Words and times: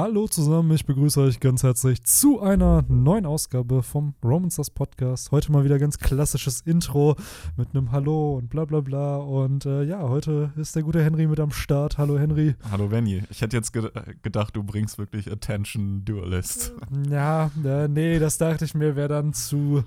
Hallo 0.00 0.28
zusammen, 0.28 0.70
ich 0.70 0.86
begrüße 0.86 1.20
euch 1.20 1.40
ganz 1.40 1.64
herzlich 1.64 2.04
zu 2.04 2.40
einer 2.40 2.84
neuen 2.86 3.26
Ausgabe 3.26 3.82
vom 3.82 4.14
Romancers 4.22 4.70
Podcast. 4.70 5.32
Heute 5.32 5.50
mal 5.50 5.64
wieder 5.64 5.80
ganz 5.80 5.98
klassisches 5.98 6.60
Intro 6.60 7.16
mit 7.56 7.70
einem 7.74 7.90
Hallo 7.90 8.36
und 8.36 8.48
bla 8.48 8.64
bla 8.64 8.78
bla. 8.78 9.16
Und 9.16 9.66
äh, 9.66 9.82
ja, 9.82 10.08
heute 10.08 10.52
ist 10.54 10.76
der 10.76 10.84
gute 10.84 11.02
Henry 11.02 11.26
mit 11.26 11.40
am 11.40 11.50
Start. 11.50 11.98
Hallo 11.98 12.16
Henry. 12.16 12.54
Hallo 12.70 12.86
Benny. 12.86 13.24
Ich 13.28 13.40
hätte 13.40 13.56
jetzt 13.56 13.72
ge 13.72 13.90
gedacht, 14.22 14.54
du 14.54 14.62
bringst 14.62 14.98
wirklich 14.98 15.28
Attention 15.28 16.04
Duelist. 16.04 16.74
Ja, 17.10 17.50
äh, 17.64 17.88
nee, 17.88 18.20
das 18.20 18.38
dachte 18.38 18.66
ich 18.66 18.74
mir, 18.74 18.94
wäre 18.94 19.08
dann 19.08 19.32
zu 19.32 19.82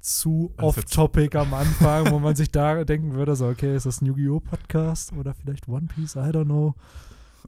zu 0.00 0.54
off-topic 0.56 1.36
am 1.36 1.52
Anfang, 1.52 2.10
wo 2.10 2.18
man 2.18 2.34
sich 2.34 2.50
da 2.50 2.82
denken 2.84 3.12
würde, 3.12 3.36
so, 3.36 3.48
okay, 3.48 3.76
ist 3.76 3.84
das 3.84 4.00
ein 4.00 4.06
Yu-Gi-Oh! 4.06 4.40
Podcast 4.40 5.12
oder 5.12 5.34
vielleicht 5.34 5.68
One 5.68 5.88
Piece, 5.94 6.16
I 6.16 6.30
don't 6.30 6.46
know. 6.46 6.74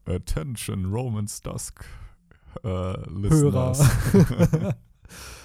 Attention, 0.04 0.86
Romans 0.86 1.42
Dusk. 1.42 1.84
Äh, 2.62 2.68
Hörer. 2.68 3.72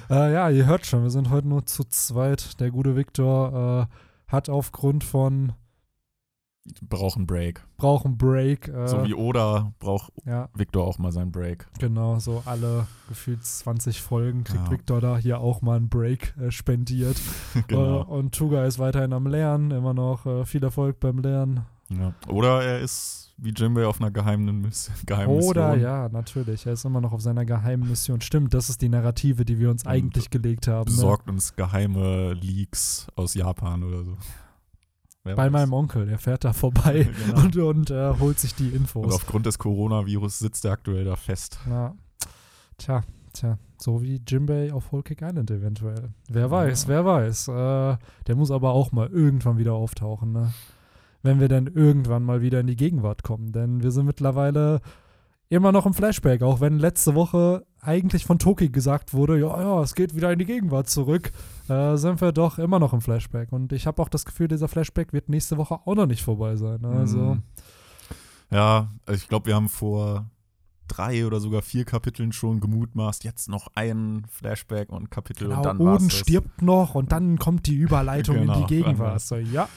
äh, 0.10 0.34
ja, 0.34 0.50
ihr 0.50 0.66
hört 0.66 0.86
schon, 0.86 1.04
wir 1.04 1.10
sind 1.10 1.30
heute 1.30 1.48
nur 1.48 1.66
zu 1.66 1.84
zweit. 1.84 2.60
Der 2.60 2.72
gute 2.72 2.96
Victor 2.96 3.88
äh, 3.90 4.32
hat 4.32 4.50
aufgrund 4.50 5.04
von 5.04 5.54
brauchen 6.82 7.26
Break. 7.26 7.64
Brauchen 7.78 8.18
Break. 8.18 8.68
Äh, 8.68 8.88
so 8.88 9.04
wie 9.04 9.14
Oda 9.14 9.74
braucht 9.80 10.14
ja. 10.26 10.50
Victor 10.54 10.86
auch 10.86 11.00
mal 11.00 11.12
seinen 11.12 11.32
Break. 11.32 11.68
Genau, 11.80 12.20
so 12.20 12.44
alle 12.46 12.88
gefühlt 13.08 13.44
20 13.44 14.02
Folgen 14.02 14.44
kriegt 14.44 14.66
ja. 14.66 14.72
Victor 14.72 15.02
da 15.02 15.18
hier 15.18 15.40
auch 15.40 15.62
mal 15.62 15.78
einen 15.78 15.90
Break 15.90 16.36
äh, 16.38 16.52
spendiert. 16.52 17.20
genau. 17.68 18.02
Äh, 18.02 18.06
und 18.06 18.36
Tuga 18.36 18.66
ist 18.66 18.80
weiterhin 18.80 19.14
am 19.14 19.28
Lernen, 19.28 19.72
immer 19.72 19.94
noch 19.94 20.26
äh, 20.26 20.46
viel 20.46 20.64
Erfolg 20.64 21.00
beim 21.00 21.20
Lernen. 21.20 21.66
Ja. 21.90 22.14
Oder 22.28 22.64
er 22.64 22.80
ist 22.80 23.21
wie 23.42 23.54
Jimbei 23.56 23.88
auf 23.88 24.00
einer 24.00 24.12
geheimen, 24.12 24.62
Miss 24.62 24.92
geheimen 25.06 25.36
Mission. 25.36 25.50
Oder 25.52 25.76
ja, 25.76 26.10
natürlich. 26.10 26.66
Er 26.68 26.74
ist 26.74 26.86
immer 26.86 27.02
noch 27.02 27.12
auf 27.12 27.22
seiner 27.22 27.44
geheimen 27.44 27.90
Mission. 27.90 28.22
Stimmt, 28.22 28.54
das 28.54 28.70
ist 28.70 28.82
die 28.82 28.90
Narrative, 28.90 29.46
die 29.46 29.58
wir 29.58 29.72
uns 29.72 29.84
Und 29.84 29.90
eigentlich 29.90 30.30
gelegt 30.30 30.68
haben. 30.68 30.90
Ne? 30.90 30.96
Besorgt 30.96 31.26
ne? 31.26 31.34
uns 31.34 31.56
geheime 31.56 32.34
Leaks 32.34 33.08
aus 33.16 33.34
Japan 33.34 33.84
oder 33.84 34.04
so. 34.04 34.18
Wer 35.24 35.36
Bei 35.36 35.46
weiß. 35.46 35.52
meinem 35.52 35.74
Onkel, 35.74 36.06
der 36.06 36.20
fährt 36.20 36.44
da 36.44 36.54
vorbei 36.54 37.08
genau. 37.26 37.42
und, 37.42 37.58
und 37.58 37.92
äh, 37.92 38.14
holt 38.20 38.40
sich 38.40 38.54
die 38.56 38.70
Infos. 38.70 39.06
Und 39.06 39.14
aufgrund 39.14 39.46
des 39.48 39.58
Coronavirus 39.58 40.40
sitzt 40.40 40.66
er 40.66 40.74
aktuell 40.74 41.06
da 41.06 41.16
fest. 41.16 41.60
Ja. 41.68 41.96
Tja, 42.78 43.02
tja. 43.34 43.58
So 43.80 44.04
wie 44.04 44.22
Jimbei 44.28 44.72
auf 44.72 44.92
Whole 44.92 45.04
Cake 45.04 45.26
Island 45.26 45.50
eventuell. 45.50 46.10
Wer 46.28 46.52
weiß, 46.52 46.84
ja. 46.84 46.90
wer 46.90 47.06
weiß. 47.06 47.48
Äh, 47.48 47.98
der 48.28 48.36
muss 48.36 48.52
aber 48.52 48.72
auch 48.72 48.92
mal 48.92 49.08
irgendwann 49.10 49.58
wieder 49.58 49.74
auftauchen, 49.74 50.32
ne? 50.32 50.54
Wenn 51.24 51.40
wir 51.40 51.48
dann 51.48 51.68
irgendwann 51.68 52.24
mal 52.24 52.42
wieder 52.42 52.60
in 52.60 52.68
die 52.68 52.76
Gegenwart 52.76 53.24
kommen. 53.24 53.52
Denn 53.52 53.84
wir 53.84 53.92
sind 53.92 54.06
mittlerweile 54.06 54.82
immer 55.50 55.72
noch 55.72 55.86
im 55.86 55.94
Flashback, 55.94 56.42
auch 56.44 56.62
wenn 56.62 56.80
letzte 56.80 57.14
Woche 57.14 57.66
eigentlich 57.82 58.26
von 58.26 58.40
Toki 58.40 58.70
gesagt 58.70 59.14
wurde, 59.14 59.38
ja, 59.38 59.62
ja, 59.62 59.82
es 59.82 59.96
geht 59.96 60.16
wieder 60.16 60.32
in 60.32 60.40
die 60.40 60.46
Gegenwart 60.46 60.90
zurück, 60.90 61.32
äh, 61.68 61.98
sind 61.98 62.22
wir 62.22 62.32
doch 62.32 62.58
immer 62.58 62.80
noch 62.80 62.94
im 62.94 63.02
Flashback. 63.02 63.52
Und 63.52 63.74
ich 63.74 63.86
habe 63.86 64.02
auch 64.02 64.10
das 64.10 64.24
Gefühl, 64.24 64.48
dieser 64.48 64.70
Flashback 64.70 65.12
wird 65.12 65.30
nächste 65.30 65.58
Woche 65.58 65.80
auch 65.86 65.96
noch 65.96 66.06
nicht 66.06 66.24
vorbei 66.24 66.56
sein. 66.56 66.86
Also. 66.86 67.18
Mhm. 67.18 67.44
Ja, 68.50 68.90
ich 69.10 69.28
glaube, 69.28 69.48
wir 69.48 69.56
haben 69.56 69.70
vor 69.70 70.30
drei 70.88 71.26
oder 71.26 71.40
sogar 71.40 71.62
vier 71.62 71.86
Kapiteln 71.86 72.32
schon 72.32 72.60
gemutmaßt, 72.60 73.24
jetzt 73.24 73.50
noch 73.50 73.68
ein 73.76 74.26
Flashback 74.30 74.90
und 74.90 75.10
Kapitel 75.10 75.48
genau, 75.48 75.58
und 75.58 75.66
dann 75.66 75.80
Oden 75.80 76.10
stirbt 76.10 76.62
noch 76.62 76.96
und 76.96 77.12
dann 77.12 77.40
kommt 77.40 77.66
die 77.68 77.76
Überleitung 77.76 78.36
genau, 78.36 78.54
in 78.54 78.68
die 78.68 78.68
genau, 78.76 78.86
Gegenwart. 78.88 79.22
So, 79.22 79.36
ja. 79.36 79.70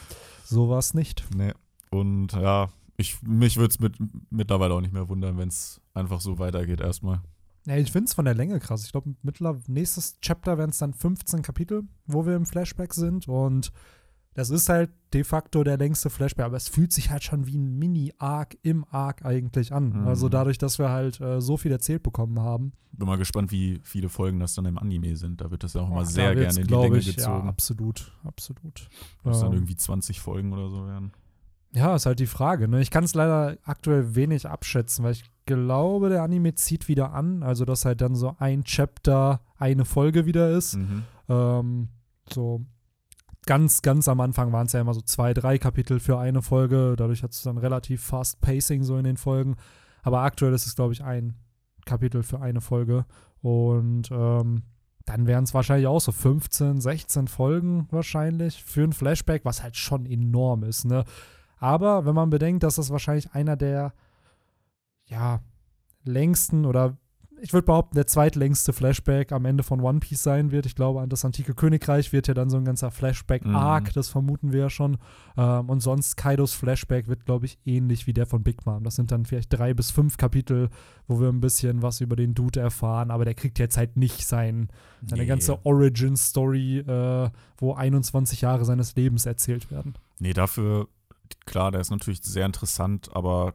So 0.44 0.68
war 0.68 0.78
es 0.78 0.94
nicht. 0.94 1.24
Nee. 1.34 1.52
Und 1.90 2.32
ja, 2.32 2.68
ich, 2.96 3.22
mich 3.22 3.56
würde 3.56 3.70
es 3.70 3.80
mit, 3.80 3.96
mittlerweile 4.30 4.74
auch 4.74 4.80
nicht 4.80 4.92
mehr 4.92 5.08
wundern, 5.08 5.38
wenn 5.38 5.48
es 5.48 5.80
einfach 5.94 6.20
so 6.20 6.38
weitergeht 6.38 6.80
erstmal. 6.80 7.20
Ja, 7.66 7.76
ich 7.76 7.90
finde 7.90 8.08
es 8.08 8.14
von 8.14 8.26
der 8.26 8.34
Länge 8.34 8.60
krass. 8.60 8.84
Ich 8.84 8.92
glaube, 8.92 9.14
nächstes 9.66 10.20
Chapter 10.20 10.58
werden 10.58 10.70
es 10.70 10.78
dann 10.78 10.92
15 10.92 11.42
Kapitel, 11.42 11.84
wo 12.06 12.26
wir 12.26 12.36
im 12.36 12.44
Flashback 12.44 12.92
sind. 12.92 13.26
Und 13.26 13.72
das 14.34 14.50
ist 14.50 14.68
halt 14.68 14.90
de 15.12 15.22
facto 15.22 15.62
der 15.62 15.76
längste 15.76 16.10
Flashback, 16.10 16.44
aber 16.44 16.56
es 16.56 16.68
fühlt 16.68 16.92
sich 16.92 17.10
halt 17.10 17.22
schon 17.22 17.46
wie 17.46 17.56
ein 17.56 17.78
Mini-Arc 17.78 18.56
im 18.62 18.84
Arc 18.90 19.24
eigentlich 19.24 19.72
an. 19.72 20.00
Mhm. 20.00 20.08
Also 20.08 20.28
dadurch, 20.28 20.58
dass 20.58 20.78
wir 20.78 20.90
halt 20.90 21.20
äh, 21.20 21.40
so 21.40 21.56
viel 21.56 21.70
erzählt 21.70 22.02
bekommen 22.02 22.40
haben. 22.40 22.72
Bin 22.92 23.06
mal 23.06 23.16
gespannt, 23.16 23.52
wie 23.52 23.80
viele 23.84 24.08
Folgen 24.08 24.40
das 24.40 24.54
dann 24.54 24.66
im 24.66 24.76
Anime 24.76 25.16
sind. 25.16 25.40
Da 25.40 25.50
wird 25.50 25.62
das 25.62 25.74
ja 25.74 25.82
auch 25.82 25.90
immer 25.90 26.00
ja, 26.00 26.06
sehr 26.06 26.34
gerne 26.34 26.60
in 26.60 26.66
die 26.66 26.74
Länge 26.74 26.98
ich, 26.98 27.16
gezogen. 27.16 27.44
Ja, 27.44 27.48
absolut, 27.48 28.12
absolut. 28.24 28.88
Muss 29.22 29.36
ähm, 29.38 29.42
dann 29.42 29.52
irgendwie 29.52 29.76
20 29.76 30.20
Folgen 30.20 30.52
oder 30.52 30.68
so 30.68 30.86
werden. 30.86 31.12
Ja, 31.72 31.94
ist 31.94 32.06
halt 32.06 32.20
die 32.20 32.26
Frage. 32.26 32.68
Ne? 32.68 32.80
Ich 32.80 32.90
kann 32.90 33.02
es 33.02 33.14
leider 33.14 33.56
aktuell 33.64 34.14
wenig 34.14 34.48
abschätzen, 34.48 35.04
weil 35.04 35.12
ich 35.12 35.24
glaube, 35.44 36.08
der 36.08 36.22
Anime 36.22 36.54
zieht 36.54 36.86
wieder 36.88 37.12
an. 37.12 37.42
Also, 37.42 37.64
dass 37.64 37.84
halt 37.84 38.00
dann 38.00 38.14
so 38.14 38.36
ein 38.38 38.62
Chapter 38.64 39.40
eine 39.58 39.84
Folge 39.84 40.24
wieder 40.24 40.50
ist. 40.50 40.76
Mhm. 40.76 41.02
Ähm, 41.28 41.88
so 42.32 42.64
ganz, 43.46 43.82
ganz 43.82 44.08
am 44.08 44.20
Anfang 44.20 44.52
waren 44.52 44.66
es 44.66 44.72
ja 44.72 44.80
immer 44.80 44.94
so 44.94 45.00
zwei, 45.00 45.34
drei 45.34 45.58
Kapitel 45.58 46.00
für 46.00 46.18
eine 46.18 46.42
Folge. 46.42 46.94
Dadurch 46.96 47.22
hat 47.22 47.32
es 47.32 47.42
dann 47.42 47.58
relativ 47.58 48.02
fast 48.02 48.40
Pacing 48.40 48.82
so 48.82 48.96
in 48.96 49.04
den 49.04 49.16
Folgen. 49.16 49.56
Aber 50.02 50.20
aktuell 50.20 50.52
ist 50.52 50.66
es, 50.66 50.76
glaube 50.76 50.92
ich, 50.92 51.02
ein 51.02 51.34
Kapitel 51.84 52.22
für 52.22 52.40
eine 52.40 52.60
Folge. 52.60 53.06
Und 53.40 54.10
ähm, 54.10 54.62
dann 55.04 55.26
wären 55.26 55.44
es 55.44 55.54
wahrscheinlich 55.54 55.86
auch 55.86 56.00
so 56.00 56.12
15, 56.12 56.80
16 56.80 57.28
Folgen 57.28 57.86
wahrscheinlich 57.90 58.62
für 58.64 58.84
ein 58.84 58.92
Flashback, 58.92 59.44
was 59.44 59.62
halt 59.62 59.76
schon 59.76 60.06
enorm 60.06 60.62
ist. 60.64 60.84
Ne? 60.84 61.04
Aber 61.58 62.06
wenn 62.06 62.14
man 62.14 62.30
bedenkt, 62.30 62.62
dass 62.62 62.76
das 62.76 62.90
wahrscheinlich 62.90 63.32
einer 63.32 63.56
der 63.56 63.92
ja, 65.06 65.40
längsten 66.04 66.64
oder 66.64 66.96
ich 67.44 67.52
würde 67.52 67.66
behaupten, 67.66 67.94
der 67.94 68.06
zweitlängste 68.06 68.72
Flashback 68.72 69.30
am 69.30 69.44
Ende 69.44 69.62
von 69.62 69.82
One 69.82 70.00
Piece 70.00 70.22
sein 70.22 70.50
wird. 70.50 70.64
Ich 70.64 70.74
glaube, 70.74 71.02
an 71.02 71.10
das 71.10 71.26
antike 71.26 71.54
Königreich 71.54 72.10
wird 72.10 72.26
ja 72.26 72.32
dann 72.32 72.48
so 72.48 72.56
ein 72.56 72.64
ganzer 72.64 72.90
Flashback-Arc, 72.90 73.84
mhm. 73.84 73.92
das 73.92 74.08
vermuten 74.08 74.52
wir 74.52 74.60
ja 74.60 74.70
schon. 74.70 74.96
Ähm, 75.36 75.68
und 75.68 75.80
sonst 75.80 76.16
Kaidos 76.16 76.54
Flashback 76.54 77.06
wird, 77.06 77.26
glaube 77.26 77.44
ich, 77.44 77.58
ähnlich 77.66 78.06
wie 78.06 78.14
der 78.14 78.24
von 78.24 78.42
Big 78.42 78.64
Mom. 78.64 78.82
Das 78.82 78.96
sind 78.96 79.12
dann 79.12 79.26
vielleicht 79.26 79.52
drei 79.52 79.74
bis 79.74 79.90
fünf 79.90 80.16
Kapitel, 80.16 80.70
wo 81.06 81.20
wir 81.20 81.28
ein 81.28 81.42
bisschen 81.42 81.82
was 81.82 82.00
über 82.00 82.16
den 82.16 82.34
Dude 82.34 82.60
erfahren, 82.60 83.10
aber 83.10 83.26
der 83.26 83.34
kriegt 83.34 83.58
jetzt 83.58 83.76
halt 83.76 83.98
nicht 83.98 84.26
sein, 84.26 84.68
seine 85.04 85.22
nee. 85.22 85.28
ganze 85.28 85.66
Origin-Story, 85.66 86.78
äh, 86.78 87.30
wo 87.58 87.74
21 87.74 88.40
Jahre 88.40 88.64
seines 88.64 88.96
Lebens 88.96 89.26
erzählt 89.26 89.70
werden. 89.70 89.92
Nee, 90.18 90.32
dafür, 90.32 90.88
klar, 91.44 91.72
der 91.72 91.82
ist 91.82 91.90
natürlich 91.90 92.22
sehr 92.22 92.46
interessant, 92.46 93.10
aber 93.12 93.52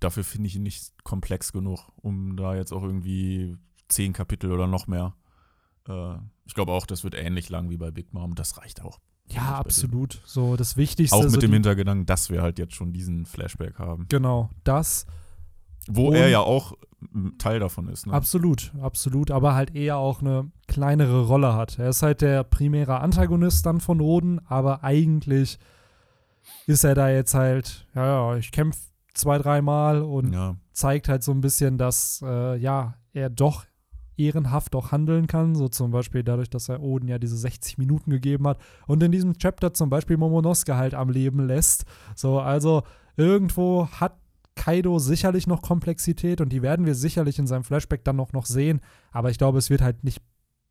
dafür 0.00 0.24
finde 0.24 0.48
ich 0.48 0.56
ihn 0.56 0.62
nicht 0.62 0.92
komplex 1.04 1.52
genug, 1.52 1.90
um 1.96 2.36
da 2.36 2.54
jetzt 2.54 2.72
auch 2.72 2.82
irgendwie 2.82 3.56
zehn 3.88 4.12
Kapitel 4.12 4.52
oder 4.52 4.66
noch 4.66 4.86
mehr. 4.86 5.14
Äh, 5.88 6.16
ich 6.44 6.54
glaube 6.54 6.72
auch, 6.72 6.86
das 6.86 7.04
wird 7.04 7.14
ähnlich 7.14 7.48
lang 7.48 7.70
wie 7.70 7.76
bei 7.76 7.90
Big 7.90 8.12
Mom. 8.12 8.34
Das 8.34 8.58
reicht 8.58 8.82
auch. 8.82 8.98
Ja, 9.28 9.56
absolut. 9.56 10.20
So 10.24 10.56
das 10.56 10.76
Wichtigste. 10.76 11.16
Auch 11.16 11.22
mit 11.22 11.32
so 11.32 11.40
dem 11.40 11.52
Hintergedanken, 11.52 12.06
dass 12.06 12.30
wir 12.30 12.42
halt 12.42 12.58
jetzt 12.58 12.74
schon 12.74 12.92
diesen 12.92 13.26
Flashback 13.26 13.78
haben. 13.78 14.06
Genau, 14.08 14.50
das. 14.62 15.06
Wo 15.88 16.12
er 16.12 16.28
ja 16.28 16.40
auch 16.40 16.74
Teil 17.38 17.60
davon 17.60 17.88
ist. 17.88 18.06
Ne? 18.06 18.12
Absolut, 18.12 18.72
absolut. 18.80 19.30
Aber 19.30 19.54
halt 19.54 19.74
eher 19.74 19.98
auch 19.98 20.20
eine 20.20 20.50
kleinere 20.66 21.26
Rolle 21.26 21.54
hat. 21.54 21.78
Er 21.78 21.90
ist 21.90 22.02
halt 22.02 22.22
der 22.22 22.44
primäre 22.44 23.00
Antagonist 23.00 23.66
dann 23.66 23.80
von 23.80 24.00
Oden, 24.00 24.40
aber 24.46 24.82
eigentlich 24.82 25.58
ist 26.66 26.84
er 26.84 26.94
da 26.94 27.08
jetzt 27.08 27.34
halt, 27.34 27.86
ja, 27.94 28.06
ja, 28.06 28.36
ich 28.36 28.50
kämpfe 28.50 28.80
zwei, 29.16 29.38
dreimal 29.38 30.02
und 30.02 30.32
ja. 30.32 30.56
zeigt 30.72 31.08
halt 31.08 31.22
so 31.22 31.32
ein 31.32 31.40
bisschen, 31.40 31.78
dass 31.78 32.22
äh, 32.24 32.56
ja, 32.56 32.94
er 33.12 33.30
doch 33.30 33.64
ehrenhaft 34.16 34.74
auch 34.74 34.92
handeln 34.92 35.26
kann, 35.26 35.54
so 35.54 35.68
zum 35.68 35.90
Beispiel 35.90 36.22
dadurch, 36.22 36.48
dass 36.48 36.68
er 36.68 36.80
Oden 36.80 37.08
ja 37.08 37.18
diese 37.18 37.36
60 37.36 37.78
Minuten 37.78 38.10
gegeben 38.10 38.46
hat 38.46 38.58
und 38.86 39.02
in 39.02 39.12
diesem 39.12 39.36
Chapter 39.38 39.74
zum 39.74 39.90
Beispiel 39.90 40.16
Momonosuke 40.16 40.76
halt 40.76 40.94
am 40.94 41.10
Leben 41.10 41.46
lässt. 41.46 41.84
So, 42.14 42.40
also 42.40 42.82
irgendwo 43.16 43.88
hat 43.88 44.16
Kaido 44.54 44.98
sicherlich 44.98 45.46
noch 45.46 45.60
Komplexität 45.60 46.40
und 46.40 46.50
die 46.50 46.62
werden 46.62 46.86
wir 46.86 46.94
sicherlich 46.94 47.38
in 47.38 47.46
seinem 47.46 47.64
Flashback 47.64 48.04
dann 48.04 48.16
noch, 48.16 48.32
noch 48.32 48.46
sehen, 48.46 48.80
aber 49.12 49.30
ich 49.30 49.38
glaube, 49.38 49.58
es 49.58 49.68
wird 49.68 49.82
halt 49.82 50.02
nicht 50.02 50.22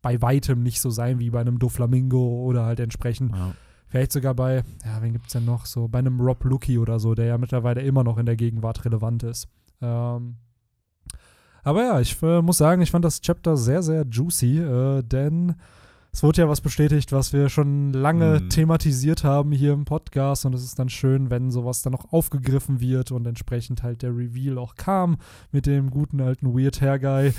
bei 0.02 0.20
weitem 0.22 0.62
nicht 0.62 0.80
so 0.80 0.90
sein 0.90 1.18
wie 1.18 1.30
bei 1.30 1.40
einem 1.40 1.58
Doflamingo 1.58 2.44
oder 2.44 2.64
halt 2.64 2.80
entsprechend 2.80 3.34
ja. 3.34 3.54
Vielleicht 3.88 4.12
sogar 4.12 4.34
bei, 4.34 4.64
ja, 4.84 5.00
wen 5.00 5.12
gibt 5.12 5.26
es 5.26 5.32
denn 5.32 5.44
noch 5.44 5.66
so? 5.66 5.88
Bei 5.88 6.00
einem 6.00 6.20
Rob 6.20 6.44
Lucky 6.44 6.78
oder 6.78 6.98
so, 6.98 7.14
der 7.14 7.26
ja 7.26 7.38
mittlerweile 7.38 7.82
immer 7.82 8.04
noch 8.04 8.18
in 8.18 8.26
der 8.26 8.36
Gegenwart 8.36 8.84
relevant 8.84 9.22
ist. 9.22 9.48
Ähm, 9.80 10.36
aber 11.62 11.82
ja, 11.82 12.00
ich 12.00 12.20
äh, 12.22 12.42
muss 12.42 12.58
sagen, 12.58 12.82
ich 12.82 12.90
fand 12.90 13.04
das 13.04 13.20
Chapter 13.20 13.56
sehr, 13.56 13.82
sehr 13.82 14.04
juicy, 14.08 14.58
äh, 14.58 15.02
denn 15.02 15.54
es 16.16 16.22
wurde 16.22 16.40
ja 16.40 16.48
was 16.48 16.62
bestätigt, 16.62 17.12
was 17.12 17.34
wir 17.34 17.50
schon 17.50 17.92
lange 17.92 18.40
mhm. 18.40 18.48
thematisiert 18.48 19.22
haben 19.22 19.52
hier 19.52 19.74
im 19.74 19.84
Podcast 19.84 20.46
und 20.46 20.54
es 20.54 20.64
ist 20.64 20.78
dann 20.78 20.88
schön, 20.88 21.28
wenn 21.28 21.50
sowas 21.50 21.82
dann 21.82 21.92
noch 21.92 22.10
aufgegriffen 22.10 22.80
wird 22.80 23.12
und 23.12 23.26
entsprechend 23.26 23.82
halt 23.82 24.00
der 24.00 24.16
Reveal 24.16 24.56
auch 24.56 24.76
kam 24.76 25.18
mit 25.52 25.66
dem 25.66 25.90
guten 25.90 26.22
alten 26.22 26.58
Weird 26.58 26.80
Hair 26.80 26.98
Guy, 27.00 27.34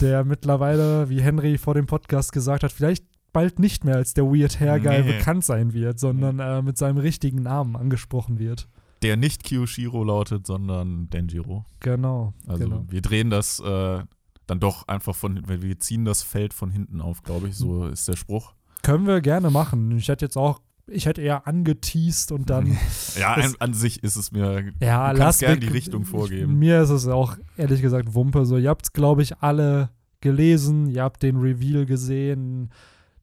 der 0.00 0.24
mittlerweile, 0.24 1.10
wie 1.10 1.20
Henry 1.20 1.58
vor 1.58 1.74
dem 1.74 1.84
Podcast 1.84 2.32
gesagt 2.32 2.62
hat, 2.62 2.72
vielleicht 2.72 3.04
bald 3.32 3.58
nicht 3.58 3.84
mehr 3.84 3.96
als 3.96 4.14
der 4.14 4.24
Weird 4.24 4.60
Hair 4.60 4.80
Guy 4.80 5.02
nee. 5.02 5.12
bekannt 5.12 5.44
sein 5.44 5.72
wird, 5.72 5.98
sondern 5.98 6.38
äh, 6.38 6.62
mit 6.62 6.78
seinem 6.78 6.98
richtigen 6.98 7.42
Namen 7.42 7.76
angesprochen 7.76 8.38
wird. 8.38 8.68
der 9.02 9.16
nicht 9.16 9.42
Kiyoshiro 9.44 10.04
lautet, 10.04 10.46
sondern 10.46 11.08
Denjiro. 11.10 11.64
Genau. 11.80 12.34
Also 12.46 12.64
genau. 12.64 12.84
wir 12.88 13.02
drehen 13.02 13.30
das 13.30 13.58
äh, 13.60 14.02
dann 14.46 14.60
doch 14.60 14.86
einfach 14.88 15.14
von, 15.14 15.40
weil 15.46 15.62
wir 15.62 15.78
ziehen 15.78 16.04
das 16.04 16.22
Feld 16.22 16.54
von 16.54 16.70
hinten 16.70 17.00
auf, 17.00 17.22
glaube 17.22 17.48
ich. 17.48 17.56
So 17.56 17.86
ist 17.86 18.06
der 18.08 18.16
Spruch. 18.16 18.54
Können 18.82 19.06
wir 19.06 19.20
gerne 19.20 19.50
machen. 19.50 19.96
Ich 19.96 20.08
hätte 20.08 20.24
jetzt 20.24 20.36
auch, 20.36 20.60
ich 20.86 21.06
hätte 21.06 21.22
eher 21.22 21.46
angeteased 21.46 22.32
und 22.32 22.50
dann. 22.50 22.76
Ja, 23.18 23.34
an, 23.34 23.54
an 23.58 23.74
sich 23.74 24.02
ist 24.02 24.16
es 24.16 24.32
mir. 24.32 24.72
ja, 24.80 25.12
lass 25.12 25.38
gerne 25.38 25.60
die 25.60 25.68
Richtung 25.68 26.02
Ich, 26.02 26.08
vorgeben. 26.08 26.58
mir 26.58 26.82
ist 26.82 26.90
es 26.90 27.06
auch 27.08 27.36
ehrlich 27.56 27.82
gesagt 27.82 28.14
Wumpe. 28.14 28.46
So, 28.46 28.56
ihr 28.56 28.70
habt 28.70 28.86
es, 28.86 28.92
glaube 28.92 29.22
ich, 29.22 29.38
alle 29.38 29.90
gelesen. 30.20 30.86
Ihr 30.88 31.02
habt 31.02 31.22
den 31.22 31.36
Reveal 31.36 31.86
gesehen. 31.86 32.70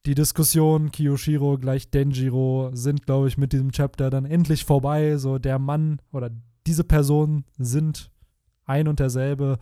Die 0.06 0.14
Diskussion 0.14 0.90
Kiyoshiro 0.90 1.58
gleich 1.58 1.90
Denjiro 1.90 2.70
sind, 2.72 3.04
glaube 3.04 3.28
ich, 3.28 3.36
mit 3.36 3.52
diesem 3.52 3.70
Chapter 3.70 4.08
dann 4.08 4.24
endlich 4.24 4.64
vorbei. 4.64 5.16
So, 5.18 5.38
der 5.38 5.58
Mann 5.58 6.00
oder 6.12 6.30
diese 6.66 6.84
Person 6.84 7.44
sind 7.58 8.10
ein 8.64 8.88
und 8.88 8.98
derselbe. 9.00 9.58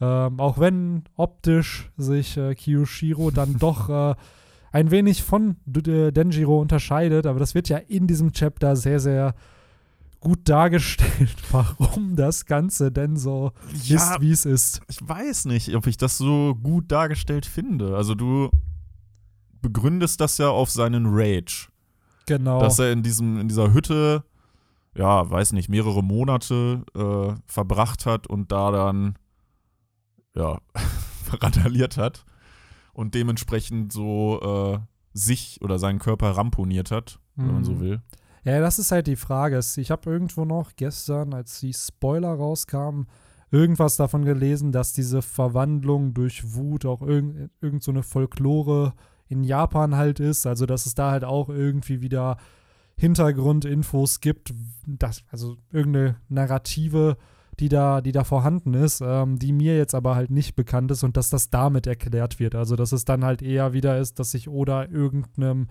Ähm, 0.00 0.40
auch 0.40 0.58
wenn 0.58 1.04
optisch 1.16 1.90
sich 1.96 2.36
äh, 2.36 2.54
Kiyoshiro 2.54 3.30
dann 3.30 3.56
doch 3.58 3.88
äh, 3.88 4.14
ein 4.72 4.90
wenig 4.90 5.22
von 5.22 5.56
äh, 5.86 6.10
Denjiro 6.10 6.60
unterscheidet, 6.60 7.26
aber 7.26 7.38
das 7.38 7.54
wird 7.54 7.68
ja 7.68 7.76
in 7.76 8.06
diesem 8.06 8.32
Chapter 8.32 8.74
sehr, 8.74 8.98
sehr 8.98 9.34
gut 10.20 10.48
dargestellt, 10.48 11.36
warum 11.50 12.16
das 12.16 12.46
Ganze 12.46 12.90
denn 12.90 13.16
so 13.16 13.52
Ja, 13.84 14.14
ist, 14.14 14.20
wie 14.22 14.30
es 14.30 14.46
ist. 14.46 14.80
ich 14.88 15.06
weiß 15.06 15.44
nicht, 15.44 15.74
ob 15.74 15.86
ich 15.86 15.98
das 15.98 16.16
so 16.16 16.54
gut 16.54 16.90
dargestellt 16.90 17.44
finde. 17.44 17.96
Also 17.96 18.14
du 18.14 18.48
begründest 19.62 20.20
das 20.20 20.38
ja 20.38 20.48
auf 20.50 20.70
seinen 20.70 21.06
Rage. 21.06 21.68
Genau. 22.26 22.60
dass 22.60 22.78
er 22.78 22.92
in 22.92 23.02
diesem 23.02 23.40
in 23.40 23.48
dieser 23.48 23.72
Hütte 23.72 24.22
ja 24.96 25.28
weiß 25.28 25.52
nicht 25.54 25.68
mehrere 25.68 26.04
Monate 26.04 26.84
äh, 26.94 27.34
verbracht 27.46 28.06
hat 28.06 28.28
und 28.28 28.52
da 28.52 28.70
dann 28.70 29.16
ja 30.36 30.60
randaliert 31.32 31.96
hat 31.96 32.24
und 32.92 33.14
dementsprechend 33.14 33.92
so 33.92 34.40
äh, 34.40 34.78
sich 35.14 35.58
oder 35.62 35.78
seinen 35.80 35.98
Körper 35.98 36.30
ramponiert 36.30 36.90
hat 36.90 37.18
wenn 37.34 37.52
man 37.54 37.64
so 37.64 37.72
Mhm. 37.72 37.80
will 37.80 38.02
Ja, 38.44 38.60
das 38.60 38.78
ist 38.78 38.92
halt 38.92 39.06
die 39.06 39.16
Frage. 39.16 39.60
Ich 39.76 39.90
habe 39.90 40.10
irgendwo 40.10 40.44
noch 40.44 40.76
gestern, 40.76 41.32
als 41.32 41.60
die 41.60 41.72
Spoiler 41.72 42.34
rauskamen, 42.34 43.06
irgendwas 43.50 43.96
davon 43.96 44.24
gelesen, 44.24 44.72
dass 44.72 44.92
diese 44.92 45.22
Verwandlung 45.22 46.12
durch 46.14 46.54
Wut 46.54 46.84
auch 46.86 47.02
irgend, 47.02 47.50
irgend 47.60 47.82
so 47.82 47.90
eine 47.90 48.02
Folklore 48.02 48.94
in 49.32 49.44
Japan 49.44 49.96
halt 49.96 50.20
ist. 50.20 50.46
Also, 50.46 50.66
dass 50.66 50.86
es 50.86 50.94
da 50.94 51.10
halt 51.10 51.24
auch 51.24 51.48
irgendwie 51.48 52.00
wieder 52.00 52.36
Hintergrundinfos 52.96 54.20
gibt, 54.20 54.54
dass, 54.86 55.24
also 55.30 55.56
irgendeine 55.72 56.16
Narrative, 56.28 57.16
die 57.58 57.68
da, 57.68 58.00
die 58.00 58.12
da 58.12 58.24
vorhanden 58.24 58.74
ist, 58.74 59.00
ähm, 59.04 59.38
die 59.38 59.52
mir 59.52 59.76
jetzt 59.76 59.94
aber 59.94 60.14
halt 60.14 60.30
nicht 60.30 60.54
bekannt 60.54 60.90
ist 60.90 61.02
und 61.02 61.16
dass 61.16 61.30
das 61.30 61.50
damit 61.50 61.86
erklärt 61.86 62.38
wird. 62.38 62.54
Also, 62.54 62.76
dass 62.76 62.92
es 62.92 63.04
dann 63.04 63.24
halt 63.24 63.42
eher 63.42 63.72
wieder 63.72 63.98
ist, 63.98 64.18
dass 64.18 64.30
sich 64.32 64.48
Oda 64.48 64.84
irgendeinem 64.84 65.68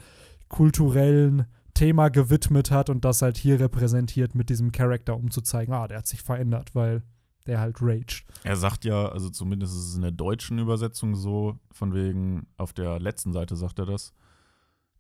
kulturellen 0.50 1.46
Thema 1.74 2.10
gewidmet 2.10 2.72
hat 2.72 2.90
und 2.90 3.06
das 3.06 3.22
halt 3.22 3.38
hier 3.38 3.60
repräsentiert 3.60 4.36
mit 4.36 4.50
diesem 4.50 4.72
Charakter, 4.72 5.16
um 5.16 5.31
zu 5.31 5.42
zeigen, 5.42 5.72
ah, 5.72 5.88
der 5.88 6.00
hat 6.00 6.08
sich 6.08 6.22
verändert, 6.22 6.75
weil 6.75 7.04
der 7.47 7.59
halt 7.59 7.77
raged. 7.81 8.23
er 8.43 8.55
sagt 8.55 8.85
ja 8.85 9.07
also 9.07 9.29
zumindest 9.29 9.73
ist 9.73 9.89
es 9.89 9.95
in 9.95 10.01
der 10.01 10.11
deutschen 10.11 10.59
Übersetzung 10.59 11.15
so 11.15 11.59
von 11.71 11.93
wegen 11.93 12.47
auf 12.57 12.73
der 12.73 12.99
letzten 12.99 13.33
Seite 13.33 13.55
sagt 13.55 13.79
er 13.79 13.85
das 13.85 14.13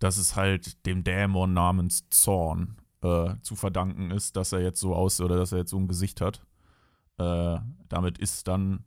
dass 0.01 0.17
es 0.17 0.35
halt 0.35 0.85
dem 0.87 1.03
Dämon 1.03 1.53
namens 1.53 2.09
Zorn 2.09 2.77
äh, 3.03 3.35
zu 3.43 3.55
verdanken 3.55 4.11
ist, 4.11 4.35
dass 4.35 4.51
er 4.51 4.59
jetzt 4.59 4.79
so 4.79 4.95
aussieht 4.95 5.25
oder 5.25 5.37
dass 5.37 5.51
er 5.51 5.59
jetzt 5.59 5.69
so 5.69 5.77
ein 5.77 5.87
Gesicht 5.87 6.21
hat. 6.21 6.41
Äh, 7.19 7.59
damit 7.87 8.17
ist 8.17 8.47
dann, 8.47 8.83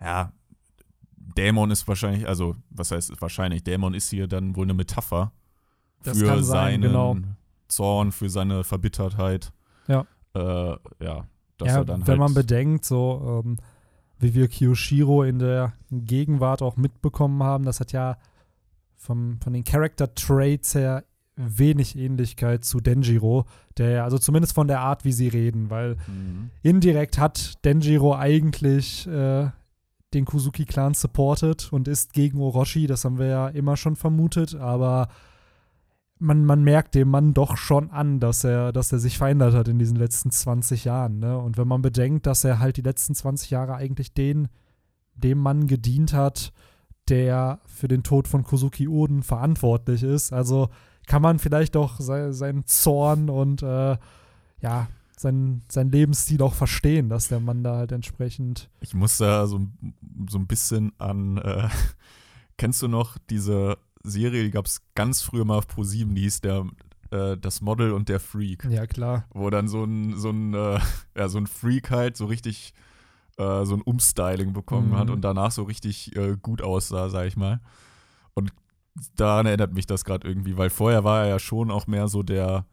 ja, 0.00 0.32
Dämon 1.16 1.70
ist 1.70 1.86
wahrscheinlich, 1.86 2.26
also 2.26 2.56
was 2.70 2.90
heißt 2.90 3.20
wahrscheinlich, 3.22 3.62
Dämon 3.62 3.94
ist 3.94 4.10
hier 4.10 4.26
dann 4.26 4.56
wohl 4.56 4.66
eine 4.66 4.74
Metapher 4.74 5.32
Das 6.02 6.18
für 6.18 6.26
sein, 6.26 6.42
seinen 6.42 6.82
genau. 6.82 7.16
Zorn, 7.68 8.10
für 8.10 8.28
seine 8.28 8.64
Verbittertheit. 8.64 9.52
Ja. 9.86 10.06
Äh, 10.34 10.76
ja, 11.00 11.28
dass 11.60 11.68
ja, 11.68 11.86
wenn 11.86 12.06
halt, 12.06 12.18
man 12.18 12.34
bedenkt, 12.34 12.84
so 12.84 13.42
ähm, 13.44 13.56
wie 14.18 14.34
wir 14.34 14.48
Kiyoshiro 14.48 15.24
in 15.24 15.38
der 15.38 15.72
Gegenwart 15.90 16.62
auch 16.62 16.76
mitbekommen 16.76 17.42
haben, 17.42 17.64
das 17.64 17.80
hat 17.80 17.92
ja 17.92 18.18
vom, 18.96 19.38
von 19.42 19.52
den 19.52 19.64
Character 19.64 20.14
Traits 20.14 20.74
her 20.74 21.04
wenig 21.36 21.96
Ähnlichkeit 21.96 22.64
zu 22.64 22.80
Denjiro, 22.80 23.46
der 23.78 23.90
ja, 23.90 24.04
also 24.04 24.18
zumindest 24.18 24.54
von 24.54 24.68
der 24.68 24.80
Art, 24.80 25.04
wie 25.04 25.12
sie 25.12 25.28
reden, 25.28 25.70
weil 25.70 25.96
Mhm. 26.06 26.50
indirekt 26.62 27.18
hat 27.18 27.64
Denjiro 27.64 28.14
eigentlich 28.14 29.06
äh, 29.06 29.48
den 30.12 30.24
Kuzuki-Clan 30.24 30.94
supported 30.94 31.72
und 31.72 31.88
ist 31.88 32.12
gegen 32.12 32.40
Orochi, 32.40 32.86
das 32.86 33.04
haben 33.04 33.18
wir 33.18 33.26
ja 33.26 33.48
immer 33.48 33.76
schon 33.76 33.96
vermutet, 33.96 34.54
aber 34.54 35.08
man, 36.20 36.44
man 36.44 36.62
merkt 36.62 36.94
dem 36.94 37.08
Mann 37.08 37.34
doch 37.34 37.56
schon 37.56 37.90
an, 37.90 38.20
dass 38.20 38.44
er, 38.44 38.72
dass 38.72 38.92
er 38.92 38.98
sich 38.98 39.18
verändert 39.18 39.54
hat 39.54 39.68
in 39.68 39.78
diesen 39.78 39.96
letzten 39.96 40.30
20 40.30 40.84
Jahren. 40.84 41.18
Ne? 41.18 41.38
Und 41.38 41.56
wenn 41.56 41.66
man 41.66 41.82
bedenkt, 41.82 42.26
dass 42.26 42.44
er 42.44 42.58
halt 42.58 42.76
die 42.76 42.82
letzten 42.82 43.14
20 43.14 43.50
Jahre 43.50 43.74
eigentlich 43.74 44.12
den, 44.12 44.48
dem 45.14 45.38
Mann 45.38 45.66
gedient 45.66 46.12
hat, 46.12 46.52
der 47.08 47.60
für 47.64 47.88
den 47.88 48.02
Tod 48.02 48.28
von 48.28 48.44
Kozuki 48.44 48.86
Oden 48.86 49.22
verantwortlich 49.22 50.02
ist, 50.02 50.32
also 50.32 50.68
kann 51.06 51.22
man 51.22 51.38
vielleicht 51.38 51.76
auch 51.76 51.98
sei, 51.98 52.30
seinen 52.32 52.66
Zorn 52.66 53.30
und 53.30 53.62
äh, 53.62 53.96
ja, 54.60 54.88
sein, 55.16 55.62
sein 55.68 55.90
Lebensstil 55.90 56.42
auch 56.42 56.54
verstehen, 56.54 57.08
dass 57.08 57.28
der 57.28 57.40
Mann 57.40 57.64
da 57.64 57.76
halt 57.76 57.92
entsprechend. 57.92 58.70
Ich 58.80 58.94
muss 58.94 59.18
da 59.18 59.46
so, 59.46 59.60
so 60.28 60.38
ein 60.38 60.46
bisschen 60.46 60.92
an, 60.98 61.38
äh, 61.38 61.68
kennst 62.58 62.82
du 62.82 62.88
noch 62.88 63.16
diese 63.30 63.78
Serie, 64.02 64.44
die 64.44 64.50
gab 64.50 64.66
es 64.66 64.82
ganz 64.94 65.22
früher 65.22 65.44
mal 65.44 65.58
auf 65.58 65.66
Pro7, 65.66 66.14
die 66.14 66.22
hieß 66.22 66.40
der, 66.40 66.66
äh, 67.10 67.36
das 67.36 67.60
Model 67.60 67.92
und 67.92 68.08
der 68.08 68.20
Freak. 68.20 68.64
Ja, 68.70 68.86
klar. 68.86 69.24
wo 69.34 69.50
dann 69.50 69.68
so 69.68 69.84
ein, 69.84 70.16
so 70.16 70.30
ein, 70.30 70.54
äh, 70.54 70.78
ja, 71.16 71.28
so 71.28 71.38
ein 71.38 71.46
Freak 71.46 71.90
halt 71.90 72.16
so 72.16 72.26
richtig 72.26 72.72
äh, 73.38 73.64
so 73.64 73.74
ein 73.74 73.82
Umstyling 73.82 74.52
bekommen 74.52 74.90
Mhm. 74.90 74.96
hat 74.96 75.10
und 75.10 75.22
danach 75.22 75.50
so 75.50 75.62
richtig 75.62 76.14
äh, 76.16 76.36
gut 76.40 76.60
aussah, 76.62 77.08
sag 77.08 77.26
ich 77.26 77.36
mal. 77.36 77.60
Und 78.34 78.52
daran 79.16 79.46
erinnert 79.46 79.72
mich 79.72 79.86
das 79.86 80.04
gerade 80.04 80.26
irgendwie, 80.28 80.56
weil 80.58 80.68
vorher 80.70 81.04
war 81.04 81.22
er 81.22 81.28
ja 81.28 81.38
schon 81.38 81.70
auch 81.70 81.86
mehr 81.86 82.08
so 82.08 82.22
der, 82.22 82.66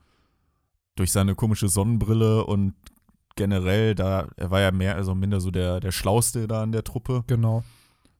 durch 0.95 1.11
seine 1.11 1.35
komische 1.35 1.69
Sonnenbrille 1.69 2.43
und 2.45 2.73
generell, 3.35 3.93
da, 3.95 4.27
er 4.35 4.49
war 4.49 4.61
ja 4.61 4.71
mehr, 4.71 4.95
also 4.95 5.13
minder 5.13 5.39
so 5.39 5.51
der, 5.51 5.79
der 5.79 5.91
Schlauste 5.91 6.47
da 6.47 6.63
in 6.63 6.71
der 6.71 6.83
Truppe. 6.83 7.23
Genau. 7.27 7.63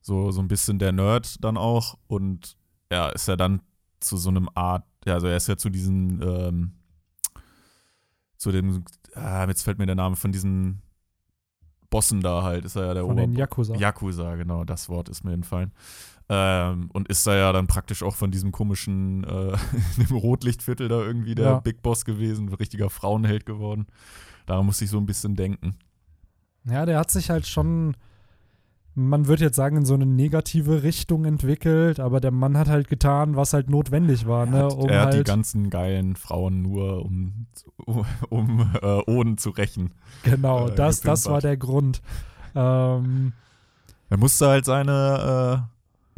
So, 0.01 0.31
so 0.31 0.39
ein 0.41 0.47
bisschen 0.47 0.77
der 0.79 0.91
Nerd 0.91 1.43
dann 1.43 1.57
auch. 1.57 1.97
Und 2.07 2.55
ja, 2.91 3.09
ist 3.09 3.27
er 3.27 3.37
dann 3.37 3.61
zu 3.99 4.17
so 4.17 4.29
einem 4.29 4.49
Art, 4.55 4.85
ja, 5.05 5.15
also 5.15 5.27
er 5.27 5.37
ist 5.37 5.47
ja 5.47 5.57
zu 5.57 5.69
diesen, 5.69 6.21
ähm, 6.21 6.71
zu 8.37 8.51
dem, 8.51 8.83
ah, 9.15 9.45
jetzt 9.47 9.63
fällt 9.63 9.79
mir 9.79 9.85
der 9.87 9.95
Name 9.95 10.15
von 10.15 10.31
diesen 10.31 10.81
Bossen 11.89 12.21
da 12.21 12.43
halt, 12.43 12.65
ist 12.65 12.75
er 12.75 12.85
ja 12.87 12.93
der 12.93 13.05
Von 13.05 13.15
den 13.15 13.31
Ober- 13.31 13.39
Yakuza. 13.39 13.75
Yakuza, 13.75 14.35
genau, 14.35 14.63
das 14.65 14.89
Wort 14.89 15.09
ist 15.09 15.23
mir 15.23 15.33
entfallen. 15.33 15.71
Ähm, 16.29 16.89
und 16.91 17.07
ist 17.07 17.25
da 17.25 17.35
ja 17.35 17.53
dann 17.53 17.67
praktisch 17.67 18.03
auch 18.03 18.15
von 18.15 18.29
diesem 18.31 18.51
komischen, 18.51 19.23
äh, 19.23 19.55
dem 19.97 20.15
Rotlichtviertel 20.15 20.89
da 20.89 20.99
irgendwie 21.01 21.35
der 21.35 21.45
Ja. 21.45 21.59
Big 21.59 21.81
Boss 21.81 22.03
gewesen, 22.03 22.49
richtiger 22.53 22.89
Frauenheld 22.89 23.45
geworden. 23.45 23.87
Da 24.45 24.61
musste 24.61 24.83
ich 24.83 24.91
so 24.91 24.97
ein 24.97 25.05
bisschen 25.05 25.35
denken. 25.35 25.77
Ja, 26.65 26.85
der 26.85 26.99
hat 26.99 27.09
sich 27.11 27.29
halt 27.29 27.47
schon, 27.47 27.95
man 28.99 29.27
würde 29.27 29.43
jetzt 29.45 29.55
sagen, 29.55 29.77
in 29.77 29.85
so 29.85 29.93
eine 29.93 30.05
negative 30.05 30.81
Richtung 30.83 31.25
entwickelt, 31.25 31.99
aber 31.99 32.19
der 32.19 32.31
Mann 32.31 32.57
hat 32.57 32.67
halt 32.67 32.87
getan, 32.89 33.35
was 33.35 33.53
halt 33.53 33.69
notwendig 33.69 34.25
war, 34.27 34.45
Er 34.47 34.51
ne? 34.51 34.57
hat, 34.63 34.73
Um 34.73 34.89
er 34.89 35.01
hat 35.01 35.13
die 35.13 35.17
halt, 35.17 35.27
ganzen 35.27 35.69
geilen 35.69 36.15
Frauen 36.15 36.63
nur, 36.63 37.05
um, 37.05 37.45
um, 38.29 38.71
äh, 38.81 39.01
Oden 39.09 39.37
zu 39.37 39.51
rächen. 39.51 39.91
genau, 40.23 40.67
äh, 40.69 40.75
das, 40.75 41.01
das 41.01 41.27
war 41.27 41.41
der 41.41 41.57
Grund. 41.57 42.01
Ähm, 42.55 43.33
Er 44.09 44.17
musste 44.17 44.47
halt 44.47 44.65
seine, 44.65 45.67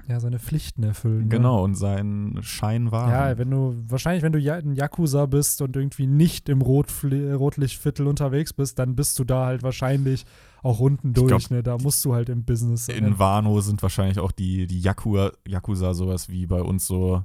ja, 0.07 0.19
seine 0.19 0.39
Pflichten 0.39 0.83
erfüllen. 0.83 1.19
äh, 1.19 1.23
ne? 1.23 1.29
genau, 1.29 1.63
und 1.63 1.75
seinen 1.75 2.41
Schein 2.43 2.91
wahren. 2.91 3.11
Ja, 3.11 3.37
wenn 3.37 3.51
du, 3.51 3.75
wahrscheinlich, 3.87 4.23
wenn 4.23 4.31
du 4.31 4.39
ja, 4.39 4.55
ein 4.55 4.73
Yakuza 4.73 5.25
bist 5.25 5.61
und 5.61 5.75
irgendwie 5.75 6.07
nicht 6.07 6.49
im 6.49 6.61
Rotfli- 6.61 7.33
Rotlichtviertel 7.33 8.07
unterwegs 8.07 8.53
bist, 8.53 8.79
dann 8.79 8.95
bist 8.95 9.19
du 9.19 9.23
da 9.23 9.45
halt 9.45 9.63
wahrscheinlich 9.63 10.25
auch 10.63 10.79
unten 10.79 11.13
glaub, 11.13 11.29
durch, 11.29 11.49
ne? 11.49 11.63
Da 11.63 11.77
musst 11.77 12.03
du 12.05 12.13
halt 12.13 12.29
im 12.29 12.43
Business 12.43 12.85
sein. 12.85 12.97
In 12.97 13.19
Wano 13.19 13.61
sind 13.61 13.81
wahrscheinlich 13.81 14.19
auch 14.19 14.31
die, 14.31 14.67
die 14.67 14.79
Yakuza, 14.79 15.31
Yakuza 15.47 15.93
sowas 15.93 16.29
wie 16.29 16.45
bei 16.45 16.61
uns 16.61 16.85
so, 16.85 17.23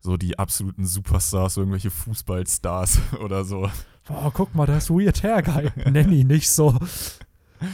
so 0.00 0.16
die 0.16 0.38
absoluten 0.38 0.86
Superstars, 0.86 1.54
so 1.54 1.62
irgendwelche 1.62 1.90
Fußballstars 1.90 3.00
oder 3.24 3.44
so. 3.44 3.68
Boah, 4.06 4.30
guck 4.32 4.54
mal, 4.54 4.66
das 4.66 4.84
ist 4.84 4.90
Weird 4.90 5.22
Hair 5.22 5.42
Guy. 5.42 5.70
Nenn 5.90 6.12
ihn 6.12 6.26
nicht 6.26 6.50
so. 6.50 6.78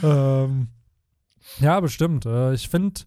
ähm, 0.03 0.69
ja, 1.59 1.81
bestimmt. 1.81 2.27
Äh, 2.27 2.55
ich 2.55 2.69
finde, 2.69 3.01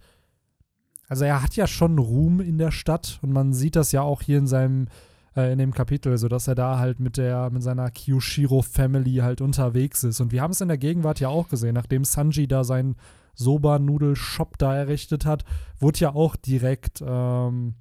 also 1.07 1.23
er 1.25 1.41
hat 1.41 1.55
ja 1.55 1.67
schon 1.67 1.99
Ruhm 1.99 2.41
in 2.41 2.57
der 2.57 2.71
Stadt 2.71 3.19
und 3.21 3.31
man 3.31 3.53
sieht 3.53 3.75
das 3.75 3.91
ja 3.91 4.01
auch 4.01 4.21
hier 4.21 4.37
in 4.37 4.47
seinem 4.47 4.87
äh, 5.35 5.51
in 5.51 5.59
dem 5.59 5.73
Kapitel, 5.73 6.17
sodass 6.17 6.47
er 6.47 6.55
da 6.55 6.79
halt 6.79 6.99
mit 6.99 7.17
der, 7.17 7.49
mit 7.49 7.63
seiner 7.63 7.89
Kyushiro-Family 7.89 9.15
halt 9.17 9.41
unterwegs 9.41 10.03
ist. 10.03 10.21
Und 10.21 10.31
wir 10.31 10.41
haben 10.41 10.51
es 10.51 10.61
in 10.61 10.67
der 10.67 10.77
Gegenwart 10.77 11.19
ja 11.19 11.29
auch 11.29 11.49
gesehen, 11.49 11.73
nachdem 11.75 12.03
Sanji 12.03 12.47
da 12.47 12.63
seinen 12.63 12.95
Soba-Nudel-Shop 13.35 14.57
da 14.57 14.75
errichtet 14.75 15.25
hat, 15.25 15.43
wurde 15.79 15.99
ja 15.99 16.15
auch 16.15 16.35
direkt, 16.35 17.03
ähm, 17.05 17.75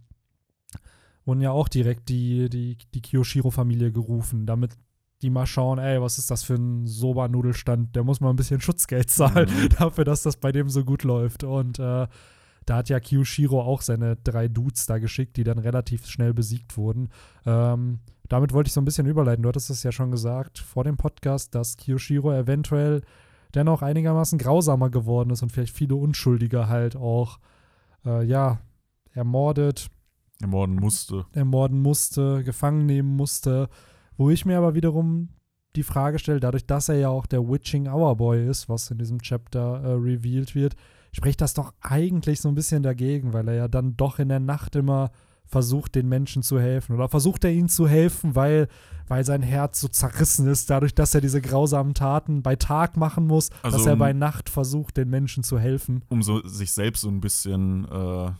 wurden 1.25 1.40
ja 1.40 1.50
auch 1.50 1.68
direkt 1.68 2.09
die, 2.09 2.49
die, 2.49 2.78
die 2.94 3.02
Kiyoshiro-Familie 3.02 3.92
gerufen, 3.92 4.47
damit 4.47 4.73
die 5.21 5.30
mal 5.30 5.47
schauen, 5.47 5.78
ey, 5.78 6.00
was 6.00 6.18
ist 6.18 6.30
das 6.30 6.42
für 6.42 6.54
ein 6.54 6.87
Soba-Nudelstand? 6.87 7.94
Der 7.94 8.02
muss 8.02 8.21
mal 8.21 8.30
ein 8.30 8.37
bisschen 8.37 8.61
Schutzgeld 8.61 9.09
zahlen 9.09 9.49
Mhm. 9.49 9.68
dafür, 9.78 10.04
dass 10.04 10.23
das 10.23 10.37
bei 10.37 10.50
dem 10.50 10.68
so 10.68 10.85
gut 10.85 11.04
läuft. 11.04 11.44
Und 11.44 11.78
äh, 11.78 12.09
da 12.66 12.76
hat 12.76 12.88
ja 12.88 13.00
Kiyoshiro 13.00 13.61
auch 13.61 13.83
seine 13.83 14.16
drei 14.16 14.49
Dudes 14.49 14.87
da 14.87 14.99
geschickt, 14.99 15.37
die 15.37 15.45
dann 15.45 15.59
relativ 15.59 16.07
schnell 16.07 16.35
besiegt 16.35 16.76
wurden. 16.76 17.09
Ähm, 17.45 18.00
damit 18.28 18.52
wollte 18.52 18.69
ich 18.69 18.73
so 18.73 18.81
ein 18.81 18.85
bisschen 18.85 19.07
überleiten. 19.07 19.42
Du 19.42 19.49
hattest 19.49 19.71
es 19.71 19.83
ja 19.83 19.92
schon 19.92 20.11
gesagt 20.11 20.59
vor 20.59 20.85
dem 20.85 20.97
Podcast, 20.97 21.54
dass 21.54 21.76
Kiyoshiro 21.76 22.33
eventuell 22.33 23.02
dennoch 23.54 23.83
einigermaßen 23.83 24.38
grausamer 24.38 24.90
geworden 24.90 25.31
ist 25.31 25.42
und 25.42 25.52
vielleicht 25.52 25.75
viele 25.75 25.97
Unschuldige 25.97 26.69
halt 26.69 26.97
auch, 26.97 27.38
äh, 28.07 28.25
ja, 28.25 28.61
ermordet, 29.12 29.90
Ermorden 30.40 30.76
musste. 30.76 31.26
ermorden 31.33 31.81
musste, 31.81 32.42
gefangen 32.42 32.87
nehmen 32.87 33.16
musste. 33.16 33.69
Wo 34.16 34.31
ich 34.31 34.45
mir 34.45 34.59
aber 34.59 34.75
wiederum 34.75 35.28
die 35.76 35.83
Frage 35.83 36.19
stelle, 36.19 36.40
dadurch, 36.40 36.66
dass 36.66 36.88
er 36.88 36.97
ja 36.97 37.09
auch 37.09 37.26
der 37.26 37.49
Witching 37.49 37.88
Hour 37.88 38.16
Boy 38.16 38.47
ist, 38.47 38.69
was 38.69 38.90
in 38.90 38.99
diesem 38.99 39.21
Chapter 39.21 39.83
äh, 39.83 39.92
revealed 39.92 40.54
wird, 40.54 40.76
spricht 41.12 41.40
das 41.40 41.54
doch 41.54 41.73
eigentlich 41.81 42.40
so 42.40 42.49
ein 42.49 42.54
bisschen 42.54 42.83
dagegen, 42.83 43.33
weil 43.33 43.49
er 43.49 43.54
ja 43.54 43.69
dann 43.69 43.97
doch 43.97 44.19
in 44.19 44.28
der 44.28 44.40
Nacht 44.40 44.76
immer 44.76 45.11
versucht, 45.45 45.95
den 45.95 46.09
Menschen 46.09 46.42
zu 46.42 46.59
helfen. 46.59 46.95
Oder 46.95 47.09
versucht 47.11 47.45
er 47.45 47.52
ihnen 47.52 47.69
zu 47.69 47.87
helfen, 47.87 48.35
weil, 48.35 48.69
weil 49.07 49.23
sein 49.25 49.42
Herz 49.42 49.81
so 49.83 49.88
zerrissen 49.88 50.47
ist, 50.47 50.71
dadurch, 50.71 50.95
dass 50.95 51.14
er 51.14 51.21
diese 51.21 51.42
grausamen 51.42 51.92
Taten 51.92 52.42
bei 52.42 52.57
Tag 52.57 52.97
machen 52.97 53.26
muss, 53.26 53.50
Also, 53.62 53.76
dass 53.76 53.87
er 53.87 53.92
um- 53.95 53.99
bei 53.99 54.14
Nacht 54.14 54.49
versucht, 54.49 54.97
den 54.97 55.11
Menschen 55.11 55.42
zu 55.42 55.59
helfen. 55.59 56.02
Um 56.09 56.23
so 56.23 56.40
sich 56.47 56.73
selbst 56.73 57.02
so 57.02 57.09
ein 57.11 57.21
bisschen 57.21 57.85
äh, 57.85 58.31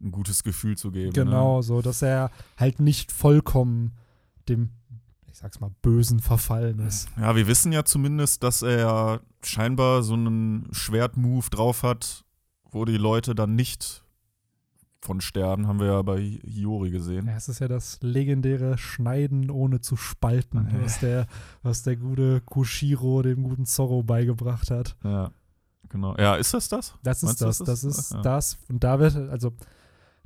ein 0.00 0.12
gutes 0.12 0.44
Gefühl 0.44 0.76
zu 0.76 0.92
geben. 0.92 1.12
Genau, 1.12 1.56
Ne? 1.56 1.62
so, 1.64 1.82
dass 1.82 2.02
er 2.02 2.30
halt 2.56 2.78
nicht 2.78 3.10
vollkommen 3.10 3.92
dem, 4.48 4.70
ich 5.34 5.40
sag's 5.40 5.58
mal, 5.58 5.72
Bösen 5.82 6.20
verfallen 6.20 6.78
ist. 6.78 7.08
Ja, 7.16 7.34
wir 7.34 7.48
wissen 7.48 7.72
ja 7.72 7.84
zumindest, 7.84 8.44
dass 8.44 8.62
er 8.62 8.78
ja 8.78 9.20
scheinbar 9.42 10.04
so 10.04 10.14
einen 10.14 10.68
Schwertmove 10.72 11.50
drauf 11.50 11.82
hat, 11.82 12.24
wo 12.70 12.84
die 12.84 12.96
Leute 12.98 13.34
dann 13.34 13.56
nicht 13.56 14.04
von 15.00 15.20
sterben, 15.20 15.66
haben 15.66 15.80
wir 15.80 15.86
ja 15.88 16.02
bei 16.02 16.20
Hiyori 16.20 16.90
gesehen. 16.90 17.26
Ja, 17.26 17.34
es 17.34 17.48
ist 17.48 17.58
ja 17.58 17.66
das 17.66 17.98
legendäre 18.00 18.78
Schneiden 18.78 19.50
ohne 19.50 19.80
zu 19.80 19.96
spalten, 19.96 20.68
Ja. 20.72 20.84
was 20.84 21.00
der, 21.00 21.26
was 21.64 21.82
der 21.82 21.96
gute 21.96 22.40
Kushiro 22.42 23.20
dem 23.22 23.42
guten 23.42 23.66
Zorro 23.66 24.04
beigebracht 24.04 24.70
hat. 24.70 24.96
Ja, 25.02 25.32
genau. 25.88 26.16
Ja, 26.16 26.36
ist 26.36 26.54
das 26.54 26.68
das? 26.68 26.94
Das 27.02 27.24
ist 27.24 27.40
das, 27.42 27.58
das 27.58 27.66
das 27.66 27.84
ist- 27.84 27.98
ist 27.98 28.12
ja. 28.12 28.22
das. 28.22 28.56
Und 28.68 28.84
da 28.84 29.00
wird, 29.00 29.16
also, 29.16 29.52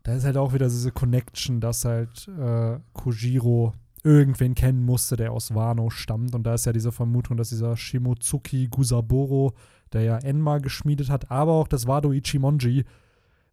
da 0.03 0.13
ist 0.13 0.25
halt 0.25 0.37
auch 0.37 0.53
wieder 0.53 0.69
diese 0.69 0.93
Connection, 0.93 1.61
dass 1.63 1.87
halt 1.87 2.29
äh, 2.29 2.79
Kujiro 2.93 3.73
irgendwen 4.05 4.55
kennen 4.55 4.85
musste, 4.85 5.17
der 5.17 5.33
aus 5.33 5.55
Wano 5.55 5.91
stammt. 5.91 6.35
Und 6.35 6.45
da 6.45 6.55
ist 6.55 6.67
ja 6.67 6.73
diese 6.73 6.93
Vermutung, 6.93 7.37
dass 7.37 7.49
dieser 7.51 7.77
Shimotsuki 7.77 8.69
Gusaboro, 8.69 9.53
der 9.93 10.03
ja 10.03 10.19
Enma 10.19 10.59
geschmiedet 10.59 11.11
hat, 11.11 11.31
aber 11.31 11.53
auch 11.53 11.69
das 11.69 11.87
Wado 11.87 12.13
Ichimonji, 12.13 12.85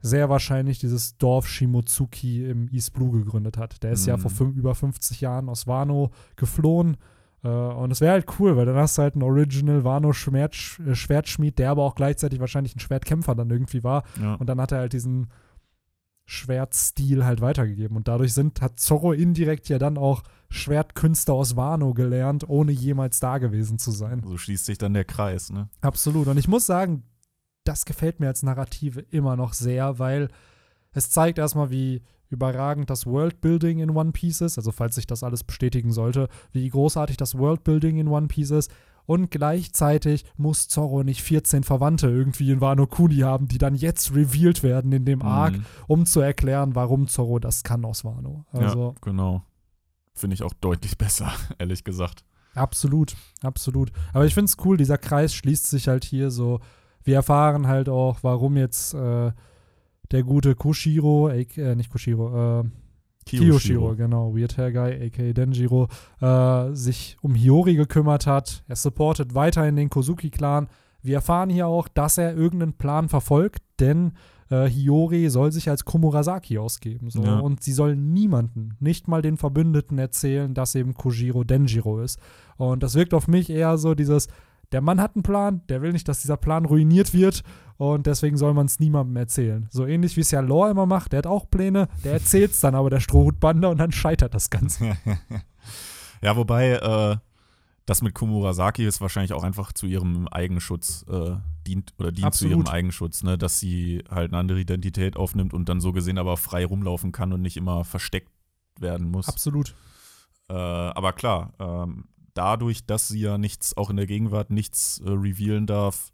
sehr 0.02 0.30
wahrscheinlich 0.30 0.78
dieses 0.80 1.18
Dorf 1.18 1.48
Shimotsuki 1.48 2.46
im 2.48 2.68
East 2.70 2.94
Blue 2.94 3.12
gegründet 3.12 3.58
hat. 3.58 3.82
Der 3.82 3.92
ist 3.92 4.06
ja 4.06 4.18
Mhm. 4.18 4.22
vor 4.22 4.32
fün- 4.32 4.54
über 4.54 4.76
50 4.76 5.22
Jahren 5.22 5.50
aus 5.50 5.66
Wano 5.68 6.12
geflohen. 6.36 6.98
Äh, 7.44 7.48
und 7.48 7.92
es 7.92 8.02
wäre 8.02 8.12
halt 8.14 8.26
cool, 8.40 8.56
weil 8.56 8.66
dann 8.68 8.76
hast 8.76 8.98
du 8.98 9.02
halt 9.02 9.16
einen 9.16 9.24
Original 9.24 9.84
Wano 9.84 10.14
Schmerz, 10.14 10.80
äh, 10.86 10.94
Schwertschmied, 10.94 11.58
der 11.58 11.72
aber 11.72 11.84
auch 11.84 11.96
gleichzeitig 11.96 12.40
wahrscheinlich 12.40 12.76
ein 12.76 12.80
Schwertkämpfer 12.80 13.34
dann 13.34 13.50
irgendwie 13.50 13.84
war. 13.84 14.04
Ja. 14.22 14.36
Und 14.36 14.48
dann 14.48 14.62
hat 14.62 14.72
er 14.72 14.80
halt 14.80 14.94
diesen 14.94 15.28
Schwertstil 16.26 17.24
halt 17.24 17.42
weitergegeben. 17.42 17.96
Und 17.96 18.08
dadurch 18.08 18.34
sind, 18.34 18.62
hat 18.62 18.80
Zorro 18.80 19.14
indirekt 19.14 19.70
ja 19.70 19.78
dann 19.78 19.98
auch 19.98 20.24
Schwertkünste 20.50 21.34
aus 21.34 21.56
Wano 21.56 21.94
gelernt, 21.94 22.48
ohne 22.50 22.72
jemals 22.72 23.20
da 23.20 23.38
gewesen 23.38 23.78
zu 23.78 23.92
sein. 23.92 24.22
So 24.26 24.38
schließt 24.38 24.66
sich 24.66 24.78
dann 24.78 24.94
der 24.94 25.06
Kreis, 25.06 25.52
ne? 25.52 25.70
Absolut. 25.82 26.28
Und 26.28 26.38
ich 26.38 26.48
muss 26.48 26.66
sagen, 26.66 27.04
das 27.64 27.86
gefällt 27.86 28.20
mir 28.20 28.28
als 28.28 28.44
Narrative 28.44 29.02
immer 29.02 29.36
noch 29.36 29.54
sehr, 29.54 30.00
weil 30.00 30.30
es 30.92 31.10
zeigt 31.10 31.38
erstmal, 31.38 31.70
wie 31.70 32.02
überragend 32.30 32.90
das 32.90 33.06
Worldbuilding 33.06 33.80
in 33.80 33.92
One 33.92 34.12
Piece 34.12 34.42
ist, 34.42 34.58
also 34.58 34.72
falls 34.72 34.96
sich 34.96 35.06
das 35.06 35.24
alles 35.24 35.44
bestätigen 35.44 35.92
sollte, 35.92 36.28
wie 36.52 36.68
großartig 36.68 37.18
das 37.18 37.38
Worldbuilding 37.38 37.98
in 37.98 38.08
One 38.08 38.28
Piece 38.28 38.52
ist. 38.52 38.72
Und 39.06 39.30
gleichzeitig 39.32 40.26
muss 40.38 40.68
Zorro 40.68 41.04
nicht 41.04 41.22
14 41.22 41.64
Verwandte 41.64 42.08
irgendwie 42.10 42.52
in 42.52 42.60
Wano 42.62 42.88
Kuni 42.88 43.18
haben, 43.20 43.48
die 43.48 43.58
dann 43.60 43.76
jetzt 43.76 44.14
revealed 44.16 44.64
werden 44.64 44.92
in 44.92 45.06
dem 45.06 45.22
Arc, 45.22 45.58
Mhm. 45.58 45.66
um 45.88 46.06
zu 46.06 46.22
erklären, 46.22 46.76
warum 46.76 47.08
Zorro 47.08 47.40
das 47.40 47.64
kann 47.64 47.86
aus 47.86 48.04
Wano. 48.04 48.46
Also 48.52 48.90
ja, 48.96 49.02
genau. 49.02 49.44
Finde 50.14 50.34
ich 50.34 50.44
auch 50.44 50.54
deutlich 50.54 50.98
besser, 50.98 51.32
ehrlich 51.60 51.84
gesagt. 51.84 52.24
Absolut, 52.56 53.16
absolut. 53.44 53.92
Aber 54.14 54.26
ich 54.26 54.34
finde 54.34 54.46
es 54.50 54.58
cool, 54.66 54.78
dieser 54.78 54.98
Kreis 54.98 55.34
schließt 55.36 55.68
sich 55.68 55.88
halt 55.88 56.06
hier 56.06 56.32
so. 56.32 56.62
Wir 57.04 57.16
erfahren 57.16 57.68
halt 57.68 57.90
auch, 57.90 58.20
warum 58.24 58.56
jetzt 58.58 58.94
äh, 58.94 59.32
der 60.12 60.24
gute 60.24 60.56
Kushiro, 60.56 61.30
äh, 61.30 61.76
nicht 61.76 61.90
Kushiro, 61.92 62.62
äh, 62.62 62.64
Kiyoshiro, 63.26 63.96
genau, 63.96 64.36
Weird 64.36 64.58
Hair 64.58 64.72
Guy, 64.72 65.08
aka 65.08 65.34
Denjiro, 65.34 65.88
äh, 66.22 66.74
sich 66.76 67.18
um 67.22 67.34
Hiyori 67.34 67.76
gekümmert 67.76 68.28
hat. 68.28 68.64
Er 68.68 68.76
supportet 68.76 69.34
weiterhin 69.34 69.76
den 69.76 69.90
Kozuki-Clan. 69.90 70.68
Wir 71.02 71.16
erfahren 71.16 71.50
hier 71.50 71.68
auch, 71.68 71.88
dass 71.88 72.18
er 72.18 72.36
irgendeinen 72.36 72.74
Plan 72.74 73.10
verfolgt, 73.10 73.64
denn 73.80 74.14
äh, 74.50 74.68
Hiyori 74.68 75.30
soll 75.30 75.52
sich 75.52 75.70
als 75.70 75.86
Komurasaki 75.86 76.58
ausgeben. 76.60 77.10
So. 77.10 77.24
Ja. 77.24 77.40
Und 77.40 77.64
sie 77.64 77.74
soll 77.74 77.96
niemanden, 77.96 78.76
nicht 78.80 79.08
mal 79.08 79.22
den 79.22 79.38
Verbündeten 79.38 79.98
erzählen, 79.98 80.54
dass 80.54 80.76
eben 80.76 80.94
Kojiro 80.94 81.44
Denjiro 81.44 82.02
ist. 82.02 82.20
Und 82.58 82.84
das 82.84 82.96
wirkt 82.96 83.14
auf 83.14 83.28
mich 83.28 83.50
eher 83.50 83.78
so 83.78 83.96
dieses, 83.96 84.28
der 84.72 84.82
Mann 84.82 85.02
hat 85.02 85.16
einen 85.16 85.24
Plan, 85.24 85.62
der 85.70 85.82
will 85.82 85.92
nicht, 85.92 86.08
dass 86.08 86.22
dieser 86.22 86.38
Plan 86.38 86.66
ruiniert 86.66 87.14
wird 87.14 87.44
und 87.78 88.08
deswegen 88.08 88.38
soll 88.38 88.54
man 88.54 88.66
es 88.66 88.80
niemandem 88.80 89.16
erzählen. 89.18 89.68
So 89.70 89.86
ähnlich 89.86 90.16
wie 90.16 90.22
es 90.22 90.32
ja 90.32 90.40
Lore 90.40 90.72
immer 90.72 90.86
macht, 90.86 91.12
der 91.12 91.20
hat 91.20 91.28
auch 91.28 91.50
Pläne, 91.50 91.88
der 92.04 92.14
erzählt 92.14 92.52
es 92.52 92.60
dann 92.62 92.76
aber 92.76 92.90
der 92.90 93.00
Strohhutbande 93.00 93.68
und 93.68 93.78
dann 93.78 93.92
scheitert 93.92 94.34
das 94.34 94.50
Ganze. 94.50 94.98
ja, 96.22 96.36
wobei 96.36 96.72
äh, 96.72 97.18
das 97.86 98.02
mit 98.02 98.16
Komurasaki 98.16 98.86
ist 98.86 99.02
wahrscheinlich 99.02 99.34
auch 99.34 99.44
einfach 99.44 99.74
zu 99.74 99.86
ihrem 99.86 100.28
Eigenschutz 100.28 101.06
äh, 101.10 101.36
dient 101.68 101.94
oder 102.00 102.12
dient 102.12 102.34
zu 102.34 102.46
Absolut. 102.46 102.52
ihrem 102.52 102.68
Eigenschutz, 102.68 103.24
ne, 103.24 103.38
dass 103.38 103.60
sie 103.60 104.04
halt 104.10 104.32
eine 104.32 104.40
andere 104.40 104.60
Identität 104.60 105.18
aufnimmt 105.18 105.54
und 105.54 105.70
dann 105.70 105.82
so 105.82 105.92
gesehen 105.94 106.18
aber 106.18 106.38
frei 106.38 106.66
rumlaufen 106.66 107.12
kann 107.12 107.34
und 107.34 107.42
nicht 107.42 107.58
immer 107.58 107.84
versteckt 107.84 108.32
werden 108.80 109.12
muss. 109.12 109.28
Absolut. 109.28 109.76
Äh, 110.50 110.54
aber 110.54 111.14
klar, 111.14 111.54
ähm, 111.60 112.06
dadurch, 112.36 112.86
dass 112.86 113.08
sie 113.08 113.22
ja 113.22 113.38
nichts, 113.40 113.76
auch 113.76 113.90
in 113.90 113.98
der 113.98 114.06
Gegenwart 114.06 114.52
nichts 114.52 115.00
äh, 115.00 115.10
revealen 115.10 115.66
darf, 115.66 116.14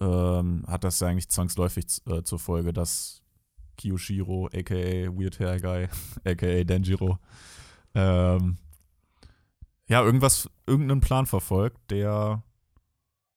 ähm, 0.00 0.64
hat 0.66 0.84
das 0.84 1.00
ja 1.00 1.08
eigentlich 1.08 1.28
zwangsläufig 1.28 1.86
äh, 2.06 2.22
zur 2.22 2.38
Folge, 2.38 2.72
dass 2.72 3.22
Kiyoshiro, 3.76 4.46
aka 4.46 4.74
Weird 4.74 5.38
Hair 5.38 5.60
Guy, 5.60 5.88
aka 6.24 6.64
Denjiro, 6.64 7.18
ähm, 7.94 8.56
ja, 9.86 10.02
irgendwas, 10.02 10.48
irgendeinen 10.66 11.00
Plan 11.02 11.26
verfolgt, 11.26 11.90
der, 11.90 12.42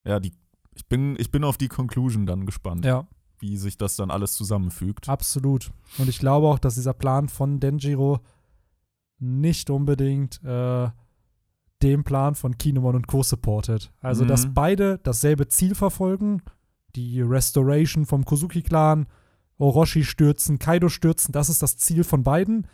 ja, 0.05 0.19
die, 0.19 0.31
ich 0.75 0.85
bin, 0.87 1.15
ich 1.19 1.29
bin 1.31 1.43
auf 1.43 1.57
die 1.57 1.67
Conclusion 1.67 2.25
dann 2.25 2.45
gespannt, 2.45 2.85
Ja, 2.85 3.05
wie 3.39 3.57
sich 3.57 3.77
das 3.77 3.95
dann 3.97 4.09
alles 4.11 4.33
zusammenfügt. 4.33 5.09
absolut. 5.09 5.71
Und 5.97 6.07
ich 6.09 6.19
glaube 6.19 6.47
auch, 6.47 6.59
dass 6.59 6.75
dieser 6.75 6.93
Plan 6.93 7.27
von 7.29 7.59
Denjiro 7.59 8.19
nicht 9.19 9.69
unbedingt 9.69 10.41
äh, 10.43 10.89
den 11.81 12.03
Plan 12.03 12.35
von 12.35 12.57
Kinemon 12.57 12.95
und 12.95 13.07
Co. 13.07 13.23
supportet. 13.23 13.91
Also, 14.01 14.23
Mhm. 14.23 14.27
dass 14.29 14.53
beide 14.53 14.99
dasselbe 15.03 15.47
Ziel 15.47 15.75
verfolgen, 15.75 16.41
die 16.95 17.21
Restoration 17.21 18.05
vom 18.05 18.25
Kozuki-Clan, 18.25 19.05
Orochi 19.59 20.03
stürzen, 20.03 20.59
Kaido 20.59 20.89
stürzen, 20.89 21.31
das 21.31 21.49
ist 21.49 21.61
das 21.61 21.77
Ziel 21.77 22.03
von 22.03 22.23
beiden. 22.23 22.67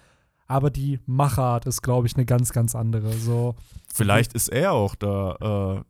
Aber 0.48 0.70
die 0.70 1.00
Machart 1.06 1.66
ist, 1.66 1.82
glaube 1.82 2.08
ich, 2.08 2.16
eine 2.16 2.26
ganz, 2.26 2.52
ganz 2.52 2.76
andere. 2.76 3.14
So, 3.14 3.56
Vielleicht 3.94 4.34
ist 4.34 4.50
er 4.50 4.74
auch 4.74 4.96
da 4.96 5.78
äh, 5.80 5.84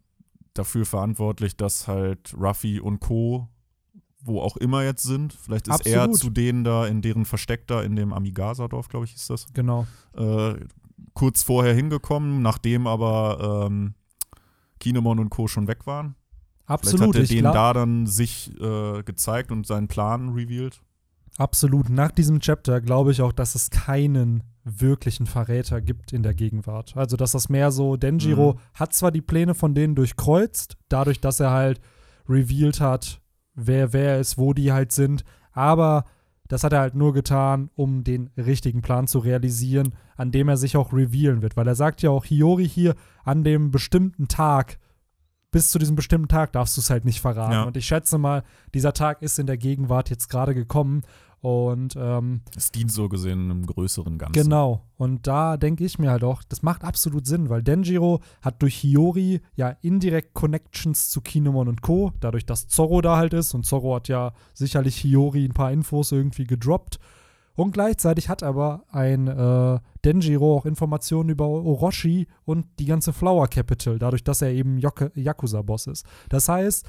dafür 0.54 0.86
verantwortlich, 0.86 1.58
dass 1.58 1.88
halt 1.88 2.34
Ruffy 2.40 2.80
und 2.80 3.00
Co., 3.00 3.48
wo 4.26 4.40
auch 4.40 4.56
immer 4.56 4.84
jetzt 4.84 5.04
sind, 5.04 5.34
vielleicht 5.34 5.68
ist 5.68 5.86
er 5.86 6.04
Absolut. 6.04 6.18
zu 6.20 6.30
denen 6.30 6.64
da 6.64 6.88
in 6.88 7.02
deren 7.02 7.26
Versteck 7.26 7.68
da 7.68 7.82
in 7.82 7.98
dem 7.98 8.14
Amigasa-Dorf, 8.14 8.88
glaube 8.88 9.04
ich, 9.06 9.16
ist 9.16 9.30
das, 9.30 9.48
genau. 9.54 9.86
äh, 10.16 10.54
kurz 11.14 11.44
vorher 11.44 11.74
hingekommen, 11.74 12.42
nachdem 12.42 12.88
aber 12.88 13.66
ähm, 13.68 13.94
Kinemon 14.80 15.20
und 15.20 15.30
Co. 15.30 15.48
schon 15.48 15.68
weg 15.68 15.86
waren. 15.86 16.16
Absolut. 16.66 17.00
Vielleicht 17.00 17.10
hat 17.10 17.16
er 17.16 17.24
ich 17.24 17.30
denen 17.30 17.54
da 17.54 17.74
dann 17.74 18.08
sich 18.08 18.52
äh, 18.60 19.04
gezeigt 19.04 19.52
und 19.52 19.68
seinen 19.68 19.88
Plan 19.88 20.30
revealed. 20.30 20.82
Absolut. 21.38 21.90
Nach 21.90 22.12
diesem 22.12 22.40
Chapter 22.40 22.80
glaube 22.80 23.12
ich 23.12 23.22
auch, 23.22 23.32
dass 23.34 23.56
es 23.56 23.70
keinen 23.70 24.44
wirklichen 24.64 25.26
Verräter 25.26 25.82
gibt 25.82 26.14
in 26.14 26.24
der 26.24 26.34
Gegenwart. 26.34 26.96
Also, 26.96 27.18
dass 27.18 27.34
das 27.34 27.50
mehr 27.50 27.72
so, 27.72 27.98
Denjiro 27.98 28.54
Mhm. 28.54 28.60
hat 28.76 28.94
zwar 28.94 29.12
die 29.12 29.22
Pläne 29.22 29.56
von 29.56 29.74
denen 29.74 29.96
durchkreuzt, 29.96 30.78
dadurch, 30.90 31.20
dass 31.20 31.40
er 31.40 31.52
halt 31.52 31.82
revealed 32.30 32.80
hat, 32.80 33.20
wer 33.56 33.92
wer 33.92 34.20
ist, 34.20 34.38
wo 34.38 34.54
die 34.54 34.72
halt 34.72 34.92
sind, 34.94 35.26
aber 35.52 36.06
das 36.54 36.64
hat 36.64 36.72
er 36.72 36.82
halt 36.82 36.94
nur 36.94 37.14
getan, 37.14 37.72
um 37.74 38.04
den 38.04 38.30
richtigen 38.38 38.84
Plan 38.84 39.08
zu 39.08 39.18
realisieren, 39.18 39.96
an 40.16 40.32
dem 40.32 40.48
er 40.50 40.56
sich 40.56 40.78
auch 40.78 40.94
revealen 40.94 41.42
wird. 41.42 41.58
Weil 41.58 41.68
er 41.68 41.74
sagt 41.74 42.04
ja 42.04 42.12
auch 42.12 42.26
Hiyori 42.26 42.70
hier, 42.70 42.94
an 43.24 43.44
dem 43.44 43.72
bestimmten 43.72 44.28
Tag, 44.28 44.78
bis 45.50 45.72
zu 45.72 45.80
diesem 45.80 45.96
bestimmten 45.96 46.28
Tag 46.28 46.52
darfst 46.52 46.78
du 46.78 46.82
es 46.82 46.92
halt 46.92 47.06
nicht 47.06 47.22
verraten. 47.22 47.54
Ja. 47.54 47.64
Und 47.64 47.76
ich 47.76 47.88
schätze 47.88 48.20
mal, 48.20 48.44
dieser 48.76 48.94
Tag 48.94 49.24
ist 49.24 49.40
in 49.40 49.48
der 49.48 49.58
Gegenwart 49.58 50.12
jetzt 50.12 50.30
gerade 50.30 50.54
gekommen. 50.54 51.02
Und 51.44 51.98
ähm, 51.98 52.40
Es 52.56 52.72
dient 52.72 52.90
so 52.90 53.10
gesehen 53.10 53.52
einem 53.52 53.66
größeren 53.66 54.18
Ganzen. 54.18 54.44
Genau. 54.44 54.86
Und 54.96 55.28
da 55.28 55.58
denke 55.58 55.84
ich 55.84 56.00
mir 56.00 56.10
halt 56.10 56.24
auch, 56.24 56.42
das 56.42 56.62
macht 56.64 56.86
absolut 56.86 57.28
Sinn, 57.28 57.50
weil 57.50 57.62
Denjiro 57.62 58.22
hat 58.42 58.62
durch 58.62 58.76
Hiyori 58.76 59.42
ja 59.54 59.76
indirekt 59.82 60.34
Connections 60.36 61.10
zu 61.10 61.20
Kinemon 61.20 61.68
und 61.68 61.82
Co., 61.82 62.14
dadurch, 62.22 62.46
dass 62.46 62.70
Zorro 62.70 63.02
da 63.02 63.18
halt 63.18 63.34
ist. 63.34 63.54
Und 63.54 63.66
Zorro 63.66 63.94
hat 63.94 64.08
ja 64.08 64.32
sicherlich 64.54 64.96
Hiyori 64.96 65.44
ein 65.44 65.52
paar 65.52 65.74
Infos 65.74 66.14
irgendwie 66.14 66.46
gedroppt. 66.46 66.98
Und 67.56 67.74
gleichzeitig 67.74 68.30
hat 68.30 68.42
aber 68.42 68.86
ein 68.90 69.28
äh, 69.28 69.80
Denjiro 70.06 70.56
auch 70.56 70.66
Informationen 70.66 71.28
über 71.28 71.50
Orochi 71.50 72.28
und 72.46 72.68
die 72.80 72.86
ganze 72.86 73.12
Flower 73.12 73.50
Capital, 73.50 74.00
dadurch, 74.00 74.24
dass 74.24 74.42
er 74.42 74.54
eben 74.54 74.78
Yakuza-Boss 74.78 75.88
ist. 75.88 76.06
Das 76.30 76.48
heißt, 76.48 76.88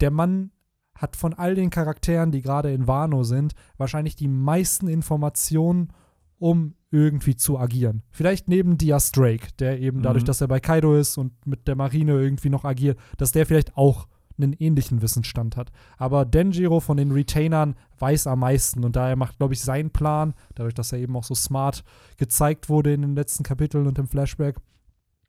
der 0.00 0.10
Mann 0.10 0.50
hat 0.94 1.16
von 1.16 1.34
all 1.34 1.54
den 1.54 1.70
Charakteren, 1.70 2.30
die 2.30 2.42
gerade 2.42 2.72
in 2.72 2.86
Wano 2.86 3.24
sind, 3.24 3.54
wahrscheinlich 3.76 4.16
die 4.16 4.28
meisten 4.28 4.88
Informationen, 4.88 5.92
um 6.38 6.74
irgendwie 6.90 7.36
zu 7.36 7.58
agieren. 7.58 8.02
Vielleicht 8.10 8.48
neben 8.48 8.76
Diaz 8.76 9.12
Drake, 9.12 9.48
der 9.58 9.80
eben 9.80 10.02
dadurch, 10.02 10.24
Mhm. 10.24 10.26
dass 10.26 10.40
er 10.40 10.48
bei 10.48 10.60
Kaido 10.60 10.94
ist 10.94 11.16
und 11.16 11.32
mit 11.46 11.66
der 11.66 11.76
Marine 11.76 12.12
irgendwie 12.12 12.50
noch 12.50 12.64
agiert, 12.64 12.98
dass 13.16 13.32
der 13.32 13.46
vielleicht 13.46 13.76
auch 13.76 14.06
einen 14.38 14.52
ähnlichen 14.54 15.02
Wissensstand 15.02 15.56
hat. 15.56 15.70
Aber 15.98 16.24
Denjiro 16.24 16.80
von 16.80 16.96
den 16.96 17.12
Retainern 17.12 17.76
weiß 17.98 18.26
am 18.26 18.40
meisten 18.40 18.84
und 18.84 18.96
daher 18.96 19.14
macht, 19.16 19.38
glaube 19.38 19.54
ich, 19.54 19.60
sein 19.60 19.90
Plan, 19.90 20.34
dadurch, 20.54 20.74
dass 20.74 20.92
er 20.92 20.98
eben 20.98 21.16
auch 21.16 21.24
so 21.24 21.34
smart 21.34 21.84
gezeigt 22.16 22.68
wurde 22.68 22.92
in 22.92 23.02
den 23.02 23.14
letzten 23.14 23.44
Kapiteln 23.44 23.86
und 23.86 23.98
im 23.98 24.08
Flashback, 24.08 24.56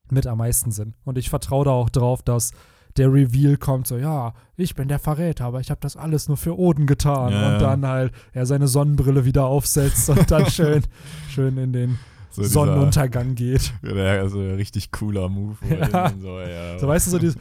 mit 0.10 0.25
am 0.27 0.39
meisten 0.39 0.72
Sinn. 0.72 0.96
Und 1.05 1.17
ich 1.17 1.29
vertraue 1.29 1.65
da 1.65 1.72
auch 1.72 1.89
drauf, 1.89 2.24
dass 2.24 2.51
der 2.98 3.12
Reveal 3.12 3.58
kommt, 3.58 3.88
so, 3.88 3.98
ja, 3.98 4.34
ich 4.56 4.76
bin 4.76 4.88
der 4.88 5.00
Verräter, 5.00 5.46
aber 5.46 5.60
ich 5.60 5.70
habe 5.72 5.80
das 5.82 5.98
alles 5.98 6.28
nur 6.28 6.38
für 6.38 6.58
Oden 6.58 6.86
getan. 6.86 7.32
Ja, 7.32 7.54
und 7.54 7.62
dann 7.62 7.86
halt 7.88 8.12
er 8.34 8.46
seine 8.46 8.68
Sonnenbrille 8.68 9.26
wieder 9.26 9.46
aufsetzt 9.46 10.10
und 10.10 10.30
dann 10.30 10.46
schön, 10.50 10.84
schön 11.30 11.58
in 11.58 11.74
den 11.74 12.00
So 12.32 12.42
dieser- 12.44 12.54
Sonnenuntergang 12.54 13.36
geht. 13.36 13.74
Ja, 13.84 14.20
also 14.22 14.40
richtig 14.40 14.92
cooler 14.92 15.30
Move. 15.30 15.56
Ja. 15.70 16.12
So, 16.22 16.40
ja, 16.40 16.80
So, 16.80 16.88
weißt 16.88 17.08
du, 17.08 17.12
so 17.12 17.18
dieses, 17.20 17.36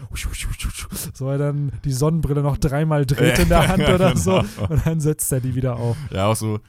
so 1.15 1.29
er 1.29 1.39
dann 1.39 1.73
die 1.85 1.93
Sonnenbrille 1.93 2.43
noch 2.43 2.57
dreimal 2.59 3.05
dreht 3.07 3.39
in 3.41 3.49
der 3.49 3.69
Hand 3.69 3.89
oder 3.89 4.17
so 4.17 4.43
genau. 4.57 4.73
und 4.73 4.87
dann 4.87 5.01
setzt 5.01 5.31
er 5.33 5.41
die 5.41 5.55
wieder 5.55 5.77
auf. 5.77 5.97
Ja, 6.11 6.27
auch 6.27 6.37
so. 6.37 6.61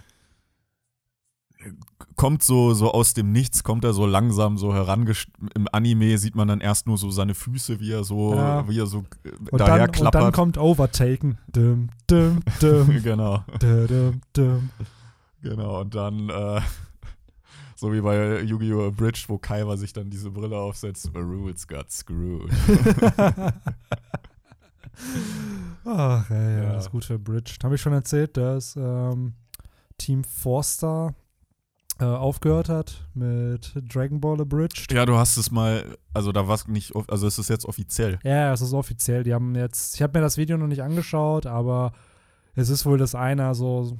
Kommt 2.16 2.44
so, 2.44 2.74
so 2.74 2.92
aus 2.92 3.14
dem 3.14 3.32
Nichts, 3.32 3.64
kommt 3.64 3.84
er 3.84 3.94
so 3.94 4.06
langsam 4.06 4.58
so 4.58 4.74
herangest. 4.74 5.28
Im 5.56 5.68
Anime 5.72 6.18
sieht 6.18 6.36
man 6.36 6.48
dann 6.48 6.62
erst 6.62 6.86
nur 6.88 6.98
so 6.98 7.10
seine 7.10 7.34
Füße, 7.34 7.80
wie 7.80 7.92
er 7.92 8.04
so, 8.04 8.36
Ja. 8.36 8.68
wie 8.70 8.80
er 8.80 8.86
so 8.86 9.00
äh, 9.24 9.30
Und 9.52 9.60
daher 9.60 9.78
dann, 9.78 9.88
und 9.90 9.92
klappert. 9.96 10.22
dann 10.22 10.32
kommt 10.32 10.58
Overtaken. 10.58 11.38
Dum, 11.52 11.90
dum, 12.08 12.40
dum, 12.60 12.88
genau, 13.04 13.44
dum, 13.60 14.22
dum, 14.34 14.70
genau. 15.42 15.82
Und 15.82 15.96
dann, 15.96 16.30
äh, 16.30 16.62
so 17.76 17.92
wie 17.92 18.02
bei 18.02 18.42
Yu-Gi-Oh! 18.42 18.88
Abridged, 18.90 19.28
wo 19.30 19.38
Kaiba 19.40 19.76
sich 19.76 19.92
dann 19.94 20.10
diese 20.12 20.30
Brille 20.30 20.58
aufsetzt, 20.58 21.10
The 21.14 21.20
rules 21.20 21.68
got 21.68 21.92
screwed. 21.92 22.52
Ach, 25.86 26.30
ja, 26.30 26.36
ja, 26.42 26.64
Ja. 26.64 26.74
das 26.74 26.86
ist 26.86 26.92
gut 26.92 27.06
für 27.06 27.20
Bridge. 27.20 27.56
Habe 27.64 27.76
ich 27.76 27.82
schon 27.82 27.94
erzählt, 27.94 28.38
dass 28.38 28.76
ähm, 28.76 29.34
Team 29.98 30.24
Forster 30.24 31.14
äh, 32.04 32.16
aufgehört 32.16 32.70
hat 32.70 33.08
mit 33.14 33.74
Dragon 33.94 34.20
Ball 34.20 34.42
Abridged. 34.42 34.92
ja, 34.92 35.06
du 35.06 35.16
hast 35.16 35.38
es 35.38 35.52
mal, 35.52 35.98
also 36.14 36.32
da 36.32 36.48
war 36.48 36.56
es 36.56 36.68
nicht, 36.68 36.94
also 37.08 37.28
es 37.28 37.40
ist 37.40 37.50
jetzt 37.50 37.66
offiziell. 37.66 38.20
Ja, 38.24 38.52
es 38.54 38.62
ist 38.62 38.74
offiziell. 38.74 39.24
Die 39.24 39.34
haben 39.34 39.56
jetzt, 39.56 39.96
ich 39.96 40.02
habe 40.02 40.18
mir 40.18 40.24
das 40.24 40.38
Video 40.38 40.58
noch 40.58 40.68
nicht 40.68 40.84
angeschaut, 40.84 41.46
aber 41.46 41.94
es 42.56 42.70
ist 42.70 42.86
wohl 42.86 42.98
das 42.98 43.16
einer 43.16 43.56
so 43.56 43.98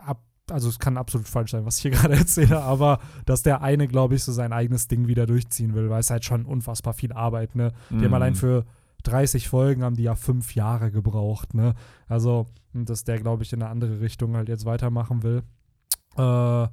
ab, 0.00 0.22
also 0.50 0.68
es 0.68 0.78
kann 0.78 0.96
absolut 0.96 1.28
falsch 1.28 1.50
sein, 1.52 1.64
was 1.66 1.76
ich 1.78 1.82
hier 1.82 1.90
gerade 1.92 2.14
erzähle, 2.14 2.62
aber 2.62 3.00
dass 3.24 3.42
der 3.42 3.62
eine, 3.62 3.88
glaube 3.88 4.14
ich, 4.14 4.22
so 4.24 4.32
sein 4.32 4.52
eigenes 4.52 4.88
Ding 4.88 5.06
wieder 5.08 5.26
durchziehen 5.26 5.74
will, 5.74 5.90
weil 5.90 6.00
es 6.00 6.10
halt 6.10 6.24
schon 6.24 6.44
unfassbar 6.44 6.94
viel 6.94 7.12
Arbeit, 7.12 7.54
ne? 7.54 7.72
Die 7.90 7.96
haben 7.96 8.06
Mhm. 8.08 8.14
allein 8.14 8.34
für 8.34 8.64
30 9.02 9.48
Folgen 9.48 9.84
haben 9.84 9.96
die 9.96 10.02
ja 10.04 10.14
fünf 10.16 10.54
Jahre 10.54 10.90
gebraucht, 10.90 11.54
ne? 11.54 11.74
Also, 12.08 12.46
dass 12.72 13.04
der, 13.04 13.18
glaube 13.20 13.42
ich, 13.42 13.52
in 13.52 13.62
eine 13.62 13.70
andere 13.70 14.00
Richtung 14.00 14.36
halt 14.36 14.48
jetzt 14.48 14.64
weitermachen 14.64 15.22
will. 15.22 15.42
Äh, 16.18 16.68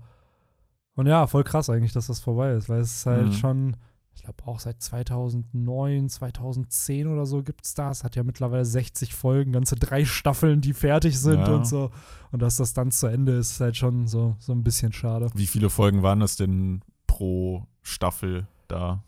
und 0.96 1.08
ja, 1.08 1.26
voll 1.28 1.44
krass 1.44 1.70
eigentlich, 1.70 1.94
dass 1.94 2.08
das 2.08 2.20
vorbei 2.20 2.54
ist, 2.54 2.70
weil 2.70 2.82
es 2.82 3.06
halt 3.06 3.28
Mhm. 3.28 3.34
schon, 3.34 3.78
ich 4.14 4.22
glaube 4.24 4.44
auch 4.46 4.60
seit 4.60 4.82
2009, 4.82 6.08
2010 6.10 7.08
oder 7.08 7.26
so 7.26 7.42
gibt 7.42 7.66
es 7.66 7.74
das. 7.74 8.04
Hat 8.04 8.16
ja 8.16 8.24
mittlerweile 8.24 8.64
60 8.66 9.14
Folgen, 9.16 9.52
ganze 9.54 9.76
drei 9.76 10.06
Staffeln, 10.06 10.62
die 10.62 10.74
fertig 10.74 11.20
sind 11.20 11.40
Ja. 11.48 11.56
und 11.56 11.66
so. 11.68 11.90
Und 12.32 12.42
dass 12.42 12.58
das 12.58 12.74
dann 12.74 12.92
zu 12.92 13.08
Ende 13.08 13.34
ist, 13.34 13.52
ist 13.54 13.60
halt 13.62 13.76
schon 13.78 14.06
so, 14.08 14.36
so 14.40 14.52
ein 14.54 14.64
bisschen 14.64 14.94
schade. 14.94 15.30
Wie 15.34 15.48
viele 15.48 15.70
Folgen 15.72 16.04
waren 16.04 16.20
das 16.20 16.36
denn 16.36 16.82
pro 17.08 17.66
Staffel 17.82 18.48
da? 18.68 19.04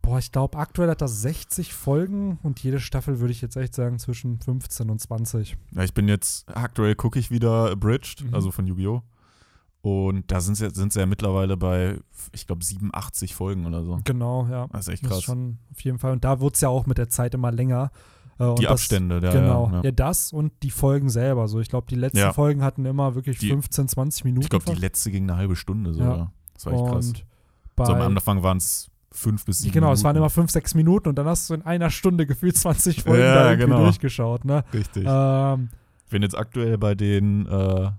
Boah, 0.00 0.18
ich 0.18 0.32
glaube, 0.32 0.56
aktuell 0.56 0.88
hat 0.88 1.02
das 1.02 1.20
60 1.20 1.74
Folgen 1.74 2.38
und 2.42 2.60
jede 2.60 2.80
Staffel 2.80 3.20
würde 3.20 3.32
ich 3.32 3.42
jetzt 3.42 3.56
echt 3.56 3.74
sagen 3.74 3.98
zwischen 3.98 4.40
15 4.40 4.88
und 4.88 4.98
20. 5.00 5.58
Ja, 5.72 5.82
ich 5.84 5.92
bin 5.92 6.08
jetzt, 6.08 6.48
aktuell 6.56 6.94
gucke 6.94 7.18
ich 7.18 7.30
wieder 7.30 7.70
Abridged, 7.70 8.24
Mhm. 8.24 8.34
also 8.34 8.50
von 8.50 8.66
Yu-Gi-Oh! 8.66 9.02
Und 9.80 10.30
da 10.30 10.40
sind 10.40 10.56
sie, 10.56 10.70
sind 10.70 10.92
sie 10.92 10.98
ja 11.00 11.06
mittlerweile 11.06 11.56
bei, 11.56 11.98
ich 12.32 12.46
glaube, 12.46 12.64
87 12.64 13.34
Folgen 13.34 13.64
oder 13.66 13.84
so. 13.84 14.00
Genau, 14.04 14.46
ja. 14.50 14.66
Das 14.72 14.88
ist 14.88 14.94
echt 14.94 15.02
Das 15.04 15.10
krass. 15.10 15.18
ist 15.18 15.24
schon 15.24 15.58
auf 15.72 15.80
jeden 15.80 15.98
Fall. 15.98 16.12
Und 16.12 16.24
da 16.24 16.40
wird 16.40 16.56
es 16.56 16.60
ja 16.60 16.68
auch 16.68 16.86
mit 16.86 16.98
der 16.98 17.08
Zeit 17.08 17.32
immer 17.34 17.52
länger. 17.52 17.90
Äh, 18.40 18.44
und 18.44 18.58
Die 18.58 18.64
das, 18.64 18.72
Abstände, 18.72 19.20
der, 19.20 19.32
Genau. 19.32 19.70
Ja. 19.72 19.82
ja. 19.84 19.90
das 19.92 20.32
und 20.32 20.52
die 20.62 20.70
Folgen 20.70 21.08
selber. 21.10 21.46
So, 21.48 21.60
ich 21.60 21.68
glaube, 21.68 21.86
die 21.88 21.94
letzten 21.94 22.18
Ja. 22.18 22.32
Folgen 22.32 22.62
hatten 22.62 22.84
immer 22.86 23.14
wirklich 23.14 23.38
Die- 23.38 23.48
15, 23.50 23.88
20 23.88 24.24
Minuten. 24.24 24.42
Ich 24.42 24.50
glaube, 24.50 24.64
die 24.64 24.74
letzte 24.80 25.10
ging 25.12 25.24
eine 25.24 25.36
halbe 25.36 25.54
Stunde 25.56 25.94
sogar. 25.94 26.32
Das 26.54 26.66
war 26.66 26.72
echt 26.72 26.84
krass. 26.86 27.12
bei, 27.76 27.84
So, 27.84 27.92
am 27.94 28.00
Anfang 28.02 28.42
waren 28.42 28.56
es 28.58 28.90
fünf 29.12 29.44
bis 29.44 29.60
sieben 29.60 29.72
Genau, 29.72 29.92
es 29.92 30.02
waren 30.04 30.10
Minuten. 30.14 30.24
immer 30.24 30.30
5, 30.30 30.50
6 30.50 30.74
Minuten 30.74 31.08
und 31.08 31.16
dann 31.16 31.26
hast 31.26 31.48
du 31.48 31.54
in 31.54 31.62
einer 31.62 31.90
Stunde 31.90 32.26
gefühlt 32.26 32.56
20 32.56 33.04
Folgen 33.04 33.22
Ja, 33.22 33.34
da 33.34 33.50
irgendwie 33.52 33.66
genau. 33.70 33.84
durchgeschaut. 33.84 34.44
Ne? 34.44 34.64
Richtig. 34.74 35.04
Ähm, 35.08 35.70
bin 36.10 36.22
jetzt 36.22 36.36
aktuell 36.36 36.76
bei 36.78 36.94
den, 36.94 37.46
äh, 37.46 37.90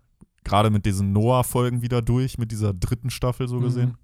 gerade 0.44 0.70
mit 0.70 0.86
diesen 0.86 1.12
Noah-Folgen 1.14 1.82
wieder 1.82 2.02
durch, 2.02 2.38
mit 2.38 2.52
dieser 2.52 2.74
dritten 2.74 3.10
Staffel 3.10 3.48
so 3.48 3.58
Mhm. 3.58 3.64
gesehen. 3.64 3.98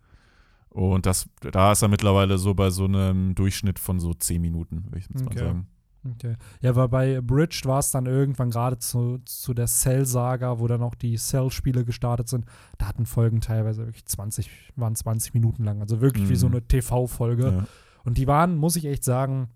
Und 0.69 1.05
das, 1.05 1.29
da 1.39 1.71
ist 1.71 1.81
er 1.81 1.87
mittlerweile 1.87 2.37
so 2.37 2.53
bei 2.53 2.69
so 2.69 2.85
einem 2.85 3.33
Durchschnitt 3.35 3.79
von 3.79 3.99
so 3.99 4.13
zehn 4.13 4.41
Minuten, 4.41 4.83
würde 4.85 4.99
ich 4.99 5.07
jetzt 5.09 5.25
Okay. 5.25 5.35
mal 5.39 5.45
sagen. 5.47 5.67
Okay. 6.11 6.35
Ja, 6.61 6.75
weil 6.75 6.87
bei 6.89 7.21
Bridged 7.21 7.65
war 7.65 7.79
es 7.79 7.89
dann 7.91 8.05
irgendwann 8.05 8.51
gerade 8.51 8.77
zu, 8.77 9.17
zu 9.25 9.53
der 9.55 9.65
Cell-Saga, 9.65 10.59
wo 10.59 10.67
dann 10.67 10.83
auch 10.83 10.93
die 10.93 11.15
Cell-Spiele 11.15 11.83
gestartet 11.83 12.27
sind. 12.29 12.45
Da 12.77 12.87
hatten 12.87 13.05
Folgen 13.07 13.41
teilweise 13.41 13.85
wirklich 13.87 14.05
20, 14.05 14.49
waren 14.75 14.95
20 14.95 15.33
Minuten 15.33 15.63
lang. 15.63 15.81
Also 15.81 16.01
wirklich 16.01 16.25
wie 16.29 16.33
Mhm. 16.33 16.37
so 16.37 16.47
eine 16.47 16.61
TV-Folge. 16.67 17.45
Ja. 17.45 17.67
Und 18.03 18.17
die 18.19 18.27
waren, 18.27 18.55
muss 18.55 18.75
ich 18.75 18.85
echt 18.85 19.03
sagen, 19.03 19.47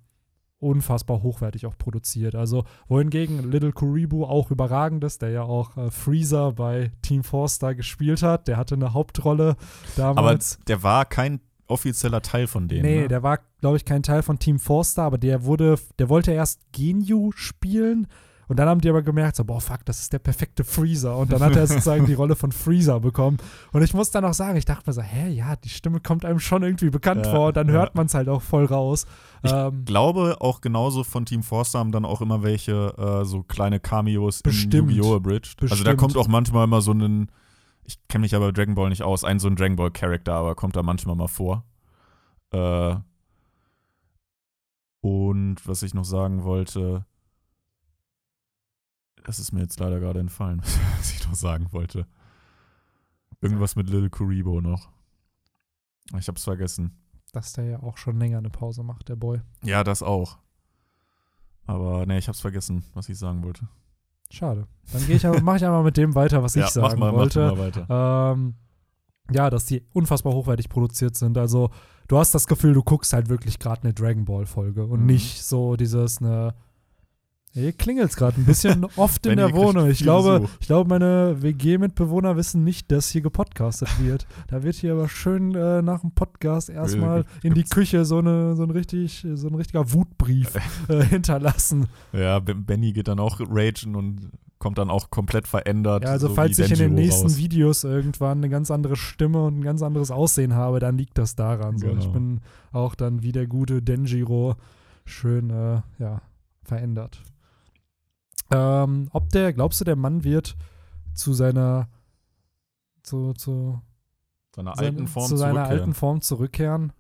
unfassbar 0.60 1.24
hochwertig 1.24 1.66
auch 1.66 1.78
produziert. 1.78 2.36
Also, 2.36 2.66
wohingegen 2.88 3.50
Little 3.50 3.72
Kuribu 3.72 4.26
auch 4.26 4.52
überragend 4.52 5.04
ist, 5.04 5.22
der 5.22 5.30
ja 5.30 5.44
auch 5.44 5.78
äh, 5.78 5.92
Freezer 5.92 6.54
bei 6.54 6.92
Team 7.02 7.24
Forster 7.24 7.76
gespielt 7.76 8.22
hat. 8.22 8.48
Der 8.48 8.58
hatte 8.58 8.76
eine 8.76 8.94
Hauptrolle 8.94 9.56
Aber 9.98 10.14
damals. 10.16 10.60
der 10.68 10.84
war 10.84 11.06
kein 11.06 11.40
offizieller 11.68 12.22
Teil 12.22 12.48
von 12.48 12.68
denen. 12.68 12.82
Nee, 12.82 13.02
ne? 13.02 13.08
der 13.08 13.24
war, 13.24 13.40
glaube 13.62 13.78
ich, 13.78 13.86
kein 13.86 14.04
Teil 14.04 14.22
von 14.22 14.40
Team 14.40 14.60
Forster, 14.60 15.04
aber 15.04 15.18
der 15.18 15.46
wurde, 15.46 15.78
der 16.00 16.10
wollte 16.10 16.32
erst 16.32 16.62
Genyu 16.72 17.32
spielen 17.36 18.08
und 18.50 18.58
dann 18.58 18.68
haben 18.68 18.82
die 18.82 18.90
aber 18.90 19.04
gemerkt, 19.04 19.36
so, 19.36 19.46
boah, 19.46 19.62
fuck, 19.62 19.86
das 19.86 20.02
ist 20.02 20.12
der 20.12 20.18
perfekte 20.18 20.64
Freezer. 20.64 21.16
Und 21.16 21.32
dann 21.32 21.40
hat 21.42 21.56
er 21.56 21.68
sozusagen 21.68 22.08
die 22.08 22.16
Rolle 22.16 22.36
von 22.36 22.52
Freezer 22.52 23.00
bekommen. 23.00 23.38
Und 23.72 23.84
ich 23.84 23.94
muss 23.94 24.10
dann 24.10 24.26
auch 24.26 24.34
sagen, 24.34 24.58
ich 24.58 24.66
dachte 24.66 24.90
mir 24.90 24.94
so, 24.94 25.04
hä, 25.04 25.30
ja, 25.30 25.56
die 25.56 25.70
Stimme 25.70 26.00
kommt 26.00 26.26
einem 26.26 26.40
schon 26.40 26.64
irgendwie 26.64 26.90
bekannt 26.90 27.28
Ja, 27.28 27.32
vor 27.32 27.54
dann 27.54 27.68
ja. 27.68 27.74
hört 27.74 27.94
man 27.94 28.08
es 28.08 28.16
halt 28.16 28.28
auch 28.28 28.42
voll 28.42 28.66
raus. 28.66 29.06
Ich 29.44 29.52
ähm, 29.54 29.86
glaube 29.86 30.38
auch 30.40 30.62
genauso 30.62 31.04
von 31.04 31.28
Team 31.28 31.44
Forster 31.44 31.78
haben 31.78 31.92
dann 31.92 32.06
auch 32.06 32.22
immer 32.22 32.42
welche 32.42 32.96
äh, 32.98 33.24
so 33.24 33.44
kleine 33.44 33.80
Cameos 33.80 34.42
Bestimmt. 34.42 34.74
in 34.74 34.90
Yu-Gi-Oh! 34.90 35.18
Abridged. 35.18 35.62
Also 35.70 35.84
da 35.84 35.94
kommt 35.94 36.18
auch 36.18 36.28
manchmal 36.28 36.64
immer 36.64 36.82
so 36.82 36.92
ein, 36.92 37.32
ich 37.84 38.00
kenne 38.08 38.24
mich 38.24 38.34
aber 38.34 38.48
bei 38.48 38.52
Dragon 38.54 38.74
Ball 38.74 38.90
nicht 38.90 39.04
aus, 39.04 39.24
ein 39.24 39.38
so 39.38 39.48
ein 39.48 39.58
Dragon 39.58 39.76
Ball 39.76 39.92
Charakter, 39.92 40.34
aber 40.34 40.56
kommt 40.56 40.76
da 40.76 40.82
manchmal 40.82 41.16
mal 41.16 41.28
vor. 41.28 41.66
Äh, 42.50 42.96
und 45.02 45.68
was 45.68 45.84
ich 45.84 45.94
noch 45.94 46.04
sagen 46.04 46.44
wollte, 46.44 47.06
das 49.30 49.38
ist 49.38 49.52
mir 49.52 49.62
jetzt 49.62 49.80
leider 49.80 50.00
gerade 50.00 50.20
entfallen, 50.20 50.62
was 50.98 51.14
ich 51.14 51.24
noch 51.28 51.36
sagen 51.36 51.68
wollte. 51.72 52.08
Irgendwas 53.42 53.76
mit 53.76 53.88
Lil 53.90 54.10
Kuribo 54.10 54.60
noch. 54.60 54.90
Ich 56.18 56.28
hab's 56.28 56.44
vergessen. 56.44 56.98
Dass 57.32 57.54
der 57.54 57.66
ja 57.66 57.80
auch 57.84 57.98
schon 57.98 58.20
länger 58.20 58.40
eine 58.40 58.50
Pause 58.50 58.82
macht, 58.82 59.08
der 59.08 59.16
Boy. 59.16 59.42
Ja, 59.64 59.84
das 59.84 60.02
auch. 60.02 60.40
Aber 61.68 62.08
ne, 62.08 62.18
ich 62.18 62.28
hab's 62.28 62.42
vergessen, 62.42 62.84
was 62.96 63.08
ich 63.08 63.20
sagen 63.20 63.44
wollte. 63.44 63.68
Schade. 64.32 64.68
Dann 64.92 65.06
gehe 65.06 65.16
ich 65.16 65.26
aber, 65.28 65.40
mache 65.42 65.58
ich 65.58 65.66
einmal 65.66 65.84
mit 65.84 65.96
dem 65.98 66.16
weiter, 66.16 66.42
was 66.42 66.56
ich 66.56 66.64
ja, 66.64 66.68
sagen 66.70 67.00
mach 67.00 67.12
mal, 67.12 67.14
wollte. 67.14 67.46
Mach 67.48 67.56
mal 67.56 67.66
weiter. 67.76 68.34
Ähm, 68.34 68.56
ja, 69.32 69.52
dass 69.52 69.66
die 69.66 69.84
unfassbar 69.94 70.34
hochwertig 70.34 70.70
produziert 70.70 71.16
sind. 71.16 71.38
Also, 71.38 71.70
du 72.08 72.18
hast 72.18 72.34
das 72.34 72.48
Gefühl, 72.48 72.74
du 72.74 72.82
guckst 72.82 73.14
halt 73.14 73.30
wirklich 73.30 73.60
gerade 73.60 73.84
eine 73.84 73.94
Dragon 73.94 74.26
Ball-Folge 74.26 74.86
und 74.88 75.02
Mhm. 75.02 75.06
nicht 75.06 75.44
so 75.44 75.76
dieses 75.76 76.18
eine. 76.18 76.56
Hier 77.60 77.74
klingelt 77.74 78.10
es 78.10 78.16
gerade 78.16 78.40
ein 78.40 78.46
bisschen 78.46 78.86
oft 78.96 79.26
in 79.26 79.38
der 79.38 79.54
Wohnung. 79.54 79.90
Ich 79.90 80.00
glaube, 80.00 80.40
Besuch. 80.42 80.50
ich 80.60 80.68
glaube, 80.68 80.90
meine 80.90 81.42
WG-Mitbewohner 81.42 82.36
wissen 82.38 82.64
nicht, 82.64 82.92
dass 82.92 83.10
hier 83.10 83.22
gepodcastet 83.22 83.90
wird. 84.02 84.26
Da 84.48 84.64
wird 84.64 84.76
hier 84.76 84.94
aber 84.94 85.08
schön 85.10 85.54
äh, 85.56 85.82
nach 85.82 86.02
dem 86.02 86.12
Podcast 86.12 86.70
erstmal 86.70 87.26
in 87.44 87.54
die 87.54 87.64
Küche 87.64 88.06
so, 88.06 88.20
eine, 88.20 88.56
so, 88.56 88.64
ein, 88.64 88.72
richtig, 88.72 89.26
so 89.36 89.48
ein 89.48 89.56
richtiger 89.56 89.92
Wutbrief 89.94 90.54
äh, 90.88 91.04
hinterlassen. 91.04 91.88
Ja, 92.14 92.40
Ben- 92.40 92.66
Benny 92.66 92.94
geht 92.94 93.08
dann 93.08 93.20
auch 93.20 93.40
ragen 93.40 93.96
und 93.96 94.32
kommt 94.60 94.78
dann 94.78 94.90
auch 94.90 95.10
komplett 95.10 95.48
verändert. 95.48 96.04
Ja, 96.04 96.10
also 96.10 96.28
so 96.28 96.34
falls 96.34 96.60
ich 96.60 96.70
in 96.72 96.78
den 96.80 96.94
nächsten 96.94 97.28
raus. 97.28 97.38
Videos 97.38 97.84
irgendwann 97.86 98.40
eine 98.40 98.50
ganz 98.50 98.70
andere 98.72 98.98
Stimme 98.98 99.42
und 99.46 99.60
ein 99.60 99.64
ganz 99.64 99.82
anderes 99.82 100.12
Aussehen 100.12 100.54
habe, 100.54 100.80
dann 100.80 100.98
liegt 100.98 101.18
das 101.18 101.36
daran. 101.36 101.78
So. 101.78 101.88
Ich 101.88 102.00
Genau. 102.00 102.12
bin 102.12 102.42
auch 102.74 102.96
dann 102.96 103.24
wie 103.24 103.32
der 103.32 103.48
gute 103.48 103.82
Denjiro 103.82 104.56
schön 105.06 105.50
äh, 105.50 105.82
ja, 105.98 106.22
verändert. 106.62 107.22
Ähm, 108.52 109.10
ob 109.12 109.30
der, 109.30 109.54
glaubst 109.54 109.80
du, 109.82 109.86
der 109.86 109.96
Mann 109.96 110.24
wird 110.24 110.56
zu 111.14 111.34
seiner 111.34 111.88
zu, 113.04 113.34
zu, 113.34 113.82
seiner 114.56 114.76
seine- 114.76 114.88
alten 114.88 115.08
Form 115.08 115.28
zu 115.28 115.38
seiner 115.38 115.54
zurückkehren. 115.54 115.80
alten 115.82 115.94
Form 115.94 116.22
zurückkehren? 116.22 116.94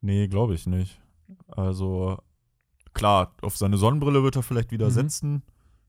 Nee, 0.00 0.28
glaube 0.28 0.54
ich 0.54 0.66
nicht. 0.66 1.00
Also, 1.48 2.18
klar, 2.94 3.32
auf 3.42 3.56
seine 3.56 3.76
Sonnenbrille 3.78 4.22
wird 4.22 4.36
er 4.36 4.42
vielleicht 4.42 4.70
wieder 4.72 4.86
Mhm. 4.86 4.90
setzen. 4.92 5.42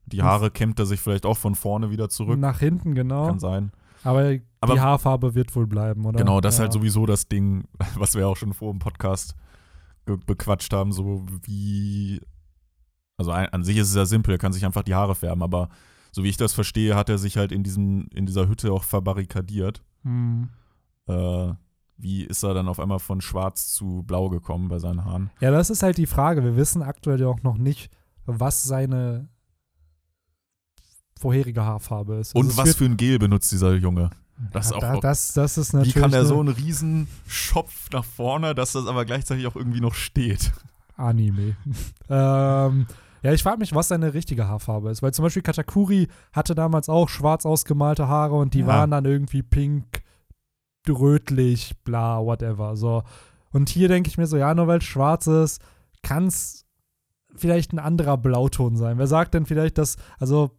Die 0.06 0.22
Haare 0.22 0.50
kämmt 0.50 0.78
er 0.78 0.86
sich 0.86 1.00
vielleicht 1.00 1.24
auch 1.26 1.36
von 1.38 1.54
vorne 1.54 1.90
wieder 1.90 2.08
zurück. 2.10 2.38
Nach 2.38 2.58
hinten, 2.60 2.94
genau. 2.94 3.26
Kann 3.28 3.38
sein. 3.40 3.72
Aber, 4.02 4.38
Aber- 4.60 4.74
die 4.74 4.80
Haarfarbe 4.80 5.34
wird 5.34 5.54
wohl 5.56 5.66
bleiben, 5.66 6.04
oder? 6.04 6.18
Genau, 6.18 6.40
das 6.40 6.54
ist 6.54 6.58
ja. 6.58 6.64
halt 6.64 6.72
sowieso 6.74 7.06
das 7.06 7.26
Ding, 7.28 7.64
was 7.96 8.14
wir 8.14 8.28
auch 8.28 8.36
schon 8.36 8.52
vor 8.52 8.70
dem 8.70 8.78
Podcast 8.80 9.34
bequatscht 10.04 10.72
haben, 10.74 10.92
so 10.92 11.24
wie. 11.42 12.20
Also 13.16 13.30
an 13.30 13.64
sich 13.64 13.76
ist 13.76 13.88
es 13.88 13.94
ja 13.94 14.06
simpel, 14.06 14.34
er 14.34 14.38
kann 14.38 14.52
sich 14.52 14.64
einfach 14.64 14.82
die 14.82 14.94
Haare 14.94 15.14
färben, 15.14 15.42
aber 15.42 15.68
so 16.10 16.24
wie 16.24 16.28
ich 16.28 16.36
das 16.36 16.52
verstehe, 16.52 16.96
hat 16.96 17.08
er 17.08 17.18
sich 17.18 17.36
halt 17.36 17.52
in, 17.52 17.62
diesem, 17.62 18.08
in 18.14 18.26
dieser 18.26 18.48
Hütte 18.48 18.72
auch 18.72 18.84
verbarrikadiert. 18.84 19.82
Hm. 20.02 20.48
Äh, 21.06 21.52
wie 21.96 22.24
ist 22.24 22.42
er 22.42 22.54
dann 22.54 22.68
auf 22.68 22.80
einmal 22.80 22.98
von 22.98 23.20
schwarz 23.20 23.72
zu 23.72 24.02
blau 24.04 24.28
gekommen 24.28 24.68
bei 24.68 24.78
seinen 24.78 25.04
Haaren? 25.04 25.30
Ja, 25.40 25.50
das 25.50 25.70
ist 25.70 25.82
halt 25.82 25.96
die 25.96 26.06
Frage. 26.06 26.42
Wir 26.42 26.56
wissen 26.56 26.82
aktuell 26.82 27.20
ja 27.20 27.28
auch 27.28 27.42
noch 27.42 27.56
nicht, 27.56 27.90
was 28.26 28.64
seine 28.64 29.28
vorherige 31.18 31.64
Haarfarbe 31.64 32.16
ist. 32.16 32.34
Und 32.34 32.46
Also 32.46 32.62
es 32.62 32.68
was 32.68 32.76
für 32.76 32.84
ein 32.84 32.96
Gel 32.96 33.18
benutzt 33.18 33.52
dieser 33.52 33.74
Junge? 33.74 34.10
Das 34.52 34.66
ist 34.66 34.72
ja, 34.72 34.76
auch, 34.76 34.80
da, 34.80 35.00
das, 35.00 35.32
das 35.32 35.58
ist 35.58 35.72
Wie 35.72 35.78
natürlich 35.78 35.94
kann 35.94 36.12
er 36.12 36.24
so 36.24 36.40
einen 36.40 36.48
riesen 36.48 37.08
Schopf 37.26 37.90
nach 37.92 38.04
vorne, 38.04 38.54
dass 38.54 38.72
das 38.72 38.86
aber 38.86 39.04
gleichzeitig 39.04 39.46
auch 39.46 39.54
irgendwie 39.54 39.80
noch 39.80 39.94
steht? 39.94 40.52
Anime. 40.96 41.56
ähm, 42.08 42.86
ja, 43.24 43.32
ich 43.32 43.42
frage 43.42 43.58
mich, 43.58 43.74
was 43.74 43.88
seine 43.88 44.12
richtige 44.14 44.46
Haarfarbe 44.46 44.90
ist. 44.90 45.02
Weil 45.02 45.14
zum 45.14 45.22
Beispiel 45.24 45.42
Katakuri 45.42 46.08
hatte 46.32 46.54
damals 46.54 46.88
auch 46.88 47.08
schwarz 47.08 47.46
ausgemalte 47.46 48.06
Haare 48.06 48.34
und 48.36 48.54
die 48.54 48.60
Ja. 48.60 48.66
waren 48.66 48.90
dann 48.90 49.04
irgendwie 49.06 49.42
pink, 49.42 50.02
rötlich, 50.88 51.74
bla, 51.84 52.20
whatever. 52.24 52.76
So. 52.76 53.02
Und 53.52 53.68
hier 53.68 53.88
denke 53.88 54.08
ich 54.08 54.18
mir 54.18 54.26
so, 54.26 54.36
ja, 54.36 54.54
nur 54.54 54.66
weil 54.66 54.78
es 54.78 54.84
schwarz 54.84 55.26
ist, 55.26 55.62
kann 56.02 56.26
es 56.26 56.66
vielleicht 57.34 57.72
ein 57.72 57.78
anderer 57.78 58.16
Blauton 58.18 58.76
sein. 58.76 58.98
Wer 58.98 59.06
sagt 59.06 59.34
denn 59.34 59.46
vielleicht, 59.46 59.78
dass, 59.78 59.96
also 60.18 60.50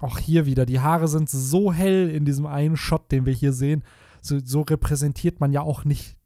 auch 0.00 0.18
hier 0.18 0.46
wieder, 0.46 0.66
die 0.66 0.80
Haare 0.80 1.08
sind 1.08 1.30
so 1.30 1.72
hell 1.72 2.10
in 2.10 2.24
diesem 2.24 2.46
einen 2.46 2.76
Shot, 2.76 3.12
den 3.12 3.26
wir 3.26 3.32
hier 3.32 3.52
sehen, 3.52 3.84
so, 4.22 4.38
so 4.42 4.62
repräsentiert 4.62 5.40
man 5.40 5.52
ja 5.52 5.62
auch 5.62 5.84
nicht 5.84 6.16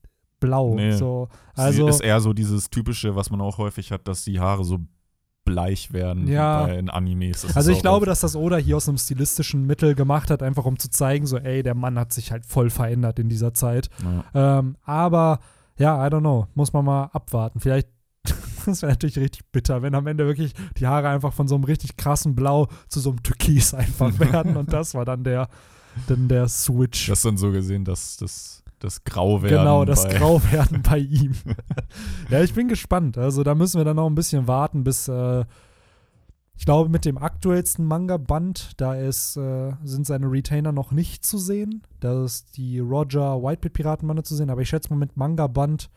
blau. 0.40 0.74
Nee. 0.74 0.92
So, 0.92 1.28
Also 1.54 1.86
also, 1.86 1.88
ist 1.88 2.00
eher 2.00 2.20
so 2.20 2.32
dieses 2.32 2.70
typische, 2.70 3.14
was 3.16 3.30
man 3.30 3.40
auch 3.40 3.58
häufig 3.58 3.92
hat, 3.92 4.08
dass 4.08 4.24
die 4.24 4.40
Haare 4.40 4.64
so 4.64 4.78
bleich 5.44 5.92
werden 5.92 6.26
Ja. 6.26 6.64
bei 6.64 6.78
in 6.78 6.88
Animes. 6.90 7.54
Also 7.54 7.70
ich 7.70 7.80
glaube, 7.80 8.06
dass 8.06 8.20
das 8.20 8.34
Oda 8.36 8.56
hier 8.56 8.76
aus 8.76 8.88
einem 8.88 8.98
stilistischen 8.98 9.66
Mittel 9.66 9.94
gemacht 9.94 10.30
hat, 10.30 10.42
einfach 10.42 10.64
um 10.64 10.78
zu 10.78 10.88
zeigen, 10.90 11.26
so, 11.26 11.36
ey, 11.38 11.62
der 11.62 11.74
Mann 11.74 11.98
hat 11.98 12.12
sich 12.12 12.32
halt 12.32 12.46
voll 12.46 12.70
verändert 12.70 13.18
in 13.18 13.28
dieser 13.28 13.54
Zeit. 13.54 13.88
Ja. 14.32 14.58
Ähm, 14.58 14.76
aber 14.84 15.40
ja, 15.76 16.04
I 16.06 16.10
don't 16.10 16.20
know, 16.20 16.46
muss 16.54 16.72
man 16.72 16.84
mal 16.84 17.04
abwarten. 17.12 17.60
Vielleicht, 17.60 17.88
das 18.66 18.82
wäre 18.82 18.92
natürlich 18.92 19.18
richtig 19.18 19.42
bitter, 19.52 19.82
wenn 19.82 19.94
am 19.94 20.06
Ende 20.06 20.26
wirklich 20.26 20.54
die 20.78 20.86
Haare 20.86 21.08
einfach 21.08 21.32
von 21.32 21.46
so 21.46 21.54
einem 21.54 21.64
richtig 21.64 21.96
krassen 21.96 22.34
Blau 22.34 22.68
zu 22.88 23.00
so 23.00 23.10
einem 23.10 23.22
Türkis 23.22 23.74
einfach 23.74 24.18
werden 24.18 24.56
und 24.56 24.72
das 24.72 24.94
war 24.94 25.04
dann 25.04 25.24
der, 25.24 25.48
dann 26.08 26.26
der 26.28 26.48
Switch. 26.48 27.06
Das 27.08 27.22
dann 27.22 27.36
so 27.36 27.52
gesehen, 27.52 27.84
dass 27.84 28.16
das, 28.16 28.63
das 28.84 29.02
Grauwerden 29.04 29.58
Genau, 29.58 29.84
das 29.84 30.04
bei, 30.04 30.14
Grauwerden 30.14 30.82
bei 30.88 30.98
ihm. 30.98 31.32
ja, 32.30 32.42
ich 32.42 32.52
bin 32.54 32.68
gespannt. 32.68 33.16
Also 33.18 33.42
da 33.42 33.54
müssen 33.54 33.78
wir 33.78 33.84
dann 33.84 33.96
noch 33.96 34.06
ein 34.06 34.14
bisschen 34.14 34.46
warten, 34.46 34.84
bis 34.84 35.08
äh, 35.08 35.44
ich 36.56 36.66
glaube, 36.66 36.88
mit 36.88 37.04
dem 37.04 37.18
aktuellsten 37.18 37.84
Manga-Band, 37.84 38.72
da 38.80 38.94
ist, 38.94 39.36
äh, 39.36 39.72
sind 39.82 40.06
seine 40.06 40.30
Retainer 40.30 40.70
noch 40.70 40.92
nicht 40.92 41.24
zu 41.24 41.36
sehen. 41.38 41.82
Da 41.98 42.24
ist 42.24 42.56
die 42.56 42.78
Roger 42.78 43.42
Whitebeard-Piratenbande 43.42 44.22
zu 44.22 44.36
sehen, 44.36 44.50
aber 44.50 44.60
ich 44.60 44.68
schätze 44.68 44.90
mal 44.90 44.98
mit 44.98 45.16
Manga-Band 45.16 45.90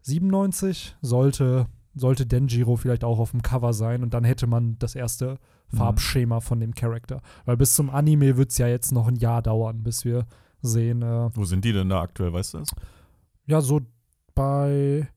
97 0.00 0.96
sollte, 1.02 1.66
sollte 1.94 2.26
Denjiro 2.26 2.76
vielleicht 2.76 3.04
auch 3.04 3.18
auf 3.18 3.30
dem 3.30 3.42
Cover 3.42 3.72
sein 3.72 4.02
und 4.02 4.14
dann 4.14 4.24
hätte 4.24 4.46
man 4.46 4.76
das 4.78 4.94
erste 4.94 5.38
Mhm. 5.70 5.76
Farbschema 5.78 6.40
von 6.40 6.60
dem 6.60 6.74
Charakter. 6.74 7.22
Weil 7.46 7.56
bis 7.56 7.74
zum 7.74 7.88
Anime 7.88 8.36
wird 8.36 8.50
es 8.50 8.58
ja 8.58 8.66
jetzt 8.66 8.92
noch 8.92 9.08
ein 9.08 9.16
Jahr 9.16 9.40
dauern, 9.40 9.82
bis 9.82 10.04
wir 10.04 10.26
sehen, 10.62 11.02
äh, 11.02 11.30
Wo 11.34 11.44
sind 11.44 11.64
die 11.64 11.72
denn 11.72 11.88
da 11.88 12.00
aktuell, 12.00 12.32
weißt 12.32 12.54
du 12.54 12.58
das? 12.58 12.68
ja, 13.46 13.60
so 13.60 13.80
bei 14.34 15.08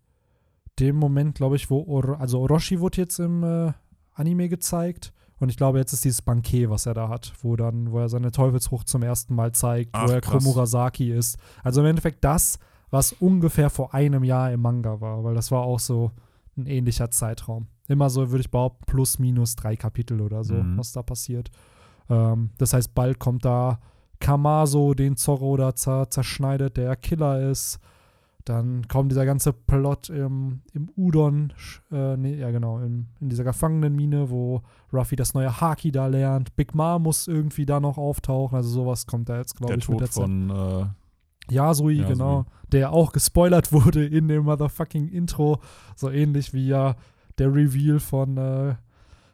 dem 0.79 0.95
Moment, 0.97 1.35
glaube 1.35 1.55
ich, 1.55 1.69
wo 1.69 1.85
Oro 1.87 2.13
also 2.15 2.39
Orochi 2.41 2.79
wurde 2.79 2.97
jetzt 3.01 3.19
im 3.19 3.43
äh, 3.43 3.71
Anime 4.13 4.49
gezeigt 4.49 5.13
und 5.39 5.49
ich 5.49 5.57
glaube, 5.57 5.77
jetzt 5.79 5.93
ist 5.93 6.03
dieses 6.05 6.21
Banket, 6.21 6.69
was 6.69 6.85
er 6.85 6.93
da 6.93 7.09
hat, 7.09 7.33
wo 7.41 7.55
dann, 7.55 7.91
wo 7.91 7.99
er 7.99 8.09
seine 8.09 8.31
Teufelsfrucht 8.31 8.87
zum 8.87 9.03
ersten 9.03 9.35
Mal 9.35 9.51
zeigt, 9.53 9.91
Ach, 9.93 10.07
wo 10.07 10.11
er 10.11 10.21
krass. 10.21 10.43
Komurasaki 10.43 11.11
ist. 11.11 11.37
Also 11.63 11.81
im 11.81 11.87
Endeffekt 11.87 12.23
das, 12.23 12.57
was 12.89 13.13
ungefähr 13.13 13.69
vor 13.69 13.93
einem 13.93 14.23
Jahr 14.23 14.51
im 14.51 14.61
Manga 14.61 14.99
war, 15.01 15.23
weil 15.23 15.35
das 15.35 15.51
war 15.51 15.61
auch 15.63 15.79
so 15.79 16.11
ein 16.57 16.65
ähnlicher 16.67 17.11
Zeitraum. 17.11 17.67
Immer 17.87 18.09
so, 18.09 18.31
würde 18.31 18.41
ich 18.41 18.49
behaupten, 18.51 18.85
plus 18.85 19.19
minus 19.19 19.55
drei 19.57 19.75
Kapitel 19.75 20.21
oder 20.21 20.43
so, 20.43 20.55
Mhm. 20.55 20.77
was 20.77 20.93
da 20.93 21.03
passiert. 21.03 21.51
Ähm, 22.09 22.51
das 22.57 22.73
heißt, 22.73 22.95
bald 22.95 23.19
kommt 23.19 23.43
da 23.45 23.79
Kamaso, 24.25 24.95
den 24.95 25.17
Zorro 25.17 25.55
da 25.55 25.75
zer 25.75 26.09
zerschneidet, 26.09 26.77
der 26.77 26.95
Killer 26.95 27.47
ist. 27.47 27.79
Dann 28.43 28.87
kommt 28.87 29.11
dieser 29.11 29.25
ganze 29.25 29.53
Plot 29.53 30.09
im, 30.09 30.61
im 30.73 30.89
Udon, 30.95 31.53
äh, 31.91 32.17
nee, 32.17 32.35
ja 32.35 32.49
genau, 32.49 32.79
in, 32.79 33.05
in 33.19 33.29
dieser 33.29 33.43
Gefangenenmine, 33.43 34.31
wo 34.31 34.61
Ruffy 34.91 35.15
das 35.15 35.35
neue 35.35 35.61
Haki 35.61 35.91
da 35.91 36.07
lernt. 36.07 36.55
Big 36.55 36.73
Ma 36.73 36.97
muss 36.97 37.27
irgendwie 37.27 37.67
da 37.67 37.79
noch 37.79 37.99
auftauchen, 37.99 38.55
also 38.55 38.69
sowas 38.69 39.05
kommt 39.05 39.29
da 39.29 39.37
jetzt, 39.37 39.57
glaube 39.57 39.73
Der 39.73 39.77
ich, 39.77 39.87
mit 39.89 39.99
Tod 39.99 40.01
der 40.01 40.11
Zeit. 40.11 40.23
von 40.23 40.49
äh, 40.49 41.53
Yasui, 41.53 41.93
Yasui. 41.97 42.13
genau. 42.13 42.45
Der 42.71 42.93
auch 42.93 43.11
gespoilert 43.11 43.71
wurde 43.71 44.05
in 44.05 44.27
dem 44.27 44.45
motherfucking 44.45 45.07
Intro. 45.07 45.59
So 45.95 46.09
ähnlich 46.09 46.51
wie 46.51 46.67
ja 46.67 46.95
der 47.37 47.53
Reveal 47.53 47.99
von, 47.99 48.37
äh, 48.37 48.75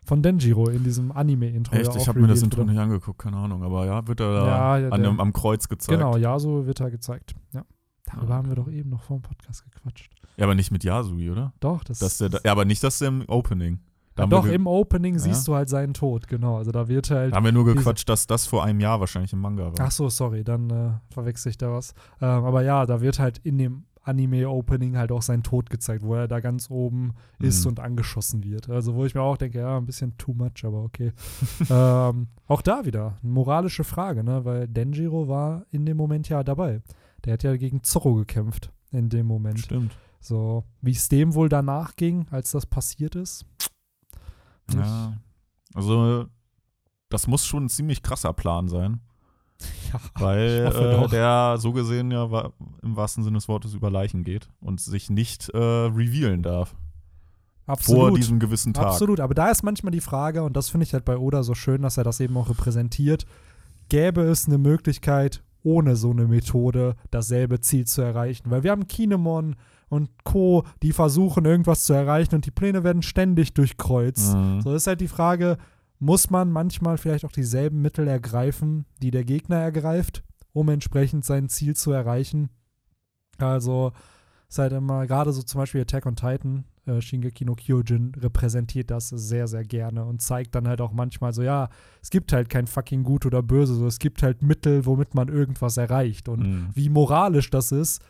von 0.03 0.21
Denjiro 0.23 0.69
in 0.69 0.83
diesem 0.83 1.11
Anime-Intro. 1.11 1.75
Echt, 1.75 1.93
ja 1.93 2.01
ich 2.01 2.07
habe 2.07 2.19
mir 2.19 2.27
das 2.27 2.41
Intro 2.41 2.63
nicht 2.63 2.79
angeguckt, 2.79 3.19
keine 3.19 3.37
Ahnung. 3.37 3.63
Aber 3.63 3.85
ja, 3.85 4.07
wird 4.07 4.19
er 4.19 4.33
da 4.33 4.45
Ja, 4.47 4.77
ja, 4.77 4.89
an 4.89 5.01
der- 5.01 5.19
am 5.19 5.33
Kreuz 5.33 5.67
gezeigt. 5.69 5.99
Genau, 5.99 6.17
Yasuo 6.17 6.65
wird 6.65 6.79
da 6.79 6.89
gezeigt. 6.89 7.33
Ja. 7.53 7.63
Darüber 8.05 8.33
Ah, 8.33 8.37
haben 8.37 8.49
wir 8.49 8.55
doch 8.55 8.67
eben 8.69 8.89
noch 8.89 9.03
vor 9.03 9.17
dem 9.17 9.21
Podcast 9.21 9.63
gequatscht. 9.63 10.13
Ja, 10.37 10.45
aber 10.45 10.55
nicht 10.55 10.71
mit 10.71 10.83
Yasui, 10.83 11.29
oder? 11.29 11.53
Doch, 11.59 11.83
das 11.83 11.99
Das 11.99 12.19
ist 12.19 12.39
ja, 12.43 12.51
aber 12.51 12.65
nicht 12.65 12.83
das 12.83 12.99
im 13.01 13.23
Opening. 13.27 13.79
Da 14.15 14.23
ja, 14.23 14.27
doch, 14.27 14.45
im 14.45 14.67
Opening 14.67 15.13
Ja. 15.13 15.19
siehst 15.19 15.47
du 15.47 15.55
halt 15.55 15.69
seinen 15.69 15.93
Tod, 15.93 16.27
genau. 16.27 16.57
Also 16.57 16.71
da 16.71 16.87
wird 16.89 17.09
halt. 17.11 17.31
da 17.31 17.37
haben 17.37 17.45
wir 17.45 17.51
nur 17.53 17.63
gequatscht, 17.65 18.09
dass 18.09 18.27
das 18.27 18.45
vor 18.47 18.63
einem 18.65 18.79
Jahr 18.81 18.99
wahrscheinlich 18.99 19.31
im 19.31 19.39
Manga 19.39 19.65
war. 19.67 19.73
Ach 19.79 19.91
so, 19.91 20.09
sorry, 20.09 20.43
dann 20.43 20.69
äh, 20.69 20.91
verwechsel 21.13 21.51
ich 21.51 21.57
da 21.57 21.71
was. 21.71 21.93
Ähm, 22.19 22.27
aber 22.43 22.63
ja, 22.63 22.85
da 22.85 22.99
wird 22.99 23.19
halt 23.19 23.37
in 23.37 23.57
dem 23.57 23.85
Anime-Opening 24.03 24.97
halt 24.97 25.11
auch 25.11 25.21
sein 25.21 25.43
Tod 25.43 25.69
gezeigt, 25.69 26.03
wo 26.03 26.15
er 26.15 26.27
da 26.27 26.39
ganz 26.39 26.69
oben 26.69 27.13
ist 27.39 27.63
Mhm. 27.63 27.69
und 27.69 27.79
angeschossen 27.79 28.43
wird. 28.43 28.69
Also 28.69 28.95
wo 28.95 29.05
ich 29.05 29.13
mir 29.15 29.21
auch 29.21 29.37
denke, 29.37 29.59
ja, 29.59 29.77
ein 29.77 29.85
bisschen 29.85 30.17
too 30.17 30.33
much, 30.33 30.63
aber 30.63 30.83
okay. 30.83 31.13
ähm, 31.69 32.27
auch 32.47 32.61
da 32.61 32.85
wieder, 32.85 33.17
eine 33.21 33.31
moralische 33.31 33.83
Frage, 33.83 34.23
ne? 34.23 34.43
Weil 34.45 34.67
Denjiro 34.67 35.27
war 35.27 35.65
in 35.71 35.85
dem 35.85 35.97
Moment 35.97 36.29
ja 36.29 36.43
dabei. 36.43 36.81
Der 37.25 37.33
hat 37.33 37.43
ja 37.43 37.55
gegen 37.57 37.83
Zorro 37.83 38.15
gekämpft 38.15 38.71
in 38.91 39.09
dem 39.09 39.27
Moment. 39.27 39.59
Stimmt. 39.59 39.95
So, 40.19 40.63
wie 40.81 40.91
es 40.91 41.07
dem 41.09 41.33
wohl 41.33 41.49
danach 41.49 41.95
ging, 41.95 42.27
als 42.31 42.51
das 42.51 42.65
passiert 42.65 43.15
ist. 43.15 43.45
Ja. 44.73 45.17
Also, 45.73 46.25
das 47.09 47.27
muss 47.27 47.45
schon 47.45 47.65
ein 47.65 47.69
ziemlich 47.69 48.03
krasser 48.03 48.33
Plan 48.33 48.67
sein. 48.67 49.01
Ja, 49.93 49.99
Weil 50.19 50.71
äh, 51.05 51.07
der 51.09 51.55
so 51.57 51.71
gesehen 51.73 52.11
ja 52.11 52.29
wa- 52.31 52.51
im 52.81 52.95
wahrsten 52.95 53.23
Sinne 53.23 53.37
des 53.37 53.47
Wortes 53.47 53.73
über 53.73 53.89
Leichen 53.89 54.23
geht 54.23 54.49
und 54.61 54.79
sich 54.81 55.09
nicht 55.09 55.49
äh, 55.49 55.57
revealen 55.57 56.43
darf. 56.43 56.75
absolut. 57.67 58.01
Vor 58.09 58.11
diesem 58.17 58.39
gewissen 58.39 58.73
Tag. 58.73 58.85
Absolut, 58.87 59.19
aber 59.19 59.33
da 59.33 59.49
ist 59.49 59.63
manchmal 59.63 59.91
die 59.91 60.01
Frage, 60.01 60.43
und 60.43 60.55
das 60.57 60.69
finde 60.69 60.85
ich 60.85 60.93
halt 60.93 61.05
bei 61.05 61.17
Oda 61.17 61.43
so 61.43 61.53
schön, 61.55 61.81
dass 61.81 61.97
er 61.97 62.03
das 62.03 62.19
eben 62.19 62.35
auch 62.37 62.49
repräsentiert, 62.49 63.25
gäbe 63.89 64.21
es 64.21 64.47
eine 64.47 64.57
Möglichkeit, 64.57 65.43
ohne 65.63 65.95
so 65.95 66.11
eine 66.11 66.27
Methode 66.27 66.95
dasselbe 67.11 67.59
Ziel 67.61 67.85
zu 67.85 68.01
erreichen? 68.01 68.49
Weil 68.49 68.63
wir 68.63 68.71
haben 68.71 68.87
Kinemon 68.87 69.55
und 69.89 70.09
Co., 70.23 70.63
die 70.81 70.93
versuchen 70.93 71.43
irgendwas 71.45 71.83
zu 71.83 71.93
erreichen 71.93 72.33
und 72.35 72.45
die 72.45 72.51
Pläne 72.51 72.83
werden 72.83 73.01
ständig 73.03 73.53
durchkreuzt. 73.53 74.33
Mhm. 74.35 74.61
So 74.61 74.73
ist 74.73 74.87
halt 74.87 75.01
die 75.01 75.09
Frage, 75.09 75.57
muss 76.01 76.31
man 76.31 76.51
manchmal 76.51 76.97
vielleicht 76.97 77.23
auch 77.25 77.31
dieselben 77.31 77.79
Mittel 77.81 78.07
ergreifen, 78.07 78.85
die 79.03 79.11
der 79.11 79.23
Gegner 79.23 79.57
ergreift, 79.57 80.23
um 80.51 80.67
entsprechend 80.69 81.23
sein 81.25 81.47
Ziel 81.47 81.75
zu 81.75 81.91
erreichen? 81.91 82.49
Also 83.37 83.91
ist 84.49 84.57
halt 84.57 84.73
immer, 84.73 85.05
gerade 85.05 85.31
so 85.31 85.43
zum 85.43 85.59
Beispiel 85.61 85.81
Attack 85.81 86.07
on 86.07 86.15
Titan, 86.15 86.65
äh, 86.87 86.99
Shingeki 87.01 87.45
no 87.45 87.53
Kyojin 87.53 88.13
repräsentiert 88.17 88.89
das 88.89 89.09
sehr, 89.09 89.47
sehr 89.47 89.63
gerne 89.63 90.03
und 90.03 90.23
zeigt 90.23 90.55
dann 90.55 90.67
halt 90.67 90.81
auch 90.81 90.91
manchmal 90.91 91.33
so, 91.33 91.43
ja, 91.43 91.69
es 92.01 92.09
gibt 92.09 92.33
halt 92.33 92.49
kein 92.49 92.65
fucking 92.65 93.03
Gut 93.03 93.27
oder 93.27 93.43
Böse, 93.43 93.75
so 93.75 93.85
es 93.85 93.99
gibt 93.99 94.23
halt 94.23 94.41
Mittel, 94.41 94.87
womit 94.87 95.13
man 95.13 95.29
irgendwas 95.29 95.77
erreicht. 95.77 96.27
Und 96.27 96.39
Mhm. 96.41 96.69
wie 96.73 96.89
moralisch 96.89 97.51
das 97.51 97.71
ist, 97.71 98.01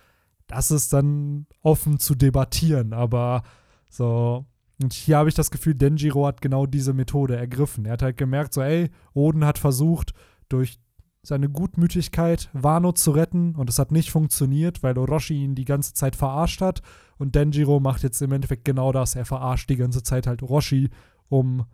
das 0.48 0.72
ist 0.72 0.94
dann 0.94 1.46
offen 1.62 2.00
zu 2.00 2.16
debattieren. 2.16 2.94
Aber 2.94 3.44
so, 3.90 4.46
und 4.82 4.94
hier 4.94 5.18
habe 5.18 5.30
ich 5.30 5.36
das 5.36 5.52
Gefühl, 5.52 5.76
Denjiro 5.76 6.26
hat 6.26 6.42
genau 6.42 6.66
diese 6.66 6.94
Methode 6.94 7.36
ergriffen. 7.36 7.86
Er 7.86 7.94
hat 7.94 8.02
halt 8.02 8.18
gemerkt, 8.18 8.54
so, 8.54 8.62
ey, 8.62 8.90
Oden 9.14 9.46
hat 9.46 9.58
versucht, 9.58 10.14
durch 10.50 10.80
seine 11.24 11.50
Gutmütigkeit 11.50 12.50
Wano 12.54 12.92
zu 12.94 13.12
retten 13.12 13.56
und 13.56 13.70
es 13.70 13.78
hat 13.78 13.92
nicht 13.92 14.10
funktioniert, 14.10 14.82
weil 14.82 14.98
Orochi 14.98 15.44
ihn 15.44 15.56
die 15.56 15.66
ganze 15.66 15.94
Zeit 15.94 16.16
verarscht 16.16 16.62
hat. 16.62 16.82
Und 17.18 17.36
Denjiro 17.36 17.80
macht 17.80 18.02
jetzt 18.02 18.22
im 18.22 18.32
Endeffekt 18.32 18.66
genau 18.66 18.92
das. 18.92 19.16
Er 19.16 19.26
verarscht 19.26 19.70
die 19.70 19.76
ganze 19.76 20.02
Zeit 20.02 20.26
halt 20.26 20.42
Orochi, 20.42 20.90
um 21.30 21.66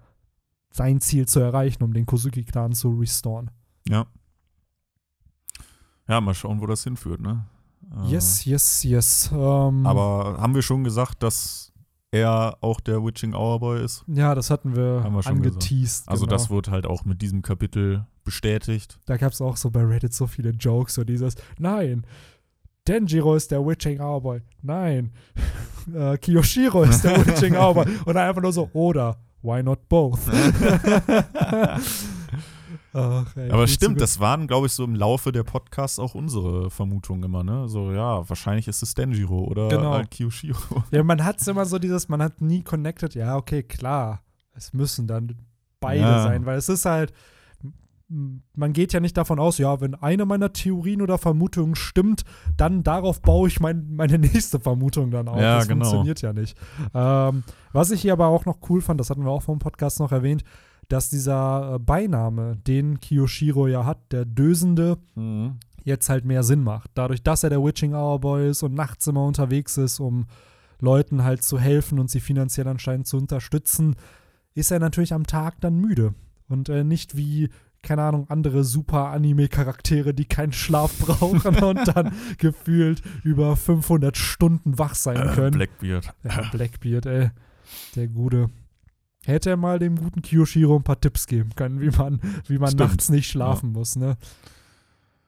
sein 0.71 0.99
Ziel 0.99 1.27
zu 1.27 1.39
erreichen, 1.39 1.83
um 1.83 1.93
den 1.93 2.05
Kozuki-Clan 2.05 2.73
zu 2.73 2.89
restoren. 2.89 3.51
Ja. 3.87 4.05
Ja, 6.09 6.21
mal 6.21 6.33
schauen, 6.33 6.61
wo 6.61 6.65
das 6.65 6.83
hinführt, 6.83 7.21
ne? 7.21 7.45
Äh, 7.91 8.11
Yes, 8.11 8.45
yes, 8.45 8.83
yes. 8.83 9.29
Ähm, 9.33 9.85
Aber 9.85 10.37
haben 10.39 10.55
wir 10.55 10.61
schon 10.61 10.83
gesagt, 10.83 11.23
dass 11.23 11.73
er 12.11 12.57
auch 12.61 12.79
der 12.79 13.03
Witching 13.03 13.33
Hour 13.33 13.59
Boy 13.59 13.83
ist? 13.83 14.03
Ja, 14.07 14.33
das 14.35 14.49
hatten 14.49 14.75
wir, 14.75 15.01
Haben 15.03 15.15
wir 15.15 15.23
schon 15.23 15.37
angeteased. 15.37 16.07
Also 16.07 16.25
genau. 16.25 16.37
das 16.37 16.49
wurde 16.49 16.71
halt 16.71 16.85
auch 16.85 17.05
mit 17.05 17.21
diesem 17.21 17.41
Kapitel 17.41 18.05
bestätigt. 18.23 18.99
Da 19.05 19.17
gab 19.17 19.33
es 19.33 19.41
auch 19.41 19.57
so 19.57 19.71
bei 19.71 19.83
Reddit 19.83 20.13
so 20.13 20.27
viele 20.27 20.51
Jokes, 20.51 20.93
so 20.95 21.03
dieses, 21.03 21.35
nein, 21.59 22.05
Denjiro 22.87 23.35
ist 23.35 23.51
der 23.51 23.65
Witching 23.65 23.99
Hour 23.99 24.21
Boy. 24.21 24.41
Nein, 24.61 25.11
äh, 25.93 26.17
Kiyoshiro 26.17 26.83
ist 26.83 27.03
der 27.03 27.17
Witching 27.25 27.55
Hour 27.55 27.73
Boy. 27.73 27.85
Und 28.05 28.15
dann 28.15 28.29
einfach 28.29 28.41
nur 28.41 28.53
so, 28.53 28.69
oder, 28.73 29.17
why 29.41 29.61
not 29.61 29.87
both? 29.89 30.19
Ach, 32.93 33.35
ey, 33.35 33.51
Aber 33.51 33.67
stimmt, 33.67 34.01
das 34.01 34.19
waren, 34.19 34.47
glaube 34.47 34.67
ich, 34.67 34.73
so 34.73 34.83
im 34.83 34.95
Laufe 34.95 35.31
der 35.31 35.43
Podcasts 35.43 35.99
auch 35.99 36.15
unsere 36.15 36.69
Vermutungen 36.71 37.23
immer, 37.23 37.43
ne? 37.43 37.67
So, 37.67 37.91
ja, 37.91 38.27
wahrscheinlich 38.27 38.67
ist 38.67 38.81
es 38.81 38.93
Denjiro 38.95 39.39
oder 39.43 39.67
Genau. 39.69 39.93
halt 39.93 40.11
Kyoshiro. 40.11 40.83
Ja, 40.91 41.03
man 41.03 41.23
hat 41.23 41.39
es 41.41 41.47
immer 41.47 41.65
so 41.65 41.79
dieses, 41.79 42.07
man 42.09 42.21
hat 42.21 42.41
nie 42.41 42.63
connected, 42.63 43.13
ja, 43.15 43.35
okay, 43.35 43.61
klar, 43.63 44.21
es 44.53 44.73
müssen 44.73 45.05
dann 45.07 45.35
beide 45.79 46.01
Ja. 46.01 46.23
sein, 46.23 46.45
weil 46.45 46.57
es 46.57 46.69
ist 46.69 46.85
halt, 46.85 47.13
man 48.09 48.71
geht 48.71 48.93
ja 48.93 49.01
nicht 49.01 49.17
davon 49.17 49.37
aus, 49.37 49.57
ja, 49.57 49.81
wenn 49.81 49.93
eine 49.93 50.25
meiner 50.25 50.53
Theorien 50.53 51.01
oder 51.01 51.17
Vermutungen 51.17 51.75
stimmt, 51.75 52.23
dann 52.55 52.81
darauf 52.83 53.21
baue 53.21 53.49
ich 53.49 53.59
mein, 53.59 53.93
meine 53.93 54.17
nächste 54.17 54.59
Vermutung 54.61 55.11
dann 55.11 55.27
auf. 55.27 55.37
Ja, 55.41 55.57
das 55.57 55.67
genau. 55.67 55.83
funktioniert 55.83 56.21
ja 56.21 56.31
nicht. 56.31 56.57
Ähm, 56.93 57.43
was 57.73 57.91
ich 57.91 58.01
hier 58.01 58.13
aber 58.13 58.27
auch 58.27 58.45
noch 58.45 58.59
cool 58.69 58.79
fand, 58.81 58.99
das 58.99 59.09
hatten 59.09 59.25
wir 59.25 59.31
auch 59.31 59.41
vom 59.43 59.59
Podcast 59.59 59.99
noch 59.99 60.13
erwähnt, 60.13 60.43
dass 60.87 61.09
dieser 61.09 61.75
äh, 61.75 61.79
Beiname, 61.79 62.55
den 62.65 62.99
Kiyoshiro 62.99 63.67
ja 63.67 63.85
hat, 63.85 64.11
der 64.11 64.25
Dösende, 64.25 64.97
Mhm. 65.15 65.57
jetzt 65.83 66.09
halt 66.09 66.25
mehr 66.25 66.43
Sinn 66.43 66.63
macht. 66.63 66.89
Dadurch, 66.93 67.23
dass 67.23 67.43
er 67.43 67.49
der 67.49 67.63
Witching 67.63 67.93
Hour 67.93 68.19
Boy 68.19 68.49
ist 68.49 68.63
und 68.63 68.73
nachts 68.73 69.07
immer 69.07 69.23
unterwegs 69.25 69.77
ist, 69.77 69.99
um 69.99 70.25
Leuten 70.79 71.23
halt 71.23 71.43
zu 71.43 71.59
helfen 71.59 71.97
und 71.99 72.09
sie 72.09 72.19
finanziell 72.19 72.67
anscheinend 72.67 73.07
zu 73.07 73.17
unterstützen, 73.17 73.95
ist 74.53 74.71
er 74.71 74.79
natürlich 74.79 75.13
am 75.13 75.25
Tag 75.25 75.59
dann 75.61 75.75
müde. 75.79 76.13
Und 76.49 76.69
äh, 76.69 76.83
nicht 76.83 77.17
wie, 77.17 77.49
keine 77.83 78.03
Ahnung, 78.03 78.25
andere 78.29 78.63
super 78.63 79.07
Anime-Charaktere, 79.09 80.13
die 80.13 80.25
keinen 80.25 80.53
Schlaf 80.53 80.97
brauchen 80.99 81.55
und 81.63 81.87
dann 81.95 82.13
gefühlt 82.37 83.01
über 83.23 83.55
500 83.55 84.15
Stunden 84.17 84.77
wach 84.79 84.95
sein 84.95 85.29
Äh, 85.29 85.33
können. 85.33 85.51
Blackbeard. 85.57 86.13
Ja, 86.23 86.41
Blackbeard, 86.51 87.05
ey. 87.07 87.29
Der 87.95 88.07
Gute. 88.07 88.49
Hätte 89.27 89.49
er 89.49 89.57
mal 89.57 89.77
dem 89.77 89.97
guten 89.97 90.21
Kiyoshiro 90.21 90.77
ein 90.77 90.83
paar 90.83 91.01
Tipps 91.01 91.27
geben 91.27 91.49
können, 91.53 91.81
wie 91.81 91.89
man, 91.89 92.21
wie 92.47 92.57
man 92.57 92.69
Stimmt. 92.69 92.91
nachts 92.91 93.09
nicht 93.09 93.29
schlafen 93.29 93.73
muss, 93.73 93.97
ne? 93.97 94.15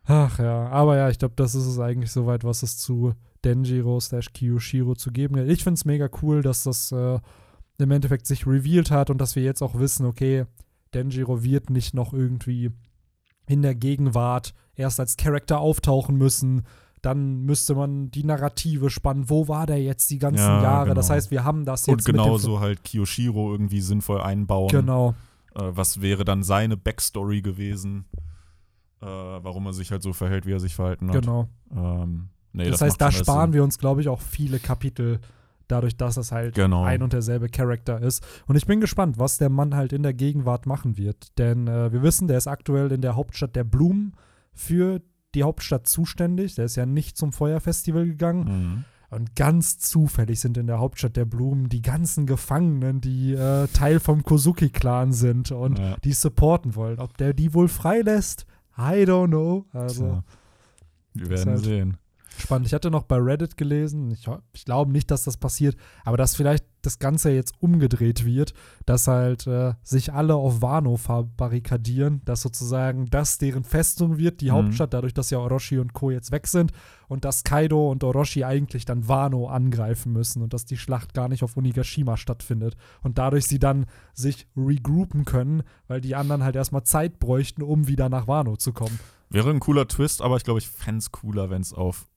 Ach 0.06 0.40
ja, 0.40 0.70
aber 0.70 0.96
ja, 0.96 1.10
ich 1.10 1.20
glaube, 1.20 1.34
das 1.36 1.54
ist 1.54 1.66
es 1.66 1.80
eigentlich 1.80 2.10
soweit, 2.10 2.46
was 2.46 2.64
es 2.64 2.78
zu 2.78 3.14
Denjiro 3.44 4.00
slash 4.00 4.32
Kiyoshiro 4.32 4.96
zu 4.96 5.12
geben 5.12 5.36
gibt. 5.36 5.50
Ich 5.50 5.66
finde 5.66 5.74
es 5.74 5.84
mega 5.84 6.10
cool, 6.22 6.42
dass 6.42 6.64
das 6.64 6.94
äh, 6.94 7.20
im 7.78 7.92
Endeffekt 7.92 8.26
sich 8.26 8.48
revealed 8.48 8.90
hat 8.90 9.10
und 9.10 9.20
dass 9.20 9.36
wir 9.36 9.44
jetzt 9.44 9.62
auch 9.62 9.78
wissen, 9.78 10.06
okay, 10.06 10.46
Denjiro 10.94 11.44
wird 11.44 11.70
nicht 11.70 11.94
noch 11.94 12.14
irgendwie 12.14 12.72
in 13.48 13.62
der 13.62 13.76
Gegenwart 13.76 14.54
erst 14.76 15.02
als 15.02 15.18
Charakter 15.18 15.60
auftauchen 15.60 16.16
müssen. 16.16 16.64
Dann 17.02 17.42
müsste 17.42 17.76
man 17.76 18.12
die 18.12 18.24
Narrative 18.24 18.90
spannen. 18.90 19.30
Wo 19.30 19.48
war 19.48 19.66
der 19.66 19.82
jetzt 19.82 20.10
die 20.10 20.20
ganzen 20.20 20.44
Ja, 20.46 20.62
Jahre? 20.62 20.94
Das 20.94 21.08
genau. 21.08 21.16
heißt, 21.16 21.32
wir 21.32 21.44
haben 21.44 21.66
das 21.66 21.88
Und 21.88 21.96
jetzt 21.98 22.08
dem 22.08 22.14
genauso 22.14 22.60
halt 22.60 22.84
Kiyoshiro 22.84 23.52
irgendwie 23.52 23.82
sinnvoll 23.82 24.22
einbauen. 24.22 24.68
Genau, 24.70 25.16
Äh, 25.56 25.62
was 25.72 26.02
wäre 26.02 26.26
dann 26.26 26.44
seine 26.44 26.76
Backstory 26.78 27.42
gewesen? 27.42 28.06
Äh, 29.02 29.06
warum 29.06 29.66
er 29.66 29.74
sich 29.74 29.92
halt 29.92 30.04
so 30.04 30.12
verhält, 30.14 30.46
wie 30.46 30.52
er 30.52 30.60
sich 30.60 30.76
verhalten 30.76 31.08
hat. 31.10 31.22
genau. 31.22 31.48
Ähm, 31.74 32.30
nee, 32.52 32.64
das, 32.66 32.80
das 32.80 32.82
heißt, 32.82 33.02
da 33.02 33.12
sparen 33.12 33.48
Sinn. 33.52 33.54
wir 33.54 33.64
uns, 33.64 33.78
glaube 33.78 34.02
ich, 34.02 34.10
auch 34.10 34.20
viele 34.20 34.60
Kapitel, 34.60 35.20
dadurch, 35.70 35.96
dass 35.96 36.18
es 36.18 36.32
halt 36.34 36.56
Genau. 36.56 36.84
ein 36.84 37.02
und 37.02 37.14
derselbe 37.14 37.48
Charakter 37.48 38.02
ist. 38.02 38.26
Und 38.48 38.58
ich 38.58 38.66
bin 38.66 38.82
gespannt, 38.82 39.18
was 39.18 39.38
der 39.38 39.50
Mann 39.50 39.74
halt 39.76 39.94
in 39.94 40.04
der 40.04 40.14
Gegenwart 40.14 40.66
machen 40.66 40.98
wird. 40.98 41.38
Denn 41.38 41.68
äh, 41.68 41.94
wir 41.94 42.02
wissen, 42.04 42.28
der 42.28 42.38
ist 42.40 42.48
aktuell 42.48 42.92
in 42.92 43.02
der 43.02 43.16
Hauptstadt 43.16 43.56
der 43.56 43.64
Blumen 43.64 44.14
für 44.52 45.00
die 45.36 45.44
Hauptstadt 45.44 45.88
zuständig. 45.88 46.56
Der 46.56 46.66
ist 46.66 46.76
ja 46.76 46.86
nicht 46.86 47.18
zum 47.18 47.32
Feuerfestival 47.34 48.06
gegangen. 48.06 48.44
Mhm. 48.44 48.86
Und 49.12 49.36
ganz 49.36 49.80
zufällig 49.80 50.40
sind 50.40 50.56
in 50.58 50.68
der 50.68 50.78
Hauptstadt 50.80 51.16
der 51.18 51.26
Blumen 51.26 51.68
die 51.68 51.82
ganzen 51.82 52.28
Gefangenen, 52.28 53.02
die 53.02 53.34
äh, 53.34 53.68
Teil 53.68 54.00
vom 54.00 54.24
Kozuki-Clan 54.24 55.14
sind 55.14 55.52
und 55.52 55.80
Ja. 55.80 55.98
die 56.04 56.14
supporten 56.14 56.76
wollen. 56.76 57.00
Ob 57.00 57.18
der 57.18 57.34
die 57.34 57.54
wohl 57.56 57.68
freilässt, 57.70 58.46
I 58.78 59.04
don't 59.06 59.28
know. 59.30 59.66
Also. 59.74 60.24
Wir 61.16 61.30
werden 61.30 61.54
halt- 61.54 61.64
sehen. 61.64 61.98
spannend. 62.38 62.68
Ich 62.68 62.74
hatte 62.76 62.92
noch 62.92 63.04
bei 63.04 63.18
Reddit 63.18 63.58
gelesen, 63.58 64.12
ich, 64.12 64.28
ich 64.54 64.64
glaube 64.66 64.92
nicht, 64.92 65.10
dass 65.10 65.24
das 65.24 65.38
passiert, 65.38 65.76
aber 66.06 66.16
dass 66.16 66.36
vielleicht 66.36 66.64
das 66.82 67.00
Ganze 67.00 67.32
jetzt 67.32 67.54
umgedreht 67.60 68.26
wird, 68.26 68.54
dass 68.86 69.08
halt 69.08 69.48
äh, 69.48 69.74
sich 69.84 70.14
alle 70.14 70.36
auf 70.36 70.62
Wano 70.62 70.98
verbarrikadieren, 70.98 72.22
dass 72.26 72.42
sozusagen 72.42 73.08
das 73.10 73.38
deren 73.38 73.64
Festung 73.64 74.18
wird, 74.18 74.42
die 74.42 74.48
Mhm. 74.48 74.52
Hauptstadt, 74.54 74.94
dadurch, 74.94 75.14
dass 75.14 75.30
ja 75.30 75.40
Orochi 75.40 75.80
und 75.80 75.94
Co. 75.94 76.12
jetzt 76.12 76.32
weg 76.32 76.48
sind 76.48 76.72
und 77.08 77.26
dass 77.26 77.44
Kaido 77.44 77.90
und 77.90 78.04
Orochi 78.04 78.44
eigentlich 78.44 78.86
dann 78.86 79.08
Wano 79.08 79.48
angreifen 79.48 80.12
müssen 80.14 80.42
und 80.42 80.54
dass 80.54 80.66
die 80.66 80.78
Schlacht 80.78 81.14
gar 81.14 81.28
nicht 81.30 81.44
auf 81.44 81.58
Onigashima 81.58 82.18
stattfindet 82.18 82.76
und 83.02 83.18
dadurch 83.18 83.46
sie 83.48 83.60
dann 83.60 83.86
sich 84.14 84.48
regroupen 84.56 85.26
können, 85.26 85.64
weil 85.88 86.02
die 86.02 86.16
anderen 86.16 86.44
halt 86.44 86.56
erstmal 86.56 86.84
Zeit 86.84 87.20
bräuchten, 87.20 87.62
um 87.64 87.88
wieder 87.88 88.10
nach 88.10 88.28
Wano 88.28 88.58
zu 88.58 88.74
kommen. 88.74 89.00
Wäre 89.30 89.50
ein 89.52 89.60
cooler 89.60 89.88
Twist, 89.88 90.22
aber 90.22 90.38
ich 90.38 90.44
glaube, 90.44 90.60
ich 90.60 90.68
fände 90.68 91.00
es 91.00 91.12
cooler, 91.12 91.50
wenn 91.50 91.62
es 91.62 91.74
auf 91.74 92.08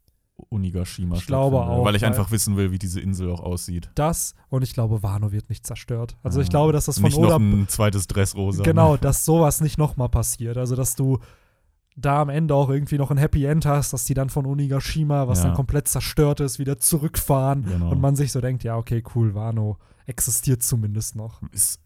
Onigashima 0.51 1.17
Ich 1.17 1.27
glaube 1.27 1.59
auch, 1.61 1.85
Weil 1.85 1.95
ich 1.97 2.05
einfach 2.05 2.31
wissen 2.31 2.57
will, 2.57 2.71
wie 2.73 2.79
diese 2.79 3.01
Insel 3.01 3.31
auch 3.31 3.41
aussieht. 3.41 3.91
Das 3.95 4.35
und 4.49 4.63
ich 4.63 4.75
glaube, 4.75 5.03
Wano 5.03 5.33
wird 5.33 5.49
nicht 5.49 5.67
zerstört. 5.67 6.17
Also 6.23 6.41
ich 6.41 6.49
Ah, 6.49 6.51
glaube, 6.51 6.73
dass 6.73 6.87
das 6.87 6.97
von 6.97 7.05
Nicht 7.05 7.17
Oda 7.19 7.39
noch 7.39 7.41
ein 7.41 7.69
zweites 7.69 8.07
Dressrosa. 8.07 8.63
Genau, 8.63 8.97
dass 8.97 9.25
sowas 9.25 9.61
nicht 9.61 9.79
nochmal 9.79 10.09
passiert. 10.09 10.57
Also, 10.59 10.77
dass 10.77 10.95
du 10.97 11.19
da 11.97 12.23
am 12.23 12.31
Ende 12.31 12.55
auch 12.55 12.71
irgendwie 12.71 12.97
noch 12.97 13.11
ein 13.11 13.19
Happy 13.19 13.45
End 13.45 13.67
hast, 13.67 13.93
dass 13.93 14.05
die 14.07 14.15
dann 14.15 14.31
von 14.31 14.47
Onigashima, 14.47 15.29
was 15.29 15.41
Ja. 15.41 15.47
dann 15.49 15.55
komplett 15.55 15.89
zerstört 15.89 16.41
ist, 16.41 16.59
wieder 16.59 16.79
zurückfahren 16.79 17.65
Genau. 17.65 17.91
und 17.91 18.01
man 18.01 18.17
sich 18.17 18.33
so 18.33 18.41
denkt, 18.41 18.65
ja, 18.65 18.77
okay, 18.79 19.03
cool, 19.15 19.35
Wano 19.35 19.77
existiert 20.07 20.63
zumindest 20.63 21.17
noch. 21.17 21.43
Ist 21.53 21.81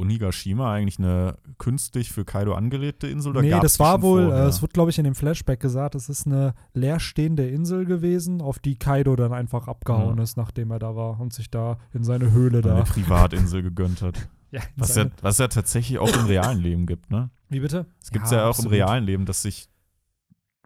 Onigashima 0.00 0.72
eigentlich 0.72 0.98
eine 0.98 1.36
künstlich 1.58 2.10
für 2.10 2.24
Kaido 2.24 2.54
angelegte 2.54 3.06
Insel? 3.06 3.30
Oder 3.30 3.42
nee, 3.42 3.50
das 3.60 3.78
war 3.78 4.02
wohl, 4.02 4.24
vorher? 4.26 4.44
äh, 4.44 4.48
es 4.48 4.62
wurde, 4.62 4.72
glaube 4.72 4.90
ich, 4.90 4.98
in 4.98 5.04
dem 5.04 5.14
Flashback 5.14 5.60
gesagt, 5.60 5.94
es 5.94 6.08
ist 6.08 6.26
eine 6.26 6.54
leerstehende 6.74 7.46
Insel 7.48 7.84
gewesen, 7.84 8.40
auf 8.40 8.58
die 8.58 8.76
Kaido 8.78 9.14
dann 9.16 9.32
einfach 9.32 9.68
abgehauen 9.68 10.16
Ja. 10.18 10.22
ist, 10.24 10.36
nachdem 10.36 10.70
er 10.70 10.78
da 10.78 10.96
war 10.96 11.20
und 11.20 11.32
sich 11.32 11.50
da 11.50 11.78
in 11.92 12.02
seine 12.02 12.32
Höhle 12.32 12.60
da. 12.62 12.74
eine 12.74 12.84
Privatinsel 12.84 13.62
gegönnt 13.62 14.02
hat. 14.02 14.28
Ja, 14.52 14.62
Was 14.74 14.96
ja, 14.96 15.06
was 15.22 15.38
ja 15.38 15.46
tatsächlich 15.46 16.00
auch 16.00 16.12
im 16.12 16.26
realen 16.26 16.58
Leben 16.58 16.84
gibt, 16.84 17.08
ne? 17.12 17.30
wie 17.50 17.60
bitte? 17.60 17.86
Es 18.02 18.10
gibt 18.10 18.28
ja, 18.32 18.38
auch 18.40 18.44
im 18.46 18.48
absolut. 18.48 18.72
realen 18.72 19.04
Leben, 19.04 19.24
dass 19.24 19.42
sich 19.42 19.68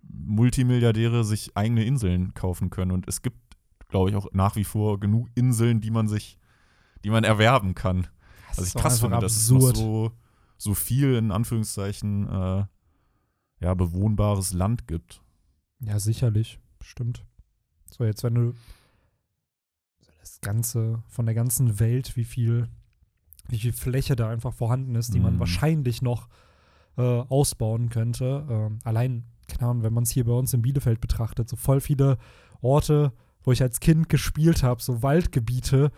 Multimilliardäre 0.08 1.24
sich 1.24 1.56
eigene 1.56 1.84
Inseln 1.84 2.34
kaufen 2.34 2.70
können. 2.70 2.92
Und 2.92 3.06
es 3.08 3.22
gibt, 3.22 3.36
glaube 3.88 4.10
ich, 4.10 4.16
auch 4.16 4.28
nach 4.32 4.56
wie 4.56 4.64
vor 4.64 5.00
genug 5.00 5.28
Inseln, 5.34 5.80
die 5.80 5.90
man 5.90 6.08
sich, 6.08 6.38
die 7.04 7.10
man 7.10 7.24
erwerben 7.24 7.74
kann. 7.74 8.06
Das 8.56 8.66
Was 8.66 8.68
ich 8.68 8.74
krass 8.74 9.00
finde, 9.00 9.18
dass 9.18 9.36
es 9.36 9.50
noch 9.50 9.74
so, 9.74 10.12
so 10.58 10.74
viel 10.74 11.14
in 11.14 11.30
Anführungszeichen 11.30 12.28
äh, 12.28 12.64
ja, 13.60 13.74
bewohnbares 13.74 14.52
Land 14.52 14.86
gibt. 14.86 15.22
Ja, 15.80 15.98
sicherlich. 15.98 16.58
Stimmt. 16.82 17.24
So, 17.90 18.04
jetzt, 18.04 18.22
wenn 18.22 18.34
du 18.34 18.54
das 20.20 20.40
Ganze, 20.40 21.02
von 21.08 21.26
der 21.26 21.34
ganzen 21.34 21.78
Welt, 21.80 22.16
wie 22.16 22.24
viel, 22.24 22.68
wie 23.48 23.58
viel 23.58 23.72
Fläche 23.72 24.16
da 24.16 24.28
einfach 24.30 24.52
vorhanden 24.54 24.94
ist, 24.94 25.14
die 25.14 25.20
man 25.20 25.34
Mhm. 25.34 25.38
wahrscheinlich 25.40 26.02
noch 26.02 26.28
äh, 26.96 27.02
ausbauen 27.02 27.88
könnte. 27.88 28.46
Ähm, 28.48 28.78
allein, 28.84 29.24
keine 29.48 29.68
Ahnung, 29.70 29.82
wenn 29.82 29.92
man 29.92 30.04
es 30.04 30.10
hier 30.10 30.24
bei 30.24 30.32
uns 30.32 30.54
in 30.54 30.62
Bielefeld 30.62 31.00
betrachtet, 31.00 31.48
so 31.48 31.56
voll 31.56 31.80
viele 31.80 32.18
Orte, 32.60 33.12
wo 33.42 33.52
ich 33.52 33.62
als 33.62 33.80
Kind 33.80 34.08
gespielt 34.08 34.62
habe, 34.62 34.80
so 34.80 35.02
Waldgebiete, 35.02 35.90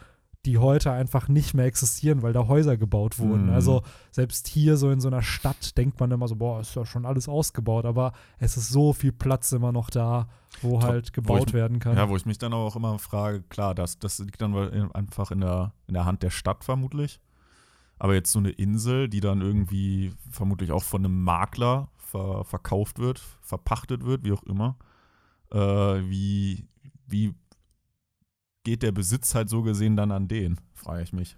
die 0.46 0.58
heute 0.58 0.92
einfach 0.92 1.28
nicht 1.28 1.54
mehr 1.54 1.66
existieren, 1.66 2.22
weil 2.22 2.32
da 2.32 2.46
Häuser 2.46 2.76
gebaut 2.76 3.18
wurden. 3.18 3.46
Mhm. 3.46 3.52
Also 3.52 3.82
selbst 4.10 4.46
hier 4.48 4.76
so 4.76 4.90
in 4.90 5.00
so 5.00 5.08
einer 5.08 5.22
Stadt 5.22 5.76
denkt 5.76 5.98
man 6.00 6.10
immer 6.10 6.28
so, 6.28 6.36
boah, 6.36 6.60
ist 6.60 6.74
ja 6.76 6.86
schon 6.86 7.04
alles 7.04 7.28
ausgebaut, 7.28 7.84
aber 7.84 8.12
es 8.38 8.56
ist 8.56 8.68
so 8.70 8.92
viel 8.92 9.12
Platz 9.12 9.52
immer 9.52 9.72
noch 9.72 9.90
da, 9.90 10.28
wo 10.62 10.78
Top, 10.78 10.84
halt 10.84 11.08
wo 11.08 11.12
gebaut 11.12 11.48
ich- 11.48 11.52
werden 11.54 11.80
kann. 11.80 11.96
Ja, 11.96 12.08
wo 12.08 12.16
ich 12.16 12.24
mich 12.24 12.38
dann 12.38 12.52
auch 12.52 12.76
immer 12.76 12.98
frage, 12.98 13.42
klar, 13.42 13.74
das, 13.74 13.98
das 13.98 14.18
liegt 14.20 14.40
dann 14.40 14.54
einfach 14.92 15.30
in 15.30 15.40
der, 15.40 15.72
in 15.88 15.94
der 15.94 16.04
Hand 16.04 16.22
der 16.22 16.30
Stadt 16.30 16.64
vermutlich. 16.64 17.20
Aber 17.98 18.14
jetzt 18.14 18.30
so 18.30 18.38
eine 18.38 18.50
Insel, 18.50 19.08
die 19.08 19.20
dann 19.20 19.40
irgendwie 19.40 20.12
vermutlich 20.30 20.70
auch 20.70 20.82
von 20.82 21.04
einem 21.04 21.24
Makler 21.24 21.88
ver, 21.96 22.44
verkauft 22.44 22.98
wird, 22.98 23.20
verpachtet 23.40 24.04
wird, 24.04 24.22
wie 24.22 24.32
auch 24.32 24.42
immer. 24.42 24.76
Äh, 25.50 25.58
wie, 25.58 26.66
wie 27.06 27.34
geht 28.66 28.82
der 28.82 28.90
Besitz 28.90 29.36
halt 29.36 29.48
so 29.48 29.62
gesehen 29.62 29.94
dann 29.94 30.10
an 30.10 30.26
den, 30.26 30.60
frage 30.74 31.00
ich 31.04 31.12
mich. 31.12 31.36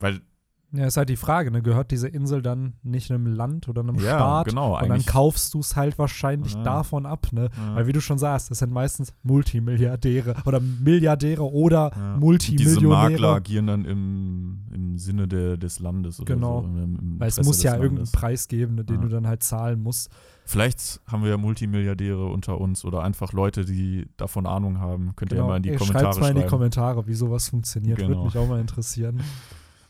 Weil, 0.00 0.22
Ja, 0.70 0.84
ist 0.84 0.98
halt 0.98 1.08
die 1.08 1.16
Frage, 1.16 1.50
ne? 1.50 1.62
gehört 1.62 1.90
diese 1.90 2.08
Insel 2.08 2.42
dann 2.42 2.74
nicht 2.82 3.10
einem 3.10 3.24
Land 3.24 3.68
oder 3.68 3.80
einem 3.80 3.94
ja, 3.96 4.02
Staat? 4.18 4.48
genau, 4.48 4.78
Und 4.78 4.90
dann 4.90 5.06
kaufst 5.06 5.54
du 5.54 5.60
es 5.60 5.76
halt 5.76 5.98
wahrscheinlich 5.98 6.52
Ja. 6.52 6.62
davon 6.62 7.06
ab, 7.06 7.28
ne? 7.32 7.48
ja. 7.56 7.74
Weil 7.74 7.86
wie 7.86 7.92
du 7.92 8.02
schon 8.02 8.18
sagst, 8.18 8.50
das 8.50 8.58
sind 8.58 8.70
meistens 8.70 9.14
Multimilliardäre 9.22 10.36
oder 10.44 10.60
Milliardäre 10.60 11.42
oder 11.50 11.90
Ja. 11.94 12.10
Diese 12.16 12.20
Multimillionäre. 12.20 13.10
Makler 13.12 13.34
agieren 13.36 13.66
dann 13.66 13.84
im, 13.86 14.58
im 14.74 14.98
Sinne 14.98 15.26
der, 15.26 15.56
des 15.56 15.78
Landes 15.80 16.20
oder 16.20 16.34
Genau. 16.34 16.60
so. 16.60 16.66
Im 16.68 17.16
Weil 17.18 17.28
es 17.28 17.42
muss 17.42 17.62
ja 17.62 17.72
des 17.72 17.80
irgendeinen 17.80 17.96
Landes. 18.04 18.12
Preis 18.12 18.48
geben, 18.48 18.74
ne, 18.74 18.84
den 18.84 19.00
du 19.00 19.08
dann 19.08 19.26
halt 19.26 19.42
zahlen 19.42 19.82
musst. 19.82 20.10
Vielleicht 20.44 21.00
haben 21.06 21.22
wir 21.22 21.30
ja 21.30 21.36
Multimilliardäre 21.38 22.26
unter 22.26 22.60
uns 22.60 22.84
oder 22.84 23.02
einfach 23.02 23.32
Leute, 23.32 23.64
die 23.64 24.06
davon 24.18 24.46
Ahnung 24.46 24.78
haben. 24.80 25.14
Könnt 25.16 25.32
ihr 25.32 25.38
ja 25.38 25.46
mal 25.46 25.56
in 25.58 25.62
die 25.62 25.70
Ey, 25.70 25.76
Kommentare 25.76 26.04
schreibt's 26.04 26.20
mal 26.20 26.28
in 26.28 26.34
die 26.34 26.40
schreiben. 26.42 26.50
Kommentare, 26.50 27.06
wie 27.06 27.14
sowas 27.14 27.48
funktioniert. 27.48 27.98
Würde 27.98 28.12
Genau. 28.12 28.24
mich 28.26 28.36
auch 28.36 28.48
mal 28.48 28.60
interessieren. 28.60 29.20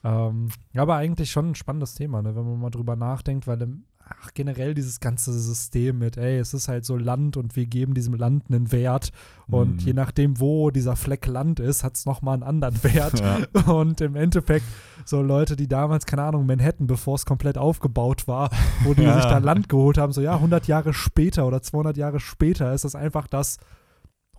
Ähm, 0.04 0.48
ja, 0.72 0.82
aber 0.82 0.96
eigentlich 0.96 1.30
schon 1.30 1.50
ein 1.50 1.54
spannendes 1.54 1.94
Thema, 1.94 2.22
ne, 2.22 2.34
wenn 2.36 2.44
man 2.44 2.60
mal 2.60 2.70
drüber 2.70 2.94
nachdenkt, 2.96 3.46
weil 3.46 3.60
im, 3.62 3.84
ach, 4.08 4.30
generell 4.32 4.72
dieses 4.74 5.00
ganze 5.00 5.32
System 5.32 5.98
mit, 5.98 6.16
ey, 6.16 6.38
es 6.38 6.54
ist 6.54 6.68
halt 6.68 6.84
so 6.86 6.96
Land 6.96 7.36
und 7.36 7.56
wir 7.56 7.66
geben 7.66 7.94
diesem 7.94 8.14
Land 8.14 8.44
einen 8.48 8.70
Wert 8.72 9.10
und 9.48 9.74
Mhm. 9.74 9.78
je 9.86 9.92
nachdem, 9.92 10.40
wo 10.40 10.70
dieser 10.70 10.96
Fleck 10.96 11.26
Land 11.26 11.60
ist, 11.60 11.84
hat 11.84 11.96
es 11.96 12.06
nochmal 12.06 12.34
einen 12.34 12.42
anderen 12.42 12.74
Wert. 12.84 13.20
ja. 13.20 13.38
Und 13.72 14.00
im 14.00 14.14
Endeffekt, 14.16 14.64
so 15.04 15.20
Leute, 15.20 15.56
die 15.56 15.68
damals, 15.68 16.06
keine 16.06 16.22
Ahnung, 16.22 16.46
Manhattan, 16.46 16.86
bevor 16.86 17.16
es 17.16 17.26
komplett 17.26 17.58
aufgebaut 17.58 18.26
war, 18.28 18.50
wo 18.84 18.94
die 18.94 19.02
Ja. 19.08 19.16
sich 19.16 19.24
da 19.24 19.38
Land 19.38 19.68
geholt 19.68 19.98
haben, 19.98 20.12
so 20.12 20.20
ja, 20.20 20.34
100 20.36 20.66
Jahre 20.68 20.94
später 20.94 21.46
oder 21.46 21.60
200 21.60 21.96
Jahre 21.96 22.20
später 22.20 22.72
ist 22.72 22.84
das 22.84 22.94
einfach 22.94 23.26
das 23.26 23.58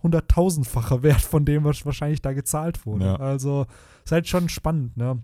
hunderttausendfache 0.02 1.02
Wert 1.02 1.20
von 1.20 1.44
dem, 1.44 1.64
was 1.64 1.84
wahrscheinlich 1.84 2.22
da 2.22 2.32
gezahlt 2.32 2.86
wurde. 2.86 3.04
Ja. 3.04 3.16
Also 3.16 3.66
ist 4.04 4.12
halt 4.12 4.26
schon 4.28 4.48
spannend, 4.48 4.96
ne? 4.96 5.18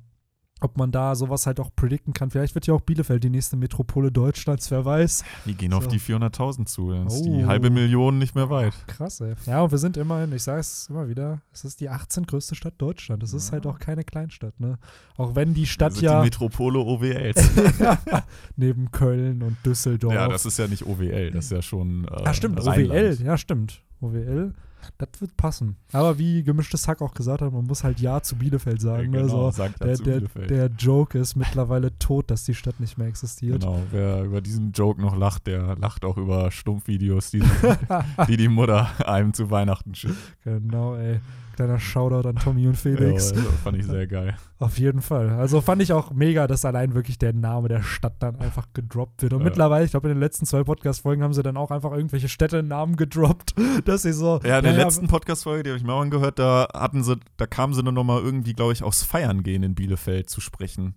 Ob 0.62 0.78
man 0.78 0.90
da 0.90 1.14
sowas 1.14 1.46
halt 1.46 1.60
auch 1.60 1.68
predikten 1.76 2.14
kann. 2.14 2.30
Vielleicht 2.30 2.54
wird 2.54 2.66
ja 2.66 2.72
auch 2.72 2.80
Bielefeld 2.80 3.22
die 3.22 3.28
nächste 3.28 3.58
Metropole 3.58 4.10
Deutschlands, 4.10 4.70
wer 4.70 4.86
weiß. 4.86 5.22
Die 5.44 5.54
gehen 5.54 5.74
auf 5.74 5.84
So. 5.84 5.90
die 5.90 6.00
400.000 6.00 6.64
zu. 6.66 6.92
Dann 6.92 7.08
ist 7.08 7.20
Oh. 7.20 7.24
die 7.24 7.44
halbe 7.44 7.68
Million 7.68 8.18
nicht 8.18 8.34
mehr 8.34 8.48
weit. 8.48 8.72
Krass, 8.86 9.20
ey. 9.20 9.34
Ja, 9.44 9.60
und 9.60 9.70
wir 9.70 9.76
sind 9.76 9.98
immerhin, 9.98 10.32
ich 10.32 10.42
sage 10.42 10.60
es 10.60 10.88
immer 10.88 11.08
wieder, 11.08 11.42
es 11.52 11.64
ist 11.66 11.80
die 11.80 11.90
18. 11.90 12.24
größte 12.26 12.54
Stadt 12.54 12.72
Deutschlands. 12.78 13.22
Es 13.26 13.34
ist 13.34 13.48
Ja. 13.48 13.52
halt 13.52 13.66
auch 13.66 13.78
keine 13.78 14.02
Kleinstadt, 14.02 14.58
ne? 14.58 14.78
Auch 15.18 15.34
wenn 15.34 15.52
die 15.52 15.66
Stadt 15.66 15.92
sind 15.92 16.04
ja 16.04 16.20
die 16.20 16.24
Metropole 16.24 16.78
OWLs. 16.78 17.36
neben 18.56 18.90
Köln 18.90 19.42
und 19.42 19.58
Düsseldorf. 19.64 20.14
ja, 20.14 20.26
das 20.26 20.46
ist 20.46 20.58
ja 20.58 20.66
nicht 20.68 20.86
OWL, 20.86 21.32
das 21.32 21.46
ist 21.46 21.50
ja 21.52 21.60
schon. 21.60 22.06
Äh, 22.06 22.24
ja, 22.24 22.32
stimmt, 22.34 22.64
Rheinland. 22.64 22.90
OWL, 22.90 23.18
ja, 23.26 23.36
stimmt. 23.36 23.82
OWL, 24.00 24.54
das 24.98 25.08
wird 25.20 25.36
passen. 25.36 25.76
Aber 25.92 26.18
wie 26.18 26.42
gemischtes 26.42 26.86
Hack 26.88 27.00
auch 27.02 27.14
gesagt 27.14 27.42
hat, 27.42 27.52
man 27.52 27.64
muss 27.64 27.84
halt 27.84 28.00
Ja 28.00 28.22
zu 28.22 28.36
Bielefeld 28.36 28.82
Ja, 28.82 28.90
sagen. 28.96 29.10
ne? 29.10 29.22
genau, 29.22 29.50
so, 29.50 29.50
sagt 29.50 29.80
der, 29.80 29.86
dazu 29.88 30.02
der, 30.04 30.14
Bielefeld. 30.16 30.50
der 30.50 30.66
Joke 30.78 31.18
ist 31.18 31.36
mittlerweile 31.36 31.98
tot, 31.98 32.30
dass 32.30 32.44
die 32.44 32.54
Stadt 32.54 32.80
nicht 32.80 32.98
mehr 32.98 33.06
existiert. 33.08 33.60
Genau, 33.60 33.80
wer 33.90 34.22
über 34.24 34.40
diesen 34.40 34.72
Joke 34.72 35.00
noch 35.00 35.16
lacht, 35.16 35.46
der 35.46 35.76
lacht 35.76 36.04
auch 36.04 36.16
über 36.16 36.50
Stumpfvideos, 36.50 37.30
die 37.30 37.42
die, 38.28 38.36
die 38.36 38.48
Mutter 38.48 38.88
einem 39.08 39.32
zu 39.34 39.50
Weihnachten 39.50 39.94
schickt. 39.94 40.16
Genau, 40.44 40.94
ey. 40.96 41.20
Kleiner 41.56 41.78
Shoutout 41.80 42.28
an 42.28 42.36
Tommy 42.36 42.66
und 42.68 42.76
Felix. 42.76 43.30
Ja, 43.34 43.42
fand 43.64 43.78
ich 43.78 43.86
sehr 43.86 44.06
geil. 44.06 44.36
Auf 44.58 44.78
jeden 44.78 45.00
Fall. 45.00 45.30
Also 45.30 45.60
fand 45.62 45.80
ich 45.80 45.92
auch 45.92 46.10
mega, 46.12 46.46
dass 46.46 46.64
allein 46.66 46.94
wirklich 46.94 47.18
der 47.18 47.32
Name 47.32 47.68
der 47.68 47.82
Stadt 47.82 48.14
dann 48.18 48.36
einfach 48.36 48.68
gedroppt 48.74 49.22
wird. 49.22 49.32
Und 49.32 49.40
Ja. 49.40 49.44
mittlerweile, 49.44 49.84
ich 49.86 49.90
glaube, 49.92 50.08
in 50.08 50.14
den 50.14 50.20
letzten 50.20 50.44
zwei 50.44 50.62
Podcast-Folgen 50.64 51.22
haben 51.22 51.32
sie 51.32 51.42
dann 51.42 51.56
auch 51.56 51.70
einfach 51.70 51.92
irgendwelche 51.92 52.28
Städtenamen 52.28 52.96
gedroppt, 52.96 53.54
dass 53.86 54.02
sie 54.02 54.12
so. 54.12 54.38
Ja, 54.44 54.58
in 54.58 54.64
der 54.64 54.72
naja, 54.72 54.84
letzten 54.84 55.08
Podcast-Folge, 55.08 55.62
die 55.62 55.70
habe 55.70 55.78
ich 55.78 55.84
mir 55.84 55.94
auch 55.94 56.02
angehört, 56.02 56.38
da 56.38 56.68
hatten 56.74 57.02
sie, 57.02 57.16
da 57.38 57.46
kamen 57.46 57.72
sie 57.72 57.82
dann 57.82 57.94
nochmal 57.94 58.20
irgendwie, 58.22 58.52
glaube 58.52 58.74
ich, 58.74 58.82
aufs 58.82 59.02
Feiern 59.02 59.42
gehen 59.42 59.62
in 59.62 59.74
Bielefeld 59.74 60.28
zu 60.28 60.40
sprechen. 60.42 60.94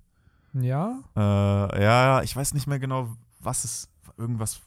Ja? 0.54 1.00
Äh, 1.16 1.82
ja, 1.84 2.22
ich 2.22 2.36
weiß 2.36 2.54
nicht 2.54 2.68
mehr 2.68 2.80
genau, 2.80 3.08
was 3.40 3.64
es, 3.64 3.90
irgendwas. 4.18 4.60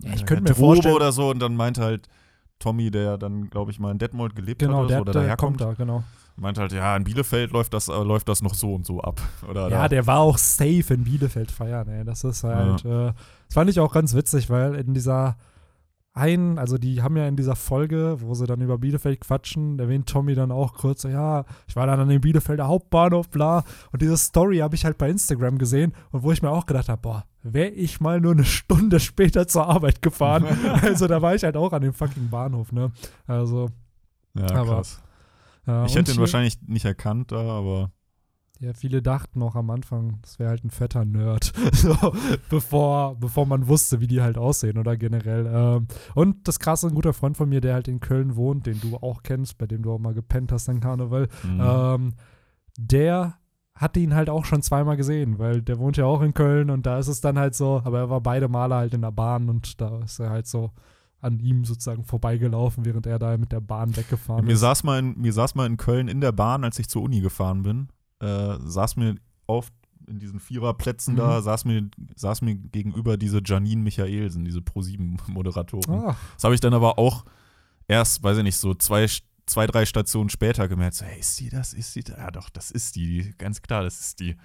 Ja, 0.00 0.12
ich 0.14 0.22
äh, 0.22 0.24
könnte 0.26 0.42
mir 0.44 0.48
Garderobe 0.50 0.74
vorstellen- 0.76 0.94
oder 0.94 1.10
so 1.10 1.28
und 1.30 1.40
dann 1.40 1.56
meinte 1.56 1.82
halt 1.82 2.08
Tommy, 2.58 2.90
der 2.90 3.18
dann, 3.18 3.50
glaube 3.50 3.70
ich, 3.70 3.78
mal 3.78 3.90
in 3.90 3.98
Detmold 3.98 4.34
gelebt 4.34 4.60
Genau, 4.60 4.78
hat 4.78 4.84
oder, 4.84 4.88
der, 4.88 4.96
so, 4.96 5.02
oder 5.02 5.12
der 5.12 5.22
daherkommt, 5.22 5.58
kommt 5.58 5.70
da, 5.70 5.74
genau. 5.74 6.02
meinte 6.36 6.60
halt, 6.60 6.72
ja, 6.72 6.96
in 6.96 7.04
Bielefeld 7.04 7.52
läuft 7.52 7.72
das, 7.74 7.88
äh, 7.88 7.92
läuft 7.92 8.28
das 8.28 8.42
noch 8.42 8.54
so 8.54 8.74
und 8.74 8.86
so 8.86 9.00
ab. 9.00 9.20
Oder 9.48 9.68
Ja, 9.68 9.82
da, 9.82 9.88
der 9.88 10.06
war 10.06 10.18
auch 10.20 10.38
safe 10.38 10.94
in 10.94 11.04
Bielefeld 11.04 11.50
feiern, 11.50 11.88
ey. 11.88 12.04
Das 12.04 12.24
ist 12.24 12.44
halt, 12.44 12.84
äh, 12.84 13.12
das 13.46 13.54
fand 13.54 13.70
ich 13.70 13.80
auch 13.80 13.92
ganz 13.92 14.14
witzig, 14.14 14.50
weil 14.50 14.74
in 14.74 14.94
dieser 14.94 15.36
einen, 16.18 16.58
also 16.58 16.76
die 16.76 17.02
haben 17.02 17.16
ja 17.16 17.26
in 17.26 17.36
dieser 17.36 17.56
Folge, 17.56 18.16
wo 18.20 18.34
sie 18.34 18.46
dann 18.46 18.60
über 18.60 18.76
Bielefeld 18.78 19.20
quatschen, 19.20 19.78
erwähnt 19.78 20.08
Tommy 20.08 20.34
dann 20.34 20.52
auch 20.52 20.74
kurz, 20.74 21.04
ja, 21.04 21.44
ich 21.66 21.76
war 21.76 21.86
dann 21.86 22.00
an 22.00 22.08
dem 22.08 22.20
Bielefelder 22.20 22.66
Hauptbahnhof, 22.68 23.30
bla. 23.30 23.64
Und 23.92 24.02
diese 24.02 24.16
Story 24.16 24.58
habe 24.58 24.74
ich 24.74 24.84
halt 24.84 24.98
bei 24.98 25.08
Instagram 25.08 25.58
gesehen 25.58 25.94
und 26.10 26.22
wo 26.22 26.32
ich 26.32 26.42
mir 26.42 26.50
auch 26.50 26.66
gedacht 26.66 26.88
habe, 26.88 27.00
boah, 27.00 27.24
wäre 27.42 27.70
ich 27.70 28.00
mal 28.00 28.20
nur 28.20 28.32
eine 28.32 28.44
Stunde 28.44 29.00
später 29.00 29.48
zur 29.48 29.66
Arbeit 29.66 30.02
gefahren. 30.02 30.44
also 30.82 31.06
da 31.06 31.22
war 31.22 31.34
ich 31.34 31.44
halt 31.44 31.56
auch 31.56 31.72
an 31.72 31.82
dem 31.82 31.94
fucking 31.94 32.28
Bahnhof, 32.28 32.72
ne? 32.72 32.90
Also, 33.26 33.70
ja, 34.34 34.50
aber- 34.54 34.76
krass. 34.76 35.00
ja. 35.66 35.84
Ich 35.86 35.94
hätte 35.94 36.12
ihn 36.12 36.18
wahrscheinlich 36.18 36.58
nicht 36.66 36.84
erkannt 36.84 37.32
da, 37.32 37.40
aber 37.40 37.90
Ja, 38.60 38.72
viele 38.72 39.02
dachten 39.02 39.38
noch 39.38 39.54
am 39.54 39.70
Anfang, 39.70 40.18
das 40.22 40.40
wäre 40.40 40.50
halt 40.50 40.64
ein 40.64 40.70
fetter 40.70 41.04
Nerd, 41.04 41.52
so, 41.72 41.94
bevor, 42.50 43.14
bevor 43.14 43.46
man 43.46 43.68
wusste, 43.68 44.00
wie 44.00 44.08
die 44.08 44.20
halt 44.20 44.36
aussehen 44.36 44.78
oder 44.78 44.96
generell. 44.96 45.46
Ähm, 45.46 45.86
und 46.16 46.48
das 46.48 46.58
krasse, 46.58 46.88
ein 46.88 46.94
guter 46.94 47.12
Freund 47.12 47.36
von 47.36 47.48
mir, 47.48 47.60
der 47.60 47.74
halt 47.74 47.86
in 47.86 48.00
Köln 48.00 48.34
wohnt, 48.34 48.66
den 48.66 48.80
du 48.80 48.96
auch 48.96 49.22
kennst, 49.22 49.58
bei 49.58 49.66
dem 49.66 49.82
du 49.82 49.92
auch 49.92 50.00
mal 50.00 50.14
gepennt 50.14 50.50
hast 50.50 50.68
an 50.68 50.80
Karneval, 50.80 51.28
mhm. 51.44 51.60
ähm, 51.62 52.14
der 52.76 53.38
hatte 53.76 54.00
ihn 54.00 54.14
halt 54.14 54.28
auch 54.28 54.44
schon 54.44 54.62
zweimal 54.62 54.96
gesehen, 54.96 55.38
weil 55.38 55.62
der 55.62 55.78
wohnt 55.78 55.96
ja 55.96 56.04
auch 56.06 56.20
in 56.20 56.34
Köln 56.34 56.70
und 56.70 56.84
da 56.84 56.98
ist 56.98 57.06
es 57.06 57.20
dann 57.20 57.38
halt 57.38 57.54
so, 57.54 57.80
aber 57.84 57.98
er 57.98 58.10
war 58.10 58.20
beide 58.20 58.48
Male 58.48 58.74
halt 58.74 58.92
in 58.92 59.02
der 59.02 59.12
Bahn 59.12 59.48
und 59.48 59.80
da 59.80 60.00
ist 60.00 60.18
er 60.18 60.30
halt 60.30 60.48
so 60.48 60.72
an 61.20 61.38
ihm 61.38 61.64
sozusagen 61.64 62.02
vorbeigelaufen, 62.02 62.84
während 62.84 63.06
er 63.06 63.20
da 63.20 63.36
mit 63.36 63.52
der 63.52 63.60
Bahn 63.60 63.96
weggefahren 63.96 64.44
mir, 64.44 64.52
ist. 64.52 64.60
saß 64.60 64.82
mal 64.82 64.98
in, 64.98 65.16
mir 65.18 65.32
saß 65.32 65.54
mal 65.54 65.66
in 65.66 65.76
Köln 65.76 66.08
in 66.08 66.20
der 66.20 66.32
Bahn, 66.32 66.64
als 66.64 66.78
ich 66.80 66.88
zur 66.88 67.02
Uni 67.02 67.20
gefahren 67.20 67.62
bin, 67.62 67.88
äh, 68.20 68.56
saß 68.64 68.96
mir 68.96 69.16
auf 69.46 69.70
in 70.06 70.18
diesen 70.18 70.40
Viererplätzen 70.40 71.14
Mhm. 71.14 71.18
da, 71.18 71.42
saß 71.42 71.64
mir, 71.66 71.88
saß 72.16 72.40
mir 72.42 72.54
gegenüber 72.54 73.16
diese 73.18 73.40
Janine 73.44 73.82
Michaelsen, 73.82 74.44
diese 74.44 74.62
Pro-7-Moderatorin. 74.62 75.92
Ah, 75.94 76.16
Das 76.34 76.44
habe 76.44 76.54
ich 76.54 76.60
dann 76.60 76.72
aber 76.74 76.98
auch 76.98 77.24
erst, 77.88 78.22
weiß 78.22 78.38
ich 78.38 78.44
nicht, 78.44 78.56
so 78.56 78.74
zwei, 78.74 79.06
zwei 79.46 79.66
drei 79.66 79.84
Stationen 79.84 80.30
später 80.30 80.66
gemerkt, 80.68 80.94
so, 80.96 81.04
hey, 81.04 81.20
ist 81.20 81.38
die 81.40 81.50
das, 81.50 81.74
ist 81.74 81.94
die 81.94 82.04
das? 82.04 82.16
Ja 82.18 82.30
doch, 82.30 82.48
das 82.50 82.70
ist 82.70 82.96
die, 82.96 83.34
ganz 83.38 83.60
klar, 83.62 83.82
das 83.82 84.00
ist 84.00 84.20
die. 84.20 84.36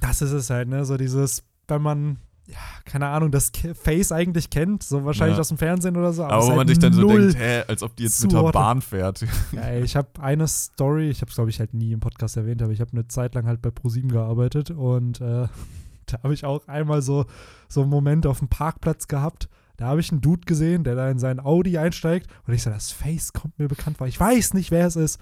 Das 0.00 0.22
ist 0.22 0.30
es 0.32 0.50
halt, 0.50 0.68
ne? 0.68 0.84
So 0.84 0.96
dieses, 0.96 1.42
wenn 1.68 1.82
man, 1.82 2.18
ja, 2.46 2.56
keine 2.84 3.06
Ahnung, 3.08 3.30
das 3.30 3.50
Face 3.74 4.12
eigentlich 4.12 4.50
kennt, 4.50 4.82
so 4.82 5.04
wahrscheinlich 5.04 5.36
Ja. 5.36 5.40
aus 5.40 5.48
dem 5.48 5.56
Fernsehen 5.58 5.96
oder 5.96 6.12
so. 6.12 6.24
Aber, 6.24 6.38
ist 6.38 6.44
wo 6.44 6.48
man 6.50 6.58
halt 6.58 6.68
sich 6.68 6.78
dann 6.78 6.92
so 6.92 7.08
denkt, 7.08 7.38
hä, 7.38 7.62
als 7.68 7.82
ob 7.82 7.96
die 7.96 8.02
jetzt 8.02 8.22
mit 8.22 8.32
der. 8.32 8.42
Bahn 8.52 8.82
fährt. 8.82 9.24
Ja, 9.52 9.72
ich 9.74 9.96
habe 9.96 10.08
eine 10.20 10.46
Story, 10.46 11.08
ich 11.08 11.20
habe 11.22 11.30
es 11.30 11.34
glaube 11.36 11.50
ich 11.50 11.58
halt 11.58 11.72
nie 11.72 11.92
im 11.92 12.00
Podcast 12.00 12.36
erwähnt, 12.36 12.60
aber 12.62 12.72
ich 12.72 12.80
habe 12.80 12.92
eine 12.92 13.08
Zeit 13.08 13.34
lang 13.34 13.46
halt 13.46 13.62
bei 13.62 13.70
ProSieben 13.70 14.10
gearbeitet 14.12 14.70
und 14.70 15.20
äh, 15.22 15.46
da 16.06 16.22
habe 16.22 16.34
ich 16.34 16.44
auch 16.44 16.66
einmal 16.68 17.00
so, 17.00 17.24
so 17.68 17.80
einen 17.82 17.90
Moment 17.90 18.26
auf 18.26 18.40
dem 18.40 18.48
Parkplatz 18.48 19.08
gehabt. 19.08 19.48
da 19.78 19.86
habe 19.86 20.00
ich 20.00 20.12
einen 20.12 20.20
Dude 20.20 20.44
gesehen, 20.44 20.84
der 20.84 20.94
da 20.96 21.10
in 21.10 21.18
seinen 21.18 21.40
Audi 21.40 21.78
einsteigt 21.78 22.28
und 22.46 22.52
ich 22.52 22.62
so, 22.62 22.68
das 22.70 22.92
Face 22.92 23.32
kommt 23.32 23.58
mir 23.58 23.68
bekannt 23.68 23.96
vor. 23.98 24.06
Ich 24.06 24.20
weiß 24.20 24.52
nicht, 24.52 24.70
wer 24.70 24.86
es 24.86 24.96
ist. 24.96 25.18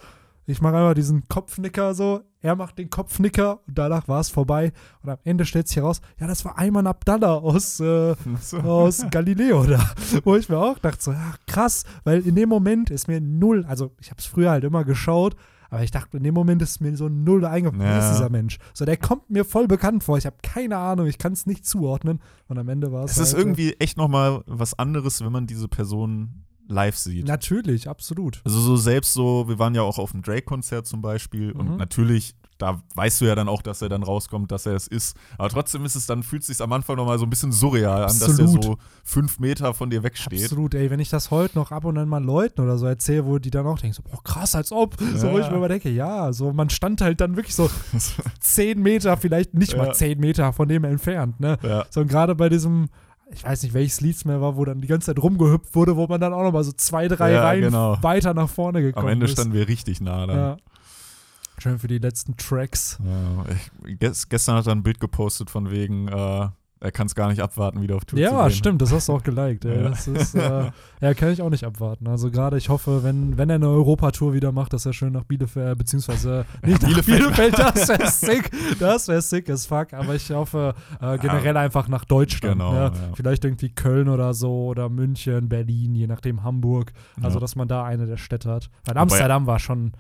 Ich 0.47 0.61
mache 0.61 0.76
einfach 0.76 0.95
diesen 0.95 1.28
Kopfnicker 1.28 1.95
so, 1.95 2.20
er 2.40 2.57
macht 2.57 2.76
den 2.78 2.90
Kopfnicker 2.90 3.61
und 3.68 3.78
danach 3.78 4.09
war 4.09 4.20
es 4.20 4.28
vorbei. 4.28 4.72
Und 5.03 5.11
am 5.11 5.18
Ende 5.24 5.45
stellt 5.45 5.68
sich 5.68 5.76
heraus, 5.76 6.01
ja, 6.18 6.26
das 6.26 6.45
war 6.45 6.59
Ayman 6.59 6.86
Abdallah 6.88 7.34
aus, 7.36 7.78
äh, 7.80 8.14
So. 8.40 8.59
aus 8.59 9.05
Galileo 9.11 9.64
da. 9.64 9.80
Wo 10.24 10.34
ich 10.36 10.49
mir 10.49 10.59
auch 10.59 10.78
dachte, 10.80 11.03
so, 11.03 11.12
ja, 11.12 11.34
krass, 11.47 11.84
weil 12.05 12.26
in 12.26 12.34
dem 12.34 12.49
Moment 12.49 12.90
ist 12.90 13.07
mir 13.07 13.20
null, 13.20 13.64
also 13.68 13.93
ich 14.01 14.11
habe 14.11 14.18
es 14.18 14.26
früher 14.26 14.51
halt 14.51 14.64
immer 14.64 14.84
geschaut, 14.84 15.36
aber 15.70 15.84
ich 15.84 15.90
dachte, 15.93 16.16
in 16.18 16.24
dem 16.24 16.34
Moment 16.34 16.61
ist 16.61 16.80
mir 16.80 16.95
so 16.97 17.09
null 17.09 17.45
eingefallen, 17.47 17.80
wer 17.80 17.99
ist 17.99 18.05
Ja. 18.07 18.12
dieser 18.12 18.28
Mensch? 18.30 18.59
So, 18.74 18.84
der 18.84 18.97
kommt 18.99 19.30
mir 19.30 19.45
voll 19.45 19.68
bekannt 19.68 20.03
vor. 20.05 20.18
Ich 20.18 20.26
habe 20.26 20.36
keine 20.43 20.76
Ahnung, 20.76 21.07
ich 21.07 21.16
kann 21.18 21.32
es 21.32 21.47
nicht 21.47 21.64
zuordnen. 21.64 22.20
Und 22.49 22.59
am 22.59 22.68
Ende 22.68 22.93
war 22.93 23.05
es. 23.05 23.12
Es 23.12 23.18
ist 23.18 23.28
halt, 23.28 23.36
äh, 23.36 23.40
irgendwie 23.40 23.72
echt 23.78 23.97
nochmal 23.97 24.43
was 24.47 24.78
anderes, 24.78 25.24
wenn 25.24 25.32
man 25.32 25.47
diese 25.47 25.68
Person 25.68 26.45
live 26.73 26.97
sieht. 26.97 27.27
Natürlich, 27.27 27.89
absolut. 27.89 28.41
Also 28.45 28.61
so 28.61 28.77
selbst 28.77 29.12
so, 29.12 29.49
wir 29.49 29.59
waren 29.59 29.75
ja 29.75 29.83
auch 29.83 29.99
auf 29.99 30.12
dem 30.12 30.23
Drake-Konzert 30.23 30.87
zum 30.87 31.03
Beispiel 31.03 31.53
Mhm. 31.55 31.61
und 31.61 31.77
natürlich, 31.77 32.35
da 32.59 32.81
weißt 32.95 33.20
du 33.20 33.25
ja 33.25 33.35
dann 33.35 33.49
auch, 33.49 33.61
dass 33.62 33.83
er 33.83 33.89
dann 33.89 34.03
rauskommt, 34.05 34.53
dass 34.53 34.66
er 34.66 34.75
es 34.75 34.87
ist. 34.87 35.16
Aber 35.37 35.49
trotzdem 35.49 35.85
ist 35.85 35.97
es 35.97 36.07
dann, 36.07 36.23
fühlt 36.23 36.43
es 36.43 36.47
sich 36.49 36.61
am 36.61 36.73
Anfang 36.73 36.97
nochmal 36.97 37.18
so 37.18 37.25
ein 37.27 37.31
bisschen 37.31 37.51
surreal 37.51 38.03
an, 38.05 38.18
dass 38.18 38.20
er 38.23 38.29
Absolut. 38.45 38.62
so 38.64 38.77
fünf 39.03 39.41
Meter 39.41 39.75
von 39.75 39.91
dir 39.91 40.03
wegsteht. 40.05 40.45
Absolut, 40.45 40.75
ey, 40.75 40.89
wenn 40.91 41.01
ich 41.01 41.09
das 41.11 41.31
heute 41.33 41.59
noch 41.59 41.73
ab 41.73 41.85
und 41.85 41.99
an 41.99 42.09
mal 42.09 42.23
Leuten 42.23 42.61
oder 42.61 42.79
so 42.79 42.87
erzähle, 42.87 43.27
wo 43.27 43.39
die 43.39 43.51
dann 43.51 43.66
auch 43.66 43.79
denken, 43.81 43.95
so, 43.97 44.03
boah, 44.09 44.23
krass, 44.23 44.55
als 44.55 44.70
ob. 44.70 44.97
So, 45.16 45.33
wo 45.33 45.39
ich 45.41 45.51
mir 45.51 45.57
immer 45.57 45.68
denke, 45.68 45.91
ja, 45.91 46.33
so, 46.33 46.53
man 46.53 46.70
stand 46.70 47.01
halt 47.01 47.20
dann 47.20 47.35
wirklich 47.37 47.55
so 47.57 47.68
zehn 48.41 48.81
Meter, 48.81 49.16
vielleicht 49.16 49.55
nicht 49.55 49.77
mal 49.77 49.89
Ja. 49.89 49.93
zehn 49.93 50.20
Meter 50.20 50.53
von 50.53 50.68
dem 50.68 50.85
entfernt, 50.85 51.41
ne? 51.41 51.59
ja. 51.62 51.85
So, 51.91 52.01
und 52.01 52.09
gerade 52.09 52.35
bei 52.35 52.49
diesem, 52.49 52.89
ich 53.35 53.45
weiß 53.45 53.62
nicht, 53.62 53.74
welches 53.74 54.01
Lied 54.01 54.16
es 54.16 54.24
mehr 54.24 54.41
war, 54.41 54.57
wo 54.57 54.64
dann 54.64 54.80
die 54.80 54.89
ganze 54.89 55.07
Zeit 55.07 55.22
rumgehüpft 55.22 55.74
wurde, 55.74 55.97
wo 55.97 56.07
man 56.07 56.20
dann 56.20 56.33
auch 56.33 56.43
noch 56.43 56.53
mal 56.53 56.64
so 56.64 56.72
zwei, 56.72 57.09
drei 57.09 57.33
Ja, 57.33 57.43
Reihen 57.45 57.62
genau. 57.62 57.97
weiter 58.03 58.35
nach 58.35 58.49
vorne 58.49 58.83
gekommen 58.83 59.07
Am 59.07 59.12
Ende 59.12 59.26
ist. 59.26 59.33
standen 59.33 59.55
wir 59.55 59.68
richtig 59.68 60.01
nah 60.01 60.26
dann. 60.26 60.37
ja. 60.37 60.57
Schön 61.59 61.78
für 61.78 61.87
die 61.89 61.99
letzten 61.99 62.37
Tracks. 62.37 62.99
Ja, 63.05 63.45
ich, 63.87 63.97
ges- 63.99 64.26
gestern 64.28 64.57
hat 64.57 64.66
er 64.66 64.72
ein 64.72 64.83
Bild 64.83 64.99
gepostet 65.01 65.49
von 65.51 65.70
wegen, 65.70 66.09
äh, 66.09 66.49
er 66.83 66.91
kann 66.93 67.07
es 67.07 67.14
gar 67.14 67.28
nicht 67.28 67.41
abwarten, 67.41 67.80
wieder 67.80 67.95
auf 67.97 68.05
Tour 68.05 68.16
zu 68.18 68.22
Ja, 68.22 68.47
gehen. 68.49 68.57
stimmt, 68.57 68.83
das 68.83 68.93
hast 68.93 69.09
du 69.09 69.12
auch 69.12 69.22
geliked. 69.22 69.64
Ja. 69.64 69.89
Das 69.89 70.09
ist, 70.09 70.35
äh, 70.35 70.70
ja, 71.01 71.14
kann 71.14 71.30
ich 71.33 71.41
auch 71.41 71.49
nicht 71.51 71.64
abwarten. 71.64 72.09
Also 72.09 72.30
gerade, 72.30 72.59
ich 72.59 72.68
hoffe, 72.68 73.03
wenn, 73.05 73.39
wenn 73.39 73.49
er 73.51 73.57
eine 73.57 73.68
Europatour 73.68 74.35
wieder 74.35 74.51
macht, 74.53 74.72
dass 74.72 74.85
er 74.85 74.93
schön 74.93 75.12
nach 75.12 75.24
Bielefeld, 75.24 75.78
beziehungsweise 75.78 76.45
nicht 76.66 76.83
nach 76.83 76.89
Bielefeld. 76.89 77.18
Bielefeld, 77.18 77.59
das 77.59 77.89
wäre 77.89 78.11
sick, 78.11 78.51
das 78.80 79.09
wäre 79.09 79.22
sick 79.22 79.49
as 79.49 79.64
fuck, 79.66 79.93
aber 79.93 80.14
ich 80.16 80.30
hoffe 80.30 80.74
äh, 81.01 81.18
generell 81.18 81.57
einfach 81.57 81.89
nach 81.89 82.05
Deutschland. 82.05 82.59
Genau, 82.59 82.72
ne? 82.72 82.78
ja. 82.78 82.93
Vielleicht 83.14 83.45
irgendwie 83.45 83.70
Köln 83.70 84.09
oder 84.09 84.35
so 84.35 84.66
oder 84.66 84.89
München, 84.89 85.49
Berlin, 85.49 85.95
je 85.95 86.07
nachdem 86.09 86.43
Hamburg. 86.43 86.93
Also, 87.22 87.37
Ja. 87.37 87.41
dass 87.41 87.55
man 87.57 87.68
da 87.68 87.85
eine 87.85 88.07
der 88.07 88.16
Städte 88.16 88.51
hat. 88.51 88.68
Weil 88.85 88.99
Amsterdam 88.99 89.47
war 89.47 89.59
schon 89.59 89.93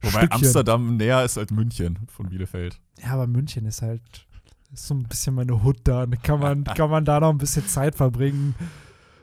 Wobei 0.00 0.10
Stückchen. 0.18 0.32
Amsterdam 0.44 0.96
näher 0.96 1.24
ist 1.24 1.38
als 1.38 1.50
München 1.50 1.98
von 2.08 2.28
Bielefeld. 2.28 2.78
Ja, 3.02 3.14
aber 3.14 3.26
München 3.26 3.64
ist 3.66 3.82
halt 3.82 4.26
ist 4.72 4.86
so 4.86 4.94
ein 4.94 5.04
bisschen 5.04 5.34
meine 5.34 5.62
Hut 5.62 5.78
da. 5.84 6.06
Kann 6.22 6.40
man, 6.40 6.64
kann 6.76 6.90
man 6.90 7.04
da 7.04 7.20
noch 7.20 7.30
ein 7.30 7.38
bisschen 7.38 7.66
Zeit 7.66 7.94
verbringen. 7.94 8.54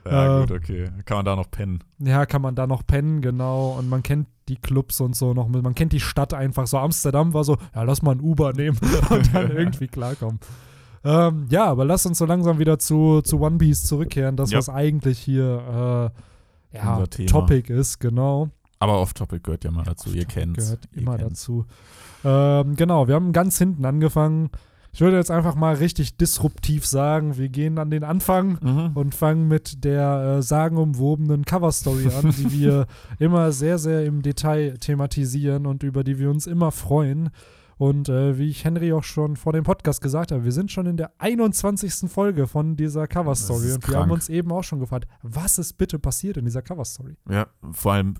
Ja, 0.04 0.38
Äh, 0.38 0.40
gut, 0.46 0.52
okay. 0.52 0.90
Kann 1.04 1.18
man 1.18 1.24
da 1.26 1.36
noch 1.36 1.50
pennen. 1.50 1.80
Ja, 1.98 2.26
kann 2.26 2.42
man 2.42 2.54
da 2.54 2.66
noch 2.66 2.86
pennen, 2.86 3.20
genau. 3.22 3.76
Und 3.78 3.88
man 3.88 4.02
kennt 4.02 4.28
die 4.48 4.56
Clubs 4.56 5.00
und 5.00 5.16
so 5.16 5.34
noch. 5.34 5.48
Man 5.48 5.74
kennt 5.74 5.92
die 5.92 6.00
Stadt 6.00 6.32
einfach 6.34 6.66
so. 6.68 6.78
Amsterdam 6.78 7.34
war 7.34 7.42
so, 7.44 7.56
ja, 7.74 7.82
lass 7.82 8.02
mal 8.02 8.12
ein 8.12 8.20
Uber 8.20 8.52
nehmen 8.52 8.78
und 9.10 9.34
dann 9.34 9.50
irgendwie 9.56 9.88
klarkommen. 9.88 10.38
Ähm, 11.04 11.46
ja, 11.50 11.66
aber 11.66 11.84
lass 11.84 12.06
uns 12.06 12.18
so 12.18 12.26
langsam 12.26 12.58
wieder 12.58 12.78
zu, 12.78 13.20
zu 13.22 13.40
One 13.40 13.58
Piece 13.58 13.84
zurückkehren. 13.84 14.36
Das, 14.36 14.50
Ja. 14.50 14.58
was 14.58 14.68
eigentlich 14.68 15.18
hier 15.18 16.12
äh, 16.72 16.76
ja, 16.76 16.94
Unser 16.94 17.10
Thema. 17.10 17.28
Topic 17.30 17.72
ist, 17.72 17.98
genau. 18.00 18.48
Aber 18.78 19.00
Off-Topic 19.00 19.40
gehört 19.42 19.64
ja 19.64 19.70
mal 19.70 19.84
dazu. 19.84 20.10
Ihr 20.10 20.24
kennt's. 20.26 20.64
Gehört 20.64 20.88
Ihr 20.92 21.02
immer 21.02 21.16
kennt's. 21.16 21.40
dazu. 21.40 21.64
Ähm, 22.24 22.76
genau, 22.76 23.08
wir 23.08 23.14
haben 23.14 23.32
ganz 23.32 23.56
hinten 23.58 23.84
angefangen. 23.84 24.50
Ich 24.96 25.02
würde 25.02 25.18
jetzt 25.18 25.30
einfach 25.30 25.56
mal 25.56 25.74
richtig 25.74 26.16
disruptiv 26.16 26.86
sagen, 26.86 27.36
wir 27.36 27.50
gehen 27.50 27.76
an 27.78 27.90
den 27.90 28.02
Anfang 28.02 28.58
Mhm. 28.62 28.92
und 28.96 29.14
fangen 29.14 29.46
mit 29.46 29.84
der 29.84 30.38
äh, 30.38 30.42
sagenumwobenen 30.42 31.44
Coverstory 31.44 32.06
an, 32.06 32.30
die 32.30 32.50
wir 32.58 32.86
immer 33.18 33.52
sehr, 33.52 33.76
sehr 33.76 34.06
im 34.06 34.22
Detail 34.22 34.78
thematisieren 34.78 35.66
und 35.66 35.82
über 35.82 36.02
die 36.02 36.18
wir 36.18 36.30
uns 36.30 36.46
immer 36.46 36.72
freuen. 36.72 37.28
Und 37.76 38.08
äh, 38.08 38.38
wie 38.38 38.48
ich 38.48 38.64
Henry 38.64 38.90
auch 38.94 39.04
schon 39.04 39.36
vor 39.36 39.52
dem 39.52 39.64
Podcast 39.64 40.00
gesagt 40.00 40.32
habe, 40.32 40.44
wir 40.46 40.52
sind 40.52 40.72
schon 40.72 40.86
in 40.86 40.96
der 40.96 41.12
21. 41.18 42.10
Folge 42.10 42.46
von 42.46 42.74
dieser 42.76 43.06
Coverstory 43.06 43.72
und 43.74 43.86
wir 43.86 43.98
haben 43.98 44.10
uns 44.12 44.30
eben 44.30 44.50
auch 44.50 44.64
schon 44.64 44.80
gefragt, 44.80 45.06
was 45.20 45.58
ist 45.58 45.74
bitte 45.74 45.98
passiert 45.98 46.38
in 46.38 46.46
dieser 46.46 46.62
Coverstory? 46.62 47.18
Ja, 47.28 47.48
vor 47.72 47.92
allem 47.92 48.14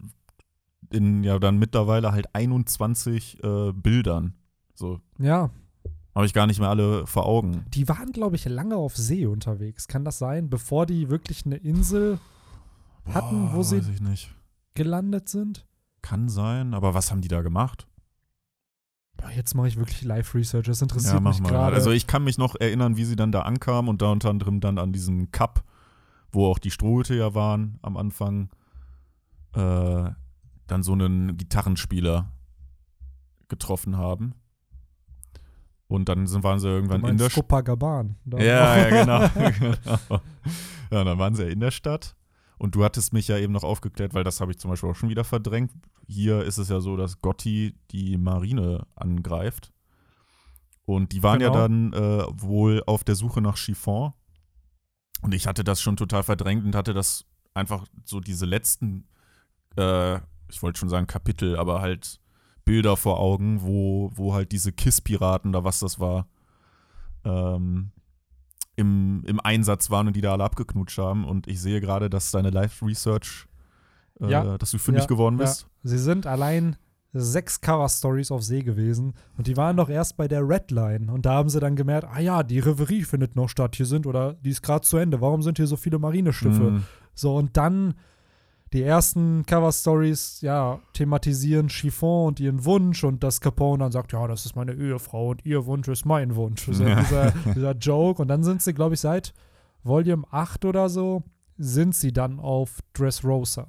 in 0.92 1.24
ja 1.24 1.38
dann 1.38 1.58
mittlerweile 1.58 2.12
halt 2.12 2.26
21 2.34 3.42
äh, 3.42 3.72
Bildern. 3.72 4.34
So, 4.74 5.00
Ja, 5.18 5.48
habe 6.16 6.26
ich 6.26 6.32
gar 6.32 6.46
nicht 6.46 6.58
mehr 6.58 6.70
alle 6.70 7.06
vor 7.06 7.26
Augen. 7.26 7.66
die 7.68 7.88
waren, 7.88 8.10
glaube 8.10 8.36
ich, 8.36 8.46
lange 8.46 8.76
auf 8.76 8.96
See 8.96 9.26
unterwegs. 9.26 9.86
Kann 9.86 10.04
das 10.04 10.18
sein, 10.18 10.48
bevor 10.48 10.86
die 10.86 11.10
wirklich 11.10 11.44
eine 11.44 11.56
Insel 11.56 12.18
hatten, 13.12 13.52
wo 13.52 13.62
sie 13.62 13.78
Weiß 13.78 13.88
ich 13.88 14.00
nicht. 14.00 14.34
gelandet 14.74 15.28
sind? 15.28 15.66
Kann 16.00 16.28
sein, 16.28 16.72
aber 16.72 16.94
was 16.94 17.10
haben 17.10 17.20
die 17.20 17.28
da 17.28 17.42
gemacht? 17.42 17.86
Boah, 19.18 19.30
jetzt 19.30 19.54
mache 19.54 19.68
ich 19.68 19.76
wirklich 19.76 20.02
Live-Research, 20.04 20.66
das 20.66 20.80
interessiert 20.82 21.14
ja, 21.14 21.20
mich 21.20 21.42
gerade. 21.42 21.76
Also 21.76 21.90
ich 21.90 22.06
kann 22.06 22.24
mich 22.24 22.38
noch 22.38 22.54
erinnern, 22.58 22.96
wie 22.96 23.04
sie 23.04 23.16
dann 23.16 23.32
da 23.32 23.42
ankamen 23.42 23.88
und 23.88 24.00
da 24.00 24.10
unter 24.10 24.30
anderem 24.30 24.60
dann 24.60 24.78
an 24.78 24.92
diesem 24.92 25.30
Cup, 25.30 25.64
wo 26.32 26.46
auch 26.46 26.58
die 26.58 26.70
Strohhüte 26.70 27.14
ja 27.14 27.34
waren 27.34 27.78
am 27.82 27.96
Anfang, 27.96 28.50
äh, 29.54 30.10
dann 30.66 30.82
so 30.82 30.92
einen 30.92 31.36
Gitarrenspieler 31.36 32.32
getroffen 33.48 33.96
haben. 33.96 34.34
Und 35.88 36.08
dann 36.08 36.26
sind, 36.26 36.42
waren 36.42 36.58
sie 36.58 36.68
irgendwann 36.68 37.00
in 37.12 37.18
der 37.18 37.24
Stadt. 37.30 37.48
Ja, 38.42 38.76
ja, 38.76 38.88
genau. 39.30 39.50
genau. 39.58 40.20
Ja, 40.90 41.04
dann 41.04 41.18
waren 41.18 41.34
sie 41.34 41.44
ja 41.44 41.48
in 41.48 41.60
der 41.60 41.70
Stadt. 41.70 42.16
Und 42.58 42.74
du 42.74 42.82
hattest 42.84 43.12
mich 43.12 43.28
ja 43.28 43.36
eben 43.38 43.52
noch 43.52 43.64
aufgeklärt, 43.64 44.14
weil 44.14 44.24
das 44.24 44.40
habe 44.40 44.50
ich 44.50 44.58
zum 44.58 44.70
Beispiel 44.70 44.88
auch 44.90 44.96
schon 44.96 45.10
wieder 45.10 45.24
verdrängt. 45.24 45.70
Hier 46.08 46.42
ist 46.42 46.58
es 46.58 46.68
ja 46.70 46.80
so, 46.80 46.96
dass 46.96 47.20
Gotti 47.20 47.78
die 47.90 48.16
Marine 48.16 48.86
angreift. 48.94 49.72
Und 50.86 51.12
die 51.12 51.22
waren 51.22 51.40
ja 51.40 51.48
Genau. 51.48 51.60
dann 51.60 51.92
äh, 51.92 52.24
wohl 52.40 52.82
auf 52.86 53.04
der 53.04 53.14
Suche 53.14 53.40
nach 53.42 53.56
Chiffon. 53.56 54.12
Und 55.22 55.34
ich 55.34 55.46
hatte 55.46 55.64
das 55.64 55.80
schon 55.82 55.96
total 55.96 56.22
verdrängt 56.22 56.64
und 56.64 56.74
hatte 56.74 56.94
das 56.94 57.24
einfach 57.54 57.86
so 58.04 58.20
diese 58.20 58.46
letzten, 58.46 59.06
äh, 59.76 60.16
ich 60.48 60.62
wollte 60.62 60.78
schon 60.78 60.88
sagen 60.88 61.06
Kapitel, 61.06 61.56
aber 61.56 61.80
halt 61.80 62.20
Bilder 62.66 62.96
vor 62.98 63.18
Augen, 63.20 63.62
wo, 63.62 64.10
wo 64.14 64.34
halt 64.34 64.52
diese 64.52 64.72
KISS-Piraten 64.72 65.50
oder 65.50 65.64
was 65.64 65.78
das 65.78 65.98
war, 65.98 66.26
ähm, 67.24 67.92
im, 68.74 69.24
im 69.24 69.40
Einsatz 69.40 69.88
waren 69.88 70.08
und 70.08 70.16
die 70.16 70.20
da 70.20 70.32
alle 70.32 70.44
abgeknutscht 70.44 70.98
haben. 70.98 71.24
Und 71.24 71.46
ich 71.46 71.60
sehe 71.62 71.80
gerade, 71.80 72.10
dass 72.10 72.30
deine 72.32 72.50
Live-Research, 72.50 73.46
äh, 74.20 74.30
Ja. 74.30 74.58
dass 74.58 74.72
du 74.72 74.78
fündig 74.78 75.04
Ja, 75.04 75.08
geworden 75.08 75.38
ja. 75.38 75.44
bist. 75.44 75.66
Sie 75.84 75.96
sind 75.98 76.26
allein 76.26 76.76
sechs 77.12 77.60
Cover-Stories 77.62 78.30
auf 78.30 78.42
See 78.42 78.62
gewesen 78.62 79.14
und 79.38 79.46
die 79.46 79.56
waren 79.56 79.76
doch 79.78 79.88
erst 79.88 80.18
bei 80.18 80.28
der 80.28 80.46
Red 80.46 80.70
Line 80.70 81.10
und 81.10 81.24
da 81.24 81.34
haben 81.34 81.48
sie 81.48 81.60
dann 81.60 81.74
gemerkt, 81.76 82.06
ah 82.12 82.20
ja, 82.20 82.42
die 82.42 82.58
Reverie 82.58 83.04
findet 83.04 83.36
noch 83.36 83.48
statt, 83.48 83.76
hier 83.76 83.86
sind 83.86 84.06
oder 84.06 84.34
die 84.34 84.50
ist 84.50 84.60
gerade 84.60 84.82
zu 84.82 84.98
Ende, 84.98 85.20
warum 85.22 85.40
sind 85.40 85.56
hier 85.56 85.66
so 85.66 85.76
viele 85.76 85.98
Marineschiffe? 85.98 86.72
Mhm. 86.72 86.82
So 87.14 87.34
und 87.36 87.56
dann 87.56 87.94
die 88.72 88.82
ersten 88.82 89.46
Cover-Stories, 89.46 90.40
ja, 90.40 90.80
thematisieren 90.92 91.68
Chiffon 91.68 92.28
und 92.28 92.40
ihren 92.40 92.64
Wunsch 92.64 93.04
und 93.04 93.22
dass 93.22 93.40
Capone 93.40 93.84
dann 93.84 93.92
sagt, 93.92 94.12
ja, 94.12 94.26
das 94.26 94.44
ist 94.44 94.56
meine 94.56 94.74
Ehefrau 94.74 95.30
und 95.30 95.46
ihr 95.46 95.66
Wunsch 95.66 95.88
ist 95.88 96.04
mein 96.04 96.34
Wunsch. 96.34 96.66
Ja. 96.68 97.00
dieser, 97.00 97.30
dieser 97.54 97.72
Joke 97.72 98.20
und 98.20 98.28
dann 98.28 98.42
sind 98.42 98.62
sie, 98.62 98.74
glaube 98.74 98.94
ich, 98.94 99.00
seit 99.00 99.34
Volume 99.84 100.24
8 100.30 100.64
oder 100.64 100.88
so, 100.88 101.22
sind 101.56 101.94
sie 101.94 102.12
dann 102.12 102.40
auf 102.40 102.80
Dressrosa. 102.92 103.68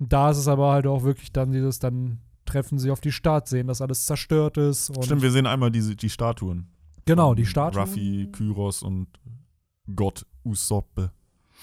Da 0.00 0.30
ist 0.30 0.38
es 0.38 0.48
aber 0.48 0.72
halt 0.72 0.86
auch 0.86 1.04
wirklich 1.04 1.32
dann 1.32 1.52
dieses, 1.52 1.78
dann 1.78 2.18
treffen 2.44 2.78
sie 2.78 2.90
auf 2.90 3.00
die 3.00 3.12
Stadt, 3.12 3.48
sehen, 3.48 3.68
dass 3.68 3.80
alles 3.80 4.06
zerstört 4.06 4.56
ist. 4.56 4.92
Stimmt, 5.04 5.22
wir 5.22 5.30
sehen 5.30 5.46
einmal 5.46 5.70
diese, 5.70 5.94
die 5.94 6.10
Statuen. 6.10 6.66
genau, 7.06 7.34
die 7.34 7.44
Von 7.44 7.50
Statue. 7.50 7.80
Ruffy, 7.82 8.28
Kyros 8.32 8.82
und 8.82 9.06
Gott 9.94 10.26
Usoppe. 10.44 11.12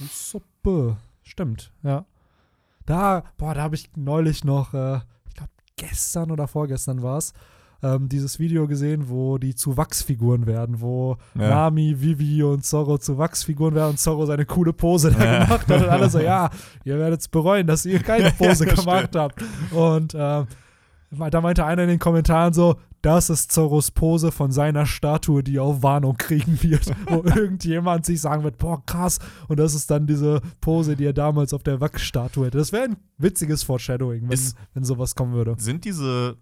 Suppe. 0.09 0.97
Stimmt, 1.23 1.71
ja. 1.83 2.05
Da, 2.85 3.23
boah, 3.37 3.53
da 3.53 3.61
habe 3.61 3.75
ich 3.75 3.89
neulich 3.95 4.43
noch, 4.43 4.73
äh, 4.73 4.97
ich 5.27 5.35
glaube 5.35 5.51
gestern 5.77 6.31
oder 6.31 6.47
vorgestern 6.47 7.01
war 7.03 7.17
es, 7.17 7.33
ähm, 7.83 8.09
dieses 8.09 8.37
Video 8.37 8.67
gesehen, 8.67 9.09
wo 9.09 9.37
die 9.39 9.55
zu 9.55 9.75
Wachsfiguren 9.75 10.45
werden, 10.45 10.81
wo 10.81 11.17
Ja. 11.35 11.49
Nami, 11.49 11.95
Vivi 11.99 12.43
und 12.43 12.63
Zorro 12.63 12.97
zu 12.99 13.17
Wachsfiguren 13.17 13.73
werden 13.73 13.91
und 13.91 13.99
Zorro 13.99 14.25
seine 14.27 14.45
coole 14.45 14.71
Pose 14.73 15.11
da 15.11 15.23
Ja. 15.23 15.43
gemacht 15.45 15.67
hat 15.67 15.81
und 15.81 15.89
alle 15.89 16.09
so, 16.09 16.19
ja, 16.19 16.49
ihr 16.83 16.97
werdet 16.99 17.21
es 17.21 17.27
bereuen, 17.27 17.65
dass 17.67 17.85
ihr 17.85 17.99
keine 18.03 18.31
Pose 18.31 18.67
Ja, 18.67 18.73
gemacht 18.75 19.15
habt. 19.15 19.43
Und 19.71 20.13
ähm, 20.15 20.45
da 21.31 21.41
meinte 21.41 21.65
einer 21.65 21.81
in 21.83 21.89
den 21.89 21.99
Kommentaren 21.99 22.53
so, 22.53 22.75
das 23.01 23.29
ist 23.29 23.51
Zorros 23.51 23.91
Pose 23.91 24.31
von 24.31 24.51
seiner 24.51 24.85
Statue, 24.85 25.43
die 25.43 25.57
auf 25.59 25.81
Warnung 25.83 26.17
kriegen 26.17 26.61
wird, 26.61 26.85
wo 27.09 27.23
irgendjemand 27.23 28.05
sich 28.05 28.21
sagen 28.21 28.43
wird, 28.43 28.57
boah, 28.57 28.85
krass. 28.85 29.19
Und 29.47 29.59
das 29.59 29.73
ist 29.73 29.89
dann 29.89 30.05
diese 30.07 30.41
Pose, 30.61 30.95
die 30.95 31.05
er 31.05 31.13
damals 31.13 31.53
auf 31.53 31.63
der 31.63 31.81
Wachsstatue 31.81 32.45
hätte. 32.45 32.57
Das 32.57 32.71
wäre 32.71 32.83
ein 32.85 32.97
witziges 33.17 33.63
Foreshadowing, 33.63 34.23
wenn, 34.23 34.31
Ist- 34.31 34.55
wenn 34.73 34.83
sowas 34.83 35.15
kommen 35.15 35.33
würde. 35.33 35.55
Sind 35.57 35.85
diese, 35.85 36.37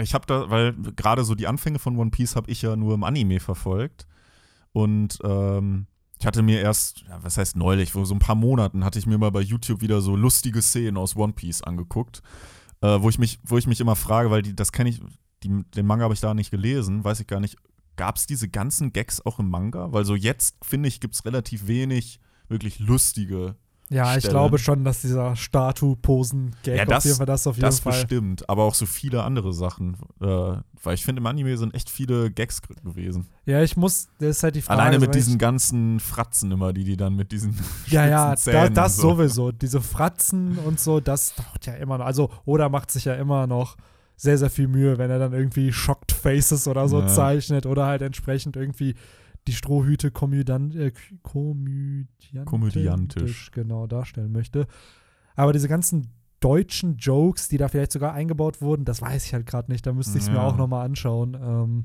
ich 0.00 0.14
habe 0.14 0.26
da, 0.26 0.48
weil 0.50 0.72
gerade 0.96 1.24
so 1.24 1.34
die 1.34 1.46
Anfänge 1.46 1.78
von 1.78 1.96
One 1.98 2.10
Piece 2.10 2.36
habe 2.36 2.50
ich 2.50 2.62
ja 2.62 2.76
nur 2.76 2.94
im 2.94 3.04
Anime 3.04 3.40
verfolgt. 3.40 4.06
Und 4.72 5.18
ähm, 5.24 5.86
ich 6.18 6.26
hatte 6.26 6.42
mir 6.42 6.60
erst, 6.60 7.02
ja, 7.08 7.18
was 7.22 7.36
heißt 7.38 7.56
neulich, 7.56 7.92
vor 7.92 8.06
so 8.06 8.14
ein 8.14 8.20
paar 8.20 8.34
Monaten 8.36 8.84
hatte 8.84 8.98
ich 8.98 9.06
mir 9.06 9.18
mal 9.18 9.30
bei 9.32 9.40
YouTube 9.40 9.80
wieder 9.80 10.00
so 10.00 10.14
lustige 10.16 10.62
Szenen 10.62 10.96
aus 10.96 11.16
One 11.16 11.32
Piece 11.32 11.62
angeguckt, 11.62 12.22
äh, 12.82 12.98
wo 13.00 13.08
ich 13.08 13.18
mich, 13.18 13.40
wo 13.42 13.58
ich 13.58 13.66
mich 13.66 13.80
immer 13.80 13.96
frage, 13.96 14.30
weil 14.30 14.42
die, 14.42 14.54
das 14.54 14.70
kenne 14.72 14.90
ich, 14.90 15.00
die, 15.42 15.64
den 15.74 15.86
Manga 15.86 16.04
habe 16.04 16.14
ich 16.14 16.20
da 16.20 16.34
nicht 16.34 16.50
gelesen, 16.50 17.04
weiß 17.04 17.20
ich 17.20 17.26
gar 17.26 17.40
nicht. 17.40 17.56
Gab 17.96 18.16
es 18.16 18.26
diese 18.26 18.48
ganzen 18.48 18.92
Gags 18.92 19.24
auch 19.24 19.38
im 19.38 19.50
Manga? 19.50 19.92
Weil 19.92 20.04
so 20.04 20.14
jetzt, 20.14 20.56
finde 20.62 20.88
ich, 20.88 21.00
gibt 21.00 21.14
es 21.14 21.24
relativ 21.24 21.66
wenig 21.66 22.20
wirklich 22.48 22.78
lustige. 22.78 23.56
Ja, 23.92 24.12
ich 24.14 24.20
Stelle. 24.20 24.34
glaube 24.34 24.58
schon, 24.58 24.84
dass 24.84 25.00
dieser 25.02 25.34
Statue-Posen-Gag 25.90 26.76
Ja, 26.76 26.82
auf 26.84 26.88
das- 26.88 27.04
jeden 27.04 27.16
Fall 27.16 27.26
das 27.26 27.46
auf 27.46 27.56
jeden 27.56 27.66
Das 27.66 27.80
Fall. 27.80 27.92
bestimmt, 27.92 28.48
aber 28.48 28.64
auch 28.64 28.74
so 28.74 28.86
viele 28.86 29.22
andere 29.24 29.52
Sachen. 29.52 29.96
Äh, 30.20 30.26
weil 30.82 30.94
ich 30.94 31.04
finde, 31.04 31.20
im 31.20 31.26
Anime 31.26 31.56
sind 31.58 31.74
echt 31.74 31.90
viele 31.90 32.30
Gags 32.30 32.62
gewesen. 32.62 33.26
Ja, 33.46 33.62
ich 33.62 33.76
muss, 33.76 34.08
das 34.18 34.36
ist 34.36 34.42
halt 34.42 34.54
die 34.54 34.62
Frage. 34.62 34.80
Alleine 34.80 34.98
mit 35.00 35.10
ich- 35.10 35.24
diesen 35.24 35.38
ganzen 35.38 36.00
Fratzen 36.00 36.52
immer, 36.52 36.72
die 36.72 36.84
die 36.84 36.96
dann 36.96 37.16
mit 37.16 37.32
diesen 37.32 37.58
Ja, 37.88 38.06
ja, 38.06 38.34
da, 38.36 38.68
das 38.68 38.96
so. 38.96 39.10
sowieso. 39.16 39.52
Diese 39.52 39.80
Fratzen 39.80 40.58
und 40.58 40.78
so, 40.80 41.00
das 41.00 41.34
taucht 41.34 41.66
ja 41.66 41.74
immer 41.74 41.98
noch. 41.98 42.06
Also, 42.06 42.30
Oda 42.44 42.68
macht 42.68 42.90
sich 42.90 43.04
ja 43.06 43.14
immer 43.14 43.46
noch 43.46 43.76
sehr, 44.20 44.36
sehr 44.36 44.50
viel 44.50 44.68
Mühe, 44.68 44.98
wenn 44.98 45.10
er 45.10 45.18
dann 45.18 45.32
irgendwie 45.32 45.72
Shocked 45.72 46.12
Faces 46.12 46.68
oder 46.68 46.88
so 46.88 47.00
Ja. 47.00 47.06
zeichnet 47.06 47.64
oder 47.64 47.86
halt 47.86 48.02
entsprechend 48.02 48.54
irgendwie 48.56 48.94
die 49.46 49.52
Strohhüte 49.54 50.08
äh, 50.08 50.92
komödiantisch, 51.22 52.44
Komödiantisch. 52.44 53.50
genau 53.50 53.86
darstellen 53.86 54.30
möchte. 54.32 54.66
Aber 55.36 55.54
diese 55.54 55.68
ganzen 55.68 56.08
deutschen 56.40 56.96
Jokes, 56.98 57.48
die 57.48 57.56
da 57.56 57.68
vielleicht 57.68 57.92
sogar 57.92 58.12
eingebaut 58.12 58.60
wurden, 58.60 58.84
das 58.84 59.00
weiß 59.00 59.24
ich 59.24 59.32
halt 59.32 59.46
gerade 59.46 59.70
nicht. 59.72 59.86
Da 59.86 59.92
müsste 59.94 60.18
ich 60.18 60.24
es 60.24 60.30
mir 60.30 60.36
Ja. 60.38 60.42
auch 60.42 60.56
nochmal 60.56 60.84
anschauen, 60.84 61.34
ähm, 61.40 61.84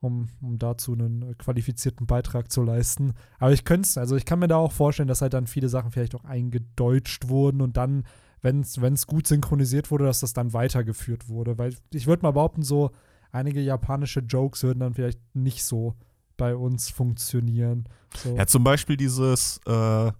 um, 0.00 0.28
um 0.40 0.58
dazu 0.58 0.92
einen 0.94 1.36
qualifizierten 1.36 2.06
Beitrag 2.06 2.50
zu 2.50 2.62
leisten. 2.62 3.12
Aber 3.38 3.52
ich 3.52 3.64
könnte 3.64 3.86
es, 3.88 3.98
also 3.98 4.16
ich 4.16 4.24
kann 4.24 4.38
mir 4.38 4.48
da 4.48 4.56
auch 4.56 4.72
vorstellen, 4.72 5.08
dass 5.08 5.20
halt 5.22 5.34
dann 5.34 5.46
viele 5.46 5.68
Sachen 5.68 5.90
vielleicht 5.90 6.14
auch 6.14 6.24
eingedeutscht 6.24 7.28
wurden 7.28 7.60
und 7.60 7.76
dann, 7.76 8.04
wenn 8.42 8.60
es 8.60 9.06
gut 9.06 9.26
synchronisiert 9.26 9.90
wurde, 9.90 10.04
dass 10.04 10.20
das 10.20 10.32
dann 10.32 10.52
weitergeführt 10.52 11.28
wurde. 11.28 11.58
Weil 11.58 11.74
ich 11.92 12.06
würde 12.06 12.22
mal 12.22 12.32
behaupten, 12.32 12.62
so 12.62 12.90
einige 13.32 13.60
japanische 13.60 14.20
Jokes 14.20 14.62
würden 14.62 14.80
dann 14.80 14.94
vielleicht 14.94 15.20
nicht 15.34 15.64
so 15.64 15.94
bei 16.36 16.54
uns 16.54 16.88
funktionieren. 16.88 17.84
So. 18.16 18.36
Ja, 18.36 18.46
zum 18.46 18.62
Beispiel 18.64 18.96
dieses, 18.96 19.58
äh, 19.66 20.12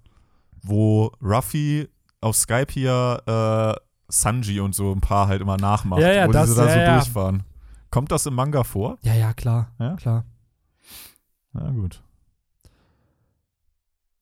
wo 0.62 1.12
Ruffy 1.22 1.88
auf 2.20 2.34
Skype 2.36 2.72
hier 2.72 3.22
äh, 3.26 3.80
Sanji 4.10 4.58
und 4.60 4.74
so 4.74 4.90
ein 4.92 5.00
paar 5.00 5.28
halt 5.28 5.40
immer 5.40 5.56
nachmacht, 5.56 6.00
Ja, 6.00 6.12
ja, 6.12 6.26
wo 6.26 6.32
das- 6.32 6.48
diese 6.48 6.60
da 6.60 6.66
ja, 6.66 6.72
so 6.72 6.78
ja. 6.80 6.94
durchfahren. 6.96 7.42
Kommt 7.90 8.10
das 8.10 8.26
im 8.26 8.34
Manga 8.34 8.64
vor? 8.64 8.98
ja, 9.02 9.14
ja, 9.14 9.32
klar, 9.32 9.72
Ja? 9.78 9.94
klar. 9.96 10.24
Na 11.52 11.70
gut. 11.70 12.02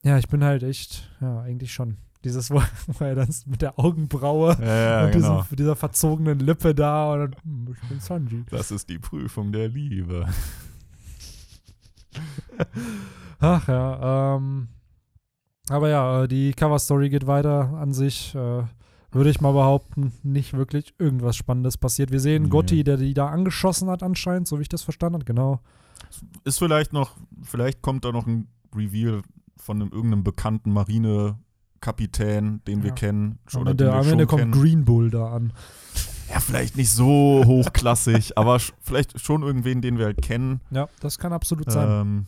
Ja, 0.03 0.17
ich 0.17 0.27
bin 0.27 0.43
halt 0.43 0.63
echt, 0.63 1.09
ja, 1.19 1.41
eigentlich 1.41 1.73
schon. 1.73 1.97
Dieses, 2.27 2.51
wo, 2.51 2.61
er 2.99 3.15
dann 3.15 3.29
mit 3.45 3.61
der 3.61 3.79
Augenbraue 3.79 4.57
Ja, 4.59 4.65
ja 4.65 5.05
und 5.05 5.11
genau. 5.11 5.41
diesem, 5.41 5.55
dieser 5.57 5.75
verzogenen 5.75 6.39
Lippe 6.39 6.75
da 6.75 7.13
und 7.13 7.19
dann, 7.19 7.35
hm, 7.43 7.75
ich 7.81 7.89
bin 7.89 7.99
Sanji. 7.99 8.43
Das 8.49 8.71
ist 8.71 8.89
die 8.89 8.99
Prüfung 8.99 9.51
der 9.51 9.69
Liebe. 9.69 10.27
Ach 13.39 13.67
ja, 13.67 14.35
ähm, 14.35 14.67
aber 15.69 15.89
ja, 15.89 16.23
äh, 16.23 16.27
die 16.27 16.53
Cover-Story 16.53 17.09
geht 17.09 17.27
weiter 17.27 17.73
an 17.73 17.93
sich. 17.93 18.33
Äh, 18.35 18.63
würde 19.11 19.29
ich 19.29 19.41
mal 19.41 19.53
behaupten, 19.53 20.11
nicht 20.23 20.53
wirklich 20.53 20.93
irgendwas 20.99 21.35
Spannendes 21.37 21.77
passiert. 21.77 22.11
Wir 22.11 22.19
sehen 22.19 22.43
Nee. 22.43 22.49
Gotti, 22.49 22.83
der 22.83 22.97
die 22.97 23.13
da 23.13 23.29
angeschossen 23.29 23.89
hat 23.89 24.03
anscheinend, 24.03 24.47
so 24.47 24.57
wie 24.57 24.63
ich 24.63 24.69
das 24.69 24.83
verstanden 24.83 25.15
habe. 25.15 25.25
Genau. 25.25 25.61
Ist 26.43 26.59
vielleicht 26.59 26.93
noch, 26.93 27.15
vielleicht 27.41 27.81
kommt 27.81 28.05
da 28.05 28.11
noch 28.11 28.27
ein 28.27 28.47
Reveal 28.75 29.21
von 29.55 29.81
einem, 29.81 29.91
irgendeinem 29.91 30.23
bekannten 30.23 30.71
Marinekapitän, 31.81 32.61
den 32.67 32.83
wir 32.83 32.89
Ja. 32.89 32.95
kennen. 32.95 33.39
Am 33.53 33.61
Oder 33.61 33.71
Ende, 33.71 33.83
den 33.85 33.91
wir 33.93 33.97
am 33.97 34.03
schon 34.03 34.11
Ende 34.13 34.25
kommt 34.27 34.41
kennen. 34.41 34.51
Green 34.51 34.85
Bull 34.85 35.09
da 35.09 35.31
an. 35.31 35.53
Ja, 36.29 36.39
vielleicht 36.39 36.75
nicht 36.75 36.91
so 36.91 37.43
hochklassig, 37.45 38.37
aber 38.37 38.59
vielleicht 38.81 39.19
schon 39.19 39.43
irgendwen, 39.43 39.81
den 39.81 39.97
wir 39.97 40.05
halt 40.05 40.21
kennen. 40.21 40.61
Ja, 40.71 40.89
das 40.99 41.17
kann 41.19 41.31
absolut 41.33 41.71
sein. 41.71 41.89
Ähm, 41.89 42.25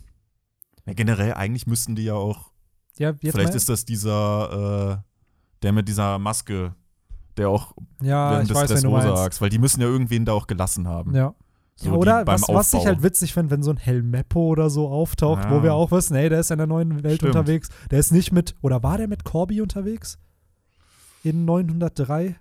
ja, 0.85 0.93
generell, 0.93 1.33
eigentlich 1.33 1.67
müssten 1.67 1.95
die 1.95 2.03
ja 2.05 2.13
auch. 2.13 2.51
ja, 2.97 3.09
jetzt 3.21 3.35
vielleicht 3.35 3.55
ist 3.55 3.67
das 3.69 3.85
dieser, 3.85 5.01
äh, 5.03 5.09
der 5.61 5.73
mit 5.73 5.87
dieser 5.89 6.17
Maske, 6.17 6.75
der 7.37 7.49
auch 7.49 7.73
ja, 8.01 8.31
während 8.31 8.43
ich 8.43 8.53
des 8.53 8.57
weiß. 8.57 8.69
Dressrosa-Arcs, 8.69 9.41
weil 9.41 9.49
die 9.49 9.59
müssen 9.59 9.81
ja 9.81 9.87
irgendwen 9.87 10.23
da 10.25 10.31
auch 10.33 10.47
gelassen 10.47 10.87
haben. 10.87 11.13
Ja. 11.15 11.33
So 11.81 11.91
ja, 11.91 11.95
oder 11.95 12.27
was, 12.27 12.41
was 12.49 12.73
ich 12.73 12.85
halt 12.85 13.03
witzig 13.03 13.33
finde, 13.33 13.51
wenn 13.51 13.63
so 13.63 13.71
ein 13.71 13.77
Helmeppo 13.77 14.47
oder 14.47 14.69
so 14.69 14.89
auftaucht, 14.89 15.45
Ja. 15.45 15.51
wo 15.51 15.63
wir 15.63 15.73
auch 15.73 15.91
wissen, 15.91 16.15
hey, 16.15 16.27
der 16.29 16.41
ist 16.41 16.51
in 16.51 16.57
der 16.57 16.67
neuen 16.67 17.03
Welt 17.03 17.15
Stimmt. 17.21 17.35
unterwegs. 17.35 17.69
Der 17.89 17.99
ist 17.99 18.11
nicht 18.11 18.31
mit, 18.33 18.55
oder 18.61 18.83
war 18.83 18.97
der 18.97 19.07
mit 19.07 19.23
Corby 19.23 19.61
unterwegs? 19.61 20.17
In 21.23 21.45
903? 21.45 22.35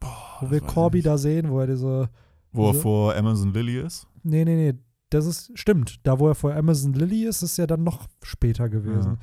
Boah, 0.00 0.36
Wo 0.40 0.50
wir 0.50 0.60
Corby 0.60 1.02
da 1.02 1.18
sehen, 1.18 1.50
wo 1.50 1.60
er 1.60 1.66
diese. 1.66 2.08
Wo 2.52 2.66
er 2.66 2.70
diese- 2.72 2.82
vor 2.82 3.14
Amazon 3.16 3.52
Lily 3.52 3.80
ist. 3.80 4.06
Nee, 4.22 4.44
nee, 4.44 4.54
nee. 4.72 4.78
Das 5.10 5.26
ist, 5.26 5.50
stimmt. 5.58 6.00
Da, 6.04 6.18
wo 6.18 6.28
er 6.28 6.34
vor 6.34 6.54
Amazon 6.54 6.92
Lily 6.92 7.24
ist, 7.24 7.42
ist 7.42 7.56
ja 7.56 7.66
dann 7.66 7.82
noch 7.84 8.06
später 8.22 8.68
gewesen. 8.68 9.18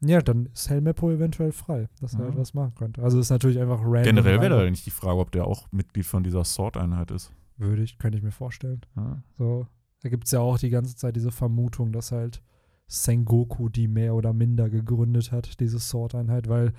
Ja, 0.00 0.20
dann 0.20 0.46
ist 0.46 0.68
Helmeppo 0.68 1.10
eventuell 1.10 1.52
frei, 1.52 1.88
dass 2.00 2.14
er 2.14 2.20
Ja. 2.20 2.26
halt 2.26 2.36
was 2.36 2.52
machen 2.52 2.74
könnte. 2.74 3.02
Also 3.02 3.18
ist 3.18 3.30
natürlich 3.30 3.58
einfach 3.60 3.80
random. 3.80 4.02
Generell 4.02 4.40
wäre 4.40 4.62
da 4.64 4.70
nicht 4.70 4.84
die 4.86 4.90
Frage, 4.90 5.18
ob 5.18 5.30
der 5.32 5.46
auch 5.46 5.66
Mitglied 5.72 6.04
von 6.04 6.22
dieser 6.22 6.44
Sword-Einheit 6.44 7.10
ist. 7.10 7.32
Würde 7.56 7.82
ich, 7.82 7.98
könnte 7.98 8.18
ich 8.18 8.24
mir 8.24 8.32
vorstellen. 8.32 8.80
Ja. 8.96 9.22
So, 9.38 9.66
da 10.02 10.08
gibt 10.08 10.24
es 10.24 10.32
ja 10.32 10.40
auch 10.40 10.58
die 10.58 10.70
ganze 10.70 10.96
Zeit 10.96 11.16
diese 11.16 11.30
Vermutung, 11.30 11.92
dass 11.92 12.12
halt 12.12 12.42
Sengoku 12.86 13.68
die 13.68 13.88
mehr 13.88 14.14
oder 14.14 14.32
minder 14.32 14.68
gegründet 14.68 15.32
hat, 15.32 15.60
diese 15.60 15.78
Sword-Einheit, 15.78 16.48
weil 16.48 16.72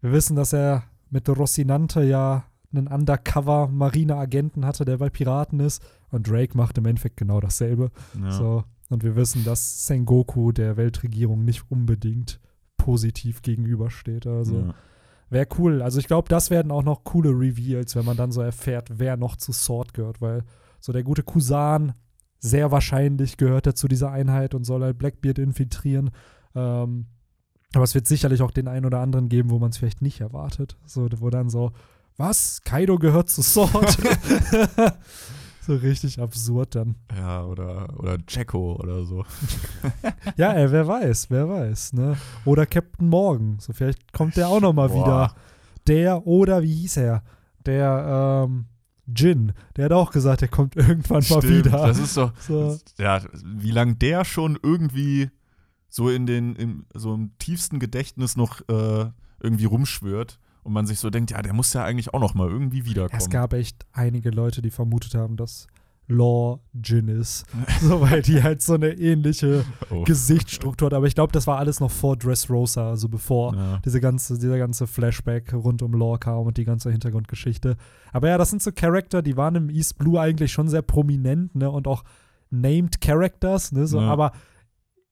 wir 0.00 0.12
wissen, 0.12 0.36
dass 0.36 0.52
er 0.52 0.84
mit 1.10 1.28
Rocinante 1.28 2.02
ja 2.02 2.44
einen 2.72 2.86
Undercover-Marine-Agenten 2.86 4.66
hatte, 4.66 4.84
der 4.84 4.98
bei 4.98 5.08
Piraten 5.08 5.60
ist 5.60 5.82
und 6.10 6.28
Drake 6.28 6.56
macht 6.56 6.76
im 6.78 6.86
Endeffekt 6.86 7.16
genau 7.16 7.40
dasselbe. 7.40 7.90
Ja. 8.20 8.30
So, 8.30 8.64
und 8.90 9.02
wir 9.02 9.16
wissen, 9.16 9.44
dass 9.44 9.86
Sengoku 9.86 10.52
der 10.52 10.76
Weltregierung 10.76 11.44
nicht 11.44 11.70
unbedingt 11.70 12.40
positiv 12.76 13.42
gegenübersteht. 13.42 14.26
Also 14.26 14.60
ja. 14.60 14.74
Wäre 15.30 15.46
cool. 15.58 15.82
Also 15.82 15.98
ich 15.98 16.06
glaube, 16.06 16.28
das 16.28 16.50
werden 16.50 16.72
auch 16.72 16.82
noch 16.82 17.04
coole 17.04 17.30
Reveals, 17.30 17.96
wenn 17.96 18.04
man 18.04 18.16
dann 18.16 18.32
so 18.32 18.40
erfährt, 18.40 18.98
wer 18.98 19.16
noch 19.16 19.36
zu 19.36 19.52
Sword 19.52 19.94
gehört, 19.94 20.20
weil 20.20 20.44
so 20.80 20.92
der 20.92 21.02
gute 21.02 21.22
Kusan 21.22 21.94
sehr 22.38 22.70
wahrscheinlich 22.70 23.36
gehört 23.36 23.66
er 23.66 23.74
zu 23.74 23.88
dieser 23.88 24.10
Einheit 24.12 24.54
und 24.54 24.64
soll 24.64 24.82
halt 24.82 24.98
Blackbeard 24.98 25.38
infiltrieren. 25.38 26.10
Ähm, 26.54 27.06
aber 27.74 27.84
es 27.84 27.94
wird 27.94 28.06
sicherlich 28.06 28.42
auch 28.42 28.52
den 28.52 28.68
einen 28.68 28.86
oder 28.86 29.00
anderen 29.00 29.28
geben, 29.28 29.50
wo 29.50 29.58
man 29.58 29.70
es 29.70 29.76
vielleicht 29.76 30.02
nicht 30.02 30.20
erwartet. 30.20 30.76
So, 30.86 31.08
wo 31.18 31.30
dann 31.30 31.50
so, 31.50 31.72
was? 32.16 32.62
Kaido 32.64 32.98
gehört 32.98 33.28
zu 33.28 33.42
Sword? 33.42 33.98
so 35.68 35.74
richtig 35.76 36.18
absurd 36.18 36.74
dann. 36.74 36.96
ja, 37.14 37.44
oder, 37.44 37.88
oder 37.98 38.16
Jacko 38.26 38.76
oder 38.76 39.04
so. 39.04 39.24
Ja, 40.36 40.52
ey, 40.52 40.70
wer 40.72 40.86
weiß, 40.86 41.30
wer 41.30 41.48
weiß, 41.48 41.92
ne? 41.92 42.16
Oder 42.44 42.64
Captain 42.64 43.08
Morgan. 43.08 43.58
So, 43.60 43.72
vielleicht 43.72 44.12
kommt 44.12 44.36
der 44.36 44.48
auch 44.48 44.60
noch 44.60 44.72
mal 44.72 44.88
Boah. 44.88 44.96
wieder. 44.96 45.34
Der 45.86 46.26
oder 46.26 46.62
wie 46.62 46.72
hieß 46.72 46.98
er? 46.98 47.22
Der 47.66 48.46
ähm, 48.46 48.66
Jin. 49.14 49.52
Der 49.76 49.86
hat 49.86 49.92
auch 49.92 50.10
gesagt, 50.10 50.40
der 50.40 50.48
kommt 50.48 50.76
irgendwann 50.76 51.24
mal 51.28 51.42
Stimmt, 51.42 51.66
wieder. 51.66 51.86
Das 51.86 51.98
ist 51.98 52.16
doch. 52.16 52.32
So. 52.38 52.78
Ja, 52.98 53.20
wie 53.44 53.70
lange 53.70 53.96
der 53.96 54.24
schon 54.24 54.58
irgendwie 54.62 55.30
so 55.88 56.08
in 56.08 56.26
den, 56.26 56.56
im, 56.56 56.86
so 56.94 57.14
im 57.14 57.36
tiefsten 57.38 57.78
Gedächtnis 57.78 58.36
noch 58.36 58.60
äh, 58.68 59.06
irgendwie 59.40 59.64
rumschwört 59.66 60.38
und 60.62 60.72
man 60.72 60.86
sich 60.86 60.98
so 60.98 61.10
denkt, 61.10 61.30
ja, 61.30 61.42
der 61.42 61.52
muss 61.52 61.72
ja 61.72 61.84
eigentlich 61.84 62.12
auch 62.12 62.20
noch 62.20 62.34
mal 62.34 62.48
irgendwie 62.48 62.84
wiederkommen. 62.84 63.20
Es 63.20 63.30
gab 63.30 63.52
echt 63.52 63.86
einige 63.92 64.30
Leute, 64.30 64.62
die 64.62 64.70
vermutet 64.70 65.14
haben, 65.14 65.36
dass 65.36 65.66
Law 66.08 66.60
Jin 66.72 67.08
ist. 67.08 67.44
so, 67.82 68.00
weil 68.00 68.22
die 68.22 68.42
halt 68.42 68.62
so 68.62 68.74
eine 68.74 68.92
ähnliche 68.92 69.64
oh. 69.90 70.04
Gesichtsstruktur 70.04 70.86
hat. 70.86 70.94
Aber 70.94 71.06
ich 71.06 71.14
glaube, 71.14 71.32
das 71.32 71.46
war 71.46 71.58
alles 71.58 71.80
noch 71.80 71.90
vor 71.90 72.16
Dressrosa, 72.16 72.88
also 72.88 73.08
bevor 73.08 73.54
ja. 73.54 73.78
diese 73.84 74.00
ganze, 74.00 74.38
dieser 74.38 74.58
ganze 74.58 74.86
Flashback 74.86 75.52
rund 75.52 75.82
um 75.82 75.92
Lore 75.92 76.18
kam 76.18 76.46
und 76.46 76.56
die 76.56 76.64
ganze 76.64 76.90
Hintergrundgeschichte. 76.90 77.76
Aber 78.12 78.28
ja, 78.28 78.38
das 78.38 78.50
sind 78.50 78.62
so 78.62 78.72
Charakter, 78.72 79.20
die 79.22 79.36
waren 79.36 79.54
im 79.54 79.70
East 79.70 79.98
Blue 79.98 80.18
eigentlich 80.18 80.50
schon 80.50 80.68
sehr 80.68 80.82
prominent, 80.82 81.54
ne? 81.54 81.70
Und 81.70 81.86
auch 81.86 82.04
named 82.50 83.00
Characters, 83.02 83.72
ne? 83.72 83.86
So, 83.86 84.00
Ja. 84.00 84.08
aber 84.08 84.32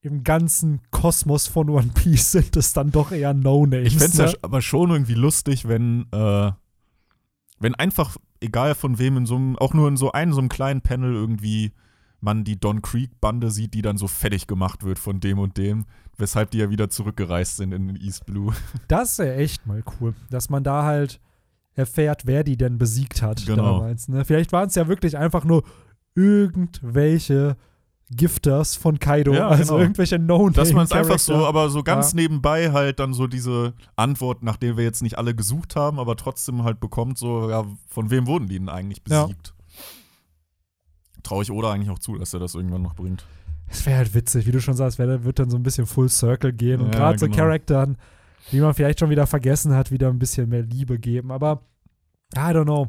im 0.07 0.24
ganzen 0.24 0.80
Kosmos 0.90 1.46
von 1.46 1.68
One 1.68 1.90
Piece 1.94 2.32
sind 2.32 2.57
es 2.57 2.72
dann 2.72 2.90
doch 2.90 3.12
eher 3.12 3.34
No-Names. 3.34 3.88
Ich 3.88 3.98
fände 3.98 4.12
es 4.12 4.18
ne? 4.18 4.26
ja 4.26 4.32
aber 4.42 4.62
schon 4.62 4.90
irgendwie 4.90 5.14
lustig, 5.14 5.68
wenn, 5.68 6.07
äh, 6.12 6.52
wenn 7.59 7.74
einfach 7.74 8.16
egal 8.40 8.74
von 8.74 8.98
wem 8.98 9.16
in 9.18 9.26
so 9.26 9.36
einem, 9.36 9.57
auch 9.59 9.74
nur 9.74 9.88
in 9.88 9.96
so 9.96 10.12
einem, 10.12 10.32
so 10.32 10.38
einem 10.38 10.48
kleinen 10.48 10.80
Panel 10.80 11.12
irgendwie 11.12 11.72
man 12.20 12.44
die 12.44 12.59
Don 12.59 12.82
Creek-Bande 12.82 13.50
sieht, 13.50 13.74
die 13.74 13.82
dann 13.82 13.98
so 13.98 14.09
fertig 14.09 14.46
gemacht 14.46 14.84
wird 14.84 14.98
von 14.98 15.20
dem 15.20 15.38
und 15.38 15.59
dem, 15.59 15.84
weshalb 16.16 16.50
die 16.50 16.59
ja 16.59 16.70
wieder 16.70 16.88
zurückgereist 16.88 17.57
sind 17.57 17.72
in 17.72 17.94
East 17.96 18.26
Blue. 18.26 18.54
Das 18.88 19.18
wäre 19.18 19.36
echt 19.36 19.66
mal 19.66 19.82
cool, 20.00 20.14
dass 20.30 20.48
man 20.48 20.64
da 20.64 20.84
halt 20.84 21.20
erfährt, 21.74 22.26
wer 22.26 22.42
die 22.42 22.57
denn 22.57 22.78
besiegt 22.78 23.22
hat 23.22 23.44
Genau. 23.44 23.78
damals. 23.78 24.09
Ne? 24.09 24.24
Vielleicht 24.24 24.52
waren 24.52 24.68
es 24.68 24.74
ja 24.74 24.88
wirklich 24.88 25.18
einfach 25.18 25.44
nur 25.44 25.62
irgendwelche 26.14 27.57
Gifters 28.11 28.76
von 28.76 28.98
Kaido, 29.00 29.34
Ja, 29.34 29.48
also 29.48 29.72
genau. 29.74 29.78
irgendwelche 29.82 30.18
no 30.18 30.48
Dass 30.50 30.72
man 30.72 30.84
es 30.84 30.92
einfach 30.92 31.18
so, 31.18 31.44
aber 31.46 31.70
so 31.70 31.82
ganz 31.82 32.12
Ja. 32.12 32.16
nebenbei 32.16 32.70
halt 32.72 33.00
dann 33.00 33.12
so 33.14 33.26
diese 33.26 33.74
Antwort, 33.96 34.42
nach 34.44 34.57
der 34.57 34.76
wir 34.76 34.84
jetzt 34.84 35.02
nicht 35.02 35.18
alle 35.18 35.34
gesucht 35.34 35.74
haben, 35.74 35.98
aber 35.98 36.14
trotzdem 36.16 36.62
halt 36.62 36.78
bekommt, 36.78 37.18
so, 37.18 37.50
ja, 37.50 37.64
von 37.88 38.11
wem 38.11 38.26
wurden 38.28 38.46
die 38.48 38.59
denn 38.59 38.68
eigentlich 38.68 39.02
Ja. 39.09 39.24
besiegt? 39.24 39.54
Traue 41.24 41.42
ich 41.42 41.50
Oda 41.50 41.72
eigentlich 41.72 41.90
auch 41.90 41.98
zu, 41.98 42.16
dass 42.16 42.32
er 42.32 42.38
das 42.40 42.54
irgendwann 42.54 42.82
noch 42.82 42.94
bringt. 42.94 43.26
Es 43.68 43.84
wäre 43.84 43.96
halt 43.98 44.14
witzig, 44.14 44.46
wie 44.46 44.52
du 44.52 44.61
schon 44.61 44.74
sagst, 44.76 44.98
wär, 45.00 45.24
wird 45.24 45.40
dann 45.40 45.50
so 45.50 45.57
ein 45.57 45.64
bisschen 45.64 45.86
Full 45.86 46.09
Circle 46.09 46.52
gehen 46.52 46.80
und 46.80 46.92
Ja, 46.94 47.00
gerade 47.00 47.18
so 47.18 47.26
genau. 47.26 47.38
Charakteren, 47.38 47.96
die 48.52 48.61
man 48.61 48.74
vielleicht 48.74 49.00
schon 49.00 49.11
wieder 49.11 49.26
vergessen 49.26 49.74
hat, 49.74 49.90
wieder 49.90 50.09
ein 50.09 50.20
bisschen 50.20 50.48
mehr 50.48 50.62
Liebe 50.62 51.00
geben. 51.00 51.32
Aber 51.32 51.62
I 52.36 52.38
don't 52.38 52.64
know. 52.64 52.88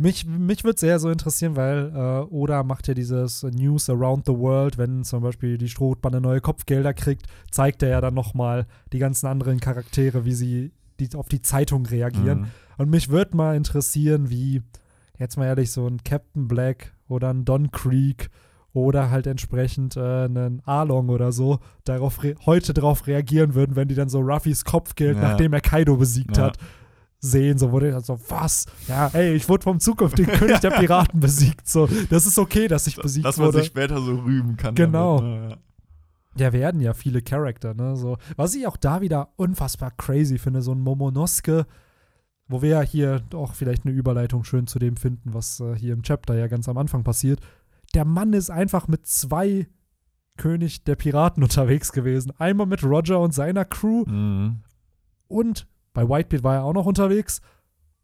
Mich, 0.00 0.26
mich 0.26 0.64
würde 0.64 0.78
sehr 0.78 0.98
so 0.98 1.10
interessieren, 1.10 1.56
weil 1.56 1.92
äh, 1.94 2.34
Oda 2.34 2.62
macht 2.62 2.88
ja 2.88 2.94
dieses 2.94 3.42
News 3.42 3.88
Around 3.90 4.26
the 4.26 4.32
World, 4.36 4.78
wenn 4.78 5.04
zum 5.04 5.22
Beispiel 5.22 5.58
die 5.58 5.68
Strohbande 5.68 6.20
neue 6.20 6.40
Kopfgelder 6.40 6.94
kriegt, 6.94 7.26
zeigt 7.50 7.82
er 7.82 7.88
ja 7.90 8.00
dann 8.00 8.14
nochmal 8.14 8.66
die 8.92 8.98
ganzen 8.98 9.26
anderen 9.26 9.60
Charaktere, 9.60 10.24
wie 10.24 10.34
sie 10.34 10.72
die, 11.00 11.14
auf 11.16 11.28
die 11.28 11.42
Zeitung 11.42 11.86
reagieren. 11.86 12.40
Mhm. 12.40 12.46
Und 12.78 12.90
mich 12.90 13.08
würde 13.10 13.36
mal 13.36 13.56
interessieren, 13.56 14.30
wie, 14.30 14.62
jetzt 15.18 15.36
mal 15.36 15.46
ehrlich, 15.46 15.70
so 15.72 15.86
ein 15.86 16.02
Captain 16.04 16.48
Black 16.48 16.92
oder 17.08 17.30
ein 17.32 17.44
Don 17.44 17.70
Creek 17.70 18.28
oder 18.72 19.10
halt 19.10 19.26
entsprechend 19.26 19.96
äh, 19.96 20.00
einen 20.24 20.60
Arlong 20.66 21.08
oder 21.08 21.32
so 21.32 21.60
darauf 21.84 22.20
heute 22.44 22.74
darauf 22.74 23.06
reagieren 23.06 23.54
würden, 23.54 23.74
wenn 23.76 23.88
die 23.88 23.94
dann 23.94 24.10
so 24.10 24.20
Ruffys 24.20 24.64
Kopfgeld, 24.64 25.16
Ja. 25.16 25.22
nachdem 25.22 25.54
er 25.54 25.62
Kaido 25.62 25.96
besiegt 25.96 26.36
Ja. 26.36 26.44
hat, 26.44 26.58
sehen. 27.30 27.58
So 27.58 27.72
wurde 27.72 28.00
so, 28.00 28.18
was? 28.28 28.66
Ja, 28.88 29.08
ey, 29.12 29.34
ich 29.34 29.48
wurde 29.48 29.62
vom 29.64 29.80
zukünftigen 29.80 30.32
König 30.38 30.60
der 30.60 30.70
Piraten 30.70 31.20
besiegt. 31.20 31.68
So, 31.68 31.88
das 32.10 32.26
ist 32.26 32.38
okay, 32.38 32.68
dass 32.68 32.86
ich 32.86 32.96
besiegt 32.96 33.26
Dass 33.26 33.36
man 33.36 33.48
wurde. 33.48 33.58
sich 33.58 33.66
später 33.68 34.00
so 34.00 34.14
rühmen 34.16 34.56
kann. 34.56 34.74
Genau. 34.74 35.20
Damit, 35.20 35.48
ne? 35.50 35.58
Ja, 36.38 36.52
werden 36.52 36.80
ja 36.80 36.92
viele 36.92 37.22
Charakter, 37.22 37.72
ne? 37.74 37.96
So, 37.96 38.18
was 38.36 38.54
ich 38.54 38.66
auch 38.66 38.76
da 38.76 39.00
wieder 39.00 39.30
unfassbar 39.36 39.90
crazy 39.92 40.38
finde, 40.38 40.60
so 40.60 40.72
ein 40.72 40.80
Momonosuke, 40.80 41.66
wo 42.48 42.60
wir 42.62 42.68
ja 42.68 42.80
hier 42.82 43.22
auch 43.34 43.54
vielleicht 43.54 43.86
eine 43.86 43.94
Überleitung 43.94 44.44
schön 44.44 44.66
zu 44.66 44.78
dem 44.78 44.96
finden, 44.96 45.32
was 45.32 45.60
äh, 45.60 45.74
hier 45.76 45.94
im 45.94 46.02
Chapter 46.02 46.34
ja 46.36 46.46
ganz 46.46 46.68
am 46.68 46.76
Anfang 46.76 47.04
passiert. 47.04 47.40
Der 47.94 48.04
Mann 48.04 48.32
ist 48.34 48.50
einfach 48.50 48.86
mit 48.86 49.06
zwei 49.06 49.66
König 50.36 50.84
der 50.84 50.96
Piraten 50.96 51.42
unterwegs 51.42 51.90
gewesen. 51.92 52.32
Einmal 52.38 52.66
mit 52.66 52.84
Roger 52.84 53.18
und 53.20 53.32
seiner 53.32 53.64
Crew. 53.64 54.04
Mhm. 54.06 54.60
und 55.28 55.66
bei 55.96 56.06
Whitebeard 56.06 56.44
war 56.44 56.54
er 56.56 56.64
auch 56.64 56.74
noch 56.74 56.84
unterwegs. 56.84 57.40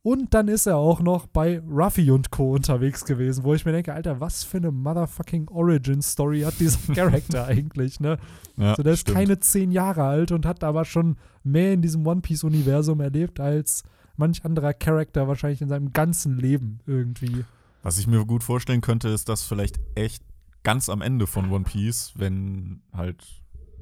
Und 0.01 0.33
dann 0.35 0.49
ist 0.49 0.67
er 0.67 0.79
auch 0.79 1.01
noch 1.01 1.27
bei 1.27 1.61
Ruffy 1.61 2.11
und 2.11 2.31
Co. 2.33 2.55
unterwegs 2.55 3.05
gewesen, 3.05 3.45
wo 3.45 3.55
ich 3.55 3.65
mir 3.67 3.73
denke, 3.73 3.93
Alter, 3.93 4.19
was 4.19 4.43
für 4.45 4.57
eine 4.57 4.73
motherfucking 4.73 5.49
Origin-Story 5.49 6.41
hat 6.41 6.59
dieser 6.59 6.79
Charakter 6.95 7.45
eigentlich, 7.47 8.01
ne? 8.01 8.19
Ja, 8.57 8.75
So, 8.75 8.83
der 8.83 8.95
ist 8.95 9.01
stimmt. 9.01 9.19
keine 9.19 9.39
zehn 9.41 9.71
Jahre 9.71 10.05
alt 10.05 10.33
und 10.33 10.47
hat 10.47 10.65
aber 10.65 10.85
schon 10.87 11.19
mehr 11.45 11.73
in 11.75 11.83
diesem 11.83 12.05
One 12.07 12.23
Piece-Universum 12.23 13.01
erlebt 13.01 13.39
als 13.39 13.85
manch 14.17 14.43
anderer 14.45 14.73
Charakter 14.73 15.29
wahrscheinlich 15.29 15.61
in 15.61 15.69
seinem 15.69 15.93
ganzen 15.93 16.37
Leben 16.39 16.81
irgendwie. 16.87 17.45
Was 17.83 17.99
ich 17.99 18.07
mir 18.07 18.25
gut 18.25 18.43
vorstellen 18.43 18.81
könnte, 18.81 19.09
ist, 19.09 19.29
dass 19.29 19.45
vielleicht 19.45 19.79
echt 19.95 20.25
ganz 20.63 20.89
am 20.89 21.03
Ende 21.03 21.27
von 21.27 21.53
One 21.53 21.65
Piece, 21.65 22.13
wenn 22.17 22.81
halt 22.93 23.23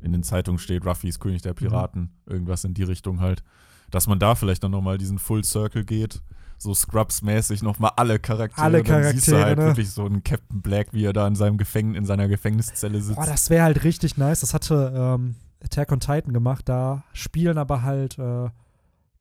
in 0.02 0.12
den 0.12 0.22
Zeitungen 0.22 0.58
steht, 0.58 0.84
Ruffy 0.84 1.08
ist 1.08 1.20
König 1.20 1.42
der 1.42 1.54
Piraten, 1.54 2.10
irgendwas 2.26 2.64
in 2.64 2.74
die 2.74 2.82
Richtung 2.82 3.20
halt, 3.20 3.42
dass 3.90 4.06
man 4.06 4.18
da 4.18 4.34
vielleicht 4.34 4.62
dann 4.64 4.70
nochmal 4.70 4.98
diesen 4.98 5.18
Full 5.18 5.44
Circle 5.44 5.84
geht, 5.84 6.22
so 6.58 6.74
Scrubs-mäßig 6.74 7.62
nochmal 7.62 7.92
alle 7.96 8.18
Charaktere. 8.18 8.64
Alle 8.64 8.82
dann 8.82 9.12
siehst 9.12 9.28
du 9.28 9.32
Charaktere, 9.32 9.44
halt 9.44 9.58
ne? 9.58 9.66
wirklich 9.66 9.90
so 9.90 10.04
einen 10.04 10.22
Captain 10.22 10.60
Black, 10.60 10.92
wie 10.92 11.04
er 11.04 11.12
da 11.12 11.26
in 11.26 11.34
seinem 11.34 11.56
Gefängnis, 11.56 11.98
in 11.98 12.04
seiner 12.04 12.28
Gefängniszelle 12.28 13.00
sitzt. 13.00 13.16
Boah, 13.16 13.26
das 13.26 13.48
wäre 13.50 13.64
halt 13.64 13.84
richtig 13.84 14.18
nice. 14.18 14.40
Das 14.40 14.52
hatte 14.52 14.92
ähm, 14.94 15.36
Attack 15.64 15.90
on 15.90 16.00
Titan 16.00 16.32
gemacht. 16.32 16.68
Da 16.68 17.04
spielen 17.12 17.56
aber 17.56 17.82
halt 17.82 18.18
äh, 18.18 18.50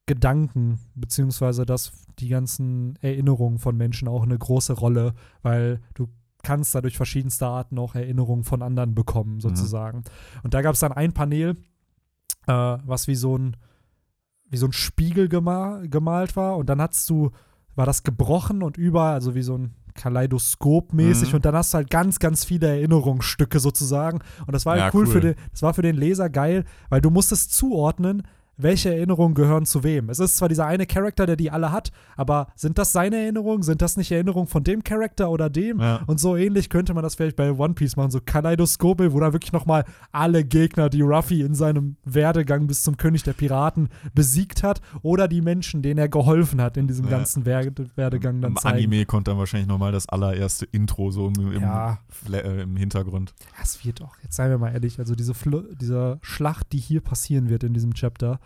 Gedanken, 0.05 0.79
beziehungsweise 0.95 1.65
dass 1.65 1.91
die 2.19 2.27
ganzen 2.27 2.97
Erinnerungen 3.01 3.59
von 3.59 3.77
Menschen 3.77 4.07
auch 4.07 4.23
eine 4.23 4.37
große 4.37 4.73
Rolle, 4.73 5.13
weil 5.41 5.79
du 5.93 6.09
kannst 6.43 6.73
dadurch 6.75 6.97
verschiedenste 6.97 7.45
Arten 7.45 7.77
auch 7.79 7.95
Erinnerungen 7.95 8.43
von 8.43 8.61
anderen 8.61 8.95
bekommen, 8.95 9.39
sozusagen. 9.39 10.03
Und 10.43 10.53
da 10.53 10.61
gab 10.61 10.73
es 10.73 10.79
dann 10.79 10.91
ein 10.91 11.13
Panel, 11.13 11.57
äh, 12.47 12.51
was 12.53 13.07
wie 13.07 13.15
so 13.15 13.37
ein 13.37 13.55
wie 14.49 14.57
so 14.57 14.65
ein 14.65 14.73
Spiegel 14.73 15.29
gema 15.29 15.81
gemalt 15.89 16.35
war 16.35 16.57
und 16.57 16.67
dann 16.69 16.81
hast 16.81 17.09
du, 17.09 17.31
war 17.75 17.85
das 17.85 18.03
gebrochen 18.03 18.63
und 18.63 18.77
überall, 18.77 19.13
also 19.13 19.35
wie 19.35 19.41
so 19.43 19.57
ein 19.57 19.73
Kaleidoskop 19.93 20.93
mäßig 20.93 21.29
Mhm. 21.29 21.35
und 21.35 21.45
dann 21.45 21.55
hast 21.55 21.73
du 21.73 21.77
halt 21.77 21.89
ganz, 21.89 22.19
ganz 22.19 22.45
viele 22.45 22.67
Erinnerungsstücke 22.67 23.59
sozusagen 23.59 24.19
und 24.45 24.53
das 24.53 24.65
war 24.65 24.73
halt 24.73 24.81
Ja, 24.93 24.99
cool, 24.99 25.05
cool. 25.05 25.11
für 25.13 25.19
den, 25.21 25.35
das 25.51 25.61
war 25.61 25.73
für 25.73 25.81
den 25.81 25.95
Leser 25.95 26.29
geil, 26.29 26.65
weil 26.89 27.01
du 27.01 27.09
musstest 27.09 27.53
zuordnen, 27.53 28.23
welche 28.61 28.93
Erinnerungen 28.93 29.33
gehören 29.35 29.65
zu 29.65 29.83
wem. 29.83 30.09
Es 30.09 30.19
ist 30.19 30.37
zwar 30.37 30.49
dieser 30.49 30.65
eine 30.67 30.85
Charakter, 30.85 31.25
der 31.25 31.37
die 31.37 31.49
alle 31.49 31.71
hat, 31.71 31.91
aber 32.17 32.47
sind 32.55 32.77
das 32.77 32.91
seine 32.91 33.15
Erinnerungen? 33.17 33.63
Sind 33.63 33.81
das 33.81 33.95
nicht 33.95 34.11
Erinnerungen 34.11 34.47
von 34.47 34.63
dem 34.63 34.83
Charakter 34.83 35.29
oder 35.31 35.49
dem? 35.49 35.79
Ja. 35.79 36.01
Und 36.07 36.19
so 36.19 36.35
ähnlich 36.35 36.69
könnte 36.69 36.93
man 36.93 37.01
das 37.03 37.15
vielleicht 37.15 37.37
bei 37.37 37.51
One 37.51 37.73
Piece 37.73 37.95
machen, 37.95 38.11
so 38.11 38.19
Kaleidoskope, 38.23 39.13
wo 39.13 39.19
da 39.21 39.31
wirklich 39.31 39.53
nochmal 39.53 39.85
alle 40.11 40.43
Gegner, 40.43 40.89
die 40.89 41.01
Ruffy 41.01 41.41
in 41.41 41.55
seinem 41.55 41.95
Werdegang 42.03 42.67
bis 42.67 42.83
zum 42.83 42.97
König 42.97 43.23
der 43.23 43.33
Piraten 43.33 43.89
besiegt 44.13 44.61
hat, 44.61 44.81
oder 45.01 45.27
die 45.29 45.41
Menschen, 45.41 45.81
denen 45.81 45.97
er 45.97 46.09
geholfen 46.09 46.61
hat 46.61 46.75
in 46.75 46.87
diesem 46.87 47.05
Ja. 47.05 47.11
ganzen 47.11 47.45
Wer 47.45 47.65
Werdegang 47.95 48.41
dann 48.41 48.51
Im 48.51 48.57
zeigen. 48.57 48.77
Anime 48.77 49.05
kommt 49.05 49.29
dann 49.29 49.37
wahrscheinlich 49.37 49.69
nochmal 49.69 49.93
das 49.93 50.09
allererste 50.09 50.65
Intro 50.65 51.11
so 51.11 51.27
im, 51.27 51.53
im, 51.53 51.61
Ja. 51.61 51.99
Äh, 52.31 52.63
im 52.63 52.75
Hintergrund. 52.75 53.33
Das 53.57 53.85
wird 53.85 54.01
doch, 54.01 54.15
jetzt 54.21 54.35
seien 54.35 54.49
wir 54.49 54.57
mal 54.57 54.73
ehrlich, 54.73 54.99
also 54.99 55.15
diese, 55.15 55.33
Fl 55.33 55.75
diese 55.79 56.19
Schlacht, 56.21 56.73
die 56.73 56.77
hier 56.79 56.99
passieren 57.01 57.49
wird 57.49 57.63
in 57.63 57.73
diesem 57.73 57.93
Chapter, 57.93 58.39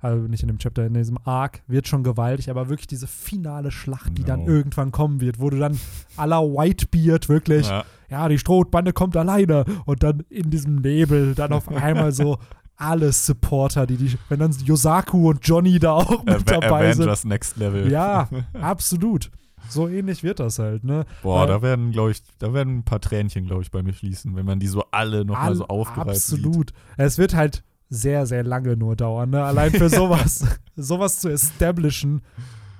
also 0.00 0.28
nicht 0.28 0.42
in 0.42 0.48
dem 0.48 0.58
Chapter, 0.58 0.86
in 0.86 0.94
diesem 0.94 1.18
Arc, 1.24 1.62
wird 1.66 1.88
schon 1.88 2.04
gewaltig, 2.04 2.50
aber 2.50 2.68
wirklich 2.68 2.86
diese 2.86 3.06
finale 3.06 3.70
Schlacht, 3.70 4.16
die 4.16 4.22
dann 4.24 4.40
Genau. 4.44 4.52
irgendwann 4.58 4.92
kommen 4.92 5.20
wird, 5.20 5.40
wo 5.40 5.50
du 5.50 5.58
dann 5.58 5.78
aller 6.16 6.40
Whitebeard 6.42 7.28
wirklich 7.28 7.68
Ja. 7.68 7.84
ja, 8.08 8.28
die 8.28 8.38
Strohbande 8.38 8.92
kommt 8.92 9.16
alleine 9.16 9.64
und 9.86 10.02
dann 10.02 10.20
in 10.30 10.50
diesem 10.50 10.76
Nebel 10.76 11.34
dann 11.34 11.52
auf 11.52 11.68
einmal 11.68 12.12
so 12.12 12.38
alle 12.76 13.10
Supporter, 13.12 13.86
die 13.88 13.96
die, 13.96 14.16
wenn 14.28 14.38
dann 14.38 14.52
Yosaku 14.64 15.30
und 15.30 15.40
Johnny 15.42 15.80
da 15.80 15.94
auch 15.94 16.22
mit 16.24 16.34
Ava- 16.48 16.60
dabei 16.60 16.92
sind. 16.92 17.02
Avengers 17.02 17.24
Next 17.24 17.56
Level. 17.56 17.90
Ja, 17.90 18.28
absolut. 18.52 19.30
So 19.68 19.88
ähnlich 19.88 20.22
wird 20.22 20.38
das 20.38 20.60
halt, 20.60 20.84
ne? 20.84 21.04
Boah, 21.22 21.40
Weil- 21.40 21.48
da 21.48 21.60
werden, 21.62 21.90
glaube 21.90 22.12
ich, 22.12 22.22
da 22.38 22.54
werden 22.54 22.78
ein 22.78 22.82
paar 22.84 23.00
Tränchen, 23.00 23.46
glaube 23.46 23.62
ich, 23.62 23.70
bei 23.72 23.82
mir 23.82 23.92
fließen, 23.92 24.36
wenn 24.36 24.46
man 24.46 24.60
die 24.60 24.68
so 24.68 24.84
alle 24.92 25.24
nochmal 25.24 25.56
so 25.56 25.64
All- 25.64 25.70
aufgereiht 25.70 26.16
sieht. 26.18 26.38
Absolut. 26.38 26.72
Es 26.96 27.18
wird 27.18 27.34
halt 27.34 27.64
sehr, 27.90 28.26
sehr 28.26 28.44
lange 28.44 28.76
nur 28.76 28.96
dauern, 28.96 29.30
ne? 29.30 29.42
Allein 29.44 29.70
für 29.72 29.88
sowas, 29.90 30.44
sowas 30.76 31.20
zu 31.20 31.28
establishen, 31.28 32.22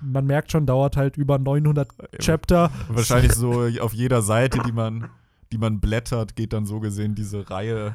man 0.01 0.27
merkt 0.27 0.53
schon, 0.53 0.67
dauert 0.67 0.97
halt 0.97 1.17
über 1.17 1.39
900 1.39 1.89
Chapter. 2.19 2.71
Wahrscheinlich 2.89 3.33
so 3.35 3.69
auf 3.81 3.93
jeder 3.95 4.23
Seite, 4.23 4.61
die 4.65 4.73
man, 4.73 5.09
die 5.53 5.59
man 5.59 5.81
blättert, 5.81 6.37
geht 6.37 6.53
dann 6.53 6.67
so 6.67 6.81
gesehen 6.81 7.15
diese 7.15 7.51
Reihe. 7.51 7.95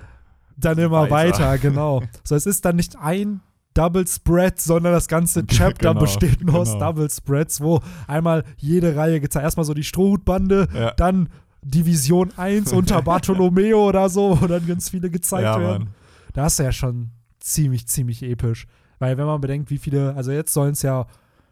dann 0.57 0.77
immer 0.77 1.09
Weiter. 1.09 1.39
weiter, 1.39 1.57
genau. 1.59 2.03
So, 2.23 2.35
es 2.35 2.45
ist 2.45 2.65
dann 2.65 2.75
nicht 2.75 2.97
ein 2.97 3.41
Double 3.73 4.05
Spread, 4.05 4.59
sondern 4.59 4.93
das 4.93 5.07
ganze 5.07 5.45
Chapter 5.47 5.89
Genau, 5.89 6.01
besteht 6.01 6.43
nur 6.43 6.55
aus 6.55 6.73
genau. 6.73 6.91
Double 6.91 7.09
Spreads, 7.09 7.61
wo 7.61 7.81
einmal 8.07 8.43
jede 8.57 8.95
Reihe 8.95 9.19
gezeigt. 9.19 9.43
Erstmal 9.43 9.65
so 9.65 9.73
die 9.73 9.83
Strohhutbande, 9.83 10.67
Ja, 10.73 10.91
dann 10.91 11.29
Division 11.63 12.31
1 12.35 12.73
unter 12.73 13.01
Bartolomeo 13.01 13.87
oder 13.87 14.09
so, 14.09 14.39
wo 14.41 14.47
dann 14.47 14.67
ganz 14.67 14.89
viele 14.89 15.09
gezeigt 15.09 15.43
ja 15.43 15.59
werden. 15.59 15.83
Mann. 15.85 15.93
Das 16.33 16.53
ist 16.53 16.59
ja 16.65 16.71
schon 16.71 17.11
ziemlich, 17.39 17.87
ziemlich 17.87 18.23
episch. 18.23 18.67
Weil 18.99 19.17
wenn 19.17 19.25
man 19.25 19.41
bedenkt, 19.41 19.69
wie 19.69 19.77
viele, 19.77 20.15
also 20.15 20.31
jetzt 20.31 20.53
sollen 20.53 20.71
es 20.73 20.81
ja, 20.81 21.07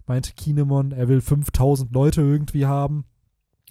meinte 0.07 0.33
Kinemon, 0.33 0.91
er 0.91 1.07
will 1.07 1.21
5000 1.21 1.91
Leute 1.93 2.21
irgendwie 2.21 2.65
haben. 2.65 3.05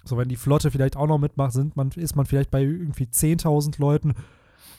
So, 0.03 0.17
wenn 0.17 0.29
die 0.29 0.35
Flotte 0.35 0.71
vielleicht 0.71 0.95
auch 0.97 1.07
noch 1.07 1.19
mitmacht, 1.19 1.53
sind 1.53 1.75
man, 1.75 1.89
ist 1.91 2.15
man 2.15 2.25
vielleicht 2.25 2.49
bei 2.51 2.63
irgendwie 2.63 3.05
10.000 3.05 3.79
Leuten. 3.79 4.13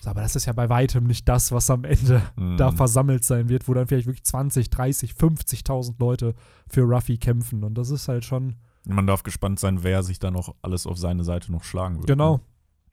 So, 0.01 0.11
aber 0.11 0.21
das 0.23 0.35
ist 0.35 0.47
ja 0.47 0.53
bei 0.53 0.69
weitem 0.69 1.05
nicht 1.05 1.29
das, 1.29 1.53
was 1.53 1.71
am 1.71 1.85
Ende 1.85 2.23
Mhm. 2.37 2.57
da 2.57 2.73
versammelt 2.73 3.23
sein 3.25 3.49
wird, 3.49 3.69
wo 3.69 3.75
dann 3.75 3.87
vielleicht 3.87 4.07
wirklich 4.09 4.25
20, 4.25 4.69
30, 4.71 5.13
50.000 5.13 5.95
Leute 6.01 6.35
für 6.69 6.83
Ruffy 6.83 7.19
kämpfen. 7.19 7.63
Und 7.63 7.75
das 7.79 7.91
ist 7.91 8.09
halt 8.09 8.25
schon, 8.25 8.57
Man 8.85 9.07
darf 9.07 9.23
gespannt 9.23 9.61
sein, 9.61 9.85
wer 9.85 10.03
sich 10.03 10.19
da 10.19 10.33
noch 10.33 10.57
alles 10.63 10.87
auf 10.89 10.99
seine 10.99 11.23
Seite 11.23 11.53
noch 11.53 11.63
schlagen 11.63 11.97
wird. 11.99 12.09
genau. 12.09 12.41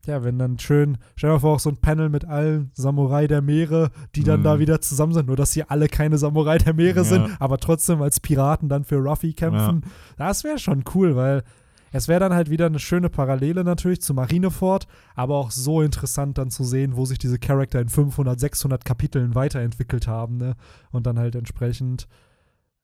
Ja, 0.06 0.24
wenn 0.24 0.40
dann 0.40 0.58
schön, 0.60 0.98
stell 1.16 1.32
dir 1.32 1.40
vor, 1.40 1.56
auch 1.56 1.60
so 1.60 1.70
ein 1.70 1.78
Panel 1.78 2.10
mit 2.10 2.26
allen 2.26 2.72
Samurai 2.74 3.28
der 3.28 3.42
Meere, 3.42 3.92
die 4.16 4.24
dann 4.24 4.40
Mhm. 4.40 4.44
da 4.46 4.60
wieder 4.60 4.82
zusammen 4.82 5.14
sind, 5.14 5.28
nur 5.28 5.36
dass 5.36 5.52
sie 5.52 5.64
alle 5.64 5.88
keine 5.88 6.18
Samurai 6.18 6.58
der 6.58 6.74
Meere 6.74 7.00
Ja. 7.00 7.04
sind, 7.04 7.30
aber 7.40 7.58
trotzdem 7.58 8.02
als 8.02 8.20
Piraten 8.20 8.70
dann 8.70 8.86
für 8.86 8.98
Ruffy 8.98 9.34
kämpfen. 9.34 9.84
Das 10.18 10.44
wäre 10.44 10.58
schon 10.58 10.84
cool, 10.96 11.16
weil 11.16 11.44
es 11.92 12.08
wäre 12.08 12.20
dann 12.20 12.34
halt 12.34 12.50
wieder 12.52 12.68
eine 12.68 12.78
schöne 12.80 13.10
Parallele 13.10 13.64
natürlich 13.64 14.02
zu 14.02 14.14
Marineford, 14.14 14.88
aber 15.16 15.36
auch 15.38 15.50
so 15.52 15.82
interessant 15.82 16.38
dann 16.38 16.52
zu 16.52 16.64
sehen, 16.64 16.96
wo 16.96 17.06
sich 17.06 17.18
diese 17.18 17.40
Charakter 17.40 17.82
in 17.82 17.90
500, 17.90 18.40
600 18.40 18.86
Kapiteln 18.86 19.34
weiterentwickelt 19.36 20.08
haben, 20.08 20.38
ne? 20.38 20.56
Und 20.92 21.08
dann 21.08 21.18
halt 21.18 21.36
entsprechend, 21.36 22.08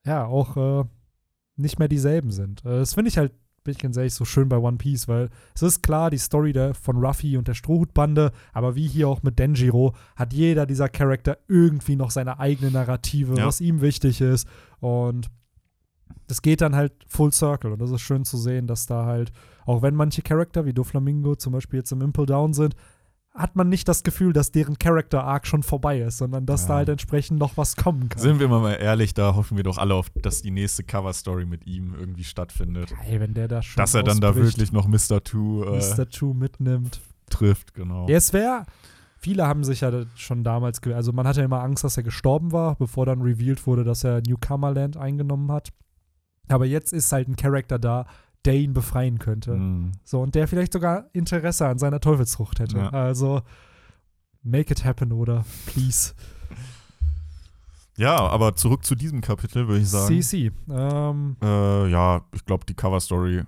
ja, 0.04 0.26
auch 0.26 0.56
äh, 0.56 0.84
nicht 1.56 1.78
mehr 1.78 1.86
dieselben 1.88 2.30
sind. 2.32 2.64
Äh, 2.64 2.78
das 2.80 2.94
finde 2.94 3.08
ich 3.08 3.16
halt, 3.16 3.32
bin 3.66 3.72
ich 3.72 3.78
ganz 3.78 3.96
ehrlich, 3.98 4.14
so 4.14 4.24
schön 4.24 4.48
bei 4.48 4.56
One 4.56 4.78
Piece, 4.78 5.06
weil 5.08 5.28
es 5.54 5.62
ist 5.62 5.82
klar, 5.82 6.10
die 6.10 6.18
Story 6.18 6.52
der, 6.54 6.72
von 6.74 6.96
Ruffy 6.96 7.36
und 7.36 7.46
der 7.48 7.54
Strohhutbande, 7.54 8.32
aber 8.54 8.74
wie 8.74 8.86
hier 8.88 9.08
auch 9.08 9.22
mit 9.22 9.38
Denjiro, 9.38 9.94
hat 10.16 10.32
jeder 10.32 10.64
dieser 10.64 10.88
Charakter 10.88 11.36
irgendwie 11.48 11.96
noch 11.96 12.10
seine 12.10 12.38
eigene 12.40 12.70
Narrative, 12.70 13.36
Ja. 13.36 13.46
was 13.46 13.60
ihm 13.60 13.80
wichtig 13.82 14.20
ist. 14.22 14.48
Und 14.80 15.28
das 16.28 16.42
geht 16.42 16.60
dann 16.60 16.74
halt 16.74 16.92
full 17.06 17.32
circle. 17.32 17.72
Und 17.72 17.80
das 17.80 17.90
ist 17.90 18.00
schön 18.00 18.24
zu 18.24 18.36
sehen, 18.36 18.66
dass 18.66 18.86
da 18.86 19.04
halt, 19.06 19.32
auch 19.64 19.82
wenn 19.82 19.94
manche 19.94 20.22
Charakter 20.22 20.64
wie 20.64 20.72
Doflamingo 20.72 21.34
zum 21.36 21.52
Beispiel 21.52 21.80
jetzt 21.80 21.92
im 21.92 22.00
Impel 22.00 22.26
Down 22.26 22.52
sind, 22.52 22.74
hat 23.36 23.54
man 23.56 23.68
nicht 23.68 23.86
das 23.88 24.02
Gefühl, 24.02 24.32
dass 24.32 24.50
deren 24.50 24.78
Character 24.78 25.24
Arc 25.24 25.46
schon 25.46 25.62
vorbei 25.62 26.00
ist, 26.00 26.18
sondern 26.18 26.46
dass 26.46 26.62
Ja. 26.62 26.68
da 26.68 26.74
halt 26.76 26.88
entsprechend 26.88 27.38
noch 27.38 27.56
was 27.56 27.76
kommen 27.76 28.08
kann. 28.08 28.20
Sind 28.20 28.40
wir 28.40 28.48
mal 28.48 28.72
ehrlich, 28.74 29.14
da 29.14 29.34
hoffen 29.34 29.56
wir 29.56 29.64
doch 29.64 29.78
alle 29.78 29.94
auf, 29.94 30.10
dass 30.10 30.42
die 30.42 30.50
nächste 30.50 30.84
Cover-Story 30.84 31.44
mit 31.46 31.66
ihm 31.66 31.94
irgendwie 31.98 32.24
stattfindet. 32.24 32.90
Geil, 32.90 33.20
wenn 33.20 33.34
der 33.34 33.48
da 33.48 33.62
schon 33.62 33.80
Dass 33.80 33.94
er 33.94 34.02
dann 34.02 34.20
da 34.20 34.34
wirklich 34.34 34.72
noch 34.72 34.88
Mr. 34.88 35.22
Two 35.22 35.64
äh, 35.64 35.78
Mr. 35.78 36.08
Two 36.08 36.34
mitnimmt. 36.34 37.00
trifft, 37.30 37.74
genau. 37.74 38.08
Ja, 38.08 38.16
es 38.16 38.32
wäre. 38.32 38.64
Viele 39.18 39.46
haben 39.46 39.64
sich 39.64 39.80
ja 39.80 39.90
schon 40.14 40.44
damals, 40.44 40.80
also 40.82 41.10
man 41.12 41.26
hatte 41.26 41.42
immer 41.42 41.62
Angst, 41.62 41.82
dass 41.82 41.96
er 41.96 42.02
gestorben 42.02 42.52
war, 42.52 42.76
bevor 42.76 43.06
dann 43.06 43.22
revealed 43.22 43.66
wurde, 43.66 43.82
dass 43.82 44.04
er 44.04 44.20
Newcomerland 44.20 44.96
eingenommen 44.96 45.50
hat. 45.50 45.70
Aber 46.48 46.64
jetzt 46.66 46.92
ist 46.92 47.10
halt 47.12 47.26
ein 47.28 47.34
Charakter 47.34 47.78
da, 47.78 48.06
der 48.46 48.54
ihn 48.54 48.72
befreien 48.72 49.18
könnte. 49.18 49.52
Mhm. 49.56 49.92
So, 50.04 50.20
und 50.22 50.34
der 50.34 50.48
vielleicht 50.48 50.72
sogar 50.72 51.06
Interesse 51.12 51.66
an 51.66 51.78
seiner 51.78 52.00
Teufelsfrucht 52.00 52.60
hätte. 52.60 52.78
Ja. 52.78 52.88
Also, 52.90 53.42
make 54.42 54.72
it 54.72 54.84
happen, 54.84 55.12
oder? 55.12 55.44
Please. 55.66 56.14
Ja, 57.98 58.16
aber 58.18 58.54
zurück 58.56 58.84
zu 58.84 58.94
diesem 58.94 59.20
Kapitel, 59.22 59.68
würde 59.68 59.80
ich 59.80 59.88
sagen. 59.88 60.20
CC. 60.22 60.52
Ähm, 60.70 61.36
Äh, 61.42 61.90
ja, 61.90 62.22
ich 62.34 62.44
glaube, 62.44 62.66
die 62.66 62.74
Cover-Story 62.74 63.44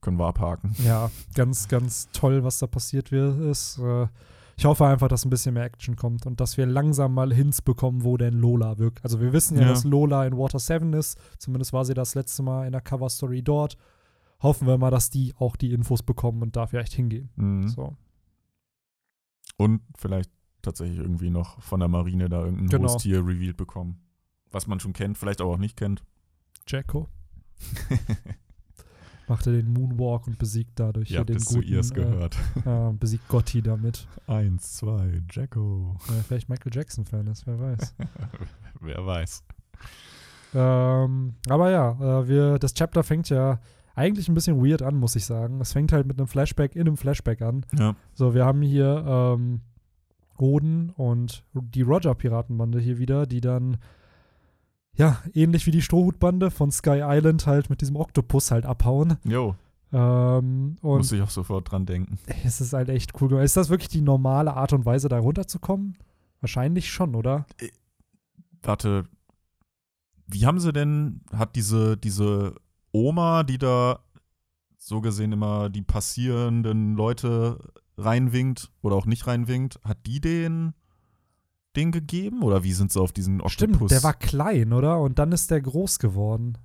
können 0.00 0.18
wir 0.18 0.26
abhaken. 0.26 0.74
ja, 0.84 1.10
ganz, 1.36 1.68
ganz 1.68 2.08
toll, 2.12 2.42
was 2.42 2.58
da 2.58 2.66
passiert 2.66 3.12
wird, 3.12 3.38
ist. 3.40 3.78
Äh, 3.78 4.08
ich 4.56 4.64
hoffe 4.64 4.84
einfach, 4.86 5.06
dass 5.08 5.24
ein 5.24 5.30
bisschen 5.30 5.54
mehr 5.54 5.64
Action 5.64 5.94
kommt 5.96 6.26
und 6.26 6.40
dass 6.40 6.56
wir 6.56 6.66
langsam 6.66 7.14
mal 7.14 7.32
Hints 7.32 7.62
bekommen, 7.62 8.02
wo 8.02 8.16
denn 8.16 8.34
Lola 8.34 8.78
wirkt. 8.78 9.02
Also 9.04 9.20
wir 9.20 9.32
wissen 9.32 9.56
ja, 9.56 9.62
Ja. 9.62 9.68
dass 9.68 9.84
Lola 9.84 10.26
in 10.26 10.36
Water 10.36 10.58
7 10.58 10.92
ist. 10.94 11.16
Zumindest 11.38 11.72
war 11.72 11.84
sie 11.84 11.94
das 11.94 12.14
letzte 12.16 12.42
Mal 12.42 12.66
in 12.66 12.72
der 12.72 12.80
Cover-Story 12.80 13.42
dort. 13.42 13.76
Hoffen 14.42 14.66
wir 14.66 14.76
mal, 14.78 14.90
dass 14.90 15.10
die 15.10 15.34
auch 15.38 15.56
die 15.56 15.72
Infos 15.72 16.02
bekommen 16.02 16.42
und 16.42 16.56
da 16.56 16.66
vielleicht 16.66 16.92
hingehen. 16.92 17.30
Mhm. 17.36 17.68
So. 17.68 17.96
Und 19.56 19.82
vielleicht 19.96 20.30
tatsächlich 20.62 20.98
irgendwie 20.98 21.30
noch 21.30 21.60
von 21.62 21.80
der 21.80 21.88
Marine 21.88 22.28
da 22.28 22.44
irgendein 22.44 22.68
Genau. 22.68 22.88
hohes 22.92 23.02
Tier 23.02 23.18
revealed 23.18 23.56
bekommen. 23.56 24.00
Was 24.50 24.66
man 24.66 24.80
schon 24.80 24.92
kennt, 24.92 25.16
vielleicht 25.18 25.40
aber 25.40 25.50
auch 25.50 25.58
nicht 25.58 25.76
kennt. 25.76 26.02
Jacko 26.66 27.08
machte 29.28 29.52
den 29.52 29.72
Moonwalk 29.72 30.26
und 30.26 30.38
besiegt 30.38 30.72
dadurch 30.78 31.08
Ihr 31.10 31.14
hier 31.14 31.18
habt 31.20 31.30
den 31.30 31.36
es 31.36 31.46
guten, 31.46 31.68
ihrs 31.68 31.90
äh, 31.90 31.94
gehört. 31.94 32.36
äh, 32.64 32.92
besiegt 32.92 33.26
Gotti 33.28 33.62
damit. 33.62 34.06
Eins, 34.26 34.74
zwei, 34.74 35.22
Jacko. 35.30 35.96
Äh, 36.08 36.22
vielleicht 36.22 36.48
Michael 36.48 36.72
Jackson-Fan 36.74 37.26
ist, 37.28 37.46
wer 37.46 37.58
weiß. 37.58 37.94
Wer 38.80 39.06
weiß. 39.06 39.44
ähm, 40.54 41.34
aber 41.48 41.70
ja, 41.70 41.92
äh, 42.22 42.28
wir, 42.28 42.58
das 42.58 42.74
Chapter 42.74 43.04
fängt 43.04 43.28
ja 43.28 43.60
eigentlich 43.94 44.28
ein 44.28 44.34
bisschen 44.34 44.64
weird 44.64 44.82
an, 44.82 44.96
muss 44.96 45.16
ich 45.16 45.24
sagen. 45.26 45.60
Es 45.60 45.72
fängt 45.72 45.92
halt 45.92 46.06
mit 46.06 46.18
einem 46.18 46.28
Flashback 46.28 46.74
in 46.76 46.82
einem 46.86 46.96
Flashback 46.96 47.42
an. 47.42 47.66
Ja. 47.78 47.94
So, 48.14 48.34
wir 48.34 48.44
haben 48.44 48.62
hier 48.62 49.04
ähm, 49.06 49.60
Oden 50.38 50.90
und 50.90 51.44
die 51.52 51.82
Roger-Piratenbande 51.82 52.80
hier 52.80 52.98
wieder, 52.98 53.26
die 53.26 53.40
dann, 53.40 53.76
ja, 54.94 55.18
ähnlich 55.34 55.66
wie 55.66 55.70
die 55.70 55.82
Strohhutbande 55.82 56.50
von 56.50 56.70
Sky 56.70 57.00
Island 57.02 57.46
halt 57.46 57.70
mit 57.70 57.80
diesem 57.80 57.96
Oktopus 57.96 58.50
halt 58.50 58.64
abhauen. 58.66 59.18
Jo, 59.24 59.54
Ähm, 59.92 60.76
muss 60.80 61.12
ich 61.12 61.20
auch 61.22 61.30
sofort 61.30 61.70
dran 61.70 61.84
denken. 61.86 62.18
es 62.44 62.60
ist 62.60 62.72
halt 62.72 62.88
echt 62.88 63.20
cool 63.20 63.28
gemacht. 63.28 63.44
Ist 63.44 63.56
das 63.58 63.68
wirklich 63.68 63.88
die 63.90 64.00
normale 64.00 64.54
Art 64.54 64.72
und 64.72 64.86
Weise, 64.86 65.08
da 65.08 65.18
runterzukommen? 65.18 65.96
Wahrscheinlich 66.40 66.90
schon, 66.90 67.14
oder? 67.14 67.46
Warte, 68.62 69.04
wie 70.26 70.46
haben 70.46 70.60
sie 70.60 70.72
denn, 70.72 71.20
hat 71.36 71.56
diese, 71.56 71.96
diese 71.96 72.54
Oma, 72.92 73.42
die 73.42 73.58
da 73.58 74.00
so 74.78 75.00
gesehen 75.00 75.32
immer 75.32 75.70
die 75.70 75.82
passierenden 75.82 76.94
Leute 76.94 77.58
reinwinkt 77.96 78.70
oder 78.82 78.96
auch 78.96 79.06
nicht 79.06 79.26
reinwinkt, 79.26 79.80
hat 79.84 80.06
die 80.06 80.20
den 80.20 80.74
den 81.76 81.90
gegeben? 81.90 82.42
Oder 82.42 82.64
wie 82.64 82.72
sind 82.72 82.92
sie 82.92 83.00
auf 83.00 83.12
diesen 83.12 83.40
Oktopus? 83.40 83.52
Stimmt, 83.76 83.90
der 83.90 84.02
war 84.02 84.12
klein, 84.14 84.72
oder? 84.74 85.00
Und 85.00 85.18
dann 85.18 85.32
ist 85.32 85.50
der 85.50 85.60
groß 85.62 85.98
geworden. 85.98 86.58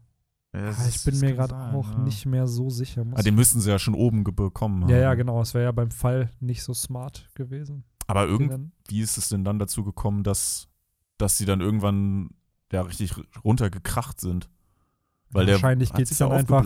Ja, 0.53 0.69
Ah, 0.71 0.87
ich 0.89 1.03
bin 1.03 1.19
mir 1.19 1.33
gerade 1.33 1.55
auch 1.55 1.91
ja. 1.91 1.99
nicht 1.99 2.25
mehr 2.25 2.47
so 2.47 2.69
sicher. 2.69 3.05
Ah, 3.13 3.21
den 3.21 3.35
müssten 3.35 3.61
sie 3.61 3.69
ja 3.69 3.79
schon 3.79 3.93
oben 3.93 4.23
bekommen 4.23 4.83
haben. 4.83 4.89
ja, 4.89 4.97
ja, 4.97 5.13
genau. 5.13 5.41
Es 5.41 5.53
wäre 5.53 5.65
ja 5.65 5.71
beim 5.71 5.91
Fall 5.91 6.29
nicht 6.39 6.63
so 6.63 6.73
smart 6.73 7.29
gewesen. 7.35 7.83
Aber 8.07 8.25
irgendwie 8.27 8.99
ist 9.01 9.17
es 9.17 9.29
denn 9.29 9.43
dann 9.43 9.59
dazu 9.59 9.83
gekommen, 9.83 10.23
dass, 10.23 10.67
dass 11.17 11.37
sie 11.37 11.45
dann 11.45 11.61
irgendwann 11.61 12.31
ja 12.71 12.81
richtig 12.81 13.13
runtergekracht 13.43 14.19
sind? 14.19 14.49
Weil 15.31 15.45
der 15.45 15.55
Wahrscheinlich 15.55 15.89
hat 15.89 15.97
geht's 15.97 16.09
sich 16.09 16.17
dann 16.19 16.29
ja 16.29 16.37
einfach-. 16.37 16.63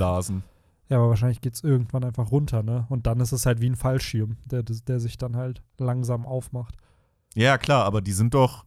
Ja, 0.89 0.97
aber 0.97 1.09
wahrscheinlich 1.09 1.39
geht 1.41 1.53
es 1.55 1.63
irgendwann 1.63 2.03
einfach 2.03 2.31
runter, 2.31 2.63
ne? 2.63 2.85
Und 2.89 3.07
dann 3.07 3.19
ist 3.21 3.31
es 3.31 3.45
halt 3.45 3.61
wie 3.61 3.69
ein 3.69 3.75
Fallschirm, 3.75 4.35
der, 4.45 4.63
der 4.63 4.99
sich 4.99 5.17
dann 5.17 5.35
halt 5.37 5.61
langsam 5.77 6.25
aufmacht. 6.25 6.75
Ja, 7.33 7.57
klar, 7.57 7.85
aber 7.85 8.01
die 8.01 8.11
sind 8.11 8.33
doch. 8.33 8.65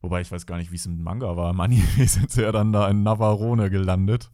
Wobei 0.00 0.22
ich 0.22 0.32
weiß 0.32 0.46
gar 0.46 0.56
nicht, 0.56 0.72
wie 0.72 0.76
es 0.76 0.86
im 0.86 1.02
Manga 1.02 1.36
war. 1.36 1.50
Im 1.50 1.60
Anime 1.60 1.82
sind 2.06 2.30
sie 2.30 2.40
ja 2.42 2.52
dann 2.52 2.72
da 2.72 2.88
in 2.88 3.02
Navarone 3.02 3.68
gelandet. 3.68 4.30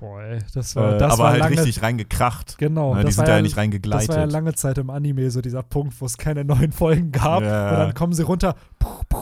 Boah, 0.00 0.20
ey, 0.22 0.40
das 0.52 0.74
war, 0.74 0.94
Äh, 0.94 0.98
das 0.98 1.12
aber 1.12 1.22
war 1.22 1.30
halt 1.30 1.40
lange, 1.40 1.56
richtig 1.58 1.80
reingekracht. 1.82 2.58
Genau, 2.58 2.94
Ne, 2.94 3.00
die 3.02 3.06
das 3.06 3.14
sind 3.14 3.20
war 3.22 3.26
da 3.26 3.32
ja, 3.32 3.36
ja 3.36 3.42
nicht 3.42 3.52
Das 3.52 3.56
war 3.58 3.62
ja 3.62 3.70
reingegleitet. 3.70 4.32
lange 4.32 4.54
Zeit 4.54 4.78
im 4.78 4.90
Anime 4.90 5.30
so 5.30 5.40
dieser 5.40 5.62
Punkt, 5.62 6.00
wo 6.00 6.06
es 6.06 6.18
keine 6.18 6.44
neuen 6.44 6.72
Folgen 6.72 7.12
gab. 7.12 7.42
Ja. 7.44 7.70
Und 7.70 7.78
dann 7.78 7.94
kommen 7.94 8.12
sie 8.12 8.24
runter. 8.24 8.56
Puh, 8.80 8.88
puh. 9.08 9.21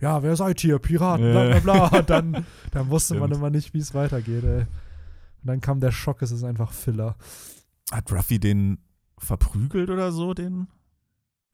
Ja, 0.00 0.22
wer 0.22 0.36
seid 0.36 0.62
ihr? 0.64 0.78
Piraten, 0.78 1.30
bla 1.32 1.44
Ja. 1.48 1.58
bla 1.60 1.88
bla. 1.88 1.98
Und 2.00 2.10
dann, 2.10 2.44
dann 2.72 2.90
wusste 2.90 3.14
man 3.14 3.28
Stimmt. 3.28 3.36
immer 3.40 3.50
nicht, 3.50 3.72
wie 3.74 3.78
es 3.78 3.94
weitergeht, 3.94 4.44
ey. 4.44 4.60
Und 4.60 4.66
dann 5.44 5.60
kam 5.60 5.80
der 5.80 5.92
Schock, 5.92 6.22
es 6.22 6.30
ist 6.32 6.44
einfach 6.44 6.72
Filler. 6.72 7.16
Hat 7.92 8.10
Ruffy 8.12 8.38
den 8.38 8.78
verprügelt 9.18 9.88
oder 9.90 10.12
so, 10.12 10.34
den? 10.34 10.66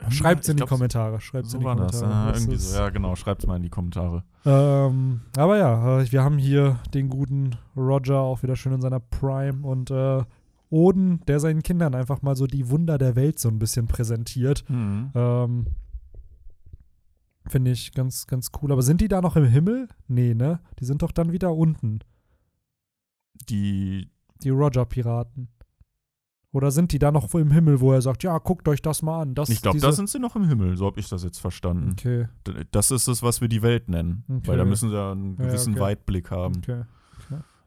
Schreibt's 0.09 0.49
in 0.49 0.53
Ich 0.53 0.57
die 0.57 0.61
glaub, 0.63 0.69
Kommentare. 0.71 1.21
Schreibt's 1.21 1.51
So 1.53 1.59
in 1.59 1.61
die 1.61 1.67
war. 1.67 1.77
Kommentare. 1.77 2.33
Das 2.33 2.41
irgendwie 2.41 2.57
ist- 2.57 2.73
so. 2.73 2.79
Ja, 2.79 2.91
genau. 2.91 3.15
Schreibt's 3.15 3.47
mal 3.47 3.55
in 3.57 3.63
die 3.63 3.71
Kommentare. 3.71 4.25
Ähm, 4.45 5.21
aber 5.37 5.59
ja, 5.59 6.01
äh, 6.01 6.11
wir 6.11 6.25
haben 6.25 6.39
hier 6.39 6.81
den 6.93 7.09
guten 7.09 7.51
Roger 7.77 8.19
auch 8.19 8.43
wieder 8.43 8.57
schön 8.57 8.73
in 8.73 8.81
seiner 8.81 8.99
Prime 8.99 9.65
und 9.65 9.93
äh, 9.93 10.25
Oden, 10.71 11.21
der 11.29 11.39
seinen 11.39 11.63
Kindern 11.63 11.95
einfach 11.95 12.23
mal 12.23 12.35
so 12.35 12.47
die 12.49 12.69
Wunder 12.71 12.99
der 12.99 13.15
Welt 13.15 13.39
so 13.39 13.49
ein 13.51 13.59
bisschen 13.61 13.87
präsentiert. 13.87 14.65
Ähm, 14.71 15.67
Finde 17.49 17.71
ich 17.73 17.93
ganz, 17.93 18.27
ganz 18.27 18.51
cool. 18.63 18.73
Aber 18.73 18.83
sind 18.83 19.01
die 19.01 19.09
da 19.09 19.21
noch 19.21 19.37
im 19.37 19.45
Himmel? 19.47 19.89
Nee, 20.09 20.35
ne? 20.35 20.61
Die 20.79 20.85
sind 20.85 21.03
doch 21.03 21.13
dann 21.13 21.33
wieder 21.33 21.53
unten. 21.55 22.01
Die. 23.49 24.09
Die 24.43 24.51
Roger-Piraten. 24.51 25.49
Oder 26.55 26.71
sind 26.71 26.93
die 26.93 26.99
da 26.99 27.11
noch 27.11 27.33
im 27.35 27.51
Himmel, 27.51 27.81
wo 27.81 27.93
er 27.93 28.03
sagt, 28.03 28.23
ja, 28.25 28.37
guckt 28.39 28.69
euch 28.69 28.83
das 28.83 29.01
mal 29.01 29.23
an. 29.23 29.35
Das, 29.35 29.49
Ich 29.49 29.63
glaube, 29.63 29.79
da 29.81 29.91
sind 29.91 30.11
sie 30.11 30.19
noch 30.19 30.37
im 30.37 30.47
Himmel. 30.47 30.77
So 30.77 30.85
habe 30.87 31.01
ich 31.01 31.09
das 31.09 31.25
jetzt 31.25 31.39
verstanden. 31.39 31.93
Okay, 31.93 32.29
Das 32.73 32.91
ist 32.91 33.09
es, 33.09 33.23
was 33.23 33.41
wir 33.41 33.49
die 33.49 33.63
Welt 33.63 33.89
nennen. 33.89 34.25
Okay. 34.29 34.49
Weil 34.49 34.59
da 34.59 34.65
müssen 34.67 34.91
sie 34.91 34.95
ja 34.97 35.13
einen 35.13 35.37
Ja, 35.39 35.47
gewissen 35.47 35.73
okay. 35.73 35.81
Weitblick 35.83 36.31
haben. 36.31 36.57
okay. 36.59 36.83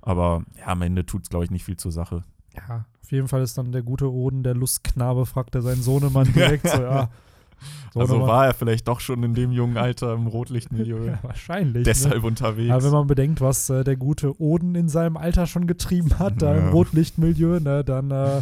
Aber 0.01 0.43
ja, 0.59 0.67
am 0.67 0.84
Ende 0.84 1.03
tut 1.03 1.23
es, 1.23 1.30
glaube 1.30 1.45
ich, 1.45 1.51
nicht 1.51 1.63
viel 1.65 1.78
zur 1.78 1.91
Sache. 1.91 2.23
Ja, 2.55 2.86
auf 3.01 3.11
jeden 3.11 3.28
Fall 3.28 3.41
ist 3.41 3.57
dann 3.57 3.71
der 3.71 3.82
gute 3.82 4.11
Oden, 4.13 4.43
der 4.43 4.53
Lustknabe, 4.53 5.26
fragt 5.26 5.55
er 5.55 5.63
seinen 5.63 5.82
Sohnemann 5.82 6.32
direkt 6.36 6.67
so, 6.67 6.80
ja. 6.80 7.09
Also 7.93 8.07
Sohnemann. 8.13 8.28
war 8.30 8.45
er 8.47 8.53
vielleicht 8.53 8.88
doch 8.88 8.99
schon 8.99 9.24
in 9.24 9.34
dem 9.34 9.51
jungen 9.51 9.78
Alter 9.78 10.13
im 10.13 10.28
Rotlichtmilieu. 10.28 11.05
ja, 11.07 11.20
wahrscheinlich. 11.22 11.76
Ne? 11.76 11.84
Deshalb 11.84 12.24
unterwegs. 12.24 12.72
Aber 12.72 12.84
wenn 12.84 12.91
man 12.91 13.07
bedenkt, 13.07 13.41
was 13.41 13.70
äh, 13.70 13.84
der 13.84 13.95
gute 13.95 14.39
Oden 14.41 14.76
in 14.76 14.89
seinem 14.89 15.18
Alter 15.18 15.47
schon 15.47 15.68
getrieben 15.68 16.20
hat, 16.20 16.41
da 16.41 16.55
im 16.55 16.66
Ja. 16.66 16.70
Rotlichtmilieu, 16.72 17.59
ne, 17.59 17.84
dann 17.84 18.11
äh, 18.11 18.41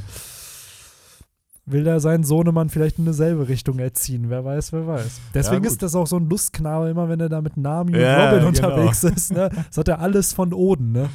will 1.65 1.88
er 1.88 1.99
seinen 1.99 2.24
Sohnemann 2.24 2.69
vielleicht 2.69 2.99
in 2.99 3.05
dieselbe 3.05 3.47
Richtung 3.47 3.80
erziehen. 3.80 4.30
Wer 4.30 4.43
weiß, 4.43 4.74
wer 4.74 4.86
weiß. 4.88 5.21
Deswegen 5.34 5.61
gut. 5.63 5.71
ist 5.71 5.82
das 5.82 5.95
auch 5.95 6.07
so 6.07 6.17
ein 6.17 6.28
Lustknabe, 6.30 6.89
immer 6.89 7.07
wenn 7.07 7.19
er 7.19 7.30
da 7.30 7.41
mit 7.41 7.55
Nami 7.55 7.97
Ja, 7.97 8.34
und 8.34 8.43
Robin 8.43 8.53
genau. 8.53 8.67
unterwegs 8.76 9.03
ist. 9.03 9.32
Ne? 9.32 9.49
Das 9.67 9.78
hat 9.78 9.88
er 9.88 9.99
alles 9.99 10.34
von 10.34 10.51
Oden, 10.53 10.91
ne? 10.91 11.09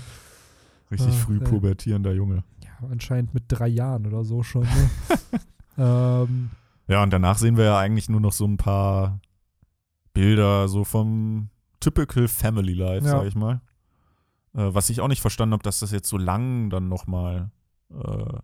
Richtig 0.90 1.08
Ah, 1.08 1.24
früh 1.26 1.38
ja. 1.38 1.44
pubertierender 1.44 2.12
Junge. 2.12 2.44
Ja, 2.64 2.88
anscheinend 2.90 3.34
mit 3.34 3.44
drei 3.48 3.68
Jahren 3.68 4.06
oder 4.06 4.24
so 4.24 4.42
schon. 4.42 4.62
Ne? 4.62 4.68
Ähm, 5.80 6.50
Ja, 6.88 7.02
und 7.02 7.12
danach 7.12 7.38
sehen 7.38 7.56
wir 7.56 7.64
ja 7.64 7.78
eigentlich 7.78 8.08
nur 8.08 8.20
noch 8.20 8.32
so 8.32 8.44
ein 8.46 8.56
paar 8.56 9.20
Bilder 10.14 10.68
so 10.68 10.84
vom 10.84 11.50
typical 11.80 12.26
Family 12.28 12.72
Life, 12.72 13.04
Ja. 13.06 13.12
sag 13.12 13.26
ich 13.26 13.34
mal. 13.34 13.60
Äh, 14.54 14.74
was 14.74 14.90
ich 14.90 15.00
auch 15.00 15.08
nicht 15.08 15.20
verstanden 15.20 15.52
habe, 15.52 15.62
dass 15.62 15.80
das 15.80 15.92
jetzt 15.92 16.08
so 16.08 16.16
lang 16.18 16.70
dann 16.70 16.88
nochmal 16.88 17.50
äh, 17.94 18.38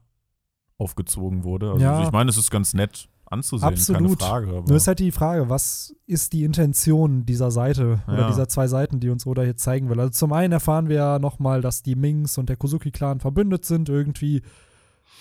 aufgezogen 0.78 1.45
wurde. 1.45 1.70
Also 1.72 1.84
Ja. 1.84 2.03
ich 2.03 2.12
meine, 2.12 2.30
es 2.30 2.36
ist 2.36 2.51
ganz 2.51 2.74
nett 2.74 3.09
anzusehen, 3.26 3.68
Absolut. 3.72 4.03
keine 4.20 4.30
Frage. 4.30 4.49
Aber 4.59 4.68
Nur 4.68 4.76
ist 4.76 4.86
halt 4.86 4.99
die 4.99 5.11
Frage, 5.11 5.49
was 5.49 5.95
ist 6.07 6.32
die 6.34 6.45
Intention 6.45 7.24
dieser 7.26 7.51
Seite 7.51 8.03
oder 8.07 8.20
Ja. 8.20 8.28
dieser 8.28 8.49
zwei 8.49 8.68
Seiten, 8.68 9.01
die 9.01 9.09
uns 9.09 9.26
Oda 9.26 9.42
hier 9.42 9.57
zeigen 9.57 9.88
will? 9.88 9.99
Also 9.99 10.11
zum 10.12 10.32
einen 10.32 10.53
erfahren 10.53 10.88
wir 10.88 10.97
ja 10.97 11.18
nochmal, 11.18 11.61
dass 11.62 11.82
die 11.82 11.95
Mings 11.97 12.38
und 12.38 12.49
der 12.49 12.57
Kozuki-Clan 12.57 13.20
verbündet 13.20 13.64
sind 13.64 13.88
irgendwie. 13.88 14.42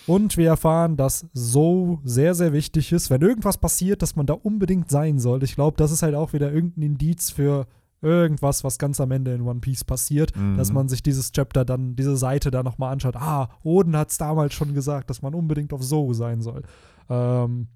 Und 0.06 0.36
wir 0.36 0.48
erfahren, 0.48 0.96
dass 0.96 1.26
so 1.32 2.00
sehr, 2.04 2.34
sehr 2.34 2.52
wichtig 2.52 2.92
ist, 2.92 3.08
wenn 3.10 3.22
irgendwas 3.22 3.58
passiert, 3.58 4.02
dass 4.02 4.16
man 4.16 4.26
da 4.26 4.34
unbedingt 4.34 4.90
sein 4.90 5.18
soll. 5.18 5.42
Ich 5.42 5.54
glaube, 5.54 5.76
das 5.78 5.90
ist 5.92 6.02
halt 6.02 6.14
auch 6.14 6.32
wieder 6.32 6.52
irgendein 6.52 6.82
Indiz 6.82 7.30
für 7.30 7.66
irgendwas, 8.02 8.64
was 8.64 8.78
ganz 8.78 9.00
am 9.00 9.10
Ende 9.12 9.32
in 9.34 9.40
One 9.40 9.60
Piece 9.60 9.82
passiert, 9.84 10.36
Mhm. 10.36 10.58
dass 10.58 10.72
man 10.72 10.88
sich 10.88 11.02
dieses 11.02 11.32
Chapter 11.32 11.64
dann, 11.64 11.96
diese 11.96 12.18
Seite 12.18 12.50
da 12.50 12.62
nochmal 12.62 12.92
anschaut. 12.92 13.16
Ah, 13.16 13.48
Oden 13.62 13.96
hat 13.96 14.10
es 14.10 14.18
damals 14.18 14.52
schon 14.52 14.74
gesagt, 14.74 15.08
dass 15.08 15.22
man 15.22 15.32
unbedingt 15.34 15.72
auf 15.72 15.82
So 15.82 16.12
sein 16.12 16.42
soll. 16.42 16.62
Ähm, 17.08 17.68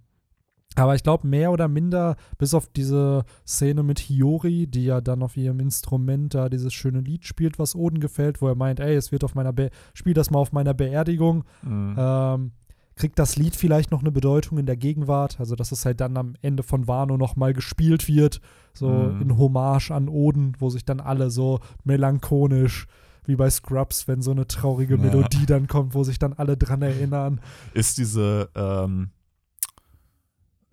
aber 0.78 0.94
ich 0.94 1.02
glaube, 1.02 1.26
mehr 1.26 1.50
oder 1.52 1.68
minder, 1.68 2.16
bis 2.38 2.54
auf 2.54 2.68
diese 2.68 3.24
Szene 3.46 3.82
mit 3.82 3.98
Hiyori, 3.98 4.66
die 4.66 4.84
ja 4.84 5.00
dann 5.00 5.22
auf 5.22 5.36
ihrem 5.36 5.60
Instrument 5.60 6.34
da 6.34 6.48
dieses 6.48 6.72
schöne 6.74 7.00
Lied 7.00 7.24
spielt, 7.24 7.58
was 7.58 7.74
Oden 7.74 8.00
gefällt, 8.00 8.40
wo 8.42 8.48
er 8.48 8.54
meint, 8.54 8.80
ey, 8.80 8.94
es 8.94 9.12
wird 9.12 9.24
auf 9.24 9.34
meiner 9.34 9.52
Be 9.52 9.70
spiel 9.94 10.14
das 10.14 10.30
mal 10.30 10.38
auf 10.38 10.52
meiner 10.52 10.74
Beerdigung, 10.74 11.44
Mhm. 11.62 11.94
ähm, 11.98 12.52
kriegt 12.96 13.18
das 13.20 13.36
Lied 13.36 13.54
vielleicht 13.54 13.92
noch 13.92 14.00
eine 14.00 14.10
Bedeutung 14.10 14.58
in 14.58 14.66
der 14.66 14.76
Gegenwart, 14.76 15.38
also 15.38 15.54
dass 15.54 15.70
es 15.70 15.84
halt 15.84 16.00
dann 16.00 16.16
am 16.16 16.34
Ende 16.42 16.64
von 16.64 16.88
Wano 16.88 17.16
nochmal 17.16 17.52
gespielt 17.52 18.08
wird, 18.08 18.40
so 18.74 18.88
Mhm. 18.88 19.20
in 19.22 19.38
Hommage 19.38 19.90
an 19.92 20.08
Oden, 20.08 20.54
wo 20.58 20.68
sich 20.68 20.84
dann 20.84 20.98
alle 21.00 21.30
so 21.30 21.60
melancholisch 21.84 22.86
wie 23.24 23.36
bei 23.36 23.50
Scrubs, 23.50 24.08
wenn 24.08 24.22
so 24.22 24.30
eine 24.30 24.46
traurige 24.46 24.94
Ja. 24.96 25.00
Melodie 25.00 25.44
dann 25.46 25.66
kommt, 25.66 25.94
wo 25.94 26.02
sich 26.02 26.18
dann 26.18 26.32
alle 26.32 26.56
dran 26.56 26.82
erinnern. 26.82 27.40
Ist 27.74 27.98
diese, 27.98 28.48
ähm, 28.56 29.10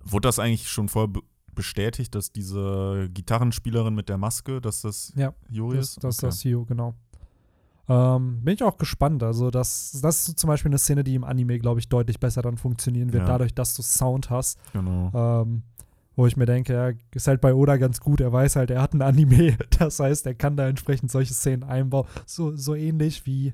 wurde 0.05 0.27
das 0.27 0.39
eigentlich 0.39 0.69
schon 0.69 0.87
vorher 0.89 1.07
be- 1.09 1.21
bestätigt, 1.53 2.13
dass 2.15 2.31
diese 2.31 3.09
Gitarrenspielerin 3.13 3.95
mit 3.95 4.09
der 4.09 4.17
Maske, 4.17 4.61
dass 4.61 4.81
das 4.81 5.13
Ja, 5.15 5.33
Yuri 5.49 5.77
ist? 5.79 6.03
das 6.03 6.15
ist 6.15 6.23
Okay. 6.23 6.27
das 6.27 6.41
Hio, 6.41 6.65
genau. 6.65 6.93
Ähm, 7.87 8.41
bin 8.43 8.55
ich 8.55 8.63
auch 8.63 8.77
gespannt. 8.77 9.21
Also, 9.21 9.51
das, 9.51 9.99
das 10.01 10.27
ist 10.27 10.39
zum 10.39 10.47
Beispiel 10.47 10.69
eine 10.69 10.79
Szene, 10.79 11.03
die 11.03 11.13
im 11.15 11.23
Anime, 11.23 11.59
glaube 11.59 11.79
ich, 11.79 11.87
deutlich 11.87 12.19
besser 12.19 12.41
dann 12.41 12.57
funktionieren 12.57 13.13
wird, 13.13 13.23
Ja. 13.23 13.27
dadurch, 13.29 13.53
dass 13.53 13.73
du 13.75 13.83
Sound 13.83 14.29
hast. 14.29 14.57
Genau. 14.73 15.11
Ähm, 15.13 15.63
wo 16.15 16.25
ich 16.25 16.35
mir 16.37 16.45
denke, 16.45 16.73
ja, 16.73 16.91
ist 17.13 17.27
halt 17.27 17.41
bei 17.41 17.53
Oda 17.53 17.75
ganz 17.77 17.99
gut. 17.99 18.21
Er 18.21 18.31
weiß 18.31 18.55
halt, 18.55 18.71
er 18.71 18.81
hat 18.81 18.93
ein 18.93 19.01
Anime. 19.01 19.57
Das 19.79 19.99
heißt, 19.99 20.25
er 20.25 20.33
kann 20.33 20.55
da 20.57 20.67
entsprechend 20.67 21.11
solche 21.11 21.33
Szenen 21.33 21.63
einbauen. 21.63 22.07
So, 22.25 22.55
so 22.55 22.73
ähnlich 22.73 23.25
wie 23.25 23.53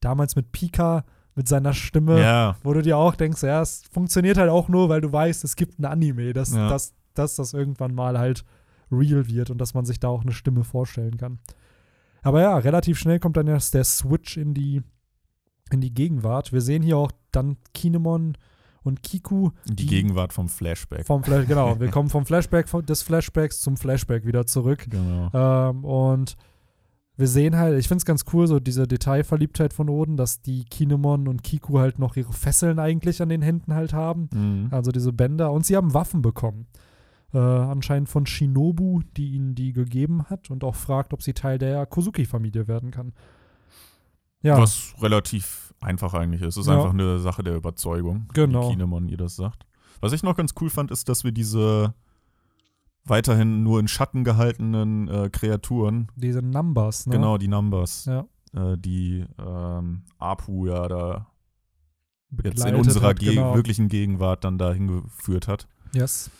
damals 0.00 0.36
mit 0.36 0.52
Pika, 0.52 1.04
mit 1.34 1.48
seiner 1.48 1.72
Stimme, 1.72 2.20
Ja, 2.20 2.56
wo 2.62 2.72
du 2.72 2.82
dir 2.82 2.96
auch 2.98 3.14
denkst, 3.14 3.42
ja, 3.42 3.60
es 3.62 3.82
funktioniert 3.90 4.36
halt 4.38 4.50
auch 4.50 4.68
nur, 4.68 4.88
weil 4.88 5.00
du 5.00 5.12
weißt, 5.12 5.44
es 5.44 5.56
gibt 5.56 5.78
ein 5.78 5.84
Anime, 5.84 6.32
dass, 6.32 6.52
Ja. 6.54 6.68
dass, 6.68 6.94
dass 7.14 7.36
das 7.36 7.52
irgendwann 7.54 7.94
mal 7.94 8.18
halt 8.18 8.44
real 8.92 9.28
wird 9.28 9.50
und 9.50 9.58
dass 9.58 9.72
man 9.74 9.84
sich 9.84 10.00
da 10.00 10.08
auch 10.08 10.22
eine 10.22 10.32
Stimme 10.32 10.64
vorstellen 10.64 11.16
kann. 11.16 11.38
Aber 12.22 12.40
ja, 12.42 12.58
relativ 12.58 12.98
schnell 12.98 13.18
kommt 13.18 13.36
dann 13.36 13.46
erst 13.46 13.74
der 13.74 13.84
Switch 13.84 14.36
in 14.36 14.52
die, 14.54 14.82
in 15.70 15.80
die 15.80 15.94
Gegenwart. 15.94 16.52
Wir 16.52 16.60
sehen 16.60 16.82
hier 16.82 16.98
auch 16.98 17.12
dann 17.32 17.56
Kinemon 17.72 18.36
und 18.82 19.02
Kiku 19.02 19.50
die 19.66 19.86
Gegenwart 19.86 20.32
vom 20.32 20.48
Flashback. 20.48 21.06
vom 21.06 21.22
Flash, 21.22 21.46
genau. 21.46 21.78
Wir 21.80 21.88
kommen 21.90 22.08
vom 22.08 22.26
Flashback 22.26 22.66
des 22.86 23.02
Flashbacks 23.02 23.60
zum 23.60 23.76
Flashback 23.76 24.26
wieder 24.26 24.46
zurück. 24.46 24.86
Genau. 24.90 25.30
Ähm, 25.32 25.84
und 25.84 26.36
wir 27.20 27.28
sehen 27.28 27.56
halt, 27.56 27.78
ich 27.78 27.86
finde 27.86 27.98
es 27.98 28.04
ganz 28.04 28.24
cool, 28.32 28.46
so 28.46 28.58
diese 28.58 28.88
Detailverliebtheit 28.88 29.72
von 29.72 29.88
Oden, 29.88 30.16
dass 30.16 30.40
die 30.42 30.64
Kinemon 30.64 31.28
und 31.28 31.42
Kiku 31.44 31.78
halt 31.78 31.98
noch 31.98 32.16
ihre 32.16 32.32
Fesseln 32.32 32.78
eigentlich 32.80 33.22
an 33.22 33.28
den 33.28 33.42
Händen 33.42 33.74
halt 33.74 33.92
haben. 33.92 34.28
Mhm. 34.34 34.68
Also 34.72 34.90
diese 34.90 35.12
Bänder. 35.12 35.52
Und 35.52 35.64
sie 35.66 35.76
haben 35.76 35.94
Waffen 35.94 36.22
bekommen. 36.22 36.66
Äh, 37.32 37.38
anscheinend 37.38 38.08
von 38.08 38.26
Shinobu, 38.26 39.02
die 39.16 39.34
ihnen 39.34 39.54
die 39.54 39.72
gegeben 39.72 40.24
hat 40.24 40.50
und 40.50 40.64
auch 40.64 40.74
fragt, 40.74 41.12
ob 41.12 41.22
sie 41.22 41.32
Teil 41.32 41.58
der 41.58 41.86
Kozuki-Familie 41.86 42.66
werden 42.66 42.90
kann. 42.90 43.12
Ja, 44.42 44.58
Was 44.58 44.94
relativ 45.00 45.72
einfach 45.80 46.14
eigentlich 46.14 46.40
ist. 46.42 46.56
Es 46.56 46.62
ist 46.62 46.66
Ja. 46.66 46.76
einfach 46.76 46.90
eine 46.94 47.18
Sache 47.18 47.42
der 47.44 47.54
Überzeugung, 47.56 48.26
Genau. 48.34 48.66
wie 48.68 48.72
Kinemon 48.72 49.08
ihr 49.08 49.16
das 49.18 49.36
sagt. 49.36 49.66
Was 50.00 50.12
ich 50.12 50.22
noch 50.22 50.34
ganz 50.36 50.54
cool 50.60 50.70
fand, 50.70 50.90
ist, 50.90 51.08
dass 51.08 51.22
wir 51.24 51.32
diese 51.32 51.94
weiterhin 53.04 53.62
nur 53.62 53.80
in 53.80 53.88
Schatten 53.88 54.24
gehaltenen 54.24 55.08
äh, 55.08 55.30
Kreaturen, 55.30 56.08
diese 56.16 56.42
Numbers, 56.42 57.06
ne? 57.06 57.12
genau 57.12 57.38
die 57.38 57.48
Numbers, 57.48 58.04
Ja. 58.06 58.26
äh, 58.54 58.76
die 58.78 59.24
ähm, 59.38 60.02
Apu 60.18 60.66
ja 60.66 60.86
da 60.88 61.26
jetzt 62.44 62.64
in 62.64 62.74
unserer 62.76 63.08
hat, 63.08 63.18
Ge 63.18 63.34
genau. 63.34 63.54
wirklichen 63.54 63.88
Gegenwart 63.88 64.44
dann 64.44 64.58
da 64.58 64.72
hingeführt 64.72 65.48
hat. 65.48 65.66
Yes. 65.92 66.30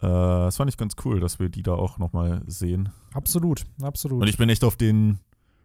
Äh, 0.00 0.06
das 0.06 0.56
fand 0.56 0.70
ich 0.70 0.76
ganz 0.76 0.94
cool, 1.04 1.18
dass 1.20 1.40
wir 1.40 1.48
die 1.48 1.62
da 1.62 1.72
auch 1.72 1.98
nochmal 1.98 2.42
sehen. 2.46 2.90
Absolut, 3.12 3.64
absolut. 3.82 4.20
Und 4.22 4.28
ich 4.28 4.36
bin 4.36 4.48
echt 4.48 4.62
auf 4.64 4.76
den 4.76 5.18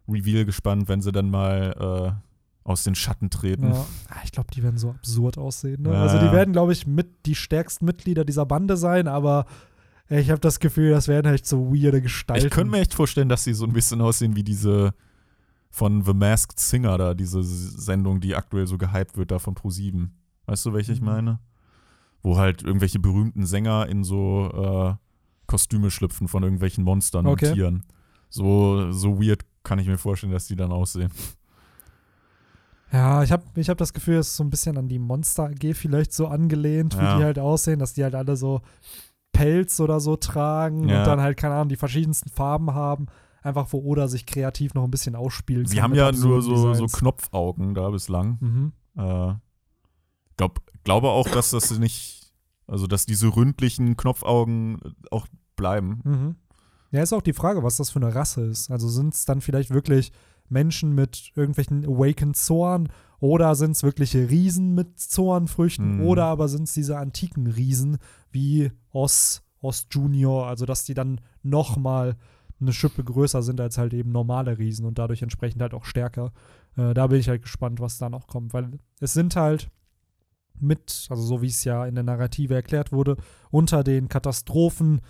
Reveal 0.09 0.45
gespannt, 0.45 0.87
wenn 0.87 1.01
sie 1.01 1.11
dann 1.11 1.29
mal 1.29 2.15
äh, 2.17 2.67
aus 2.67 2.83
den 2.83 2.95
Schatten 2.95 3.29
treten. 3.29 3.67
Ja. 3.71 3.85
Ah, 4.09 4.17
Ich 4.23 4.31
glaube, 4.31 4.49
die 4.53 4.63
werden 4.63 4.77
so 4.77 4.89
absurd 4.89 5.37
aussehen. 5.37 5.83
Ne? 5.83 5.93
Ja, 5.93 6.01
also 6.01 6.17
die 6.17 6.31
werden, 6.31 6.53
glaube 6.53 6.73
ich, 6.73 6.87
mit 6.87 7.25
die 7.25 7.35
stärksten 7.35 7.85
Mitglieder 7.85 8.25
dieser 8.25 8.45
Bande 8.45 8.77
sein, 8.77 9.07
aber 9.07 9.45
ich 10.09 10.29
habe 10.29 10.39
das 10.39 10.59
Gefühl, 10.59 10.91
das 10.91 11.07
werden 11.07 11.27
halt 11.27 11.45
so 11.45 11.73
weirde 11.73 12.01
Gestalten. 12.01 12.45
Ich 12.45 12.51
könnte 12.51 12.71
mir 12.71 12.79
echt 12.79 12.93
vorstellen, 12.93 13.29
dass 13.29 13.43
sie 13.43 13.53
so 13.53 13.65
ein 13.65 13.73
bisschen 13.73 14.01
aussehen 14.01 14.35
wie 14.35 14.43
diese 14.43 14.93
von 15.69 16.03
The 16.03 16.13
Masked 16.13 16.59
Singer 16.59 16.97
da, 16.97 17.13
diese 17.13 17.43
Sendung, 17.43 18.19
die 18.21 18.35
aktuell 18.35 18.67
so 18.67 18.77
gehypt 18.77 19.17
wird 19.17 19.31
da 19.31 19.39
von 19.39 19.53
Pro7. 19.55 20.09
Weißt 20.45 20.65
du, 20.65 20.73
welche 20.73 20.93
ich 20.93 21.01
Mhm. 21.01 21.05
meine? 21.07 21.39
Wo 22.23 22.37
halt 22.37 22.63
irgendwelche 22.63 22.99
berühmten 22.99 23.45
Sänger 23.45 23.87
in 23.87 24.03
so 24.03 24.49
äh, 24.97 25.05
Kostüme 25.45 25.91
schlüpfen 25.91 26.27
von 26.27 26.41
irgendwelchen 26.43 26.83
Monstern 26.83 27.27
Okay. 27.27 27.49
und 27.49 27.53
Tieren. 27.53 27.83
So, 28.29 28.91
so 28.91 29.21
weird 29.21 29.43
kann 29.63 29.79
ich 29.79 29.87
mir 29.87 29.97
vorstellen, 29.97 30.33
dass 30.33 30.47
die 30.47 30.55
dann 30.55 30.71
aussehen. 30.71 31.11
Ja, 32.91 33.21
ich 33.21 33.31
habe 33.33 33.43
ich 33.55 33.69
hab 33.69 33.77
das 33.77 33.91
Gefühl, 33.93 34.15
es 34.15 34.27
ist 34.29 34.37
so 34.37 34.43
ein 34.45 34.49
bisschen 34.49 34.77
an 34.77 34.87
die 34.87 34.99
Monster 34.99 35.43
AG 35.49 35.73
vielleicht 35.75 36.13
so 36.13 36.27
angelehnt, 36.27 36.95
wie 36.97 37.01
Ja. 37.03 37.17
die 37.17 37.23
halt 37.25 37.37
aussehen, 37.39 37.79
dass 37.79 37.93
die 37.93 38.03
halt 38.03 38.15
alle 38.15 38.37
so 38.37 38.61
Pelz 39.31 39.79
oder 39.79 39.99
so 39.99 40.15
tragen 40.15 40.87
Ja. 40.89 40.99
und 40.99 41.07
dann 41.07 41.21
halt, 41.21 41.37
keine 41.37 41.55
Ahnung, 41.55 41.69
die 41.69 41.75
verschiedensten 41.75 42.29
Farben 42.29 42.73
haben. 42.73 43.07
Einfach, 43.43 43.67
wo 43.71 43.79
Oda 43.79 44.07
sich 44.07 44.25
kreativ 44.25 44.73
noch 44.73 44.83
ein 44.83 44.91
bisschen 44.91 45.15
ausspielen 45.15 45.65
Sie 45.67 45.81
haben 45.81 45.93
ja 45.93 46.11
nur 46.11 46.41
so, 46.41 46.73
so. 46.73 46.85
Knopfaugen 46.87 47.75
da 47.75 47.89
bislang. 47.91 48.37
Mhm. 48.41 48.73
Äh, 48.97 49.35
glaub, 50.37 50.59
glaube 50.83 51.09
auch, 51.09 51.29
dass 51.29 51.51
das 51.51 51.77
nicht, 51.77 52.33
also 52.65 52.87
dass 52.87 53.05
diese 53.05 53.27
ründlichen 53.35 53.95
Knopfaugen 53.95 54.79
auch 55.11 55.27
bleiben. 55.55 56.01
Mhm. 56.03 56.35
Ja, 56.91 57.03
ist 57.03 57.13
auch 57.13 57.21
die 57.21 57.33
Frage, 57.33 57.63
was 57.63 57.77
das 57.77 57.89
für 57.89 57.99
eine 57.99 58.13
Rasse 58.15 58.45
ist. 58.45 58.71
Also 58.71 58.89
sind 58.89 59.13
es 59.13 59.25
dann 59.25 59.41
vielleicht 59.41 59.69
wirklich 59.71 60.11
Menschen 60.49 60.93
mit 60.95 61.31
irgendwelchen 61.35 61.85
Awakened 61.85 62.35
Zorn 62.37 62.89
oder 63.19 63.55
sind 63.55 63.71
es 63.71 63.83
wirkliche 63.83 64.29
Riesen 64.29 64.75
mit 64.75 64.99
Zornfrüchten 64.99 65.97
Mhm. 65.97 66.05
oder 66.05 66.25
aber 66.25 66.47
sind 66.47 66.63
es 66.63 66.73
diese 66.73 66.97
antiken 66.97 67.47
Riesen 67.47 67.97
wie 68.31 68.71
Os, 68.91 69.43
Os 69.61 69.87
Junior, 69.91 70.47
also 70.47 70.65
dass 70.65 70.83
die 70.85 70.93
dann 70.93 71.21
nochmal 71.43 72.15
eine 72.59 72.73
Schippe 72.73 73.03
größer 73.03 73.43
sind 73.43 73.61
als 73.61 73.77
halt 73.77 73.93
eben 73.93 74.11
normale 74.11 74.57
Riesen 74.57 74.85
und 74.85 74.97
dadurch 74.97 75.21
entsprechend 75.21 75.61
halt 75.61 75.73
auch 75.73 75.85
stärker. 75.85 76.31
Äh, 76.75 76.93
da 76.93 77.07
bin 77.07 77.19
ich 77.19 77.29
halt 77.29 77.43
gespannt, 77.43 77.79
was 77.79 77.97
da 77.99 78.09
noch 78.09 78.27
kommt, 78.27 78.53
weil 78.53 78.79
es 78.99 79.13
sind 79.13 79.35
halt 79.35 79.69
mit, 80.59 81.05
also 81.09 81.21
so 81.21 81.41
wie 81.43 81.47
es 81.47 81.63
ja 81.63 81.85
in 81.85 81.93
der 81.95 82.03
Narrative 82.03 82.55
erklärt 82.55 82.91
wurde, 82.91 83.15
unter 83.51 83.83
den 83.83 84.09
Katastrophen 84.09 85.01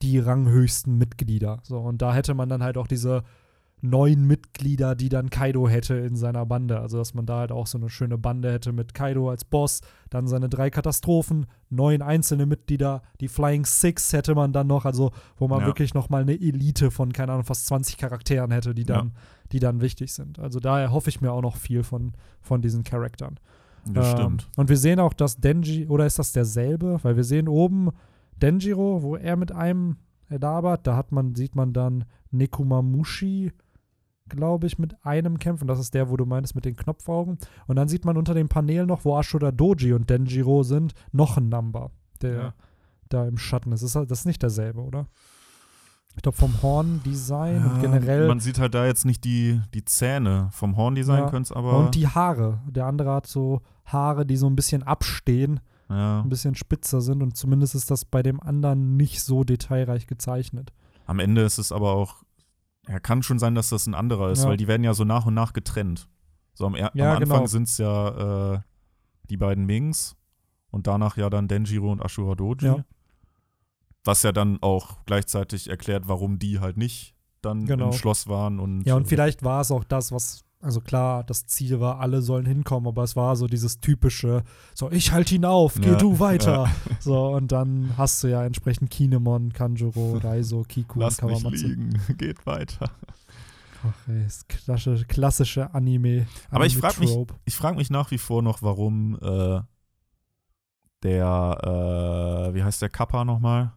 die 0.00 0.18
ranghöchsten 0.18 0.96
Mitglieder. 0.96 1.60
So, 1.64 1.78
und 1.78 2.02
da 2.02 2.14
hätte 2.14 2.34
man 2.34 2.48
dann 2.48 2.62
halt 2.62 2.76
auch 2.78 2.86
diese 2.86 3.22
neun 3.84 4.24
Mitglieder, 4.26 4.94
die 4.94 5.08
dann 5.08 5.28
Kaido 5.28 5.68
hätte 5.68 5.94
in 5.96 6.14
seiner 6.14 6.46
Bande. 6.46 6.78
Also, 6.80 6.98
dass 6.98 7.14
man 7.14 7.26
da 7.26 7.38
halt 7.40 7.50
auch 7.50 7.66
so 7.66 7.76
eine 7.78 7.90
schöne 7.90 8.16
Bande 8.16 8.52
hätte 8.52 8.72
mit 8.72 8.94
Kaido 8.94 9.28
als 9.28 9.44
Boss, 9.44 9.80
dann 10.08 10.28
seine 10.28 10.48
drei 10.48 10.70
Katastrophen, 10.70 11.46
neun 11.68 12.00
einzelne 12.00 12.46
Mitglieder, 12.46 13.02
die 13.20 13.26
Flying 13.26 13.64
Six 13.64 14.12
hätte 14.12 14.36
man 14.36 14.52
dann 14.52 14.68
noch, 14.68 14.84
also 14.84 15.10
wo 15.36 15.48
man 15.48 15.60
Ja. 15.60 15.66
wirklich 15.66 15.94
nochmal 15.94 16.22
eine 16.22 16.34
Elite 16.34 16.92
von, 16.92 17.12
keine 17.12 17.32
Ahnung, 17.32 17.44
fast 17.44 17.66
20 17.66 17.98
Charakteren 17.98 18.52
hätte, 18.52 18.72
die 18.72 18.84
dann, 18.84 19.12
die 19.50 19.58
dann 19.58 19.80
wichtig 19.80 20.12
sind. 20.12 20.38
Also 20.38 20.60
daher 20.60 20.92
hoffe 20.92 21.10
ich 21.10 21.20
mir 21.20 21.32
auch 21.32 21.42
noch 21.42 21.56
viel 21.56 21.82
von, 21.82 22.12
von 22.40 22.62
diesen 22.62 22.84
Charakteren. 22.84 23.40
Das 23.92 24.12
Ähm, 24.12 24.16
stimmt. 24.16 24.48
Und 24.56 24.68
wir 24.68 24.76
sehen 24.76 25.00
auch, 25.00 25.12
dass 25.12 25.38
Denji, 25.38 25.88
oder 25.88 26.06
ist 26.06 26.20
das 26.20 26.30
derselbe? 26.30 27.00
Weil 27.02 27.16
wir 27.16 27.24
sehen 27.24 27.48
oben 27.48 27.90
Denjiro, 28.40 29.02
wo 29.02 29.16
er 29.16 29.34
mit 29.36 29.50
einem 29.50 29.96
labert. 30.28 30.86
Da 30.86 30.94
hat 30.96 31.10
man, 31.10 31.34
sieht 31.34 31.56
man 31.56 31.72
dann 31.72 32.04
Nekumamushi. 32.30 33.50
Glaube 34.32 34.66
ich, 34.66 34.78
mit 34.78 34.96
einem 35.06 35.38
kämpfen. 35.38 35.68
Das 35.68 35.78
ist 35.78 35.94
der, 35.94 36.10
wo 36.10 36.16
du 36.16 36.26
meinst, 36.26 36.54
mit 36.54 36.64
den 36.64 36.74
Knopfaugen. 36.76 37.38
Und 37.66 37.76
dann 37.76 37.88
sieht 37.88 38.04
man 38.04 38.16
unter 38.16 38.34
den 38.34 38.48
Paneelen 38.48 38.88
noch, 38.88 39.04
wo 39.04 39.16
Ashura 39.18 39.52
Doji 39.52 39.92
und 39.92 40.10
Denjiro 40.10 40.62
sind, 40.64 40.92
noch 41.12 41.36
ein 41.36 41.48
Number, 41.48 41.90
der 42.20 42.32
Ja. 42.34 42.54
da 43.08 43.26
im 43.26 43.38
Schatten 43.38 43.72
ist. 43.72 43.82
Das 43.82 43.94
ist, 43.94 44.10
das 44.10 44.18
ist 44.20 44.26
nicht 44.26 44.42
derselbe, 44.42 44.80
oder? 44.80 45.06
Ich 46.14 46.22
glaube, 46.22 46.36
vom 46.36 46.60
Horn-Design 46.60 47.64
und 47.64 47.76
Ja, 47.76 47.80
generell. 47.80 48.28
Man 48.28 48.38
sieht 48.40 48.58
halt 48.58 48.74
da 48.74 48.84
jetzt 48.84 49.06
nicht 49.06 49.24
die, 49.24 49.60
die 49.72 49.84
Zähne. 49.86 50.48
Vom 50.52 50.76
Horndesign 50.76 51.20
Ja, 51.24 51.30
könnte 51.30 51.46
es 51.50 51.52
aber. 51.52 51.78
und 51.78 51.94
die 51.94 52.06
Haare. 52.06 52.60
Der 52.68 52.84
andere 52.86 53.12
hat 53.14 53.26
so 53.26 53.62
Haare, 53.86 54.26
die 54.26 54.36
so 54.36 54.46
ein 54.46 54.54
bisschen 54.54 54.82
abstehen, 54.82 55.60
ja. 55.88 56.20
ein 56.20 56.28
bisschen 56.28 56.54
spitzer 56.54 57.00
sind. 57.00 57.22
Und 57.22 57.36
zumindest 57.36 57.74
ist 57.74 57.90
das 57.90 58.04
bei 58.04 58.22
dem 58.22 58.40
anderen 58.40 58.96
nicht 58.98 59.22
so 59.22 59.42
detailreich 59.42 60.06
gezeichnet. 60.06 60.70
Am 61.06 61.18
Ende 61.18 61.42
ist 61.42 61.56
es 61.58 61.72
aber 61.72 61.92
auch. 61.94 62.16
Ja, 62.88 62.98
kann 63.00 63.22
schon 63.22 63.38
sein, 63.38 63.54
dass 63.54 63.68
das 63.68 63.86
ein 63.86 63.94
anderer 63.94 64.30
ist, 64.30 64.42
Ja. 64.42 64.48
weil 64.50 64.56
die 64.56 64.66
werden 64.68 64.82
ja 64.84 64.92
so 64.94 65.04
nach 65.04 65.26
und 65.26 65.34
nach 65.34 65.52
getrennt. 65.52 66.08
So 66.54 66.66
am, 66.66 66.74
er 66.74 66.90
Ja, 66.94 67.12
am 67.12 67.22
Anfang 67.22 67.36
genau. 67.38 67.46
sind 67.46 67.68
es 67.68 67.78
ja 67.78 68.54
äh, 68.54 68.60
die 69.30 69.36
beiden 69.36 69.64
Mings 69.66 70.16
und 70.70 70.86
danach 70.86 71.16
ja 71.16 71.30
dann 71.30 71.48
Denjiro 71.48 71.90
und 71.92 72.00
Ashura 72.04 72.34
Doji. 72.34 72.66
Ja. 72.66 72.84
Was 74.04 74.22
ja 74.24 74.32
dann 74.32 74.58
auch 74.62 75.04
gleichzeitig 75.06 75.70
erklärt, 75.70 76.08
warum 76.08 76.38
die 76.40 76.58
halt 76.58 76.76
nicht 76.76 77.14
dann 77.40 77.66
Genau. 77.66 77.86
im 77.86 77.92
Schloss 77.92 78.26
waren 78.26 78.58
und. 78.58 78.82
Ja, 78.84 78.96
und 78.96 79.04
äh, 79.04 79.08
vielleicht 79.08 79.42
war 79.44 79.60
es 79.60 79.70
auch 79.70 79.84
das, 79.84 80.10
was, 80.12 80.44
also 80.62 80.80
klar, 80.80 81.24
das 81.24 81.46
Ziel 81.46 81.80
war, 81.80 81.98
alle 81.98 82.22
sollen 82.22 82.46
hinkommen, 82.46 82.86
aber 82.86 83.02
es 83.02 83.16
war 83.16 83.34
so 83.34 83.48
dieses 83.48 83.80
typische, 83.80 84.44
so, 84.74 84.90
ich 84.92 85.10
halte 85.10 85.34
ihn 85.34 85.44
auf, 85.44 85.74
geh 85.74 85.90
Ja, 85.90 85.96
du 85.96 86.20
weiter. 86.20 86.70
So, 87.00 87.30
und 87.34 87.50
dann 87.50 87.94
hast 87.98 88.22
du 88.22 88.28
ja 88.28 88.44
entsprechend 88.44 88.90
Kinemon, 88.90 89.52
Kanjuro, 89.52 90.18
Raizo, 90.22 90.62
Kiku 90.62 91.00
Lass 91.00 91.18
und 91.18 91.28
Kawamatsu. 91.28 91.66
liegen, 91.66 92.00
geht 92.16 92.46
weiter. 92.46 92.90
Ach, 93.84 94.08
ey, 94.08 94.22
das 94.22 94.46
klassische, 94.46 95.04
klassische 95.04 95.74
Anime. 95.74 96.26
Aber 96.50 96.64
ich 96.64 96.76
frag 96.76 97.00
mich-. 97.00 97.16
Ich 97.44 97.56
frage 97.56 97.76
mich 97.76 97.90
nach 97.90 98.12
wie 98.12 98.18
vor 98.18 98.40
noch, 98.40 98.62
warum 98.62 99.18
äh, 99.20 99.60
der, 101.02 102.48
äh, 102.50 102.54
wie 102.54 102.62
heißt 102.62 102.80
der 102.80 102.88
Kappa 102.88 103.24
nochmal? 103.24 103.72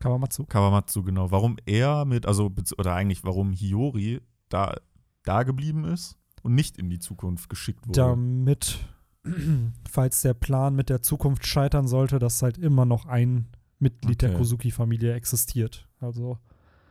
Kawamatsu. 0.00 0.46
Kawamatsu, 0.46 1.04
genau. 1.04 1.30
Warum 1.30 1.56
er 1.64 2.04
mit, 2.04 2.26
also, 2.26 2.50
oder 2.76 2.94
eigentlich 2.94 3.22
warum 3.22 3.52
Hiyori 3.52 4.20
da, 4.48 4.74
da 5.22 5.44
geblieben 5.44 5.84
ist 5.84 6.18
und 6.44 6.54
nicht 6.54 6.76
in 6.76 6.90
die 6.90 6.98
Zukunft 6.98 7.48
geschickt 7.48 7.88
wurde. 7.88 7.98
Damit, 7.98 8.78
falls 9.90 10.20
der 10.20 10.34
Plan 10.34 10.76
mit 10.76 10.90
der 10.90 11.02
Zukunft 11.02 11.46
scheitern 11.46 11.88
sollte, 11.88 12.18
dass 12.18 12.42
halt 12.42 12.58
immer 12.58 12.84
noch 12.84 13.06
ein 13.06 13.48
Mitglied 13.78 14.22
der 14.22 14.30
Okay. 14.30 14.38
Kozuki-Familie 14.38 15.14
existiert. 15.14 15.88
Also, 16.00 16.38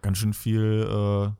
Ganz 0.02 0.18
schön 0.18 0.34
viel, 0.34 0.86
äh, 0.90 1.32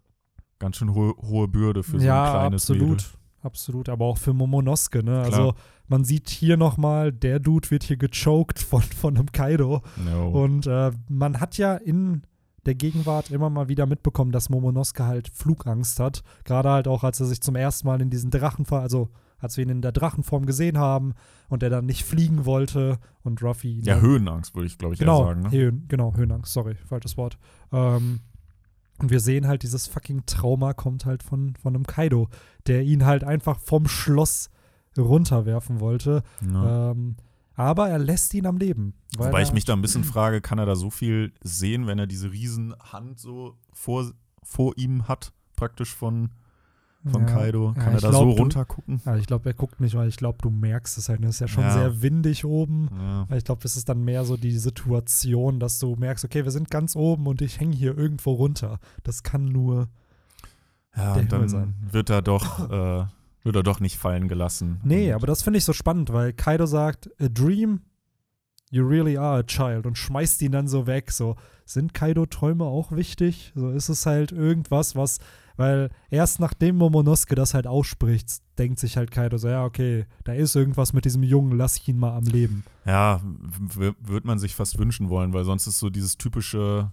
ganz 0.60 0.78
schön 0.78 0.94
hohe, 0.94 1.16
hohe 1.22 1.48
Bürde 1.48 1.84
für 1.84 2.00
so 2.00 2.06
ja, 2.06 2.24
ein 2.24 2.32
kleines 2.32 2.64
absolut. 2.64 2.90
Mädel. 2.90 3.06
Absolut, 3.42 3.90
aber 3.90 4.06
auch 4.06 4.18
für 4.18 4.32
Momonosuke, 4.32 5.00
ne? 5.00 5.24
Klar. 5.24 5.26
Also 5.26 5.54
man 5.88 6.06
sieht 6.06 6.30
hier 6.30 6.56
nochmal, 6.56 7.12
der 7.12 7.40
Dude 7.40 7.70
wird 7.72 7.84
hier 7.84 7.98
gechoked 7.98 8.60
von, 8.60 8.82
von 8.82 9.18
einem 9.18 9.32
Kaido. 9.34 9.82
No. 9.98 10.30
Und 10.30 10.66
äh, 10.66 10.92
man 11.10 11.42
hat 11.42 11.58
ja 11.58 11.76
in 11.76 12.22
der 12.66 12.76
Gegenwart 12.76 13.30
immer 13.32 13.50
mal 13.50 13.68
wieder 13.68 13.86
mitbekommen, 13.86 14.32
dass 14.32 14.50
Momonosuke 14.50 15.06
halt 15.06 15.30
Flugangst 15.30 16.00
hat. 16.00 16.24
Gerade 16.46 16.70
halt 16.70 16.88
auch, 16.88 17.04
als 17.04 17.20
er 17.20 17.26
sich 17.26 17.42
zum 17.42 17.56
ersten 17.56 17.88
Mal 17.88 18.02
in 18.02 18.10
diesen 18.10 18.32
Drachenform, 18.32 18.82
also 18.82 19.10
als 19.38 19.58
wir 19.58 19.64
ihn 19.66 19.70
in 19.70 19.82
der 19.82 19.92
Drachenform 19.92 20.46
gesehen 20.46 20.78
haben 20.78 21.14
und 21.50 21.64
er 21.64 21.70
dann 21.70 21.86
nicht 21.86 22.06
fliegen 22.06 22.46
wollte 22.46 22.98
und 23.24 23.44
Ruffy. 23.44 23.82
ja, 23.82 24.00
Höhenangst, 24.00 24.56
würde 24.56 24.68
ich, 24.68 24.78
glaube 24.78 24.94
ich, 24.94 25.00
Genau, 25.02 25.26
sagen. 25.26 25.42
Ne? 25.42 25.52
Höhen, 25.52 25.86
genau, 25.90 26.16
Höhenangst, 26.16 26.54
sorry, 26.54 26.76
falsches 26.86 27.18
Wort. 27.18 27.38
Ähm, 27.74 28.22
und 29.00 29.10
wir 29.12 29.20
sehen 29.20 29.48
halt, 29.48 29.64
dieses 29.64 29.88
fucking 29.88 30.26
Trauma 30.26 30.74
kommt 30.74 31.06
halt 31.06 31.24
von, 31.24 31.56
von 31.62 31.76
einem 31.76 31.86
Kaido, 31.86 32.30
der 32.68 32.84
ihn 32.84 33.04
halt 33.06 33.26
einfach 33.26 33.60
vom 33.60 33.88
Schloss 33.88 34.50
runterwerfen 34.98 35.80
wollte. 35.80 36.24
Ja. 36.42 36.92
Ähm, 36.92 37.16
aber 37.56 37.90
er 37.90 38.00
lässt 38.00 38.34
ihn 38.34 38.46
am 38.46 38.58
Leben. 38.58 38.94
weil 39.18 39.28
Wobei 39.30 39.40
er, 39.42 39.44
ich 39.48 39.54
mich 39.54 39.66
da 39.66 39.74
ein 39.74 39.82
bisschen 39.82 40.04
frage, 40.04 40.42
kann 40.42 40.58
er 40.60 40.66
da 40.66 40.76
so 40.76 40.90
viel 40.90 41.34
sehen, 41.44 41.88
wenn 41.88 42.00
er 42.00 42.08
diese 42.08 42.32
riesen 42.32 42.74
Hand 42.92 43.20
so 43.20 43.56
vor, 43.74 44.12
vor 44.44 44.74
ihm 44.78 45.08
hat, 45.08 45.32
praktisch 45.56 45.94
von, 45.94 46.32
von 47.06 47.28
Ja. 47.28 47.34
Kaido? 47.34 47.74
Ja, 47.76 47.84
Kann 47.84 47.94
er 47.94 47.96
ich 47.98 48.02
da 48.02 48.10
glaub, 48.10 48.24
so 48.24 48.36
du- 48.36 48.42
runter 48.42 48.66
gucken? 48.66 49.02
Ja, 49.06 49.18
ich 49.18 49.28
glaube, 49.28 49.50
er 49.50 49.54
guckt 49.54 49.80
nicht, 49.82 49.94
weil 49.96 50.08
ich 50.08 50.18
glaube, 50.18 50.38
du 50.42 50.50
merkst 50.50 50.98
es 50.98 51.10
halt. 51.10 51.24
Es 51.26 51.32
ist 51.36 51.40
ja 51.42 51.48
schon 51.48 51.64
Ja. 51.64 51.74
sehr 51.74 52.02
windig 52.02 52.46
oben. 52.46 52.90
Ja. 52.98 53.28
Ich 53.36 53.44
glaube, 53.44 53.62
das 53.62 53.76
ist 53.76 53.88
dann 53.90 54.04
mehr 54.04 54.24
so 54.26 54.36
die 54.38 54.58
Situation, 54.58 55.60
dass 55.60 55.80
du 55.80 55.96
merkst, 55.96 56.24
okay, 56.26 56.44
wir 56.46 56.52
sind 56.52 56.70
ganz 56.72 56.96
oben 56.96 57.28
und 57.28 57.42
ich 57.42 57.60
hänge 57.60 57.76
hier 57.76 57.98
irgendwo 57.98 58.32
runter. 58.34 58.80
Das 59.04 59.22
kann 59.24 59.46
nur. 59.46 59.90
Ja, 60.96 61.20
dann 61.24 61.50
sein. 61.50 61.74
wird 61.92 62.10
er 62.10 62.22
doch, 62.22 62.70
äh, 62.72 63.06
wird 63.44 63.56
er 63.56 63.64
doch 63.64 63.80
nicht 63.80 63.98
fallen 63.98 64.28
gelassen. 64.28 64.80
Nee, 64.84 65.10
Und- 65.10 65.16
aber 65.16 65.28
das 65.28 65.44
finde 65.44 65.58
ich 65.60 65.66
so 65.66 65.74
spannend, 65.74 66.12
weil 66.14 66.34
Kaido 66.34 66.66
sagt, 66.66 67.10
a 67.20 67.28
dream, 67.28 67.82
you 68.72 68.86
really 68.88 69.18
are 69.18 69.40
a 69.40 69.44
child 69.44 69.86
und 69.86 69.98
schmeißt 69.98 70.42
ihn 70.42 70.52
dann 70.52 70.68
so 70.68 70.88
weg. 70.88 71.12
So, 71.12 71.36
sind 71.66 71.94
Kaido-Träume 71.94 72.64
auch 72.66 72.92
wichtig? 72.92 73.52
So 73.56 73.70
ist 73.70 73.90
es 73.90 74.06
halt 74.06 74.32
irgendwas, 74.32 74.96
was, 74.96 75.20
weil 75.58 75.92
erst 76.10 76.40
nachdem 76.40 76.78
Momonosuke 76.78 77.36
das 77.36 77.54
halt 77.54 77.68
ausspricht, 77.68 78.42
denkt 78.58 78.80
sich 78.80 78.98
halt 78.98 79.12
Kaido 79.12 79.38
so, 79.38 79.48
ja, 79.48 79.64
okay, 79.64 80.06
da 80.24 80.34
ist 80.34 80.56
irgendwas 80.56 80.94
mit 80.94 81.06
diesem 81.06 81.22
Jungen, 81.24 81.56
lass 81.58 81.78
ich 81.78 81.88
ihn 81.88 82.00
mal 82.00 82.16
am 82.16 82.24
Leben. 82.26 82.64
Ja, 82.86 83.22
würde 83.76 84.26
man 84.28 84.40
sich 84.40 84.56
fast 84.56 84.80
wünschen 84.80 85.10
wollen, 85.10 85.34
weil 85.34 85.44
sonst 85.44 85.68
ist 85.68 85.80
so 85.80 85.90
dieses 85.90 86.18
typische, 86.18 86.92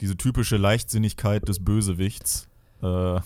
diese 0.00 0.16
typische 0.16 0.56
Leichtsinnigkeit 0.56 1.46
des 1.48 1.62
Bösewichts, 1.62 2.48
äh, 2.82 3.20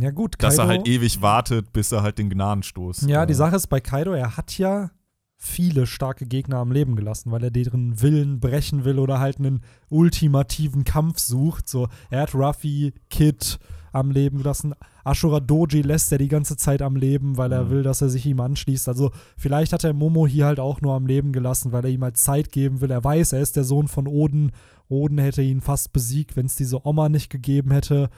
Ja, 0.00 0.10
gut, 0.10 0.34
dass 0.38 0.56
Kaido. 0.56 0.62
er 0.62 0.68
halt 0.78 0.88
ewig 0.88 1.22
wartet, 1.22 1.72
bis 1.72 1.92
er 1.92 2.02
halt 2.02 2.18
den 2.18 2.30
Gnadenstoß. 2.30 3.02
Ja, 3.08 3.26
die 3.26 3.32
äh, 3.32 3.36
Sache 3.36 3.56
ist 3.56 3.66
bei 3.68 3.80
Kaido, 3.80 4.12
er 4.12 4.36
hat 4.36 4.56
ja 4.58 4.90
viele 5.36 5.86
starke 5.86 6.26
Gegner 6.26 6.56
am 6.58 6.72
Leben 6.72 6.96
gelassen, 6.96 7.30
weil 7.30 7.44
er 7.44 7.50
deren 7.50 8.00
Willen 8.00 8.40
brechen 8.40 8.84
will 8.84 8.98
oder 8.98 9.20
halt 9.20 9.38
einen 9.38 9.60
ultimativen 10.08 10.84
Kampf 10.84 11.18
sucht. 11.18 11.68
So, 11.68 11.88
er 12.10 12.22
hat 12.22 12.34
Ruffy, 12.34 12.94
Kid 13.10 13.58
am 13.92 14.10
Leben 14.10 14.38
gelassen. 14.38 14.74
Ashura 15.04 15.40
Doji 15.40 15.82
lässt 15.82 16.10
er 16.12 16.18
die 16.18 16.28
ganze 16.28 16.56
Zeit 16.56 16.82
am 16.82 16.96
Leben, 16.96 17.36
weil 17.36 17.52
er 17.52 17.64
Mhm. 17.64 17.70
will, 17.70 17.82
dass 17.82 18.00
er 18.02 18.08
sich 18.08 18.26
ihm 18.26 18.40
anschließt. 18.40 18.88
Also 18.88 19.12
vielleicht 19.36 19.72
hat 19.72 19.84
er 19.84 19.92
Momo 19.92 20.26
hier 20.26 20.46
halt 20.46 20.58
auch 20.60 20.80
nur 20.80 20.94
am 20.94 21.06
Leben 21.06 21.32
gelassen, 21.32 21.72
weil 21.72 21.84
er 21.84 21.90
ihm 21.90 22.02
halt 22.02 22.16
Zeit 22.16 22.50
geben 22.50 22.80
will. 22.80 22.90
Er 22.90 23.04
weiß, 23.04 23.32
er 23.34 23.40
ist 23.40 23.56
der 23.56 23.64
Sohn 23.64 23.86
von 23.86 24.08
Oden. 24.08 24.50
Oden 24.88 25.18
hätte 25.18 25.42
ihn 25.42 25.60
fast 25.60 25.92
besiegt, 25.92 26.36
wenn 26.36 26.46
es 26.46 26.56
diese 26.56 26.84
Oma 26.86 27.08
nicht 27.08 27.30
gegeben 27.30 27.70
hätte. 27.70 28.08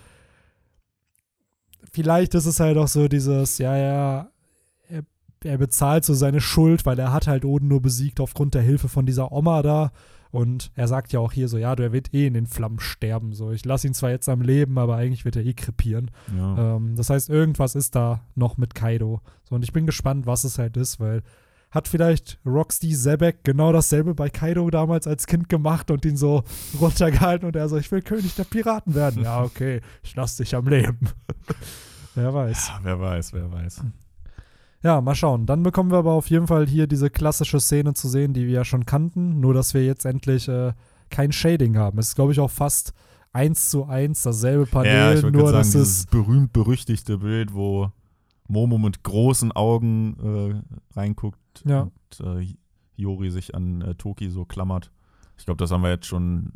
Vielleicht 1.97 2.35
ist 2.35 2.45
es 2.45 2.61
halt 2.61 2.77
auch 2.77 2.89
so 2.89 3.09
dieses, 3.09 3.57
ja, 3.57 3.75
ja, 3.75 4.29
er, 4.91 5.03
er 5.43 5.57
bezahlt 5.57 6.05
so 6.05 6.13
seine 6.13 6.43
Schuld, 6.43 6.85
weil 6.85 6.99
er 6.99 7.11
hat 7.11 7.27
halt 7.27 7.47
Oden 7.47 7.69
nur 7.69 7.81
besiegt 7.81 8.21
aufgrund 8.21 8.53
der 8.53 8.61
Hilfe 8.61 8.91
von 8.91 9.07
dieser 9.07 9.33
Oma 9.33 9.63
da. 9.63 9.93
Und 10.31 10.71
er 10.75 10.89
sagt 10.89 11.15
ja 11.15 11.21
auch 11.21 11.33
hier 11.33 11.49
so, 11.49 11.57
ja, 11.57 11.75
der 11.75 11.95
wird 11.95 12.13
eh 12.13 12.27
in 12.27 12.35
den 12.35 12.47
Flammen 12.47 12.81
sterben. 12.81 13.33
So, 13.33 13.51
ich 13.51 13.65
lasse 13.65 13.87
ihn 13.87 13.95
zwar 13.95 14.11
jetzt 14.11 14.29
am 14.29 14.43
Leben, 14.43 14.77
aber 14.77 14.97
eigentlich 14.97 15.25
wird 15.25 15.37
er 15.37 15.47
eh 15.47 15.55
krepieren. 15.55 16.11
Ja. 16.37 16.77
Ähm, 16.77 16.97
das 16.97 17.09
heißt, 17.09 17.31
irgendwas 17.31 17.75
ist 17.75 17.95
da 17.95 18.21
noch 18.35 18.59
mit 18.59 18.75
Kaido. 18.75 19.23
So, 19.49 19.55
und 19.55 19.63
ich 19.63 19.73
bin 19.73 19.87
gespannt, 19.87 20.27
was 20.27 20.45
es 20.45 20.59
halt 20.59 20.77
ist, 20.77 21.01
weil 21.01 21.23
hat 21.77 21.89
vielleicht 21.89 22.39
Roxy 22.47 22.91
Zebek 22.91 23.45
genau 23.45 23.71
dasselbe 23.71 24.15
bei 24.15 24.31
Kaido 24.31 24.69
damals 24.71 25.07
als 25.07 25.27
Kind 25.27 25.51
gemacht 25.51 25.91
und 25.91 26.05
ihn 26.07 26.17
so 26.17 26.43
runtergehalten 26.81 27.47
und 27.47 27.55
er 27.55 27.69
so, 27.69 27.77
ich 27.77 27.93
will 27.93 28.01
König 28.01 28.35
der 28.35 28.45
Piraten 28.45 28.95
werden. 28.95 29.23
Ja, 29.23 29.43
okay, 29.43 29.83
ich 30.03 30.17
lass 30.17 30.39
dich 30.39 30.57
am 30.57 30.67
Leben. 30.67 30.99
Wer 32.15 32.33
weiß. 32.33 32.69
ja, 32.69 32.81
wer 32.83 32.99
weiß, 32.99 33.35
wer 33.35 33.53
weiß. 33.53 33.83
Ja, 34.83 35.03
mal 35.03 35.15
schauen. 35.15 35.45
Dann 35.45 35.63
bekommen 35.63 35.91
wir 35.91 35.99
aber 35.99 36.13
auf 36.13 36.31
jeden 36.31 36.47
Fall 36.47 36.67
hier 36.67 36.87
diese 36.87 37.11
klassische 37.11 37.61
Szene 37.61 37.93
zu 37.93 38.09
sehen, 38.09 38.33
die 38.33 38.47
wir 38.47 38.55
ja 38.55 38.65
schon 38.65 38.87
kannten, 38.87 39.39
nur 39.41 39.53
dass 39.53 39.75
wir 39.75 39.85
jetzt 39.85 40.07
endlich 40.07 40.49
äh, 40.49 40.73
kein 41.11 41.31
Shading 41.31 41.77
haben. 41.77 41.99
Es 41.99 42.09
ist, 42.09 42.15
glaube 42.15 42.33
ich, 42.33 42.41
auch 42.41 42.51
fast 42.51 42.95
eins 43.35 43.69
zu 43.69 43.85
eins 43.85 44.23
dasselbe 44.23 44.65
Panel, 44.65 45.21
ja, 45.21 45.31
nur 45.31 45.53
dass 45.53 45.67
es 45.67 45.73
dieses 45.73 46.07
berühmt-berüchtigte 46.07 47.19
Bild, 47.19 47.53
wo 47.53 47.93
Momo 48.49 48.79
mit 48.79 49.03
großen 49.03 49.53
Augen 49.53 50.63
äh, 50.95 50.99
reinguckt 50.99 51.39
Ja. 51.65 51.83
und 52.21 52.21
äh, 52.41 52.47
Hiyori 52.97 53.31
sich 53.31 53.55
an 53.55 53.83
äh, 53.83 53.95
Toki 53.95 54.29
so 54.31 54.45
klammert. 54.45 54.91
Ich 55.39 55.45
glaube, 55.45 55.59
das 55.59 55.71
haben 55.71 55.83
wir 55.83 55.91
jetzt 55.91 56.07
schon 56.07 56.53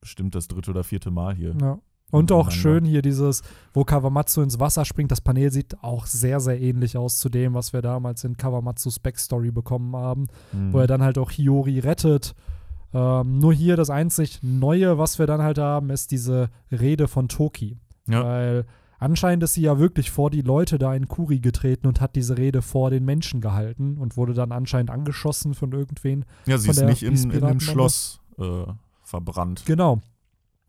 bestimmt 0.00 0.34
das 0.34 0.48
dritte 0.48 0.70
oder 0.70 0.84
vierte 0.84 1.10
Mal 1.10 1.34
hier. 1.34 1.54
Ja. 1.60 1.78
Und 2.10 2.30
auch 2.30 2.50
schön 2.50 2.84
hier 2.84 3.02
dieses, 3.02 3.42
wo 3.72 3.82
Kawamatsu 3.84 4.42
ins 4.42 4.60
Wasser 4.60 4.84
springt. 4.84 5.10
Das 5.10 5.20
Panel 5.22 5.50
sieht 5.50 5.82
auch 5.82 6.06
sehr, 6.06 6.38
sehr 6.38 6.60
ähnlich 6.60 6.96
aus 6.96 7.18
zu 7.18 7.28
dem, 7.28 7.54
was 7.54 7.72
wir 7.72 7.82
damals 7.82 8.22
in 8.22 8.36
Kawamatsus 8.36 8.98
Backstory 9.00 9.50
bekommen 9.50 9.96
haben, 9.96 10.26
Mhm. 10.52 10.72
wo 10.72 10.78
er 10.78 10.86
dann 10.86 11.02
halt 11.02 11.18
auch 11.18 11.30
Hiyori 11.30 11.80
rettet. 11.80 12.34
Ähm, 12.92 13.38
nur 13.38 13.52
hier 13.52 13.76
das 13.76 13.90
einzig 13.90 14.40
Neue, 14.42 14.98
was 14.98 15.18
wir 15.18 15.26
dann 15.26 15.42
halt 15.42 15.58
haben, 15.58 15.90
ist 15.90 16.12
diese 16.12 16.50
Rede 16.70 17.08
von 17.08 17.26
Toki. 17.28 17.78
Ja. 18.06 18.22
Weil 18.22 18.66
anscheinend 19.04 19.42
ist 19.44 19.54
sie 19.54 19.62
ja 19.62 19.78
wirklich 19.78 20.10
vor 20.10 20.30
die 20.30 20.40
Leute 20.40 20.78
da 20.78 20.94
in 20.94 21.08
Kuri 21.08 21.38
getreten 21.40 21.86
und 21.86 22.00
hat 22.00 22.16
diese 22.16 22.38
Rede 22.38 22.62
vor 22.62 22.90
den 22.90 23.04
Menschen 23.04 23.40
gehalten 23.40 23.98
und 23.98 24.16
wurde 24.16 24.34
dann 24.34 24.50
anscheinend 24.52 24.90
angeschossen 24.90 25.54
von 25.54 25.72
irgendwen. 25.72 26.24
ja, 26.46 26.58
sie 26.58 26.70
ist 26.70 26.82
nicht 26.82 27.02
in, 27.02 27.30
in 27.30 27.46
dem. 27.46 27.60
Schloss 27.60 28.20
äh, 28.38 28.64
verbrannt. 29.02 29.64
Genau. 29.66 30.00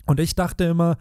Und 0.05 0.19
ich 0.19 0.35
dachte 0.35 0.65
immer, 0.65 0.97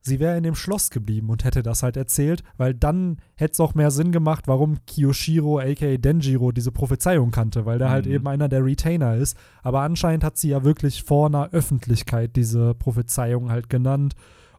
sie 0.00 0.20
wäre 0.20 0.36
in 0.36 0.44
dem 0.44 0.54
Schloss 0.54 0.90
geblieben 0.90 1.28
und 1.30 1.44
hätte 1.44 1.62
das 1.62 1.82
halt 1.82 1.96
erzählt, 1.96 2.42
weil 2.56 2.72
dann 2.74 3.18
hätte 3.34 3.52
es 3.52 3.60
auch 3.60 3.74
mehr 3.74 3.90
Sinn 3.90 4.12
gemacht, 4.12 4.46
warum 4.46 4.78
Kiyoshiro 4.86 5.58
aka 5.58 5.96
Denjiro 5.96 6.52
diese 6.52 6.72
Prophezeiung 6.72 7.30
kannte, 7.32 7.66
weil 7.66 7.78
der 7.78 7.90
halt 7.90 8.06
Mhm. 8.06 8.12
eben 8.12 8.28
einer 8.28 8.48
der 8.48 8.64
Retainer 8.64 9.16
ist. 9.16 9.36
Aber 9.62 9.80
anscheinend 9.80 10.22
hat 10.24 10.36
sie 10.38 10.50
ja 10.50 10.62
wirklich 10.62 11.02
vor 11.02 11.26
einer 11.26 11.50
Öffentlichkeit 11.50 12.36
diese 12.36 12.74
Prophezeiung 12.74 13.50
halt 13.50 13.68
genannt 13.68 14.14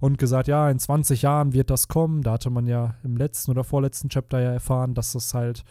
und 0.05 0.19
gesagt, 0.19 0.47
ja, 0.47 0.69
in 0.69 0.77
20 0.77 1.23
Jahren 1.23 1.53
wird 1.53 1.71
das 1.71 1.87
kommen. 1.87 2.21
Da 2.21 2.33
hatte 2.33 2.51
man 2.51 2.67
ja 2.67 2.93
im 3.03 3.17
letzten 3.17 3.49
oder 3.49 3.63
vorletzten 3.63 4.09
Chapter 4.09 4.39
ja 4.39 4.51
erfahren, 4.51 4.93
dass 4.93 5.13
das 5.13 5.33
halt 5.33 5.63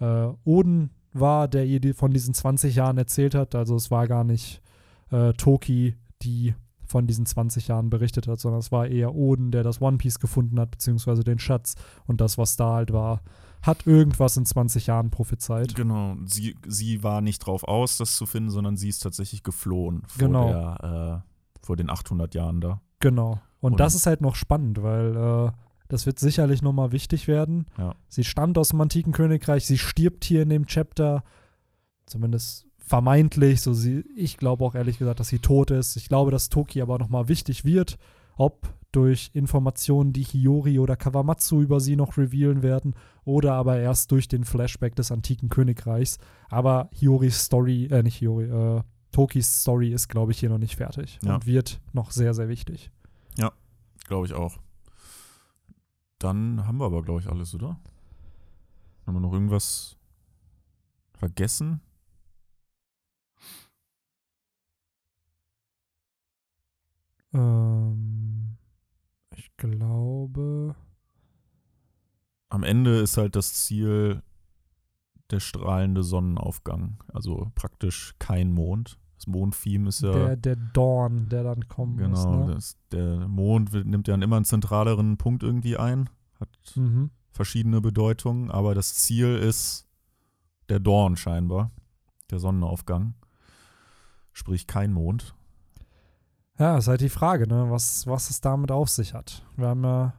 äh, 0.00 0.28
Oden 0.44 0.90
war, 1.14 1.48
der 1.48 1.64
ihr 1.64 1.94
von 1.94 2.12
diesen 2.12 2.34
20 2.34 2.74
Jahren 2.74 2.98
erzählt 2.98 3.34
hat. 3.34 3.54
Also 3.54 3.74
es 3.76 3.90
war 3.90 4.06
gar 4.06 4.22
nicht 4.22 4.60
äh, 5.10 5.32
Toki, 5.32 5.96
die 6.20 6.54
von 6.84 7.06
diesen 7.06 7.24
20 7.24 7.68
Jahren 7.68 7.88
berichtet 7.88 8.28
hat, 8.28 8.38
sondern 8.38 8.60
es 8.60 8.70
war 8.70 8.86
eher 8.86 9.14
Oden, 9.14 9.50
der 9.50 9.62
das 9.62 9.80
One 9.80 9.96
Piece 9.96 10.18
gefunden 10.18 10.60
hat, 10.60 10.72
beziehungsweise 10.72 11.24
den 11.24 11.38
Schatz. 11.38 11.74
Und 12.06 12.20
das, 12.20 12.36
was 12.36 12.56
da 12.56 12.74
halt 12.74 12.92
war, 12.92 13.22
hat 13.62 13.86
irgendwas 13.86 14.36
in 14.36 14.44
20 14.44 14.88
Jahren 14.88 15.10
prophezeit. 15.10 15.74
Genau, 15.74 16.16
sie, 16.26 16.54
sie 16.66 17.02
war 17.02 17.22
nicht 17.22 17.38
drauf 17.46 17.64
aus, 17.64 17.96
das 17.96 18.16
zu 18.16 18.26
finden, 18.26 18.50
sondern 18.50 18.76
sie 18.76 18.90
ist 18.90 18.98
tatsächlich 18.98 19.42
geflohen 19.42 20.02
vor, 20.06 20.26
Genau. 20.26 20.48
der, 20.48 21.22
äh, 21.24 21.64
vor 21.64 21.76
den 21.76 21.88
800 21.88 22.34
Jahren 22.34 22.60
da. 22.60 22.82
Genau. 22.98 23.40
Und, 23.60 23.72
Und- 23.72 23.80
das 23.80 23.94
ist 23.94 24.06
halt 24.06 24.20
noch 24.20 24.34
spannend, 24.36 24.82
weil 24.82 25.16
äh, 25.16 25.52
das 25.88 26.06
wird 26.06 26.18
sicherlich 26.18 26.62
nochmal 26.62 26.92
wichtig 26.92 27.28
werden. 27.28 27.66
Ja. 27.78 27.94
Sie 28.08 28.24
stammt 28.24 28.56
aus 28.58 28.68
dem 28.70 28.80
antiken 28.80 29.12
Königreich, 29.12 29.66
sie 29.66 29.78
stirbt 29.78 30.24
hier 30.24 30.42
in 30.42 30.48
dem 30.48 30.66
Chapter, 30.66 31.22
zumindest 32.06 32.66
vermeintlich. 32.78 33.60
So 33.60 33.72
sie, 33.74 34.04
ich 34.16 34.36
glaube 34.36 34.64
auch 34.64 34.74
ehrlich 34.74 34.98
gesagt, 34.98 35.20
dass 35.20 35.28
sie 35.28 35.38
tot 35.38 35.70
ist. 35.70 35.96
Ich 35.96 36.08
glaube, 36.08 36.30
dass 36.30 36.48
Toki 36.48 36.80
aber 36.82 36.98
nochmal 36.98 37.28
wichtig 37.28 37.64
wird, 37.64 37.98
ob 38.36 38.68
durch 38.92 39.30
Informationen, 39.34 40.12
die 40.12 40.24
Hiyori 40.24 40.80
oder 40.80 40.96
Kawamatsu 40.96 41.60
über 41.62 41.78
sie 41.78 41.94
noch 41.94 42.16
revealen 42.18 42.62
werden, 42.64 42.94
oder 43.24 43.52
aber 43.54 43.78
erst 43.78 44.10
durch 44.10 44.26
den 44.26 44.42
Flashback 44.44 44.96
des 44.96 45.12
antiken 45.12 45.48
Königreichs. 45.48 46.18
Aber 46.48 46.88
Hiyoris 46.92 47.44
Story, 47.44 47.86
äh, 47.86 48.02
nicht 48.02 48.16
Hiyori, 48.16 48.46
äh, 48.46 48.82
Tokis 49.12 49.60
Story 49.60 49.92
ist, 49.92 50.08
glaube 50.08 50.32
ich, 50.32 50.40
hier 50.40 50.48
noch 50.48 50.58
nicht 50.58 50.74
fertig 50.76 51.18
Ja. 51.24 51.34
und 51.34 51.46
wird 51.46 51.80
noch 51.92 52.10
sehr, 52.10 52.34
sehr 52.34 52.48
wichtig. 52.48 52.90
Glaube 54.10 54.26
ich 54.26 54.34
auch. 54.34 54.58
Dann 56.18 56.66
haben 56.66 56.78
wir 56.78 56.86
aber, 56.86 57.04
glaube 57.04 57.20
ich, 57.20 57.28
alles, 57.28 57.54
oder? 57.54 57.78
Haben 59.06 59.14
wir 59.14 59.20
noch 59.20 59.32
irgendwas 59.32 59.96
vergessen? 61.14 61.80
Ähm, 67.32 68.58
ich 69.36 69.56
glaube. 69.56 70.74
Am 72.48 72.64
Ende 72.64 72.98
ist 72.98 73.16
halt 73.16 73.36
das 73.36 73.54
Ziel 73.54 74.24
der 75.30 75.38
strahlende 75.38 76.02
Sonnenaufgang. 76.02 76.98
Also 77.12 77.52
praktisch 77.54 78.16
kein 78.18 78.52
Mond. 78.52 78.98
Das 79.20 79.26
Mondtheme 79.26 79.90
ist 79.90 80.00
ja. 80.00 80.12
Der, 80.12 80.36
der 80.36 80.56
Dawn, 80.56 81.28
der 81.28 81.42
dann 81.42 81.68
kommen 81.68 81.96
muss. 82.10 82.24
genau, 82.24 82.46
Ne? 82.46 82.54
das, 82.54 82.78
der 82.90 83.28
Mond 83.28 83.70
nimmt 83.84 84.08
ja 84.08 84.14
immer 84.14 84.36
einen 84.36 84.46
zentraleren 84.46 85.18
Punkt 85.18 85.42
irgendwie 85.42 85.76
ein. 85.76 86.08
Hat 86.40 86.48
Mhm. 86.74 87.10
verschiedene 87.30 87.82
Bedeutungen, 87.82 88.50
aber 88.50 88.74
das 88.74 88.94
Ziel 88.94 89.36
ist 89.36 89.86
der 90.70 90.80
Dawn 90.80 91.16
scheinbar. 91.16 91.70
Der 92.30 92.38
Sonnenaufgang. 92.38 93.12
Sprich 94.32 94.66
kein 94.66 94.92
Mond. 94.94 95.34
Ja, 96.58 96.78
ist 96.78 96.88
halt 96.88 97.02
die 97.02 97.08
Frage, 97.10 97.46
ne, 97.46 97.66
was, 97.70 98.06
was 98.06 98.30
es 98.30 98.40
damit 98.40 98.70
auf 98.70 98.88
sich 98.88 99.12
hat. 99.12 99.44
Wir 99.56 99.68
haben 99.68 99.84
ja 99.84 100.14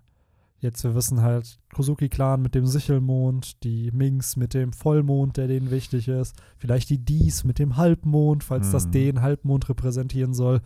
jetzt, 0.62 0.84
wir 0.84 0.96
wissen 0.96 1.22
halt, 1.22 1.60
Kozuki-Clan 1.74 2.42
mit 2.42 2.56
dem 2.56 2.66
Sichelmond, 2.66 3.64
die 3.64 3.92
Minks 3.92 4.36
mit 4.36 4.54
dem 4.54 4.74
Vollmond, 4.74 5.38
der 5.38 5.48
denen 5.48 5.72
wichtig 5.72 6.08
ist, 6.08 6.36
vielleicht 6.58 6.90
die 6.90 7.04
Dies 7.04 7.44
mit 7.44 7.60
dem 7.60 7.78
Halbmond, 7.78 8.44
falls 8.44 8.72
das 8.72 8.88
Mhm. 8.88 8.92
den 8.92 9.22
Halbmond 9.22 9.70
repräsentieren 9.70 10.34
soll. 10.34 10.62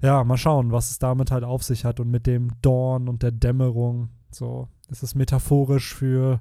Ja, 0.00 0.24
mal 0.24 0.36
schauen, 0.36 0.72
was 0.72 0.90
es 0.90 0.98
damit 0.98 1.30
halt 1.30 1.44
auf 1.44 1.62
sich 1.62 1.84
hat 1.84 2.00
und 2.00 2.10
mit 2.10 2.26
dem 2.26 2.50
Dawn 2.62 3.08
und 3.08 3.22
der 3.22 3.32
Dämmerung. 3.32 4.08
So, 4.30 4.68
es 4.88 5.02
ist 5.02 5.14
metaphorisch 5.14 5.94
für, 5.94 6.40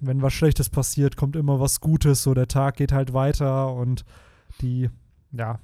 wenn 0.00 0.22
was 0.22 0.32
Schlechtes 0.32 0.68
passiert, 0.68 1.16
kommt 1.16 1.36
immer 1.36 1.60
was 1.60 1.80
Gutes, 1.80 2.22
so 2.22 2.34
der 2.34 2.48
Tag 2.48 2.76
geht 2.76 2.92
halt 2.92 3.12
weiter 3.12 3.72
und 3.74 4.04
die, 4.60 4.90
ja, 5.32 5.58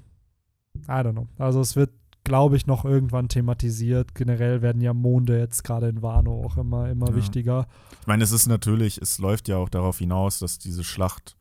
I 0.88 0.90
don't 0.90 1.12
know. 1.12 1.26
Also 1.38 1.60
es 1.60 1.76
wird, 1.76 1.90
glaube 2.24 2.56
ich, 2.56 2.66
noch 2.66 2.84
irgendwann 2.84 3.28
thematisiert. 3.28 4.14
Generell 4.14 4.62
werden 4.62 4.80
ja 4.80 4.94
Monde 4.94 5.38
jetzt 5.38 5.64
gerade 5.64 5.88
in 5.88 6.02
Wano 6.02 6.44
auch 6.44 6.56
immer, 6.56 6.88
immer 6.90 7.08
Ja. 7.10 7.16
wichtiger. 7.16 7.66
Ich 8.00 8.06
meine, 8.06 8.22
es 8.24 8.32
ist 8.32 8.46
natürlich, 8.46 8.98
es 8.98 9.18
läuft 9.18 9.48
ja 9.48 9.56
auch 9.56 9.68
darauf 9.68 9.98
hinaus, 9.98 10.38
dass 10.38 10.58
diese 10.58 10.84
Schlacht 10.84 11.36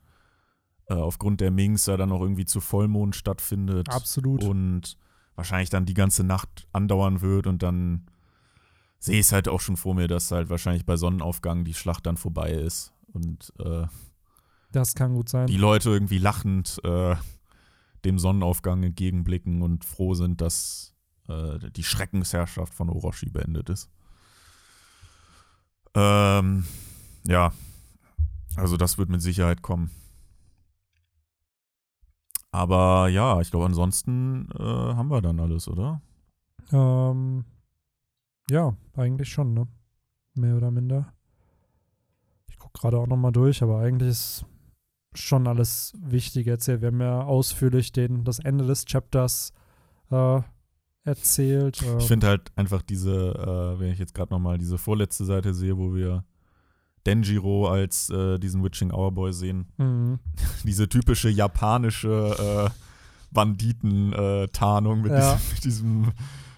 äh, 0.87 0.93
aufgrund 0.95 1.39
der 1.41 1.51
Minks 1.51 1.85
ja 1.85 1.97
dann 1.97 2.11
auch 2.11 2.21
irgendwie 2.21 2.45
zu 2.45 2.59
Vollmond 2.61 3.15
stattfindet. 3.15 3.89
Absolut. 3.89 4.43
Und 4.43 4.97
wahrscheinlich 5.35 5.69
dann 5.69 5.85
die 5.85 5.93
ganze 5.93 6.23
Nacht 6.23 6.67
andauern 6.73 7.21
wird 7.21 7.47
und 7.47 7.63
dann 7.63 8.07
sehe 8.99 9.15
ich 9.19 9.25
es 9.27 9.31
halt 9.31 9.47
auch 9.47 9.61
schon 9.61 9.77
vor 9.77 9.95
mir, 9.95 10.07
dass 10.07 10.31
halt 10.31 10.49
wahrscheinlich 10.49 10.85
bei 10.85 10.95
Sonnenaufgang 10.97 11.63
die 11.63 11.73
Schlacht 11.73 12.05
dann 12.05 12.17
vorbei 12.17 12.51
ist. 12.51 12.93
Und 13.13 13.51
äh, 13.59 13.85
Das 14.71 14.93
kann 14.95 15.13
gut 15.13 15.29
sein. 15.29 15.47
die 15.47 15.57
Leute 15.57 15.89
irgendwie 15.89 16.17
lachend 16.19 16.79
äh, 16.83 17.15
dem 18.05 18.19
Sonnenaufgang 18.19 18.83
entgegenblicken 18.83 19.61
und 19.61 19.85
froh 19.85 20.13
sind, 20.13 20.41
dass 20.41 20.95
äh, 21.27 21.59
die 21.71 21.83
Schreckensherrschaft 21.83 22.73
von 22.73 22.89
Orochi 22.89 23.29
beendet 23.29 23.69
ist. 23.69 23.89
Ähm, 25.93 26.65
ja, 27.25 27.53
also 28.55 28.77
das 28.77 28.97
wird 28.97 29.09
mit 29.09 29.21
Sicherheit 29.21 29.61
kommen. 29.61 29.91
Aber 32.51 33.07
ja, 33.07 33.39
ich 33.39 33.49
glaube, 33.49 33.65
ansonsten 33.65 34.49
äh, 34.51 34.63
haben 34.63 35.09
wir 35.09 35.21
dann 35.21 35.39
alles, 35.39 35.67
oder? 35.67 36.01
Ähm, 36.71 37.45
ja, 38.49 38.75
eigentlich 38.95 39.29
schon, 39.29 39.53
ne? 39.53 39.67
Mehr 40.33 40.57
oder 40.57 40.71
minder. 40.71 41.13
Ich 42.49 42.57
gucke 42.57 42.79
gerade 42.79 42.97
auch 42.97 43.07
nochmal 43.07 43.31
durch, 43.31 43.63
aber 43.63 43.79
eigentlich 43.79 44.09
ist 44.09 44.45
schon 45.13 45.47
alles 45.47 45.93
wichtig 46.01 46.47
erzählt. 46.47 46.81
Wir 46.81 46.87
haben 46.87 47.01
ja 47.01 47.23
ausführlich 47.23 47.91
den, 47.91 48.23
das 48.23 48.39
Ende 48.39 48.65
des 48.65 48.85
Chapters 48.85 49.51
äh, 50.09 50.41
erzählt. 51.03 51.81
Ich 51.81 51.87
Ähm, 51.87 51.99
finde 52.01 52.27
halt 52.27 52.51
einfach 52.55 52.81
diese, 52.81 53.11
äh, 53.75 53.79
wenn 53.79 53.91
ich 53.91 53.99
jetzt 53.99 54.13
gerade 54.13 54.31
nochmal 54.33 54.57
diese 54.57 54.77
vorletzte 54.77 55.25
Seite 55.25 55.53
sehe, 55.53 55.77
wo 55.77 55.93
wir 55.93 56.23
Denjiro 57.05 57.67
als 57.69 58.09
äh, 58.11 58.37
diesen 58.39 58.63
Witching 58.63 58.91
Hour 58.91 59.11
Boy 59.11 59.33
sehen, 59.33 59.67
mhm. 59.77 60.19
diese 60.63 60.87
typische 60.87 61.29
japanische 61.29 62.69
äh, 62.69 62.79
Banditen-Tarnung 63.33 65.01
mit, 65.01 65.11
Ja. 65.11 65.35
diesem, 65.35 65.53
mit 65.55 65.63
diesem, 65.63 66.11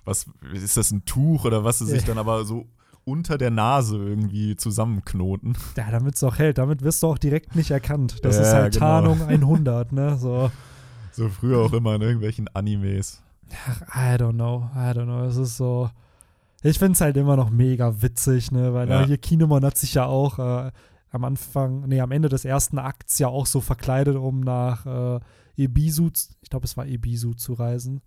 was 0.06 0.26
ist 0.54 0.78
das, 0.78 0.92
ein 0.92 1.06
Tuch 1.06 1.46
oder 1.46 1.64
was 1.64 1.80
sie 1.80 1.86
sich 1.86 2.02
Ja. 2.02 2.08
dann 2.08 2.18
aber 2.18 2.46
so 2.46 2.68
unter 3.06 3.38
der 3.38 3.52
Nase 3.52 3.98
irgendwie 3.98 4.56
zusammenknoten. 4.56 5.58
Ja, 5.78 5.92
damit 5.92 6.16
es 6.16 6.24
auch 6.24 6.38
hält. 6.38 6.58
Damit 6.58 6.82
wirst 6.84 7.04
du 7.04 7.08
auch 7.08 7.18
direkt 7.18 7.56
nicht 7.56 7.72
erkannt. 7.72 8.24
Das 8.24 8.38
ist 8.38 8.48
Ja, 8.48 8.54
halt 8.54 8.74
genau. 8.74 8.86
Tarnung 8.86 9.22
100, 9.24 9.92
ne? 9.92 10.18
So. 10.18 10.52
So 11.16 11.30
früher 11.30 11.60
auch 11.60 11.74
immer 11.74 11.94
in 11.94 12.02
irgendwelchen 12.02 12.48
Animes. 12.56 13.22
Ach, 13.68 13.82
I 13.96 14.16
don't 14.20 14.32
know, 14.34 14.68
I 14.74 14.98
don't 14.98 15.04
know. 15.04 15.24
Es 15.26 15.36
ist 15.38 15.58
so. 15.58 15.92
Ich 16.64 16.80
finde 16.80 16.94
es 16.94 17.02
halt 17.02 17.16
immer 17.18 17.36
noch 17.36 17.52
mega 17.52 18.02
witzig, 18.02 18.52
ne? 18.52 18.74
Weil 18.74 18.90
Ja. 18.90 19.06
hier 19.06 19.20
Kinemon 19.20 19.64
hat 19.64 19.78
sich 19.78 19.94
ja 19.94 20.06
auch 20.08 20.40
äh, 20.40 20.72
am 21.12 21.24
Anfang, 21.24 21.88
nee, 21.88 22.02
am 22.02 22.10
Ende 22.12 22.30
des 22.30 22.46
ersten 22.46 22.80
Akts 22.80 23.20
ja 23.20 23.28
auch 23.28 23.46
so 23.46 23.62
verkleidet, 23.62 24.16
um 24.16 24.40
nach 24.42 24.88
äh, 24.88 25.20
Ebisu, 25.56 26.10
ich 26.42 26.50
glaube, 26.50 26.66
es 26.66 26.78
war 26.78 26.88
Ebisu 26.88 27.36
zu 27.36 27.54
reisen. 27.54 28.02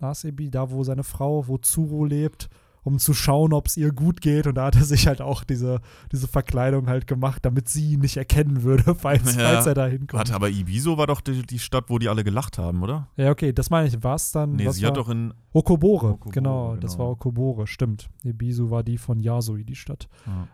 Es 0.00 0.24
Ebi, 0.24 0.50
da 0.50 0.70
wo 0.72 0.82
seine 0.82 1.04
Frau, 1.04 1.46
wo 1.46 1.56
Zuro 1.58 2.04
lebt, 2.04 2.48
um 2.82 2.98
zu 2.98 3.14
schauen, 3.14 3.52
ob 3.52 3.66
es 3.66 3.76
ihr 3.76 3.92
gut 3.92 4.20
geht. 4.20 4.46
Und 4.46 4.54
da 4.56 4.66
hat 4.66 4.76
er 4.76 4.84
sich 4.84 5.06
halt 5.06 5.20
auch 5.20 5.44
diese, 5.44 5.80
diese 6.12 6.28
Verkleidung 6.28 6.88
halt 6.88 7.06
gemacht, 7.06 7.44
damit 7.44 7.68
sie 7.68 7.92
ihn 7.92 8.00
nicht 8.00 8.16
erkennen 8.16 8.62
würde, 8.62 8.94
falls, 8.98 9.34
Ja. 9.36 9.50
falls 9.52 9.66
er 9.66 9.74
da 9.74 9.86
hinkommt. 9.86 10.12
Warte, 10.18 10.34
aber 10.34 10.48
Ibiso 10.50 10.96
war 10.98 11.06
doch 11.06 11.20
die, 11.20 11.44
die 11.46 11.58
Stadt, 11.58 11.84
wo 11.88 11.98
die 11.98 12.08
alle 12.08 12.24
gelacht 12.24 12.58
haben, 12.58 12.82
oder? 12.82 13.08
Ja, 13.16 13.30
okay, 13.30 13.52
das 13.52 13.70
meine 13.70 13.88
ich. 13.88 14.02
Was 14.02 14.32
dann? 14.32 14.52
Nee, 14.52 14.68
sie 14.70 14.82
war? 14.82 14.88
hat 14.90 14.96
doch 14.96 15.08
in. 15.08 15.34
Okobore, 15.52 16.10
Okobore, 16.10 16.32
genau, 16.32 16.76
das 16.76 16.92
genau. 16.92 17.04
war 17.06 17.10
Okobore, 17.10 17.66
stimmt. 17.66 18.08
Ebisu 18.24 18.70
war 18.70 18.84
die 18.84 18.98
von 18.98 19.18
Yasui, 19.18 19.64
die 19.64 19.74
Stadt. 19.74 20.08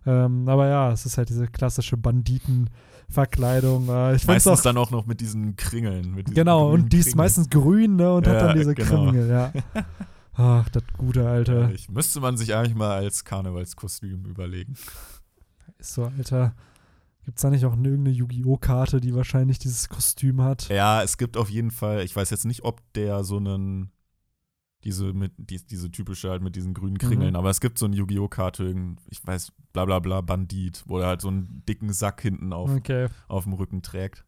Ja. 0.06 0.24
Ähm, 0.24 0.48
aber 0.48 0.68
ja, 0.68 0.90
es 0.90 1.04
ist 1.04 1.18
halt 1.18 1.28
diese 1.28 1.46
klassische 1.48 1.98
Banditenverkleidung. 1.98 3.88
Äh, 3.90 4.16
ich 4.16 4.26
Meistens 4.26 4.58
auch, 4.58 4.62
dann 4.62 4.78
auch 4.78 4.90
noch 4.90 5.04
mit 5.04 5.20
diesen 5.20 5.54
Kringeln. 5.56 6.14
Mit 6.14 6.28
diesen 6.28 6.34
genau, 6.34 6.70
und 6.70 6.92
die 6.94 6.98
ist 6.98 7.14
meistens 7.14 7.50
grün, 7.50 7.96
ne, 7.96 8.10
und 8.14 8.26
hat 8.26 8.40
Ja, 8.40 8.46
dann 8.46 8.56
diese 8.56 8.74
genau. 8.74 9.04
Kringel, 9.10 9.28
ja. 9.28 9.52
Ach, 10.36 10.68
das 10.68 10.82
gute 10.98 11.28
alte. 11.28 11.70
Ich 11.74 11.88
müsste 11.88 12.20
man 12.20 12.36
sich 12.36 12.54
eigentlich 12.54 12.74
mal 12.74 12.90
als 12.92 13.24
Karnevalskostüm 13.24 14.24
überlegen. 14.26 14.74
Ist 15.78 15.94
so, 15.94 16.04
Alter. 16.04 16.54
Gibt's 17.24 17.42
da 17.42 17.50
nicht 17.50 17.64
auch 17.64 17.72
irgendeine 17.72 18.10
Yu-Gi-Oh! 18.10 18.56
Karte, 18.56 19.00
die 19.00 19.14
wahrscheinlich 19.14 19.58
dieses 19.58 19.88
Kostüm 19.88 20.40
hat? 20.42 20.68
Ja, 20.68 21.02
es 21.02 21.16
gibt 21.18 21.36
auf 21.36 21.50
jeden 21.50 21.70
Fall, 21.72 22.02
ich 22.02 22.14
weiß 22.14 22.30
jetzt 22.30 22.44
nicht, 22.44 22.62
ob 22.64 22.80
der 22.92 23.24
so 23.24 23.38
einen, 23.38 23.90
Diese, 24.84 25.12
mit, 25.12 25.32
die, 25.36 25.56
diese 25.66 25.90
typische 25.90 26.30
halt 26.30 26.42
mit 26.42 26.54
diesen 26.54 26.72
grünen 26.72 26.98
Kringeln. 26.98 27.30
Mhm. 27.30 27.36
Aber 27.36 27.50
es 27.50 27.60
gibt 27.60 27.78
so 27.78 27.86
einen 27.86 27.94
Yu-Gi-Oh! 27.94 28.28
Cartoon, 28.28 28.98
ich 29.10 29.26
weiß, 29.26 29.52
bla 29.72 29.84
bla 29.86 29.98
bla, 29.98 30.20
Bandit, 30.20 30.84
wo 30.86 30.98
er 31.00 31.08
halt 31.08 31.20
so 31.20 31.28
einen 31.28 31.64
dicken 31.68 31.92
Sack 31.92 32.20
hinten 32.20 32.52
auf, 32.52 32.70
Okay. 32.70 33.08
auf 33.26 33.42
dem 33.44 33.54
Rücken 33.54 33.82
trägt. 33.82 34.24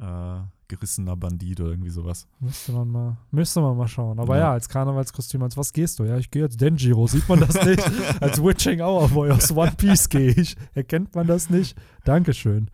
Äh, 0.00 0.40
gerissener 0.76 1.16
Bandit 1.16 1.60
oder 1.60 1.70
irgendwie 1.70 1.90
sowas. 1.90 2.26
Müsste 2.40 2.72
man 2.72 2.88
mal, 2.88 3.16
müsste 3.30 3.60
man 3.60 3.76
mal 3.76 3.88
schauen. 3.88 4.18
Aber 4.18 4.36
ja, 4.36 4.44
Ja. 4.44 4.52
als 4.52 4.68
Karnevalskostüm, 4.68 5.42
als 5.42 5.56
was 5.56 5.72
gehst 5.72 5.98
du? 5.98 6.04
Ja, 6.04 6.16
ich 6.16 6.30
gehe 6.30 6.44
als 6.44 6.56
Denjiro, 6.56 7.06
sieht 7.06 7.28
man 7.28 7.40
das 7.40 7.54
nicht? 7.64 7.82
als 8.20 8.42
Witching 8.42 8.80
Hour 8.80 9.08
Boy 9.08 9.30
aus 9.30 9.50
One 9.52 9.72
Piece 9.76 10.08
gehe 10.08 10.30
ich. 10.32 10.56
Erkennt 10.74 11.14
man 11.14 11.26
das 11.26 11.50
nicht? 11.50 11.76
Dankeschön. 12.04 12.70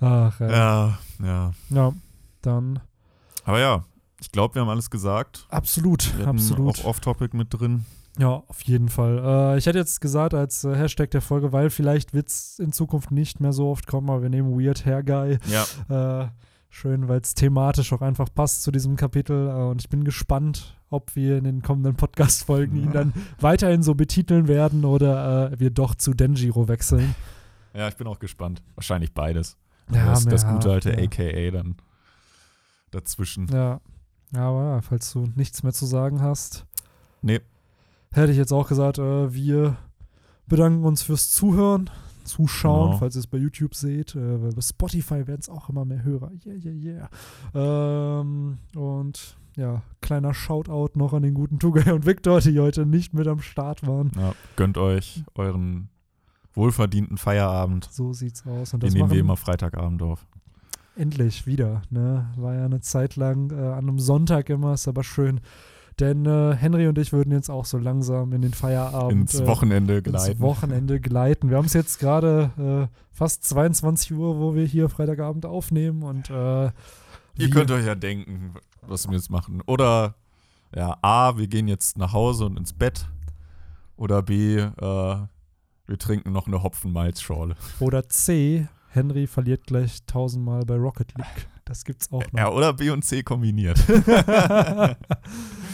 Ach, 0.00 0.38
ja. 0.40 0.48
Ja, 0.48 0.98
Ja, 1.22 1.52
ja. 1.70 1.92
dann 2.42 2.80
Aber 3.44 3.58
ja, 3.58 3.84
ich 4.20 4.30
glaube, 4.32 4.54
wir 4.54 4.62
haben 4.62 4.68
alles 4.68 4.90
gesagt. 4.90 5.46
absolut, 5.50 6.16
Wir 6.18 6.28
absolut. 6.28 6.78
auch 6.80 6.84
Off-Topic 6.84 7.36
mit 7.36 7.48
drin. 7.50 7.84
Ja, 8.18 8.42
auf 8.48 8.62
jeden 8.62 8.88
Fall. 8.88 9.18
Äh, 9.54 9.58
ich 9.58 9.66
hätte 9.66 9.78
jetzt 9.78 10.00
gesagt 10.00 10.34
als 10.34 10.64
äh, 10.64 10.74
Hashtag 10.74 11.10
der 11.12 11.20
Folge, 11.22 11.52
weil 11.52 11.70
vielleicht 11.70 12.14
wird 12.14 12.28
es 12.28 12.58
in 12.58 12.72
Zukunft 12.72 13.12
nicht 13.12 13.38
mehr 13.40 13.52
so 13.52 13.70
oft 13.70 13.86
kommen, 13.86 14.10
aber 14.10 14.22
wir 14.22 14.28
nehmen 14.28 14.58
Weird 14.58 14.84
Hair 14.84 15.04
Guy. 15.04 15.38
Ja, 15.46 16.22
Äh, 16.24 16.28
schön, 16.70 17.08
weil 17.08 17.20
es 17.20 17.34
thematisch 17.34 17.92
auch 17.92 18.00
einfach 18.00 18.28
passt 18.34 18.62
zu 18.62 18.70
diesem 18.70 18.96
Kapitel. 18.96 19.48
Äh, 19.48 19.70
und 19.70 19.80
ich 19.80 19.88
bin 19.88 20.04
gespannt, 20.04 20.76
ob 20.90 21.14
wir 21.16 21.38
in 21.38 21.44
den 21.44 21.62
kommenden 21.62 21.96
Podcast-Folgen 21.96 22.76
ihn 22.76 22.92
dann 22.92 23.12
weiterhin 23.40 23.82
so 23.82 23.94
betiteln 23.94 24.48
werden 24.48 24.84
oder 24.84 25.52
äh, 25.52 25.60
wir 25.60 25.70
doch 25.70 25.94
zu 25.94 26.14
Denjiro 26.14 26.68
wechseln. 26.68 27.14
ja, 27.74 27.88
ich 27.88 27.96
bin 27.96 28.06
auch 28.06 28.18
gespannt. 28.18 28.62
Wahrscheinlich 28.74 29.12
beides. 29.12 29.56
Ja, 29.90 30.10
das, 30.10 30.24
das 30.26 30.42
ja, 30.42 30.52
gute 30.52 30.70
alte 30.70 30.90
ja. 30.90 31.04
AKA 31.04 31.50
dann 31.50 31.76
dazwischen. 32.90 33.48
Ja. 33.48 33.80
aber 34.34 34.82
falls 34.82 35.12
du 35.12 35.30
nichts 35.34 35.62
mehr 35.62 35.72
zu 35.72 35.86
sagen 35.86 36.20
hast, 36.20 36.66
Nee, 37.22 37.40
hätte 38.12 38.32
ich 38.32 38.38
jetzt 38.38 38.52
auch 38.52 38.68
gesagt, 38.68 38.98
äh, 38.98 39.32
wir 39.32 39.76
bedanken 40.46 40.84
uns 40.84 41.02
fürs 41.02 41.30
Zuhören, 41.30 41.90
Zuschauen, 42.28 42.90
Genau. 42.90 42.98
falls 42.98 43.16
ihr 43.16 43.20
es 43.20 43.26
bei 43.26 43.38
YouTube 43.38 43.74
seht. 43.74 44.14
Äh, 44.14 44.38
bei 44.54 44.60
Spotify 44.60 45.26
werden 45.26 45.40
es 45.40 45.48
auch 45.48 45.68
immer 45.68 45.84
mehr 45.84 46.04
Hörer. 46.04 46.30
Yeah, 46.46 46.56
yeah, 46.64 47.08
yeah. 47.54 48.20
Ähm, 48.20 48.58
und 48.76 49.36
ja, 49.56 49.82
kleiner 50.00 50.34
Shoutout 50.34 50.96
noch 50.98 51.12
an 51.12 51.22
den 51.24 51.34
guten 51.34 51.58
Tugay 51.58 51.90
und 51.90 52.06
Victor, 52.06 52.40
die 52.40 52.60
heute 52.60 52.86
nicht 52.86 53.12
mit 53.14 53.26
am 53.26 53.40
Start 53.40 53.84
waren. 53.86 54.12
ja, 54.16 54.32
gönnt 54.54 54.78
euch 54.78 55.24
euren 55.34 55.88
wohlverdienten 56.54 57.18
Feierabend. 57.18 57.88
So 57.90 58.12
sieht's 58.12 58.46
aus. 58.46 58.74
Und 58.74 58.82
Den 58.82 58.92
nehmen 58.92 59.10
wir 59.10 59.18
immer 59.20 59.36
Freitagabend 59.36 60.02
auf. 60.02 60.26
endlich 60.96 61.46
wieder. 61.46 61.82
Ne? 61.90 62.26
War 62.36 62.54
ja 62.54 62.64
eine 62.64 62.80
Zeit 62.80 63.16
lang 63.16 63.50
äh, 63.50 63.54
an 63.54 63.88
einem 63.88 63.98
Sonntag 63.98 64.48
immer, 64.50 64.74
ist 64.74 64.88
aber 64.88 65.04
schön. 65.04 65.40
Denn 66.00 66.26
äh, 66.26 66.54
Henry 66.54 66.86
und 66.86 66.96
ich 66.98 67.12
würden 67.12 67.32
jetzt 67.32 67.50
auch 67.50 67.64
so 67.64 67.76
langsam 67.76 68.32
in 68.32 68.42
den 68.42 68.54
Feierabend 68.54 69.12
Ins 69.12 69.40
äh, 69.40 69.46
Wochenende 69.46 69.98
ins 69.98 70.04
gleiten. 70.04 70.40
Wochenende 70.40 71.00
gleiten. 71.00 71.50
Wir 71.50 71.56
haben 71.56 71.64
es 71.64 71.72
jetzt 71.72 71.98
gerade 71.98 72.88
äh, 72.90 72.96
fast 73.10 73.44
22 73.44 74.12
Uhr, 74.12 74.38
wo 74.38 74.54
wir 74.54 74.64
hier 74.64 74.88
Freitagabend 74.88 75.44
aufnehmen 75.44 76.02
und 76.02 76.30
äh, 76.30 76.70
Ihr 77.36 77.50
könnt 77.50 77.70
euch 77.70 77.86
ja 77.86 77.94
denken, 77.94 78.54
was 78.82 79.06
wir 79.08 79.14
jetzt 79.14 79.30
machen. 79.30 79.62
Oder 79.66 80.16
ja, 80.74 80.98
A, 81.02 81.36
wir 81.36 81.46
gehen 81.46 81.68
jetzt 81.68 81.96
nach 81.96 82.12
Hause 82.12 82.46
und 82.46 82.58
ins 82.58 82.72
Bett. 82.72 83.06
Oder 83.96 84.22
B, 84.22 84.56
äh, 84.56 84.70
wir 84.80 85.98
trinken 85.98 86.32
noch 86.32 86.46
eine 86.46 86.62
Hopfenmalzschorle. 86.62 87.54
oder 87.80 88.08
C, 88.08 88.68
Henry 88.88 89.26
verliert 89.26 89.66
gleich 89.66 90.04
tausendmal 90.06 90.64
bei 90.64 90.76
Rocket 90.76 91.16
League. 91.16 91.48
Das 91.64 91.84
gibt's 91.84 92.10
auch 92.12 92.22
noch. 92.32 92.38
Ja, 92.38 92.50
oder 92.50 92.72
B 92.72 92.90
und 92.90 93.04
C 93.04 93.22
kombiniert. 93.22 93.78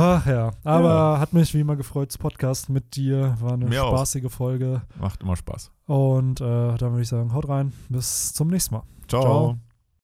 Ach 0.00 0.24
ja, 0.26 0.52
aber 0.64 0.88
Ja. 0.88 1.18
hat 1.18 1.32
mich 1.32 1.52
wie 1.54 1.60
immer 1.60 1.74
gefreut, 1.76 2.08
das 2.10 2.18
Podcast 2.18 2.70
mit 2.70 2.94
dir. 2.96 3.36
War 3.40 3.54
eine 3.54 3.66
Mir 3.66 3.84
auch. 3.84 3.90
spaßige 3.96 4.30
Folge. 4.30 4.82
Macht 5.00 5.22
immer 5.22 5.34
Spaß. 5.36 5.72
Und 5.86 6.40
äh, 6.40 6.44
dann 6.44 6.92
würde 6.92 7.02
ich 7.02 7.08
sagen, 7.08 7.32
haut 7.34 7.48
rein. 7.48 7.72
Bis 7.88 8.32
zum 8.32 8.48
nächsten 8.48 8.76
Mal. 8.76 8.82
Ciao. 9.08 9.22
Ciao. 9.22 9.67